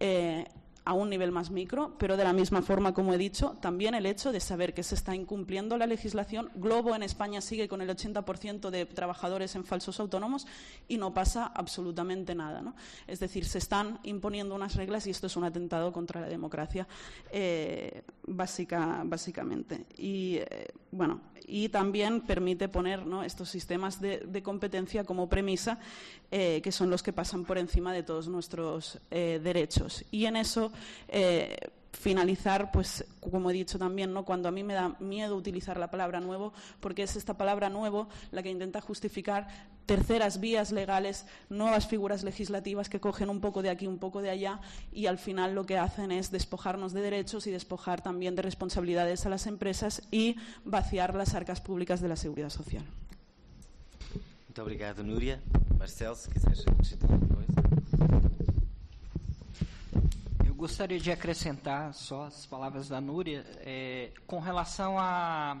Eh, 0.00 0.46
a 0.84 0.92
un 0.92 1.08
nivel 1.08 1.32
más 1.32 1.50
micro, 1.50 1.94
pero 1.98 2.16
de 2.16 2.24
la 2.24 2.34
misma 2.34 2.60
forma, 2.60 2.92
como 2.92 3.14
he 3.14 3.18
dicho, 3.18 3.56
también 3.62 3.94
el 3.94 4.04
hecho 4.04 4.32
de 4.32 4.40
saber 4.40 4.74
que 4.74 4.82
se 4.82 4.94
está 4.94 5.14
incumpliendo 5.14 5.78
la 5.78 5.86
legislación. 5.86 6.50
Globo 6.56 6.94
en 6.94 7.02
España 7.02 7.40
sigue 7.40 7.68
con 7.68 7.80
el 7.80 7.88
80% 7.88 8.68
de 8.68 8.84
trabajadores 8.84 9.54
en 9.54 9.64
falsos 9.64 9.98
autónomos 9.98 10.46
y 10.86 10.98
no 10.98 11.14
pasa 11.14 11.46
absolutamente 11.46 12.34
nada. 12.34 12.60
¿no? 12.60 12.74
Es 13.06 13.18
decir, 13.18 13.46
se 13.46 13.58
están 13.58 13.98
imponiendo 14.02 14.54
unas 14.54 14.74
reglas 14.74 15.06
y 15.06 15.10
esto 15.10 15.26
es 15.26 15.36
un 15.36 15.44
atentado 15.44 15.90
contra 15.90 16.20
la 16.20 16.28
democracia, 16.28 16.86
eh, 17.30 18.02
básica, 18.26 19.02
básicamente. 19.06 19.86
Y, 19.96 20.36
eh, 20.36 20.68
bueno, 20.90 21.20
y 21.46 21.70
también 21.70 22.22
permite 22.22 22.68
poner 22.68 23.06
¿no? 23.06 23.22
estos 23.22 23.48
sistemas 23.48 24.00
de, 24.00 24.42
competencia 24.42 25.04
como 25.04 25.28
premisa, 25.28 25.78
eh, 26.30 26.60
que 26.62 26.72
son 26.72 26.90
los 26.90 27.02
que 27.02 27.12
pasan 27.12 27.44
por 27.44 27.56
encima 27.56 27.92
de 27.92 28.02
todos 28.02 28.28
nuestros 28.28 28.98
derechos. 29.10 30.04
Y 30.10 30.26
en 30.26 30.36
eso 30.36 30.72
eh, 31.08 31.56
finalizar, 31.94 32.70
pues 32.70 33.04
como 33.20 33.50
he 33.50 33.54
dicho 33.54 33.78
también, 33.78 34.12
¿no? 34.12 34.24
cuando 34.24 34.48
a 34.48 34.52
mí 34.52 34.62
me 34.62 34.74
da 34.74 34.96
miedo 35.00 35.36
utilizar 35.36 35.78
la 35.78 35.90
palabra 35.90 36.20
nuevo, 36.20 36.52
porque 36.80 37.02
es 37.02 37.16
esta 37.16 37.38
palabra 37.38 37.70
nuevo 37.70 38.08
la 38.30 38.42
que 38.42 38.50
intenta 38.50 38.80
justificar 38.80 39.48
terceras 39.86 40.40
vías 40.40 40.72
legales, 40.72 41.26
nuevas 41.48 41.86
figuras 41.86 42.24
legislativas 42.24 42.88
que 42.88 43.00
cogen 43.00 43.30
un 43.30 43.40
poco 43.40 43.62
de 43.62 43.70
aquí, 43.70 43.86
un 43.86 43.98
poco 43.98 44.22
de 44.22 44.30
allá, 44.30 44.60
y 44.92 45.06
al 45.06 45.18
final 45.18 45.54
lo 45.54 45.64
que 45.64 45.78
hacen 45.78 46.10
es 46.10 46.30
despojarnos 46.30 46.92
de 46.92 47.00
derechos 47.00 47.46
y 47.46 47.50
despojar 47.50 48.02
también 48.02 48.34
de 48.34 48.42
responsabilidades 48.42 49.24
a 49.26 49.30
las 49.30 49.46
empresas 49.46 50.02
y 50.10 50.36
vaciar 50.64 51.14
las 51.14 51.34
arcas 51.34 51.60
públicas 51.60 52.00
de 52.00 52.08
la 52.08 52.16
seguridad 52.16 52.50
social. 52.50 52.84
Muito 54.46 54.62
obrigado, 54.62 55.02
Núria. 55.02 55.40
Marcelo, 55.78 56.14
se 56.14 56.30
quiseres. 56.30 56.64
Eu 60.54 60.58
gostaria 60.58 61.00
de 61.00 61.10
acrescentar 61.10 61.92
só 61.92 62.26
as 62.26 62.46
palavras 62.46 62.88
da 62.88 63.00
Núria 63.00 63.44
é, 63.58 64.12
com 64.24 64.38
relação 64.38 64.96
a, 64.96 65.58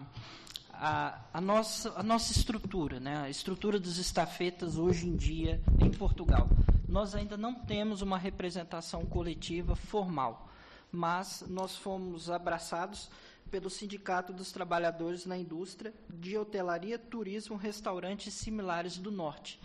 a, 0.72 1.18
a, 1.32 1.40
nossa, 1.40 1.92
a 1.96 2.02
nossa 2.02 2.30
estrutura, 2.30 3.00
né? 3.00 3.22
a 3.22 3.28
estrutura 3.28 3.80
dos 3.80 3.98
estafetas 3.98 4.78
hoje 4.78 5.08
em 5.08 5.16
dia 5.16 5.60
em 5.80 5.90
Portugal. 5.90 6.48
Nós 6.88 7.12
ainda 7.12 7.36
não 7.36 7.56
temos 7.56 8.02
uma 8.02 8.16
representação 8.16 9.04
coletiva 9.04 9.74
formal, 9.74 10.48
mas 10.92 11.44
nós 11.48 11.76
fomos 11.76 12.30
abraçados 12.30 13.10
pelo 13.50 13.68
Sindicato 13.68 14.32
dos 14.32 14.52
Trabalhadores 14.52 15.26
na 15.26 15.36
Indústria 15.36 15.92
de 16.08 16.38
Hotelaria, 16.38 17.00
Turismo, 17.00 17.56
Restaurantes 17.56 18.32
similares 18.32 18.96
do 18.96 19.10
Norte, 19.10 19.58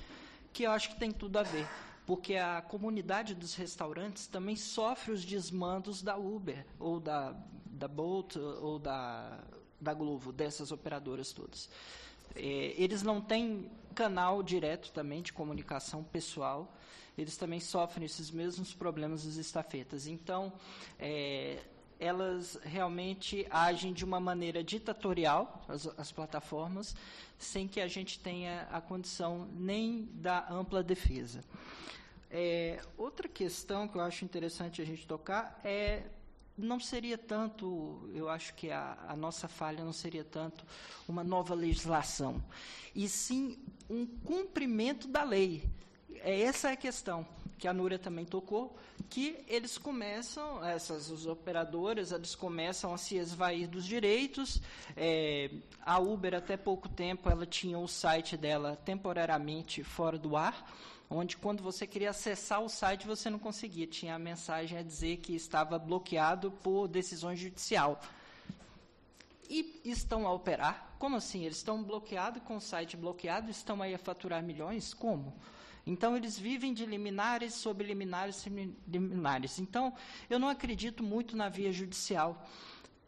que 0.51 0.63
eu 0.63 0.71
acho 0.71 0.89
que 0.89 0.99
tem 0.99 1.11
tudo 1.11 1.37
a 1.37 1.43
ver 1.43 1.67
porque 2.09 2.37
a 2.37 2.59
comunidade 2.59 3.35
dos 3.35 3.53
restaurantes 3.53 4.25
também 4.25 4.55
sofre 4.55 5.11
os 5.11 5.23
desmandos 5.23 6.01
da 6.01 6.17
Uber, 6.17 6.65
ou 6.79 6.99
da, 6.99 7.35
da 7.67 7.87
Bolt, 7.87 8.35
ou 8.35 8.79
da, 8.79 9.39
da 9.79 9.93
Glovo, 9.93 10.31
dessas 10.31 10.71
operadoras 10.71 11.31
todas. 11.31 11.69
É, 12.35 12.73
eles 12.75 13.03
não 13.03 13.21
têm 13.21 13.69
canal 13.93 14.41
direto 14.41 14.91
também 14.91 15.21
de 15.21 15.31
comunicação 15.31 16.03
pessoal, 16.03 16.75
eles 17.15 17.37
também 17.37 17.59
sofrem 17.59 18.07
esses 18.07 18.31
mesmos 18.31 18.73
problemas 18.73 19.25
dos 19.25 19.37
estafetas. 19.37 20.07
Então, 20.07 20.51
é, 20.97 21.59
elas 21.99 22.57
realmente 22.63 23.45
agem 23.51 23.93
de 23.93 24.03
uma 24.03 24.19
maneira 24.19 24.63
ditatorial, 24.63 25.63
as, 25.67 25.85
as, 25.95 26.11
plataformas, 26.11 26.95
sem 27.37 27.67
que 27.67 27.79
a 27.79 27.87
gente 27.87 28.19
tenha 28.19 28.67
a 28.71 28.81
condição 28.81 29.47
nem 29.53 30.09
da 30.13 30.49
ampla 30.49 30.81
defesa. 30.81 31.43
É, 32.31 32.79
outra 32.97 33.27
questão 33.27 33.87
que 33.87 33.97
eu 33.97 34.01
acho 34.01 34.23
interessante 34.23 34.81
a 34.81 34.85
gente 34.85 35.07
tocar 35.07 35.59
é 35.63 36.03
não 36.55 36.79
seria 36.79 37.17
tanto, 37.17 38.09
eu 38.13 38.27
acho 38.29 38.53
que 38.53 38.69
a, 38.69 38.97
a, 39.07 39.15
nossa 39.15 39.47
falha 39.47 39.83
não 39.83 39.93
seria 39.93 40.23
tanto 40.23 40.65
uma 41.07 41.23
nova 41.23 41.55
legislação, 41.55 42.43
e 42.93 43.07
sim 43.07 43.57
um 43.89 44.05
cumprimento 44.05 45.07
da 45.07 45.23
lei. 45.23 45.63
É 46.15 46.41
essa 46.41 46.69
é 46.69 46.73
a 46.73 46.75
questão 46.75 47.25
que 47.57 47.67
a 47.67 47.73
Núria 47.73 47.97
também 47.97 48.25
tocou, 48.25 48.77
que 49.09 49.43
eles 49.47 49.77
começam, 49.77 50.63
essas 50.63 51.09
os 51.09 51.25
operadoras, 51.25 52.11
eles 52.11 52.35
começam 52.35 52.93
a 52.93 52.97
se 52.97 53.15
esvair 53.15 53.67
dos 53.67 53.85
direitos. 53.85 54.61
É, 54.95 55.49
a 55.81 55.99
Uber 55.99 56.35
até 56.35 56.55
pouco 56.55 56.87
tempo 56.87 57.29
ela 57.29 57.45
tinha 57.45 57.77
o 57.77 57.87
site 57.87 58.37
dela 58.37 58.77
temporariamente 58.85 59.83
fora 59.83 60.17
do 60.17 60.37
ar 60.37 60.65
onde 61.09 61.37
quando 61.37 61.63
você 61.63 61.87
queria 61.87 62.11
acessar 62.11 62.61
o 62.61 62.69
site 62.69 63.07
você 63.07 63.29
não 63.29 63.39
conseguia, 63.39 63.87
tinha 63.87 64.15
a 64.15 64.19
mensagem 64.19 64.77
a 64.77 64.83
dizer 64.83 65.17
que 65.17 65.35
estava 65.35 65.79
bloqueado 65.79 66.51
por 66.51 66.87
decisão 66.87 67.35
judicial. 67.35 67.99
E 69.49 69.81
estão 69.83 70.27
a 70.27 70.31
operar? 70.31 70.93
Como 70.99 71.15
assim? 71.15 71.43
Eles 71.43 71.57
estão 71.57 71.81
bloqueados, 71.81 72.43
com 72.43 72.57
o 72.57 72.61
site 72.61 72.95
bloqueado, 72.95 73.49
estão 73.49 73.81
aí 73.81 73.95
a 73.95 73.97
faturar 73.97 74.43
milhões? 74.43 74.93
Como? 74.93 75.33
Então, 75.87 76.15
eles 76.15 76.37
vivem 76.37 76.71
de 76.71 76.85
liminares 76.85 77.55
sobre 77.55 77.87
liminares 77.87 78.45
liminares. 78.87 79.57
Então, 79.57 79.91
eu 80.29 80.37
não 80.37 80.47
acredito 80.47 81.01
muito 81.01 81.35
na 81.35 81.49
via 81.49 81.71
judicial 81.71 82.45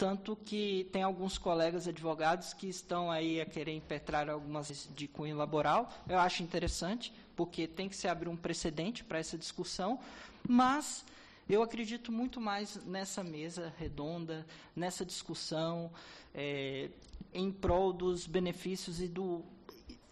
tanto 0.02 0.36
que 0.36 0.90
tem 0.92 1.04
alguns 1.04 1.38
colegas 1.38 1.88
advogados 1.88 2.56
que 2.56 2.68
estão 2.68 3.12
aí 3.12 3.40
a 3.40 3.46
querer 3.46 3.76
impetrar 3.76 4.28
algumas 4.32 4.90
de 4.96 5.08
cunho 5.08 5.38
laboral. 5.38 5.94
Eu 6.10 6.18
acho 6.18 6.42
interessante, 6.42 7.14
porque 7.36 7.68
tem 7.68 7.90
que 7.90 7.96
se 7.96 8.08
abrir 8.08 8.30
um 8.30 8.38
precedente 8.38 9.04
para 9.04 9.20
essa 9.20 9.38
discussão, 9.38 10.00
mas 10.48 11.06
eu 11.50 11.62
acredito 11.62 12.12
muito 12.12 12.40
mais 12.40 12.76
nessa 12.86 13.24
mesa 13.24 13.74
redonda, 13.78 14.46
nessa 14.76 15.06
discussão, 15.06 15.92
é, 16.34 16.90
em 17.34 17.52
prol 17.52 17.92
dos 17.92 18.26
benefícios 18.28 19.02
e 19.02 19.08
do 19.08 19.44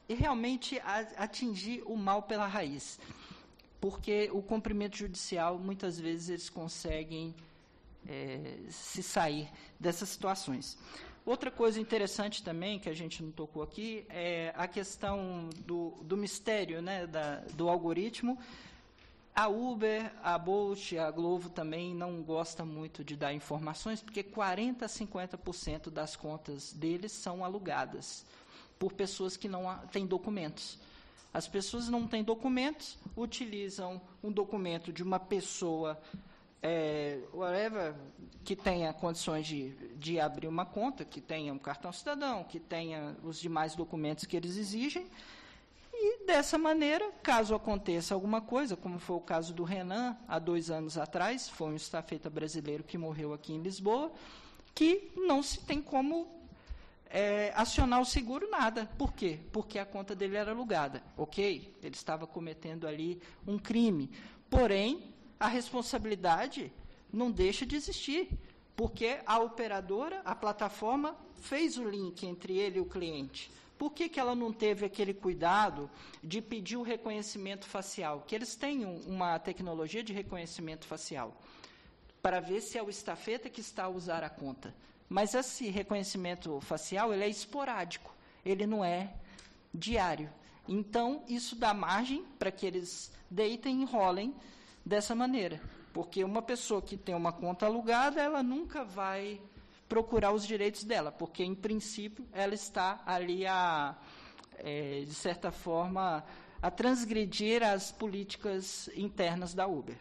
e 0.07 0.15
realmente 0.15 0.81
atingir 1.15 1.83
o 1.85 1.95
mal 1.95 2.23
pela 2.23 2.47
raiz. 2.47 2.99
Porque 3.79 4.27
o 4.33 4.41
cumprimento 4.41 4.97
judicial, 4.97 5.59
muitas 5.59 5.99
vezes, 5.99 6.29
eles 6.29 6.49
conseguem 6.49 7.33
é, 8.07 8.57
se 8.69 9.03
sair 9.03 9.47
dessas 9.79 10.09
situações. 10.09 10.77
Outra 11.25 11.51
coisa 11.51 11.79
interessante 11.79 12.41
também, 12.41 12.79
que 12.79 12.89
a 12.89 12.93
gente 12.93 13.21
não 13.21 13.31
tocou 13.31 13.61
aqui, 13.61 14.05
é 14.09 14.53
a 14.55 14.67
questão 14.67 15.49
do, 15.65 15.93
do 16.01 16.17
mistério 16.17 16.81
né, 16.81 17.05
da, 17.05 17.37
do 17.53 17.69
algoritmo. 17.69 18.37
A 19.35 19.47
Uber, 19.47 20.11
a 20.23 20.37
Bolt, 20.37 20.93
a 20.93 21.09
Glovo 21.11 21.49
também 21.49 21.93
não 21.93 22.21
gosta 22.23 22.65
muito 22.65 23.03
de 23.03 23.15
dar 23.15 23.33
informações, 23.33 24.01
porque 24.01 24.23
40% 24.23 24.81
a 24.81 24.87
50% 24.87 25.89
das 25.89 26.15
contas 26.15 26.73
deles 26.73 27.11
são 27.11 27.45
alugadas 27.45 28.25
por 28.77 28.93
pessoas 28.93 29.37
que 29.37 29.47
não 29.47 29.77
têm 29.91 30.05
documentos. 30.05 30.79
As 31.33 31.47
pessoas 31.47 31.89
não 31.89 32.07
têm 32.07 32.23
documentos, 32.23 32.97
utilizam 33.15 34.01
um 34.23 34.31
documento 34.31 34.91
de 34.91 35.03
uma 35.03 35.19
pessoa 35.19 35.99
é, 36.61 37.19
whatever, 37.34 37.95
que 38.44 38.56
tenha 38.56 38.91
condições 38.94 39.48
de, 39.48 39.69
de 39.95 40.19
abrir 40.19 40.48
uma 40.48 40.65
conta, 40.65 41.06
que 41.06 41.22
tenha 41.22 41.53
um 41.53 41.60
cartão 41.60 41.91
cidadão, 41.91 42.44
que 42.44 42.60
tenha 42.60 43.15
os 43.23 43.40
demais 43.40 43.76
documentos 43.76 44.26
que 44.26 44.36
eles 44.36 44.57
exigem. 44.57 45.07
E 45.94 46.26
dessa 46.26 46.57
maneira, 46.57 47.11
caso 47.22 47.53
aconteça 47.53 48.14
alguma 48.14 48.41
coisa, 48.41 48.76
como 48.77 48.99
foi 48.99 49.18
o 49.18 49.22
caso 49.22 49.53
do 49.53 49.64
Renan, 49.64 50.15
há 50.27 50.40
dois 50.40 50.69
anos 50.72 50.98
atrás, 50.98 51.49
foi 51.49 51.69
um 51.69 51.76
estafeta 51.76 52.30
brasileiro 52.30 52.84
que 52.84 52.98
morreu 52.98 53.34
aqui 53.34 53.53
em 53.53 53.61
Lisboa, 53.61 54.11
que 54.73 55.11
não 55.18 55.44
se 55.44 55.60
tem 55.60 55.81
como 55.81 56.40
é, 57.10 57.52
acionar 57.56 57.99
o 57.99 58.06
seguro 58.06 58.49
nada. 58.49 58.90
Por 58.98 59.14
quê? 59.14 59.40
Porque 59.52 59.77
a 59.77 59.86
conta 59.86 60.15
dele 60.15 60.38
era 60.38 60.52
alugada. 60.52 61.03
Ok, 61.18 61.77
ele 61.81 61.95
estava 61.95 62.26
cometendo 62.26 62.88
ali 62.88 63.22
um 63.45 63.57
crime. 63.57 64.10
Porém, 64.49 65.03
a 65.40 65.48
responsabilidade 65.48 66.72
não 67.11 67.32
deixa 67.32 67.66
de 67.66 67.76
existir, 67.76 68.30
porque 68.76 69.20
a 69.26 69.40
operadora, 69.40 70.22
a 70.26 70.36
plataforma, 70.36 71.16
fez 71.36 71.78
o 71.78 71.84
link 71.84 72.26
entre 72.26 72.57
ele 72.57 72.78
e 72.78 72.82
o 72.82 72.86
cliente. 72.86 73.52
Por 73.78 73.94
que, 73.94 74.10
que 74.10 74.20
ela 74.20 74.36
não 74.36 74.52
teve 74.52 74.86
aquele 74.86 75.14
cuidado 75.14 75.90
de 76.22 76.41
pedir 76.41 76.76
o 76.76 76.82
reconhecimento 76.82 77.66
facial? 77.66 78.26
Que 78.28 78.36
eles 78.36 78.56
têm 78.56 78.86
uma 78.86 79.40
tecnologia 79.40 80.03
de 80.03 80.11
reconhecimento 80.11 80.86
facial 80.86 81.34
para 82.22 82.41
ver 82.41 82.60
se 82.60 82.78
é 82.78 82.84
o 82.84 82.90
estafeta 82.90 83.49
que 83.49 83.61
está 83.61 83.86
a 83.86 83.90
usar 83.90 84.24
a 84.24 84.30
conta. 84.30 84.76
Mas 85.07 85.34
esse 85.34 85.70
reconhecimento 85.70 86.60
facial 86.60 87.14
ele 87.14 87.24
é 87.24 87.30
esporádico, 87.30 88.14
ele 88.45 88.68
não 88.68 88.84
é 88.84 89.14
diário. 89.74 90.30
Então, 90.68 91.24
isso 91.28 91.56
dá 91.56 91.74
margem 91.74 92.24
para 92.38 92.52
que 92.52 92.66
eles 92.66 93.11
deitem 93.32 93.80
e 93.80 93.82
enrolem 93.84 94.36
dessa 94.90 95.14
maneira. 95.14 95.61
Porque 95.94 96.24
uma 96.24 96.41
pessoa 96.41 96.82
que 96.82 96.98
tem 96.98 97.16
uma 97.16 97.32
conta 97.32 97.66
alugada, 97.66 98.22
ela 98.22 98.44
nunca 98.44 98.84
vai 98.84 99.40
procurar 99.88 100.32
os 100.32 100.45
direitos 100.45 100.84
dela, 100.84 101.11
porque, 101.11 101.44
em 101.44 101.56
princípio, 101.56 102.28
ela 102.34 102.53
está 102.53 103.02
ali 103.06 103.45
a, 103.48 103.95
é, 104.57 105.02
de 105.06 105.14
certa 105.14 105.52
forma, 105.52 106.24
a 106.61 106.70
transgredir 106.70 107.64
as 107.64 107.91
políticas 107.91 108.90
internas 108.95 109.53
da 109.53 109.66
Uber. 109.66 109.98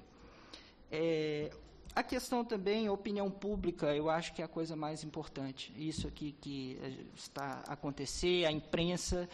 É, 0.91 1.51
a 1.95 2.03
questão 2.03 2.45
também, 2.45 2.89
opinião 2.89 3.31
pública, 3.31 3.95
eu 3.95 4.09
acho 4.09 4.33
que 4.33 4.41
é 4.41 4.45
a 4.45 4.49
coisa 4.49 4.77
mais 4.77 5.03
importante. 5.03 5.73
Isso 5.77 6.07
aqui 6.07 6.33
que 6.41 6.79
está 7.15 7.63
a 7.67 7.73
acontecer, 7.73 8.45
a 8.45 8.53
imprensa. 8.53 9.29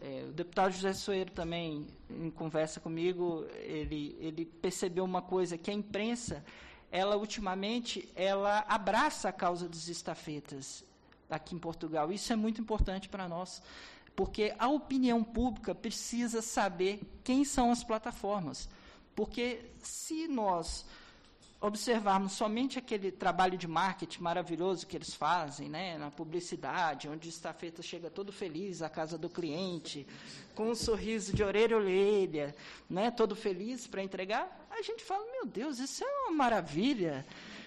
É, 0.00 0.24
o 0.28 0.32
deputado 0.32 0.72
José 0.72 0.92
Soeiro 0.92 1.32
também, 1.32 1.86
em 2.08 2.30
conversa 2.30 2.78
comigo, 2.78 3.44
ele, 3.62 4.16
ele 4.20 4.44
percebeu 4.44 5.04
uma 5.04 5.22
coisa, 5.22 5.58
que 5.58 5.70
a 5.70 5.74
imprensa, 5.74 6.44
ela 6.90 7.16
ultimamente, 7.16 8.08
ela 8.14 8.64
abraça 8.68 9.28
a 9.28 9.32
causa 9.32 9.68
dos 9.68 9.88
estafetas 9.88 10.84
aqui 11.28 11.54
em 11.54 11.58
Portugal. 11.58 12.12
Isso 12.12 12.32
é 12.32 12.36
muito 12.36 12.60
importante 12.60 13.08
para 13.08 13.28
nós, 13.28 13.62
porque 14.14 14.54
a 14.58 14.68
opinião 14.68 15.24
pública 15.24 15.74
precisa 15.74 16.42
saber 16.42 17.00
quem 17.24 17.44
são 17.44 17.72
as 17.72 17.82
plataformas. 17.82 18.68
Porque 19.14 19.64
se 19.80 20.28
nós 20.28 20.86
observarmos 21.60 22.32
somente 22.32 22.78
aquele 22.78 23.10
trabalho 23.10 23.58
de 23.58 23.66
marketing 23.66 24.22
maravilhoso 24.22 24.86
que 24.86 24.96
eles 24.96 25.12
fazem, 25.12 25.68
né, 25.68 25.98
na 25.98 26.10
publicidade, 26.10 27.08
onde 27.08 27.28
o 27.28 27.30
estafeta 27.30 27.82
chega 27.82 28.08
todo 28.08 28.32
feliz 28.32 28.80
à 28.80 28.88
casa 28.88 29.18
do 29.18 29.28
cliente, 29.28 30.06
com 30.54 30.70
um 30.70 30.74
sorriso 30.74 31.34
de 31.34 31.42
orelha 31.42 31.76
a 31.76 31.80
orelha, 31.80 32.54
né, 32.88 33.10
todo 33.10 33.34
feliz 33.34 33.88
para 33.88 34.02
entregar, 34.02 34.68
a 34.70 34.82
gente 34.82 35.02
fala, 35.02 35.24
meu 35.32 35.46
Deus, 35.46 35.80
isso 35.80 36.04
é 36.04 36.06
uma 36.06 36.30
maravilha. 36.30 37.26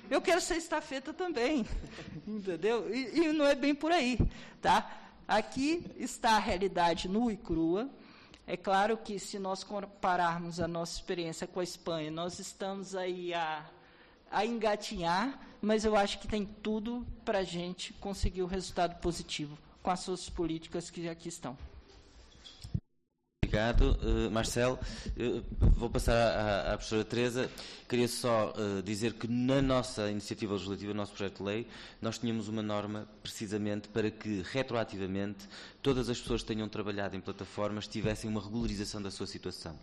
Eu 0.09 0.21
quero 0.21 0.39
ser 0.39 0.55
estafeta 0.55 1.13
também, 1.13 1.65
entendeu? 2.25 2.93
E, 2.93 3.19
e 3.19 3.33
não 3.33 3.45
é 3.45 3.55
bem 3.55 3.75
por 3.75 3.91
aí, 3.91 4.17
tá? 4.61 4.89
Aqui 5.27 5.85
está 5.97 6.31
a 6.31 6.39
realidade 6.39 7.09
nua 7.09 7.33
e 7.33 7.37
crua. 7.37 7.89
É 8.47 8.55
claro 8.55 8.97
que 8.97 9.19
se 9.19 9.37
nós 9.37 9.63
compararmos 9.63 10.59
a 10.59 10.67
nossa 10.67 10.95
experiência 10.95 11.45
com 11.45 11.59
a 11.59 11.63
Espanha, 11.63 12.09
nós 12.09 12.39
estamos 12.39 12.95
aí 12.95 13.33
a 13.33 13.65
a 14.31 14.45
engatinhar, 14.45 15.39
mas 15.61 15.83
eu 15.83 15.95
acho 15.95 16.19
que 16.19 16.27
tem 16.27 16.45
tudo 16.45 17.05
para 17.25 17.39
a 17.39 17.43
gente 17.43 17.93
conseguir 17.93 18.41
o 18.41 18.47
resultado 18.47 18.99
positivo 19.01 19.57
com 19.83 19.91
as 19.91 19.99
suas 19.99 20.29
políticas 20.29 20.89
que 20.89 21.07
aqui 21.09 21.27
estão. 21.27 21.57
Obrigado, 23.43 23.97
uh, 24.03 24.31
Marcelo. 24.31 24.79
Uh, 25.17 25.43
vou 25.75 25.89
passar 25.89 26.13
à, 26.15 26.73
à, 26.73 26.77
professora 26.77 27.03
Teresa. 27.03 27.49
Queria 27.89 28.07
só 28.07 28.53
uh, 28.53 28.81
dizer 28.83 29.13
que 29.13 29.27
na 29.27 29.61
nossa 29.61 30.09
iniciativa 30.09 30.53
legislativa, 30.53 30.93
no 30.93 30.99
nosso 30.99 31.11
projeto 31.11 31.37
de 31.37 31.43
lei, 31.43 31.67
nós 32.01 32.19
tínhamos 32.19 32.47
uma 32.47 32.61
norma 32.61 33.05
precisamente 33.21 33.89
para 33.89 34.09
que, 34.09 34.41
retroativamente, 34.51 35.49
todas 35.81 36.07
as 36.07 36.21
pessoas 36.21 36.43
que 36.43 36.47
tenham 36.47 36.69
trabalhado 36.69 37.15
em 37.15 37.19
plataformas 37.19 37.87
tivessem 37.87 38.29
uma 38.29 38.39
regularização 38.39 39.01
da 39.01 39.09
sua 39.09 39.27
situação. 39.27 39.77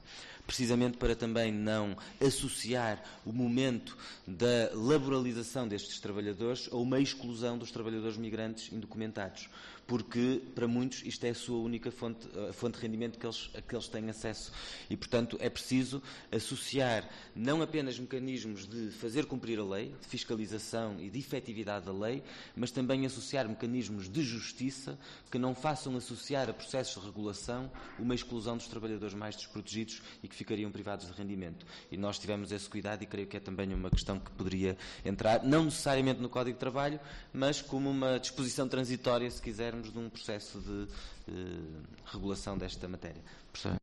Precisamente 0.47 0.97
para 0.97 1.15
também 1.15 1.53
não 1.53 1.95
associar 2.25 3.03
o 3.27 3.33
momento 3.33 3.99
da 4.27 4.71
laboralização 4.73 5.69
destes 5.69 6.01
trabalhadores 6.01 6.71
a 6.73 6.77
uma 6.77 7.01
exclusão 7.01 7.59
dos 7.59 7.71
trabalhadores 7.71 8.17
migrantes 8.17 8.73
indocumentados 8.73 9.51
porque 9.89 10.43
para 10.55 10.69
muitos 10.69 11.03
isto 11.03 11.25
é 11.25 11.31
a 11.31 11.35
sua 11.35 11.59
única 11.59 11.91
fonte, 11.91 12.29
fonte 12.53 12.77
de 12.77 12.83
rendimento 12.83 13.19
que 13.19 13.25
eles, 13.25 13.51
a 13.57 13.63
que 13.63 13.75
eles 13.75 13.89
têm 13.89 14.11
acesso. 14.11 14.53
E, 14.91 14.97
portanto, 14.97 15.39
é 15.41 15.49
preciso 15.49 16.03
associar 16.31 17.09
não 17.35 17.63
apenas 17.63 17.99
mecanismos 17.99 18.69
de 18.69 18.91
fazer 18.91 19.25
cumprir 19.25 19.59
a 19.59 19.65
lei, 19.65 19.95
de 19.99 20.07
fiscalização 20.07 21.01
e 21.01 21.09
de 21.09 21.19
efetividade 21.19 21.87
da 21.87 21.93
lei, 21.93 22.23
mas 22.55 22.71
também 22.71 23.07
associar 23.07 23.49
mecanismos 23.49 24.11
de 24.11 24.23
justiça 24.23 24.99
que 25.31 25.39
não 25.39 25.55
façam 25.55 25.97
associar 25.97 26.51
a 26.51 26.53
processos 26.53 27.03
de 27.03 27.09
regulação 27.09 27.71
uma 27.99 28.15
exclusão 28.15 28.59
dos 28.59 28.69
trabalhadores 28.69 29.15
mais 29.15 29.37
desprotegidos 29.37 30.03
e 30.23 30.29
que 30.29 30.37
ficariam 30.37 30.71
privados 30.71 31.07
de 31.07 31.13
rendimento. 31.15 31.65
E 31.91 31.97
nós 31.97 32.19
tivemos 32.19 32.53
esse 32.53 32.69
cuidado 32.69 33.03
e 33.03 33.07
creio 33.07 33.27
que 33.27 33.39
é 33.39 33.41
também 33.41 33.73
uma 33.73 33.89
questão 33.89 34.21
que 34.21 34.31
poderia 34.33 34.77
entrar, 35.03 35.43
não 35.45 35.65
necessariamente 35.65 36.21
no 36.21 36.29
Código 36.29 36.57
de 36.57 36.61
Trabalho, 36.61 37.01
mas 37.33 37.63
como 37.63 37.89
uma 37.89 38.19
disposição 38.19 38.69
transitória, 38.69 39.31
se 39.31 39.41
de 39.83 39.99
um 39.99 40.09
processo 40.09 40.61
de 40.61 41.33
uh, 41.33 41.83
regulação 42.07 42.57
desta 42.57 42.89
matéria. 42.89 43.23
Professor. 43.53 43.79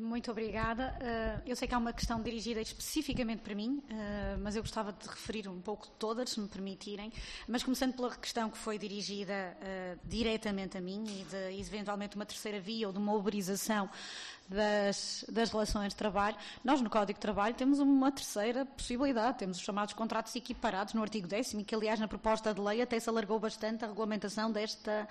Muito 0.00 0.30
obrigada. 0.30 0.94
Uh, 1.00 1.42
eu 1.46 1.56
sei 1.56 1.66
que 1.66 1.74
há 1.74 1.78
uma 1.78 1.92
questão 1.92 2.22
dirigida 2.22 2.60
especificamente 2.60 3.40
para 3.40 3.54
mim, 3.54 3.82
uh, 3.90 4.38
mas 4.40 4.54
eu 4.54 4.62
gostava 4.62 4.92
de 4.92 5.08
referir 5.08 5.48
um 5.48 5.60
pouco 5.60 5.88
todas, 5.98 6.30
se 6.30 6.40
me 6.40 6.48
permitirem. 6.48 7.12
Mas 7.46 7.62
começando 7.62 7.94
pela 7.94 8.14
questão 8.14 8.48
que 8.48 8.58
foi 8.58 8.78
dirigida 8.78 9.56
uh, 9.60 9.98
diretamente 10.04 10.78
a 10.78 10.80
mim 10.80 11.04
e 11.04 11.24
de 11.24 11.60
eventualmente 11.60 12.16
uma 12.16 12.26
terceira 12.26 12.60
via 12.60 12.86
ou 12.86 12.92
de 12.92 12.98
uma 12.98 13.12
uberização 13.14 13.90
das, 14.48 15.24
das, 15.30 15.50
relações 15.50 15.90
de 15.90 15.96
trabalho. 15.96 16.36
Nós, 16.64 16.80
no 16.80 16.88
Código 16.88 17.18
de 17.18 17.20
Trabalho, 17.20 17.54
temos 17.54 17.78
uma 17.78 18.10
terceira 18.10 18.64
possibilidade. 18.64 19.38
Temos 19.38 19.58
os 19.58 19.62
chamados 19.62 19.94
contratos 19.94 20.34
equiparados 20.34 20.94
no 20.94 21.02
artigo 21.02 21.28
10 21.28 21.56
que, 21.66 21.74
aliás, 21.74 22.00
na 22.00 22.08
proposta 22.08 22.54
de 22.54 22.60
lei 22.60 22.80
até 22.80 22.98
se 22.98 23.08
alargou 23.08 23.38
bastante 23.38 23.84
a 23.84 23.88
regulamentação 23.88 24.50
desta, 24.50 25.06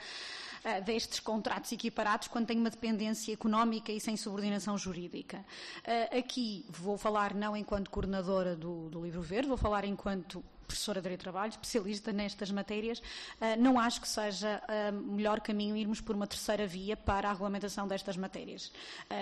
uh, 0.65 0.83
destes 0.83 1.19
contratos 1.19 1.71
equiparados 1.71 2.27
quando 2.27 2.47
tem 2.47 2.57
uma 2.57 2.69
dependência 2.69 3.31
económica 3.31 3.91
e 3.91 3.99
sem 3.99 4.17
subordinação 4.17 4.77
jurídica. 4.77 5.45
Uh, 5.79 6.17
aqui 6.17 6.65
vou 6.69 6.97
falar 6.97 7.33
não 7.33 7.55
enquanto 7.55 7.91
coordenadora 7.91 8.55
do, 8.55 8.89
do 8.89 9.03
Livro 9.03 9.21
Verde, 9.21 9.47
vou 9.47 9.57
falar 9.57 9.85
enquanto 9.85 10.43
professora 10.67 10.99
de 10.99 11.03
Direito 11.03 11.21
Trabalho, 11.21 11.49
especialista 11.49 12.11
nestas 12.11 12.51
matérias, 12.51 13.01
não 13.57 13.79
acho 13.79 14.01
que 14.01 14.07
seja 14.07 14.61
o 14.91 15.11
melhor 15.13 15.39
caminho 15.39 15.77
irmos 15.77 16.01
por 16.01 16.15
uma 16.15 16.27
terceira 16.27 16.67
via 16.67 16.97
para 16.97 17.29
a 17.29 17.31
regulamentação 17.31 17.87
destas 17.87 18.17
matérias. 18.17 18.71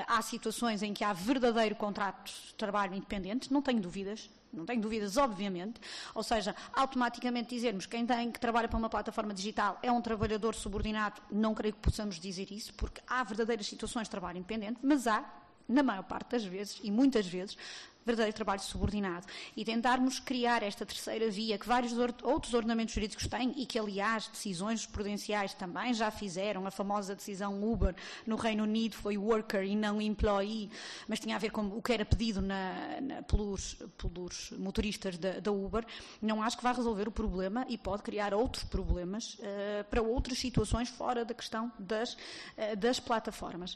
Há 0.07 0.21
situações 0.21 0.81
em 0.81 0.93
que 0.93 1.03
há 1.03 1.13
verdadeiro 1.13 1.75
contrato 1.75 2.31
de 2.31 2.53
trabalho 2.55 2.95
independente, 2.95 3.53
não 3.53 3.61
tenho 3.61 3.79
dúvidas, 3.79 4.29
não 4.51 4.65
tenho 4.65 4.81
dúvidas, 4.81 5.17
obviamente, 5.17 5.81
ou 6.13 6.23
seja, 6.23 6.55
automaticamente 6.73 7.49
dizermos 7.49 7.85
quem 7.85 8.05
tem 8.05 8.31
que 8.31 8.39
trabalha 8.39 8.67
para 8.67 8.77
uma 8.77 8.89
plataforma 8.89 9.33
digital 9.33 9.77
é 9.83 9.91
um 9.91 10.01
trabalhador 10.01 10.55
subordinado, 10.55 11.21
não 11.29 11.53
creio 11.53 11.73
que 11.73 11.81
possamos 11.81 12.19
dizer 12.19 12.49
isso, 12.51 12.73
porque 12.73 13.01
há 13.05 13.23
verdadeiras 13.23 13.67
situações 13.67 14.05
de 14.05 14.11
trabalho 14.11 14.37
independente, 14.37 14.79
mas 14.81 15.07
há, 15.07 15.25
na 15.67 15.83
maior 15.83 16.03
parte 16.03 16.31
das 16.31 16.45
vezes, 16.45 16.79
e 16.81 16.89
muitas 16.89 17.27
vezes, 17.27 17.57
verdadeiro 18.05 18.35
trabalho 18.35 18.61
subordinado. 18.61 19.25
E 19.57 19.65
tentarmos 19.65 20.19
criar 20.19 20.61
esta 20.61 20.85
terceira 20.85 21.29
via 21.29 21.57
que 21.57 21.67
vários 21.67 21.93
outros 22.23 22.53
ordenamentos 22.53 22.93
jurídicos 22.93 23.27
têm 23.27 23.53
e 23.57 23.65
que, 23.65 23.79
aliás, 23.79 24.27
decisões 24.27 24.85
prudenciais 24.85 25.53
também 25.55 25.93
já 25.93 26.11
fizeram. 26.11 26.67
A 26.67 26.71
famosa 26.71 27.15
decisão 27.15 27.63
Uber 27.63 27.95
no 28.25 28.35
Reino 28.35 28.63
Unido 28.63 28.95
foi 28.95 29.17
worker 29.17 29.63
e 29.63 29.75
não 29.75 29.99
employee, 29.99 30.69
mas 31.07 31.19
tinha 31.19 31.35
a 31.35 31.39
ver 31.39 31.49
com 31.49 31.65
o 31.65 31.81
que 31.81 31.93
era 31.93 32.05
pedido 32.05 32.41
na, 32.41 33.01
na, 33.01 33.21
pelos, 33.23 33.75
pelos, 33.97 34.51
motoristas 34.51 35.17
da, 35.17 35.39
da, 35.39 35.51
Uber. 35.51 35.83
Não 36.21 36.43
acho 36.43 36.57
que 36.57 36.63
vai 36.63 36.73
resolver 36.73 37.07
o 37.07 37.11
problema 37.11 37.65
e 37.67 37.77
pode 37.77 38.03
criar 38.03 38.33
outros 38.33 38.63
problemas 38.65 39.33
uh, 39.35 39.83
para 39.89 40.01
outras 40.01 40.37
situações 40.37 40.89
fora 40.89 41.25
da 41.25 41.33
questão 41.33 41.71
das, 41.79 42.13
uh, 42.13 42.75
das 42.77 42.99
plataformas. 42.99 43.75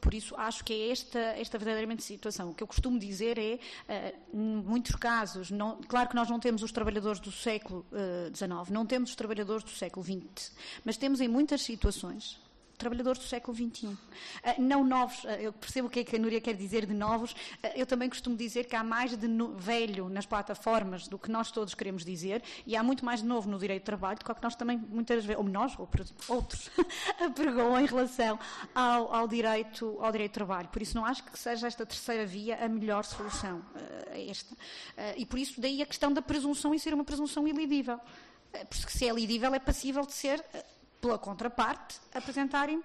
Por 0.00 0.14
isso, 0.14 0.34
acho 0.36 0.64
que 0.64 0.72
é 0.72 0.90
esta, 0.90 1.18
esta 1.18 1.58
verdadeiramente 1.58 2.02
situação. 2.02 2.50
O 2.50 2.54
que 2.54 2.62
eu 2.62 2.66
costumo 2.66 2.98
dizer 2.98 3.38
é 3.38 3.60
em 4.32 4.62
muitos 4.62 4.94
casos, 4.96 5.50
não, 5.50 5.80
claro 5.86 6.08
que 6.08 6.14
nós 6.14 6.28
não 6.28 6.38
temos 6.38 6.62
os 6.62 6.72
trabalhadores 6.72 7.20
do 7.20 7.30
século 7.30 7.86
XIX, 8.34 8.50
uh, 8.50 8.72
não 8.72 8.86
temos 8.86 9.10
os 9.10 9.16
trabalhadores 9.16 9.64
do 9.64 9.70
século 9.70 10.04
XX, 10.04 10.52
mas 10.84 10.96
temos 10.96 11.20
em 11.20 11.28
muitas 11.28 11.62
situações 11.62 12.40
trabalhadores 12.78 13.20
do 13.20 13.26
século 13.26 13.56
XXI. 13.56 13.96
Ah, 14.42 14.54
não 14.58 14.84
novos, 14.84 15.24
uh, 15.24 15.28
eu 15.28 15.52
percebo 15.52 15.88
o 15.88 15.90
que 15.90 16.00
é 16.00 16.04
que 16.04 16.16
a 16.16 16.18
Núria 16.18 16.40
quer 16.40 16.54
dizer 16.54 16.86
de 16.86 16.94
novos, 16.94 17.32
uh, 17.32 17.36
eu 17.74 17.84
também 17.84 18.08
costumo 18.08 18.36
dizer 18.36 18.66
que 18.66 18.76
há 18.76 18.84
mais 18.84 19.16
de 19.16 19.28
velho 19.56 20.08
nas 20.08 20.24
plataformas 20.24 21.08
do 21.08 21.18
que 21.18 21.30
nós 21.30 21.50
todos 21.50 21.74
queremos 21.74 22.04
dizer 22.04 22.42
e 22.66 22.76
há 22.76 22.82
muito 22.82 23.04
mais 23.04 23.20
de 23.20 23.26
novo 23.26 23.50
no 23.50 23.58
direito 23.58 23.82
de 23.82 23.86
trabalho 23.86 24.18
do 24.18 24.24
que, 24.24 24.32
que 24.32 24.42
nós 24.42 24.54
também 24.54 24.78
muitas 24.78 25.24
vezes, 25.24 25.38
ou 25.38 25.48
nós, 25.48 25.76
ou 25.78 25.88
outros, 26.28 26.70
apregoam 27.20 27.80
em 27.80 27.86
relação 27.86 28.38
ao, 28.74 29.14
ao, 29.14 29.28
direito, 29.28 29.98
ao 30.00 30.12
direito 30.12 30.30
de 30.30 30.34
trabalho. 30.34 30.68
Por 30.68 30.80
isso 30.80 30.96
não 30.96 31.04
acho 31.04 31.24
que 31.24 31.38
seja 31.38 31.66
esta 31.66 31.84
terceira 31.84 32.24
via 32.24 32.64
a 32.64 32.68
melhor 32.68 33.04
solução. 33.04 33.62
esta. 34.12 34.54
e 35.16 35.26
por 35.26 35.38
isso 35.38 35.60
daí 35.60 35.82
a 35.82 35.86
questão 35.86 36.12
da 36.12 36.22
presunção 36.22 36.74
e 36.74 36.78
ser 36.78 36.94
uma 36.94 37.04
presunção 37.04 37.46
ilidível. 37.48 38.00
Porque 38.50 38.90
se 38.90 39.06
é 39.06 39.12
lidível 39.12 39.52
é 39.54 39.58
passível 39.58 40.06
de 40.06 40.12
ser 40.12 40.44
pela 41.00 41.18
contraparte, 41.18 42.00
apresentarem 42.14 42.82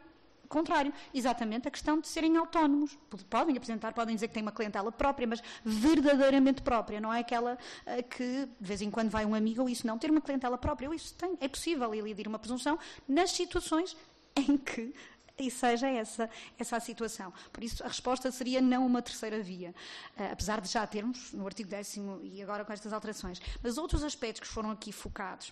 contrário, 0.54 0.94
exatamente 1.12 1.68
a 1.68 1.72
questão 1.72 2.00
de 2.00 2.08
serem 2.08 2.38
autónomos. 2.38 2.96
Podem 3.28 3.58
apresentar, 3.58 3.92
podem 3.92 4.14
dizer 4.14 4.28
que 4.28 4.36
têm 4.36 4.44
uma 4.44 4.52
clientela 4.52 4.92
própria, 4.92 5.26
mas 5.26 5.42
verdadeiramente 5.66 6.62
própria, 6.62 7.02
não 7.02 7.12
é 7.12 7.22
aquela 7.22 7.56
uh, 7.56 8.04
que 8.08 8.48
de 8.62 8.68
vez 8.68 8.80
em 8.82 8.92
quando 8.92 9.10
vai 9.10 9.26
um 9.26 9.34
amigo 9.34 9.64
ou 9.64 9.70
isso 9.70 9.88
não, 9.88 9.98
ter 9.98 10.12
uma 10.12 10.22
clientela 10.22 10.58
própria, 10.58 10.88
ou 10.88 10.94
isso 10.94 11.16
tem, 11.16 11.36
é 11.42 11.48
possível 11.48 11.94
elidir 11.96 12.28
uma 12.28 12.38
presunção 12.38 12.78
nas 13.08 13.32
situações 13.32 13.98
em 14.36 14.56
que 14.58 14.94
e 15.40 15.50
seja 15.50 15.90
essa, 15.90 16.30
essa 16.60 16.78
a 16.78 16.80
situação. 16.80 17.34
Por 17.52 17.64
isso, 17.64 17.84
a 17.84 17.88
resposta 17.88 18.32
seria 18.32 18.62
não 18.62 18.86
uma 18.86 19.02
terceira 19.02 19.42
via, 19.42 19.72
uh, 20.16 20.32
apesar 20.32 20.62
de 20.62 20.70
já 20.70 20.86
termos 20.86 21.34
no 21.34 21.48
artigo 21.48 21.68
10 21.68 21.98
e 22.22 22.44
agora 22.44 22.64
com 22.64 22.72
estas 22.72 22.94
alterações. 22.94 23.42
Mas 23.64 23.80
outros 23.80 24.04
aspectos 24.04 24.48
que 24.48 24.54
foram 24.54 24.70
aqui 24.70 24.92
focados, 24.92 25.52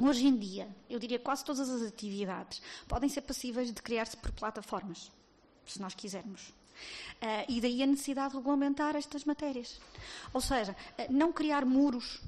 Hoje 0.00 0.26
em 0.26 0.36
dia, 0.36 0.68
eu 0.88 0.98
diria 0.98 1.18
quase 1.18 1.44
todas 1.44 1.68
as 1.68 1.82
atividades 1.82 2.62
podem 2.86 3.08
ser 3.08 3.22
passíveis 3.22 3.72
de 3.72 3.82
criar-se 3.82 4.16
por 4.16 4.30
plataformas, 4.30 5.10
se 5.66 5.80
nós 5.80 5.94
quisermos. 5.94 6.48
Uh, 7.20 7.44
e 7.48 7.60
daí 7.60 7.82
a 7.82 7.86
necessidade 7.86 8.30
de 8.30 8.36
regulamentar 8.36 8.94
estas 8.94 9.24
matérias. 9.24 9.80
Ou 10.32 10.40
seja, 10.40 10.72
uh, 10.72 11.12
não 11.12 11.32
criar 11.32 11.64
muros 11.64 12.20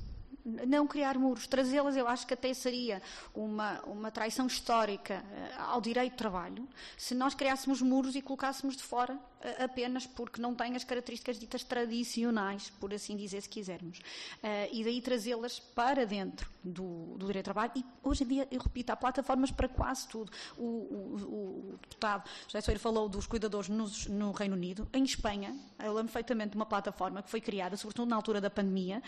não 0.67 0.87
criar 0.87 1.19
muros, 1.19 1.47
trazê-las, 1.47 1.97
eu 1.97 2.07
acho 2.09 2.27
que 2.27 2.35
até 2.35 2.53
seria 2.55 3.03
uma, 3.35 3.81
uma 3.83 4.11
traição 4.11 4.47
histórica 4.47 5.23
uh, 5.25 5.63
ao 5.73 5.81
direito 5.81 6.13
de 6.13 6.19
trabalho, 6.19 6.69
se 6.97 7.15
nós 7.15 7.35
criássemos 7.35 7.83
muros 7.83 8.17
e 8.17 8.23
colocássemos 8.23 8.77
de 8.77 8.83
fora 8.83 9.15
uh, 9.15 9.65
apenas 9.65 10.07
porque 10.07 10.41
não 10.41 10.55
têm 10.55 10.77
as 10.77 10.85
características 10.85 11.39
ditas 11.39 11.65
tradicionais, 11.65 12.71
por 12.81 12.93
assim 12.93 13.17
dizer, 13.17 13.41
se 13.41 13.49
quisermos. 13.49 13.99
Uh, 13.99 14.69
e 14.73 14.85
daí 14.85 15.01
trazê-las 15.01 15.59
para 15.59 16.07
dentro 16.07 16.49
do, 16.63 17.17
do, 17.17 17.27
direito 17.27 17.37
de 17.37 17.43
trabalho. 17.43 17.73
E 17.77 17.85
hoje 18.03 18.25
em 18.25 18.27
dia, 18.27 18.49
eu 18.51 18.61
repito, 18.61 18.93
há 18.93 18.97
plataformas 18.97 19.51
para 19.51 19.69
quase 19.69 20.09
tudo. 20.09 20.31
O, 20.57 20.65
o, 20.65 21.73
o 21.73 21.79
deputado 21.81 22.29
José 22.47 22.61
Soeiro 22.61 22.81
falou 22.81 23.09
dos 23.09 23.27
cuidadores 23.27 23.69
no, 23.69 23.87
no, 24.11 24.33
Reino 24.33 24.55
Unido. 24.55 24.89
Em 24.93 25.05
Espanha, 25.05 25.57
eu 25.79 25.93
lembro 25.93 26.13
perfeitamente 26.13 26.51
de 26.51 26.57
uma 26.57 26.67
plataforma 26.67 27.23
que 27.23 27.31
foi 27.31 27.41
criada, 27.41 27.77
sobretudo 27.77 28.09
na 28.09 28.17
altura 28.17 28.41
da 28.41 28.51
pandemia, 28.51 29.03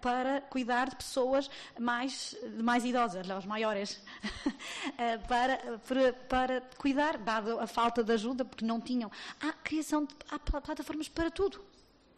para 0.00 0.40
cuidar 0.42 0.79
de 0.88 0.96
pessoas 0.96 1.50
mais, 1.78 2.36
mais 2.62 2.84
idosas, 2.84 3.28
os 3.28 3.46
maiores, 3.46 4.00
eh, 4.98 5.18
para, 5.18 5.78
para, 5.86 6.12
para, 6.12 6.60
cuidar, 6.78 7.18
dado 7.18 7.58
a 7.60 7.66
falta 7.66 8.02
de 8.02 8.12
ajuda, 8.12 8.44
porque 8.44 8.64
não 8.64 8.80
tinham. 8.80 9.10
Há 9.40 9.52
criação 9.52 10.04
de 10.04 10.14
há 10.30 10.38
plataformas 10.38 11.08
para 11.08 11.30
tudo. 11.30 11.60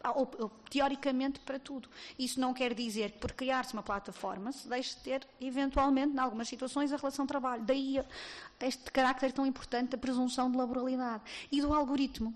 Ou, 0.05 0.29
ou, 0.41 0.49
teoricamente 0.69 1.39
para 1.41 1.61
tudo. 1.61 1.89
Isso 2.19 2.41
não 2.41 2.53
quer 2.53 2.75
dizer 2.75 3.13
que 3.13 3.19
por 3.19 3.33
criar-se 3.33 3.73
uma 3.73 3.85
plataforma 3.85 4.51
se 4.51 4.69
deixe 4.69 4.97
de 4.97 5.03
ter, 5.03 5.29
eventualmente, 5.41 6.13
em 6.13 6.19
algumas 6.19 6.49
situações, 6.49 6.93
a 6.93 6.97
relação 6.97 7.25
de 7.25 7.29
trabalho. 7.29 7.63
Daí 7.63 8.03
este 8.61 8.91
carácter 8.91 9.31
tão 9.33 9.47
importante 9.47 9.91
da 9.91 9.99
presunção 9.99 10.51
de 10.51 10.57
laboralidade. 10.57 11.23
E 11.53 11.61
do 11.61 11.73
algoritmo. 11.73 12.35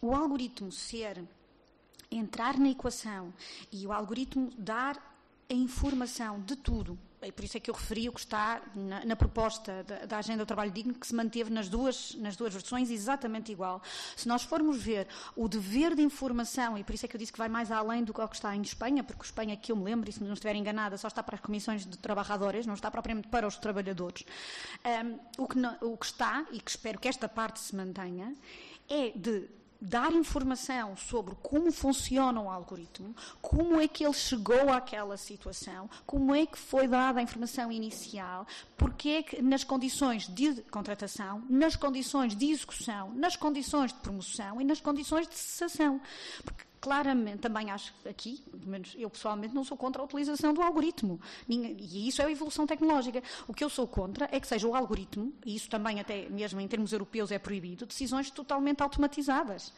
O 0.00 0.14
algoritmo 0.14 0.70
ser 0.70 1.24
entrar 2.10 2.58
na 2.58 2.70
equação 2.70 3.32
e 3.70 3.86
o 3.86 3.92
algoritmo 3.92 4.50
dar 4.58 5.09
a 5.50 5.54
informação 5.54 6.40
de 6.40 6.54
tudo. 6.56 6.98
E 7.22 7.30
por 7.30 7.44
isso 7.44 7.56
é 7.56 7.60
que 7.60 7.70
eu 7.70 7.74
referi 7.74 8.08
o 8.08 8.12
que 8.12 8.20
está 8.20 8.62
na, 8.74 9.04
na 9.04 9.14
proposta 9.14 9.84
da, 9.84 10.06
da, 10.06 10.18
Agenda 10.18 10.38
do 10.38 10.46
Trabalho 10.46 10.70
Digno, 10.70 10.94
que 10.94 11.06
se 11.06 11.14
manteve 11.14 11.50
nas 11.50 11.68
duas, 11.68 12.14
nas 12.14 12.34
duas 12.34 12.54
versões 12.54 12.90
exatamente 12.90 13.52
igual. 13.52 13.82
Se 14.16 14.26
nós 14.26 14.42
formos 14.42 14.82
ver 14.82 15.06
o 15.36 15.46
dever 15.46 15.94
de 15.94 16.02
informação, 16.02 16.78
e 16.78 16.84
por 16.84 16.94
isso 16.94 17.04
é 17.04 17.08
que 17.08 17.16
eu 17.16 17.18
disse 17.18 17.32
que 17.32 17.38
vai 17.38 17.48
mais 17.48 17.70
além 17.70 18.04
do 18.04 18.14
que 18.14 18.22
está 18.32 18.56
em 18.56 18.62
Espanha, 18.62 19.04
porque 19.04 19.22
Espanha, 19.22 19.54
que 19.54 19.70
eu 19.70 19.76
me 19.76 19.84
lembro, 19.84 20.08
e 20.08 20.12
se 20.12 20.22
não 20.24 20.32
estiver 20.32 20.54
enganada, 20.54 20.96
só 20.96 21.08
está 21.08 21.22
para 21.22 21.34
as 21.34 21.42
comissões 21.42 21.84
de 21.84 21.98
trabalhadores, 21.98 22.64
não 22.64 22.74
está 22.74 22.90
propriamente 22.90 23.28
para 23.28 23.46
os 23.46 23.58
trabalhadores. 23.58 24.24
Um, 25.04 25.42
o, 25.42 25.46
que 25.46 25.58
não, 25.58 25.76
o 25.82 25.98
que 25.98 26.06
está, 26.06 26.46
e 26.52 26.58
que 26.58 26.70
espero 26.70 26.98
que 26.98 27.08
esta 27.08 27.28
parte 27.28 27.60
se 27.60 27.76
mantenha, 27.76 28.34
é 28.88 29.10
de 29.10 29.59
dar 29.80 30.12
informação 30.12 30.96
sobre 30.96 31.34
como 31.42 31.72
funciona 31.72 32.40
o 32.40 32.50
algoritmo, 32.50 33.14
como 33.40 33.80
é 33.80 33.88
que 33.88 34.04
ele 34.04 34.12
chegou 34.12 34.70
àquela 34.70 35.16
situação, 35.16 35.88
como 36.06 36.34
é 36.34 36.44
que 36.46 36.58
foi 36.58 36.86
dada 36.86 37.20
a 37.20 37.22
informação 37.22 37.72
inicial, 37.72 38.46
porque 38.76 39.08
é 39.08 39.22
que 39.22 39.42
nas 39.42 39.64
condições 39.64 40.28
de 40.28 40.62
contratação, 40.70 41.42
nas 41.48 41.76
condições 41.76 42.36
de 42.36 42.50
execução, 42.50 43.12
nas 43.14 43.36
condições 43.36 43.92
de 43.92 43.98
promoção 44.00 44.60
e 44.60 44.64
nas 44.64 44.80
condições 44.80 45.26
de 45.26 45.36
cessação. 45.36 46.00
Porque 46.44 46.69
claramente, 46.80 47.38
também 47.38 47.70
acho 47.70 47.92
aqui, 48.08 48.42
pelo 48.50 48.66
menos 48.66 48.94
eu 48.98 49.10
pessoalmente, 49.10 49.54
não 49.54 49.62
sou 49.64 49.76
contra 49.76 50.00
a 50.00 50.04
utilização 50.04 50.54
do 50.54 50.62
algoritmo. 50.62 51.20
E 51.48 52.08
isso 52.08 52.22
é 52.22 52.24
a 52.24 52.30
evolução 52.30 52.66
tecnológica. 52.66 53.22
O 53.46 53.52
que 53.52 53.62
eu 53.62 53.68
sou 53.68 53.86
contra 53.86 54.28
é 54.32 54.40
que 54.40 54.46
seja 54.46 54.66
o 54.66 54.74
algoritmo, 54.74 55.32
e 55.44 55.54
isso 55.54 55.68
também 55.68 56.00
até 56.00 56.28
mesmo 56.28 56.60
em 56.60 56.66
termos 56.66 56.92
europeus 56.92 57.30
é 57.30 57.38
proibido, 57.38 57.84
decisões 57.84 58.30
totalmente 58.30 58.82
automatizadas. 58.82 59.72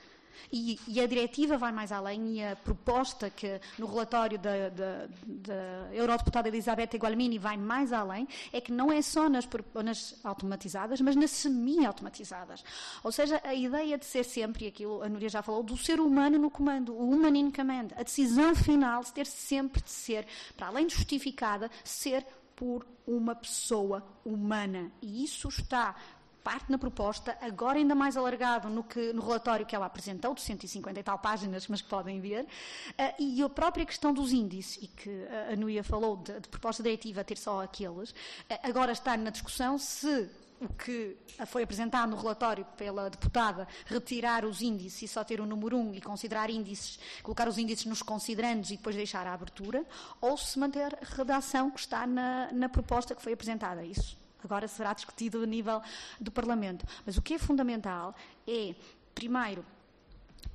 E, 0.53 0.79
e, 0.87 1.01
a 1.01 1.07
diretiva 1.07 1.57
vai 1.57 1.73
mais 1.73 1.93
além 1.93 2.37
e 2.37 2.45
a 2.45 2.57
proposta 2.57 3.31
que 3.31 3.61
no 3.79 3.87
relatório 3.87 4.39
da, 4.39 4.69
da, 4.69 5.07
da 5.25 5.95
eurodeputada 5.95 6.49
Elizabeth 6.49 6.97
Gualmini 6.97 7.39
vai 7.39 7.57
mais 7.57 7.93
além 7.93 8.29
é 8.53 8.61
que 8.61 8.73
não 8.73 8.93
é 8.93 9.01
só 9.01 9.29
nas, 9.29 9.49
nas 9.83 10.15
automatizadas, 10.25 11.01
mas 11.01 11.17
nas 11.17 11.31
semi-automatizadas. 11.31 12.65
Ou 13.03 13.13
seja, 13.13 13.41
a 13.45 13.55
ideia 13.55 13.97
de 13.97 14.05
ser 14.05 14.25
sempre, 14.25 14.67
aquilo 14.67 15.03
a 15.03 15.09
Núria 15.09 15.29
já 15.29 15.43
falou, 15.43 15.63
do 15.63 15.77
ser 15.77 16.01
humano 16.01 16.39
no 16.39 16.51
comando, 16.51 16.95
o 16.95 17.11
human 17.11 17.37
in 17.37 17.51
command, 17.51 17.89
a 17.97 18.03
decisão 18.03 18.55
final 18.55 19.03
de 19.03 19.13
ter 19.13 19.27
sempre 19.27 19.83
de 19.83 19.91
ser, 19.91 20.27
para 20.57 20.69
além 20.69 20.87
de 20.87 20.95
justificada, 20.95 21.71
ser 21.85 22.25
por 22.55 22.87
uma 23.07 23.35
pessoa 23.35 24.07
humana. 24.25 24.91
E 25.01 25.25
isso 25.25 25.49
está 25.49 25.97
parte 26.43 26.71
na 26.71 26.79
proposta, 26.79 27.37
agora 27.41 27.79
ainda 27.79 27.95
mais 27.95 28.17
alargado 28.17 28.69
no, 28.69 28.83
que, 28.83 29.13
no 29.13 29.23
relatório 29.23 29.65
que 29.65 29.75
ela 29.75 29.87
apresentou, 29.87 30.35
de 30.35 30.41
150 30.43 31.01
e 31.01 31.03
tal 31.03 31.19
páginas, 31.19 31.67
mas 31.69 31.81
que 31.81 31.89
podem 31.89 32.21
ver, 32.21 32.45
uh, 32.45 33.15
e 33.19 33.43
a 33.43 33.49
própria 33.49 33.87
questão 33.87 34.13
dos 34.13 34.33
índices, 34.33 34.83
e 34.83 34.87
que 34.87 35.27
a 35.51 35.57
Nuia 35.57 35.85
falou 35.85 36.17
de, 36.17 36.41
de 36.41 36.49
proposta 36.49 36.83
diretiva 36.83 37.25
ter 37.25 37.39
só 37.39 37.63
aqueles, 37.63 38.11
uh, 38.11 38.15
agora 38.63 38.93
está 38.93 39.17
na 39.17 39.31
discussão 39.31 39.79
se 39.79 40.29
o 40.61 40.73
que 40.73 41.17
foi 41.47 41.65
apresentado 41.65 42.11
no 42.11 42.17
relatório 42.17 42.65
pela 42.77 43.11
deputada, 43.11 43.67
retirar 43.87 44.45
os 44.45 44.63
índices 44.63 45.03
e 45.03 45.09
só 45.09 45.25
ter 45.25 45.41
o 45.41 45.47
número 45.47 45.77
1 45.77 45.81
um 45.81 45.95
e 45.95 46.01
considerar 46.01 46.51
índices, 46.51 46.99
colocar 47.23 47.49
os 47.49 47.59
índices 47.59 47.85
nos 47.87 48.01
considerandos 48.01 48.71
e 48.71 48.77
depois 48.77 48.95
deixar 48.95 49.27
a 49.27 49.35
abertura, 49.35 49.85
ou 50.21 50.37
se 50.37 50.59
manter 50.59 50.95
a 50.95 51.17
redação 51.17 51.71
que 51.71 51.81
está 51.81 52.07
na, 52.07 52.53
na 52.53 52.69
proposta 52.69 53.15
que 53.15 53.23
foi 53.23 53.33
apresentada. 53.33 53.85
Isso 53.85 54.22
agora 54.45 54.69
será 54.69 54.93
discutido 54.93 55.43
a 55.43 55.47
nível 55.47 55.83
do 56.21 56.31
Parlamento. 56.31 56.87
Mas 57.05 57.17
o 57.17 57.23
que 57.23 57.35
é 57.35 57.39
fundamental 57.39 58.15
é, 58.47 58.75
primeiro, 59.15 59.65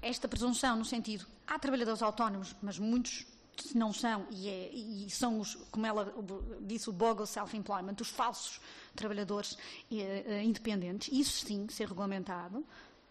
esta 0.01 0.27
presunção 0.27 0.75
no 0.75 0.85
sentido, 0.85 1.25
há 1.45 1.57
trabalhadores 1.57 2.01
autónomos, 2.01 2.55
mas 2.61 2.77
muitos 2.77 3.25
não 3.73 3.91
são, 3.91 4.27
e, 4.31 4.47
é, 4.47 4.69
e 4.73 5.09
são 5.09 5.39
os, 5.39 5.55
como 5.71 5.85
ela 5.85 6.13
disse, 6.61 6.89
o 6.89 6.93
bogle 6.93 7.25
self-employment, 7.25 7.95
os 7.99 8.09
falsos 8.09 8.61
trabalhadores 8.95 9.57
eh, 9.91 10.43
independentes, 10.43 11.09
isso 11.11 11.45
sim 11.45 11.67
ser 11.69 11.87
regulamentado, 11.87 12.63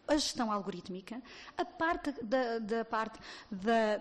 a 0.06 0.16
gestão 0.16 0.52
algorítmica, 0.52 1.20
a 1.56 1.64
parte 1.64 2.12
da, 2.22 2.58
da 2.58 2.84
parte 2.84 3.18
da, 3.50 3.96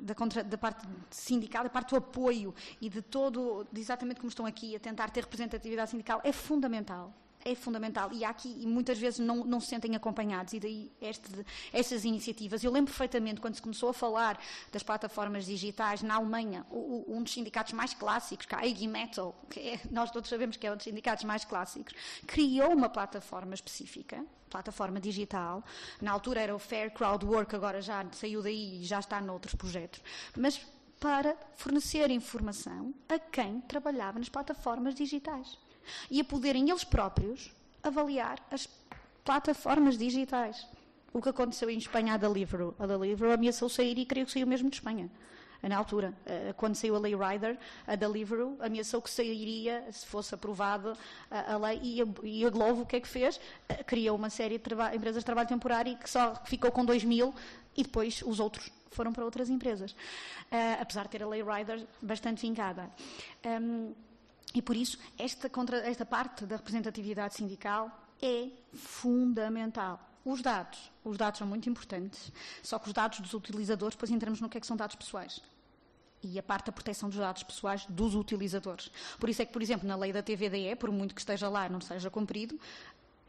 da, 0.00 0.14
contra, 0.14 0.42
da, 0.42 0.58
parte 0.58 0.86
sindical, 1.10 1.66
a 1.66 1.70
parte 1.70 1.90
do 1.90 1.96
apoio 1.96 2.54
e 2.80 2.88
de 2.88 3.00
todo, 3.00 3.66
de 3.72 3.80
exatamente 3.80 4.18
como 4.20 4.28
estão 4.28 4.46
aqui 4.46 4.74
a 4.74 4.80
tentar 4.80 5.10
ter 5.10 5.20
representatividade 5.20 5.90
sindical, 5.90 6.20
é 6.24 6.32
fundamental 6.32 7.14
é 7.44 7.54
fundamental 7.54 8.12
e 8.12 8.24
há 8.24 8.30
aqui 8.30 8.54
e 8.58 8.66
muitas 8.66 8.98
vezes 8.98 9.18
não, 9.18 9.44
não 9.44 9.60
se 9.60 9.68
sentem 9.68 9.96
acompanhados 9.96 10.52
e 10.52 10.60
daí 10.60 10.92
este, 11.00 11.30
estas 11.72 12.04
iniciativas. 12.04 12.62
Eu 12.62 12.70
lembro 12.70 12.90
perfeitamente 12.90 13.40
quando 13.40 13.54
se 13.54 13.62
começou 13.62 13.88
a 13.88 13.94
falar 13.94 14.38
das 14.72 14.82
plataformas 14.82 15.46
digitais 15.46 16.02
na 16.02 16.16
Alemanha, 16.16 16.66
o, 16.70 17.04
um 17.08 17.22
dos 17.22 17.32
sindicatos 17.32 17.72
mais 17.72 17.94
clássicos, 17.94 18.46
que 18.46 18.54
é 18.54 18.58
a 18.58 18.66
IG 18.66 18.86
Metal, 18.86 19.34
que 19.48 19.60
é, 19.60 19.80
nós 19.90 20.10
todos 20.10 20.28
sabemos 20.28 20.56
que 20.56 20.66
é 20.66 20.72
um 20.72 20.76
dos 20.76 20.84
sindicatos 20.84 21.24
mais 21.24 21.44
clássicos, 21.44 21.94
criou 22.26 22.72
uma 22.72 22.88
plataforma 22.88 23.54
específica, 23.54 24.24
plataforma 24.48 25.00
digital. 25.00 25.64
Na 26.00 26.12
altura 26.12 26.40
era 26.40 26.54
o 26.54 26.58
Fair 26.58 26.92
Crowd 26.92 27.24
Work, 27.24 27.54
agora 27.54 27.80
já 27.80 28.04
saiu 28.12 28.42
daí 28.42 28.82
e 28.82 28.84
já 28.84 28.98
está 28.98 29.20
noutros 29.20 29.54
projetos. 29.54 30.02
Mas 30.36 30.60
para 30.98 31.34
fornecer 31.56 32.10
informação 32.10 32.92
a 33.08 33.18
quem 33.18 33.62
trabalhava 33.62 34.18
nas 34.18 34.28
plataformas 34.28 34.94
digitais 34.94 35.58
e 36.10 36.20
a 36.20 36.24
poderem 36.24 36.68
eles 36.68 36.84
próprios 36.84 37.50
avaliar 37.82 38.38
as 38.50 38.68
plataformas 39.24 39.96
digitais. 39.96 40.66
O 41.12 41.20
que 41.20 41.28
aconteceu 41.28 41.68
em 41.68 41.78
Espanha, 41.78 42.14
a 42.14 42.16
Deliveroo. 42.16 42.74
A 42.78 42.86
Deliveroo 42.86 43.32
ameaçou 43.32 43.68
sair 43.68 43.98
e 43.98 44.06
creio 44.06 44.26
que 44.26 44.32
saiu 44.32 44.46
mesmo 44.46 44.70
de 44.70 44.76
Espanha. 44.76 45.10
Na 45.62 45.76
altura, 45.76 46.14
eh, 46.24 46.54
quando 46.56 46.74
saiu 46.74 46.96
a 46.96 46.98
Lei 46.98 47.14
Rider, 47.14 47.58
a 47.86 47.94
Deliveroo 47.94 48.56
ameaçou 48.60 49.02
que 49.02 49.10
sairia, 49.10 49.84
se 49.92 50.06
fosse 50.06 50.34
aprovada 50.34 50.96
a, 51.30 51.56
lei, 51.58 51.78
e 51.82 52.00
a, 52.00 52.46
a 52.46 52.50
Glovo 52.50 52.82
o 52.82 52.86
que 52.86 52.96
é 52.96 53.00
que 53.00 53.08
fez? 53.08 53.38
Eh, 53.68 53.84
criou 53.84 54.16
uma 54.16 54.30
série 54.30 54.56
de 54.56 54.96
empresas 54.96 55.20
de 55.20 55.26
trabalho 55.26 55.48
temporário 55.48 55.98
que 55.98 56.08
só 56.08 56.34
ficou 56.46 56.72
com 56.72 56.82
2 56.84 57.04
mil 57.04 57.34
e 57.76 57.82
depois 57.82 58.22
os 58.22 58.40
outros 58.40 58.70
foram 58.90 59.12
para 59.12 59.24
outras 59.24 59.50
empresas. 59.50 59.92
Uh, 59.92 60.80
apesar 60.80 61.04
de 61.04 61.10
ter 61.10 61.22
a 61.22 61.28
Lei 61.28 61.42
Rider 61.42 61.86
bastante 62.02 62.42
vincada. 62.42 62.90
Um, 63.44 63.94
e 64.54 64.60
por 64.60 64.76
isso, 64.76 64.98
esta, 65.18 65.48
contra, 65.48 65.78
esta 65.78 66.04
parte 66.04 66.44
da 66.44 66.56
representatividade 66.56 67.34
sindical 67.34 67.90
é 68.20 68.48
fundamental. 68.74 70.08
Os 70.24 70.42
dados, 70.42 70.90
os 71.02 71.16
dados 71.16 71.38
são 71.38 71.46
muito 71.46 71.68
importantes, 71.68 72.30
só 72.62 72.78
que 72.78 72.88
os 72.88 72.92
dados 72.92 73.20
dos 73.20 73.32
utilizadores, 73.32 73.94
depois 73.94 74.10
entramos 74.10 74.40
no 74.40 74.48
que 74.48 74.58
é 74.58 74.60
que 74.60 74.66
são 74.66 74.76
dados 74.76 74.96
pessoais. 74.96 75.40
E 76.22 76.38
a 76.38 76.42
parte 76.42 76.66
da 76.66 76.72
proteção 76.72 77.08
dos 77.08 77.16
dados 77.16 77.42
pessoais 77.42 77.86
dos 77.86 78.14
utilizadores. 78.14 78.90
Por 79.18 79.30
isso 79.30 79.40
é 79.40 79.46
que, 79.46 79.52
por 79.52 79.62
exemplo, 79.62 79.88
na 79.88 79.96
lei 79.96 80.12
da 80.12 80.22
TVDE, 80.22 80.76
por 80.76 80.90
muito 80.90 81.14
que 81.14 81.20
esteja 81.22 81.48
lá 81.48 81.66
não 81.70 81.80
seja 81.80 82.10
cumprido, 82.10 82.60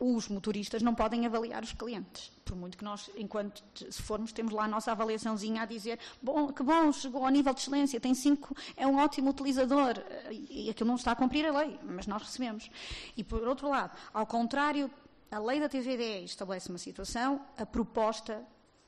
os 0.01 0.27
motoristas 0.27 0.81
não 0.81 0.95
podem 0.95 1.27
avaliar 1.27 1.63
os 1.63 1.73
clientes. 1.73 2.31
Por 2.43 2.55
muito 2.55 2.75
que 2.75 2.83
nós, 2.83 3.11
enquanto 3.15 3.63
se 3.77 4.01
formos, 4.01 4.31
temos 4.31 4.51
lá 4.51 4.63
a 4.63 4.67
nossa 4.67 4.91
avaliaçãozinha 4.91 5.61
a 5.61 5.65
dizer 5.65 5.99
bom, 6.19 6.51
que 6.51 6.63
bom, 6.63 6.91
chegou 6.91 7.23
ao 7.23 7.29
nível 7.29 7.53
de 7.53 7.61
excelência, 7.61 7.99
tem 7.99 8.15
cinco, 8.15 8.55
é 8.75 8.87
um 8.87 8.97
ótimo 8.97 9.29
utilizador. 9.29 10.03
E 10.31 10.71
aquilo 10.71 10.87
não 10.87 10.95
está 10.95 11.11
a 11.11 11.15
cumprir 11.15 11.45
a 11.45 11.55
lei, 11.59 11.79
mas 11.83 12.07
nós 12.07 12.23
recebemos. 12.23 12.67
E 13.15 13.23
por 13.23 13.47
outro 13.47 13.69
lado, 13.69 13.95
ao 14.11 14.25
contrário, 14.25 14.89
a 15.29 15.37
lei 15.37 15.59
da 15.59 15.69
TVDE 15.69 16.25
estabelece 16.25 16.69
uma 16.69 16.79
situação, 16.79 17.39
a 17.55 17.63
proposta, 17.63 18.43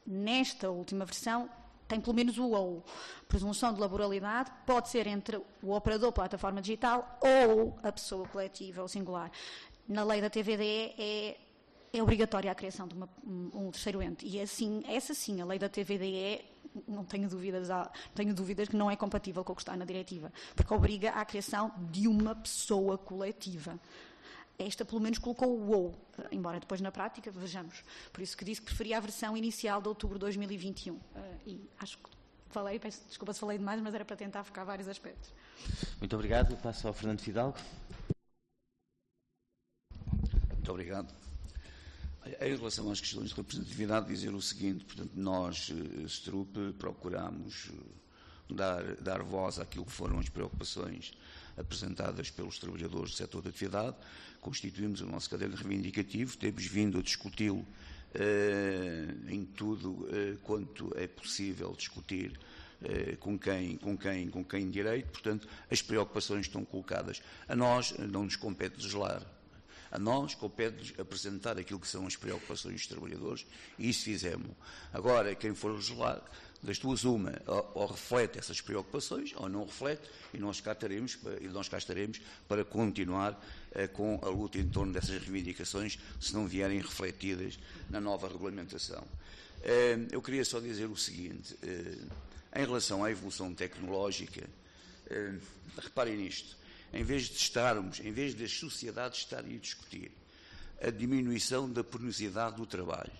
nesta 0.05 0.71
última 0.71 1.05
versão, 1.05 1.47
tem 1.87 2.01
pelo 2.01 2.15
menos 2.15 2.39
o 2.39 2.49
ou. 2.49 2.83
Presunção 3.27 3.71
de 3.71 3.79
laboralidade 3.79 4.51
pode 4.65 4.89
ser 4.89 5.05
entre 5.05 5.39
o 5.61 5.73
operador 5.73 6.11
plataforma 6.11 6.59
digital 6.59 7.19
ou 7.21 7.77
a 7.83 7.91
pessoa 7.91 8.27
coletiva 8.27 8.81
ou 8.81 8.87
singular 8.87 9.31
na 9.87 10.03
lei 10.03 10.21
da 10.21 10.29
TVDE 10.29 10.93
é, 10.97 11.37
é 11.91 12.01
obrigatória 12.01 12.51
a 12.51 12.55
criação 12.55 12.87
de 12.87 12.95
uma, 12.95 13.09
um, 13.25 13.69
terceiro 13.71 14.01
ente. 14.01 14.25
E 14.25 14.39
assim, 14.39 14.83
essa 14.87 15.13
sim, 15.13 15.41
a 15.41 15.45
lei 15.45 15.59
da 15.59 15.69
TVDE, 15.69 16.43
não 16.87 17.03
tenho 17.03 17.29
dúvidas, 17.29 17.67
tenho 18.15 18.33
dúvidas 18.33 18.67
que 18.67 18.75
não 18.75 18.89
é 18.89 18.95
compatível 18.95 19.43
com 19.43 19.53
o 19.53 19.55
que 19.55 19.61
está 19.61 19.75
na 19.75 19.85
diretiva, 19.85 20.31
porque 20.55 20.73
obriga 20.73 21.11
à 21.11 21.25
criação 21.25 21.71
de 21.91 22.07
uma 22.07 22.35
pessoa 22.35 22.97
coletiva. 22.97 23.79
Esta, 24.57 24.85
pelo 24.85 25.01
menos, 25.01 25.17
colocou 25.17 25.49
o 25.49 25.71
ou, 25.71 25.95
embora 26.31 26.59
depois 26.59 26.79
na 26.79 26.91
prática, 26.91 27.31
vejamos. 27.31 27.83
Por 28.11 28.21
isso 28.21 28.37
que 28.37 28.45
disse 28.45 28.61
que 28.61 28.67
preferia 28.67 28.97
a 28.97 28.99
versão 28.99 29.35
inicial 29.35 29.81
de 29.81 29.87
outubro 29.87 30.17
de 30.17 30.21
2021. 30.21 30.99
Eh, 31.15 31.19
e 31.47 31.69
acho 31.79 31.97
que 31.97 32.09
falei, 32.53 32.79
peço 32.79 33.01
desculpa 33.07 33.33
se 33.33 33.39
falei 33.39 33.57
demais, 33.57 33.81
mas 33.81 33.93
era 33.93 34.05
para 34.05 34.15
tentar 34.15 34.43
focar 34.43 34.63
vários 34.63 34.87
aspectos. 34.87 35.33
Muito 35.99 36.15
obrigado. 36.15 36.55
Passo 36.57 36.87
ao 36.87 36.93
Fernando 36.93 37.19
Fidalgo. 37.19 37.57
Muito 40.63 40.71
obrigado. 40.71 41.13
Em 42.39 42.55
relação 42.55 42.89
às 42.89 43.01
questões 43.01 43.31
de 43.31 43.35
representatividade, 43.35 44.07
dizer 44.07 44.33
o 44.33 44.41
seguinte, 44.41 44.85
portanto, 44.85 45.11
nós, 45.13 45.69
eh, 45.69 46.03
Strup, 46.05 46.55
procuramos 46.79 47.69
eh, 47.69 48.53
dar, 48.53 48.95
dar 48.95 49.21
voz 49.23 49.59
àquilo 49.59 49.83
que 49.83 49.91
foram 49.91 50.19
as 50.19 50.29
preocupações 50.29 51.17
apresentadas 51.57 52.31
pelos 52.31 52.59
trabalhadores 52.59 53.11
do 53.11 53.17
setor 53.17 53.41
da 53.41 53.49
atividade, 53.49 53.97
constituímos 54.39 55.01
o 55.01 55.05
nosso 55.05 55.29
caderno 55.29 55.57
reivindicativo, 55.57 56.37
temos 56.37 56.65
vindo 56.65 56.97
a 56.97 57.01
discuti-lo 57.01 57.67
eh, 58.13 59.07
em 59.27 59.43
tudo 59.43 60.07
eh, 60.13 60.37
quanto 60.43 60.93
é 60.95 61.07
possível 61.07 61.73
discutir 61.77 62.39
eh, 62.81 63.17
com 63.19 63.37
quem, 63.37 63.75
com 63.75 63.97
quem, 63.97 64.29
com 64.29 64.45
quem 64.45 64.69
direito, 64.69 65.11
portanto, 65.11 65.45
as 65.69 65.81
preocupações 65.81 66.45
estão 66.45 66.63
colocadas. 66.63 67.21
A 67.49 67.53
nós 67.53 67.93
não 67.97 68.23
nos 68.23 68.37
compete 68.37 68.77
legislar, 68.77 69.21
a 69.93 69.99
nós 69.99 70.33
compete 70.33 70.99
apresentar 70.99 71.59
aquilo 71.59 71.79
que 71.79 71.87
são 71.87 72.07
as 72.07 72.15
preocupações 72.15 72.73
dos 72.73 72.87
trabalhadores 72.87 73.45
e 73.77 73.87
isso 73.89 74.03
fizemos. 74.03 74.49
Agora, 74.91 75.35
quem 75.35 75.53
for 75.53 75.71
legislar, 75.71 76.19
das 76.63 76.79
duas 76.79 77.03
uma, 77.03 77.39
ou, 77.45 77.71
ou, 77.75 77.85
reflete 77.85 78.39
essas 78.39 78.59
preocupações 78.59 79.33
ou 79.35 79.47
não 79.47 79.65
reflete 79.65 80.09
e 80.33 80.39
nós 80.39 80.59
cá 80.59 80.71
estaremos, 80.71 81.19
e 81.39 81.47
nós 81.49 81.69
cá 81.69 81.77
estaremos 81.77 82.19
para 82.47 82.65
continuar 82.65 83.39
eh, 83.73 83.85
com 83.85 84.19
a 84.23 84.29
luta 84.29 84.57
em 84.57 84.67
torno 84.67 84.91
dessas 84.91 85.21
reivindicações 85.21 85.99
se 86.19 86.33
não 86.33 86.47
vierem 86.47 86.79
refletidas 86.79 87.59
na 87.89 88.01
nova 88.01 88.27
regulamentação. 88.29 89.05
Eh, 89.61 90.07
eu 90.09 90.23
queria 90.23 90.43
só 90.43 90.59
dizer 90.59 90.87
o 90.87 90.97
seguinte, 90.97 91.55
eh, 91.61 91.97
em 92.55 92.65
relação 92.65 93.03
à 93.03 93.11
evolução 93.11 93.53
tecnológica, 93.53 94.49
eh, 95.07 95.35
reparem 95.77 96.17
nisto, 96.17 96.57
em 96.93 97.03
vez 97.03 97.23
de 97.23 97.35
estarmos, 97.37 97.99
em 97.99 98.11
vez 98.11 98.35
das 98.35 98.51
sociedades 98.51 99.19
estarem 99.19 99.55
a 99.55 99.59
discutir 99.59 100.11
a 100.81 100.91
diminuição 100.91 101.69
da 101.69 101.83
penosidade 101.83 102.57
do 102.57 102.65
trabalho, 102.65 103.11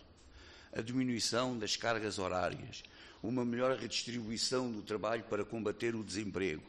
a 0.71 0.81
diminuição 0.81 1.57
das 1.57 1.75
cargas 1.75 2.19
horárias, 2.19 2.83
uma 3.21 3.45
melhor 3.45 3.77
redistribuição 3.77 4.71
do 4.71 4.81
trabalho 4.81 5.23
para 5.23 5.45
combater 5.45 5.95
o 5.95 6.03
desemprego, 6.03 6.63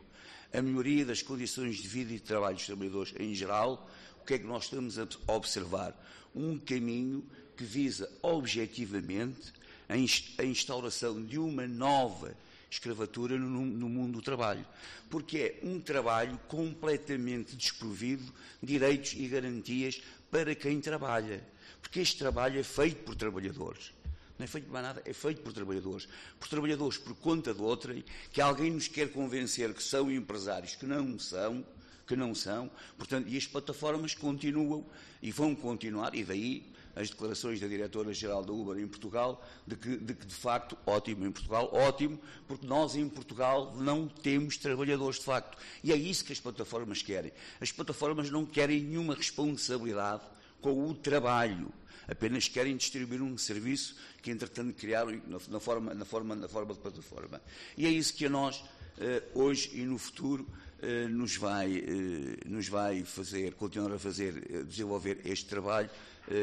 a 0.52 0.62
melhoria 0.62 1.04
das 1.04 1.20
condições 1.20 1.76
de 1.76 1.88
vida 1.88 2.12
e 2.12 2.16
de 2.16 2.22
trabalho 2.22 2.56
dos 2.56 2.66
trabalhadores 2.66 3.12
em 3.18 3.34
geral, 3.34 3.90
o 4.20 4.24
que 4.24 4.34
é 4.34 4.38
que 4.38 4.46
nós 4.46 4.64
estamos 4.64 4.98
a 4.98 5.06
observar? 5.26 5.94
Um 6.34 6.58
caminho 6.58 7.28
que 7.56 7.64
visa 7.64 8.10
objetivamente 8.22 9.52
a 9.88 10.44
instauração 10.44 11.22
de 11.24 11.38
uma 11.38 11.66
nova 11.66 12.34
escravatura 12.74 13.38
no, 13.38 13.64
no, 13.64 13.88
mundo 13.88 14.14
do 14.14 14.22
trabalho. 14.22 14.66
Porque 15.08 15.38
é 15.38 15.66
um 15.66 15.80
trabalho 15.80 16.38
completamente 16.48 17.56
desprovido 17.56 18.24
de 18.62 18.72
direitos 18.72 19.14
e 19.16 19.26
garantias 19.28 20.02
para 20.30 20.54
quem 20.54 20.80
trabalha. 20.80 21.42
Porque 21.80 22.00
este 22.00 22.18
trabalho 22.18 22.58
é 22.58 22.62
feito 22.62 23.04
por 23.04 23.14
trabalhadores. 23.14 23.92
Não 24.38 24.44
é 24.44 24.46
feito 24.48 24.66
por 24.66 24.82
nada, 24.82 25.02
é 25.04 25.12
feito 25.12 25.42
por 25.42 25.52
trabalhadores. 25.52 26.08
Por 26.40 26.48
trabalhadores 26.48 26.98
por 26.98 27.14
conta 27.16 27.54
de 27.54 27.62
outrem, 27.62 28.04
que 28.32 28.40
alguém 28.40 28.70
nos 28.70 28.88
quer 28.88 29.12
convencer 29.12 29.72
que 29.72 29.82
são 29.82 30.10
empresários, 30.10 30.74
que 30.74 30.86
não 30.86 31.18
são, 31.18 31.64
que 32.06 32.16
não 32.16 32.34
são. 32.34 32.70
Portanto, 32.98 33.28
e 33.28 33.36
as 33.36 33.46
plataformas 33.46 34.14
continuam 34.14 34.84
e 35.22 35.30
vão 35.30 35.54
continuar, 35.54 36.14
e 36.14 36.24
daí 36.24 36.73
as 36.96 37.10
declarações 37.10 37.60
da 37.60 37.66
diretora-geral 37.66 38.44
da 38.44 38.52
Uber 38.52 38.78
em 38.78 38.86
Portugal, 38.86 39.44
de 39.66 39.76
que, 39.76 39.96
de 39.96 40.14
que, 40.14 40.26
de 40.26 40.34
facto, 40.34 40.76
ótimo 40.86 41.26
em 41.26 41.32
Portugal, 41.32 41.70
ótimo, 41.72 42.18
porque 42.46 42.66
nós 42.66 42.94
em 42.94 43.08
Portugal 43.08 43.74
não 43.76 44.06
temos 44.08 44.56
trabalhadores 44.56 45.18
de 45.18 45.24
facto. 45.24 45.58
E 45.82 45.92
é 45.92 45.96
isso 45.96 46.24
que 46.24 46.32
as 46.32 46.40
plataformas 46.40 47.02
querem. 47.02 47.32
As 47.60 47.72
plataformas 47.72 48.30
não 48.30 48.46
querem 48.46 48.80
nenhuma 48.80 49.14
responsabilidade 49.14 50.22
com 50.60 50.88
o 50.88 50.94
trabalho. 50.94 51.72
Apenas 52.06 52.48
querem 52.48 52.76
distribuir 52.76 53.22
um 53.22 53.36
serviço 53.36 53.96
que, 54.22 54.30
entretanto, 54.30 54.74
criaram 54.74 55.20
na, 55.26 55.38
na 55.48 55.60
forma, 55.60 55.94
na, 55.94 56.04
forma, 56.04 56.34
na 56.34 56.48
forma 56.48 56.74
de 56.74 56.80
plataforma. 56.80 57.40
E 57.76 57.86
é 57.86 57.90
isso 57.90 58.14
que 58.14 58.26
a 58.26 58.30
nós, 58.30 58.62
eh, 58.98 59.22
hoje 59.34 59.70
e 59.74 59.84
no 59.84 59.98
futuro, 59.98 60.46
eh, 60.82 61.08
nos 61.08 61.36
vai, 61.36 61.78
eh, 61.78 62.46
nos 62.46 62.68
vai 62.68 63.04
fazer, 63.04 63.54
continuar 63.54 63.92
a 63.92 63.98
fazer, 63.98 64.64
desenvolver 64.64 65.20
este 65.24 65.46
trabalho 65.46 65.90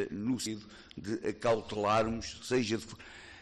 no 0.09 0.39
sentido 0.39 0.67
de 0.97 1.27
acautelarmos, 1.27 2.39
seja, 2.43 2.77
de, 2.77 2.85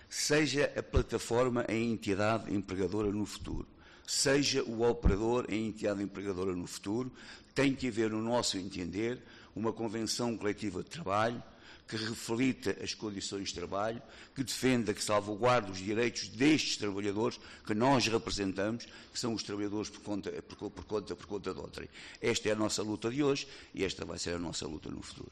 seja 0.10 0.72
a 0.78 0.84
plataforma 0.84 1.66
a 1.68 1.74
entidade 1.74 2.54
empregadora 2.54 3.12
no 3.12 3.26
futuro, 3.26 3.68
seja 4.06 4.64
o 4.64 4.82
operador 4.82 5.46
a 5.50 5.56
entidade 5.56 6.02
empregadora 6.02 6.54
no 6.54 6.68
futuro, 6.68 7.12
tem 7.54 7.76
que 7.76 7.88
haver, 7.88 8.10
no 8.10 8.22
nosso 8.22 8.58
entender, 8.58 9.22
uma 9.56 9.74
convenção 9.74 10.38
coletiva 10.38 10.84
de 10.84 10.90
trabalho 10.90 11.44
que 11.90 11.98
reflita 11.98 12.78
as 12.84 12.94
condições 12.94 13.50
de 13.50 13.56
trabalho, 13.56 14.00
que 14.36 14.44
defenda, 14.44 14.94
que 14.94 15.04
salvaguarde 15.04 15.72
os 15.72 15.80
direitos 15.80 16.28
destes 16.28 16.78
trabalhadores 16.78 17.40
que 17.66 17.74
nós 17.74 18.06
representamos, 18.06 18.86
que 19.12 19.20
são 19.20 19.34
os 19.34 19.42
trabalhadores 19.42 19.90
por 19.90 20.02
conta, 20.02 20.32
por, 20.44 20.70
por 20.70 20.86
conta, 20.86 21.16
por 21.16 21.26
conta 21.26 21.52
de 21.52 21.60
outrem. 21.60 21.90
Esta 22.22 22.50
é 22.50 22.52
a 22.52 22.56
nossa 22.56 22.84
luta 22.84 23.10
de 23.10 23.24
hoje 23.24 23.48
e 23.74 23.84
esta 23.84 24.06
vai 24.06 24.20
ser 24.20 24.36
a 24.36 24.40
nossa 24.40 24.68
luta 24.68 24.90
no 24.90 25.02
futuro. 25.02 25.32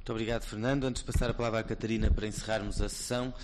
Muito 0.00 0.12
obrigado, 0.12 0.44
Fernando. 0.44 0.84
Antes 0.84 1.02
de 1.02 1.12
passar 1.12 1.28
a 1.28 1.34
palavra 1.34 1.60
à 1.60 1.62
Catarina 1.62 2.10
para 2.10 2.26
encerrarmos 2.26 2.80
a 2.80 2.88
sessão, 2.88 3.34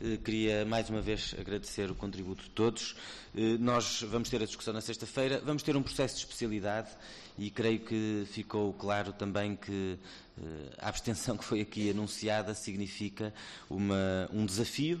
eh, 0.00 0.16
queria 0.16 0.64
mais 0.64 0.88
uma 0.88 1.02
vez 1.02 1.34
agradecer 1.38 1.90
o 1.90 1.94
contributo 1.94 2.44
de 2.44 2.50
todos. 2.50 2.96
Eh, 3.36 3.58
nós 3.58 4.00
vamos 4.00 4.30
ter 4.30 4.40
a 4.42 4.46
discussão 4.46 4.72
na 4.72 4.80
sexta-feira, 4.80 5.42
vamos 5.44 5.62
ter 5.62 5.76
um 5.76 5.82
processo 5.82 6.14
de 6.14 6.22
especialidade 6.22 6.88
e 7.36 7.50
creio 7.50 7.80
que 7.80 8.26
ficou 8.32 8.72
claro 8.72 9.12
também 9.12 9.56
que 9.56 9.98
eh, 10.38 10.42
a 10.78 10.88
abstenção 10.88 11.36
que 11.36 11.44
foi 11.44 11.60
aqui 11.60 11.90
anunciada 11.90 12.54
significa 12.54 13.32
uma, 13.68 14.26
um 14.32 14.46
desafio, 14.46 14.98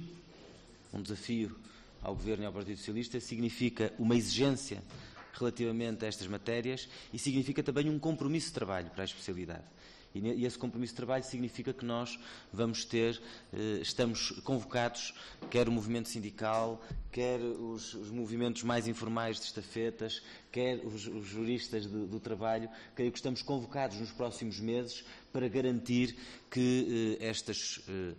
um 0.92 1.00
desafio 1.00 1.56
ao 2.02 2.14
Governo 2.14 2.44
e 2.44 2.46
ao 2.46 2.52
Partido 2.52 2.76
Socialista, 2.76 3.18
significa 3.20 3.90
uma 3.98 4.14
exigência 4.14 4.82
relativamente 5.32 6.04
a 6.04 6.08
estas 6.08 6.28
matérias 6.28 6.86
e 7.10 7.18
significa 7.18 7.62
também 7.62 7.88
um 7.88 7.98
compromisso 7.98 8.48
de 8.48 8.52
trabalho 8.52 8.90
para 8.90 9.02
a 9.02 9.06
especialidade. 9.06 9.64
E 10.24 10.44
esse 10.44 10.58
compromisso 10.58 10.92
de 10.92 10.96
trabalho 10.96 11.24
significa 11.24 11.72
que 11.72 11.84
nós 11.84 12.18
vamos 12.52 12.84
ter, 12.84 13.20
eh, 13.52 13.80
estamos 13.82 14.30
convocados, 14.42 15.14
quer 15.50 15.68
o 15.68 15.72
movimento 15.72 16.08
sindical, 16.08 16.82
quer 17.10 17.40
os, 17.40 17.94
os 17.94 18.10
movimentos 18.10 18.62
mais 18.62 18.86
informais 18.86 19.38
de 19.38 19.46
estafetas, 19.46 20.22
quer 20.50 20.84
os, 20.84 21.06
os 21.06 21.26
juristas 21.26 21.86
do, 21.86 22.06
do, 22.06 22.20
trabalho, 22.20 22.68
creio 22.94 23.10
que 23.10 23.18
estamos 23.18 23.42
convocados 23.42 23.98
nos 23.98 24.12
próximos 24.12 24.60
meses 24.60 25.04
para 25.32 25.48
garantir 25.48 26.16
que 26.50 27.18
eh, 27.20 27.26
estas 27.28 27.80
eh, 27.88 28.14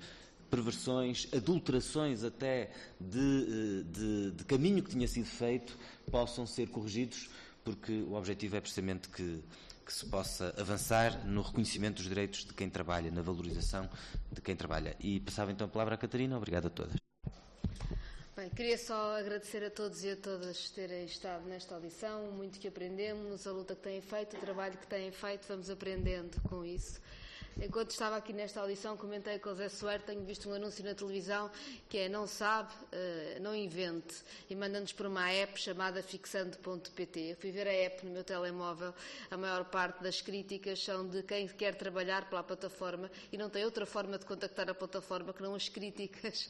perversões, 0.49 1.28
adulterações 1.34 2.24
até 2.24 2.72
de, 2.99 3.84
de, 3.84 4.32
de 4.32 4.45
caminho 4.45 4.84
que 4.84 4.90
tinha 4.90 5.07
sido 5.07 5.26
feito, 5.26 5.78
possam 6.10 6.45
ser 6.45 6.69
corrigidos, 6.69 7.30
porque 7.64 7.91
o 7.91 8.14
objetivo 8.14 8.56
é 8.56 8.61
precisamente 8.61 9.10
que 9.10 9.44
que 9.88 9.93
se 9.93 10.05
possa 10.05 10.53
avançar 10.57 11.26
no 11.26 11.41
reconhecimento 11.41 11.95
dos 11.95 12.09
direitos 12.09 12.43
de 12.43 12.53
quem 12.53 12.69
trabalha, 12.69 13.09
na 13.09 13.22
valorização 13.22 13.89
de 14.30 14.41
quem 14.41 14.53
trabalha. 14.53 14.97
E 14.99 15.22
passava 15.22 15.49
então 15.49 15.65
a 15.65 15.69
palavra 15.69 15.95
à 15.95 15.97
Catarina. 15.97 16.35
Obrigado 16.35 16.68
a 16.68 16.69
todas. 16.69 16.95
Bem, 18.35 18.49
queria 18.49 18.77
só 18.77 19.18
agradecer 19.18 19.64
a 19.64 19.72
todos 19.72 20.03
e 20.03 20.11
a 20.11 20.15
todas 20.18 20.69
terem 20.72 21.05
estado 21.05 21.47
nesta 21.47 21.73
audição, 21.73 22.31
muito 22.34 22.59
que 22.59 22.68
aprendemos, 22.68 23.47
a 23.47 23.51
luta 23.51 23.76
que 23.76 23.81
têm 23.81 24.01
feito, 24.01 24.35
o 24.35 24.39
trabalho 24.39 24.77
que 24.77 24.85
têm 24.85 25.09
feito, 25.09 25.47
vamos 25.47 25.69
aprendendo 25.69 26.39
com 26.41 26.65
isso. 26.65 26.99
Enquanto 27.59 27.89
estava 27.89 28.15
aqui 28.17 28.34
nesta 28.34 28.61
audição, 28.61 28.95
comentei 28.95 29.39
com 29.39 29.49
o 29.49 29.55
Zé 29.55 29.67
tenho 30.05 30.23
visto 30.23 30.47
um 30.47 30.53
anúncio 30.53 30.84
na 30.85 30.93
televisão 30.93 31.49
que 31.89 31.97
é 31.97 32.09
não 32.09 32.27
sabe, 32.27 32.71
uh, 32.73 33.41
não 33.41 33.55
invente, 33.55 34.15
e 34.47 34.55
manda-nos 34.55 34.93
por 34.93 35.07
uma 35.07 35.31
app 35.31 35.59
chamada 35.59 36.03
fixando.pt. 36.03 37.35
Fui 37.39 37.51
ver 37.51 37.67
a 37.67 37.73
app 37.73 38.05
no 38.05 38.11
meu 38.11 38.23
telemóvel, 38.23 38.93
a 39.31 39.38
maior 39.38 39.65
parte 39.65 40.03
das 40.03 40.21
críticas 40.21 40.84
são 40.84 41.07
de 41.07 41.23
quem 41.23 41.47
quer 41.47 41.73
trabalhar 41.73 42.29
pela 42.29 42.43
plataforma 42.43 43.09
e 43.31 43.38
não 43.38 43.49
tem 43.49 43.65
outra 43.65 43.88
forma 43.88 44.19
de 44.19 44.25
contactar 44.25 44.69
a 44.69 44.75
plataforma 44.75 45.34
que 45.34 45.41
não 45.41 45.55
as 45.55 45.67
críticas 45.67 46.47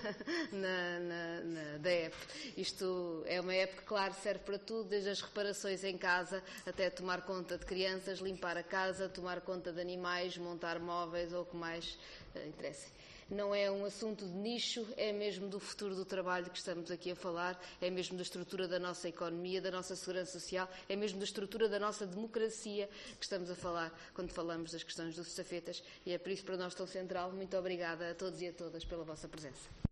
na, 0.52 1.00
na, 1.00 1.40
na, 1.40 1.78
da 1.78 1.90
app. 1.90 2.16
Isto 2.58 3.22
é 3.26 3.40
uma 3.40 3.54
app 3.54 3.76
que, 3.76 3.84
claro, 3.84 4.12
serve 4.22 4.40
para 4.40 4.58
tudo, 4.58 4.90
desde 4.90 5.08
as 5.08 5.22
reparações 5.22 5.82
em 5.82 5.96
casa 5.96 6.42
até 6.66 6.90
tomar 6.90 7.22
conta 7.22 7.56
de 7.56 7.64
crianças, 7.64 8.18
limpar 8.18 8.58
a 8.58 8.62
casa, 8.62 9.08
tomar 9.08 9.40
conta 9.40 9.72
de 9.72 9.80
animais, 9.80 10.36
montar 10.42 10.78
móveis 10.78 11.32
ou 11.32 11.42
o 11.42 11.46
que 11.46 11.56
mais 11.56 11.98
uh. 12.34 13.02
Não 13.30 13.54
é 13.54 13.70
um 13.70 13.84
assunto 13.86 14.26
de 14.26 14.34
nicho, 14.34 14.86
é 14.94 15.10
mesmo 15.10 15.48
do 15.48 15.58
futuro 15.58 15.94
do 15.94 16.04
trabalho 16.04 16.50
que 16.50 16.58
estamos 16.58 16.90
aqui 16.90 17.12
a 17.12 17.16
falar, 17.16 17.58
é 17.80 17.88
mesmo 17.88 18.14
da 18.14 18.22
estrutura 18.22 18.68
da 18.68 18.78
nossa 18.78 19.08
economia, 19.08 19.58
da 19.58 19.70
nossa 19.70 19.96
segurança 19.96 20.32
social, 20.32 20.68
é 20.86 20.94
mesmo 20.94 21.18
da 21.18 21.24
estrutura 21.24 21.66
da 21.66 21.78
nossa 21.78 22.06
democracia 22.06 22.90
que 23.18 23.24
estamos 23.24 23.50
a 23.50 23.54
falar 23.54 23.90
quando 24.12 24.30
falamos 24.32 24.72
das 24.72 24.82
questões 24.82 25.16
dos 25.16 25.28
estafetas 25.28 25.82
e 26.04 26.12
é 26.12 26.18
por 26.18 26.30
isso 26.30 26.44
para 26.44 26.58
nós 26.58 26.74
tão 26.74 26.86
central. 26.86 27.32
Muito 27.32 27.56
obrigada 27.56 28.10
a 28.10 28.14
todos 28.14 28.42
e 28.42 28.48
a 28.48 28.52
todas 28.52 28.84
pela 28.84 29.02
vossa 29.02 29.26
presença. 29.26 29.91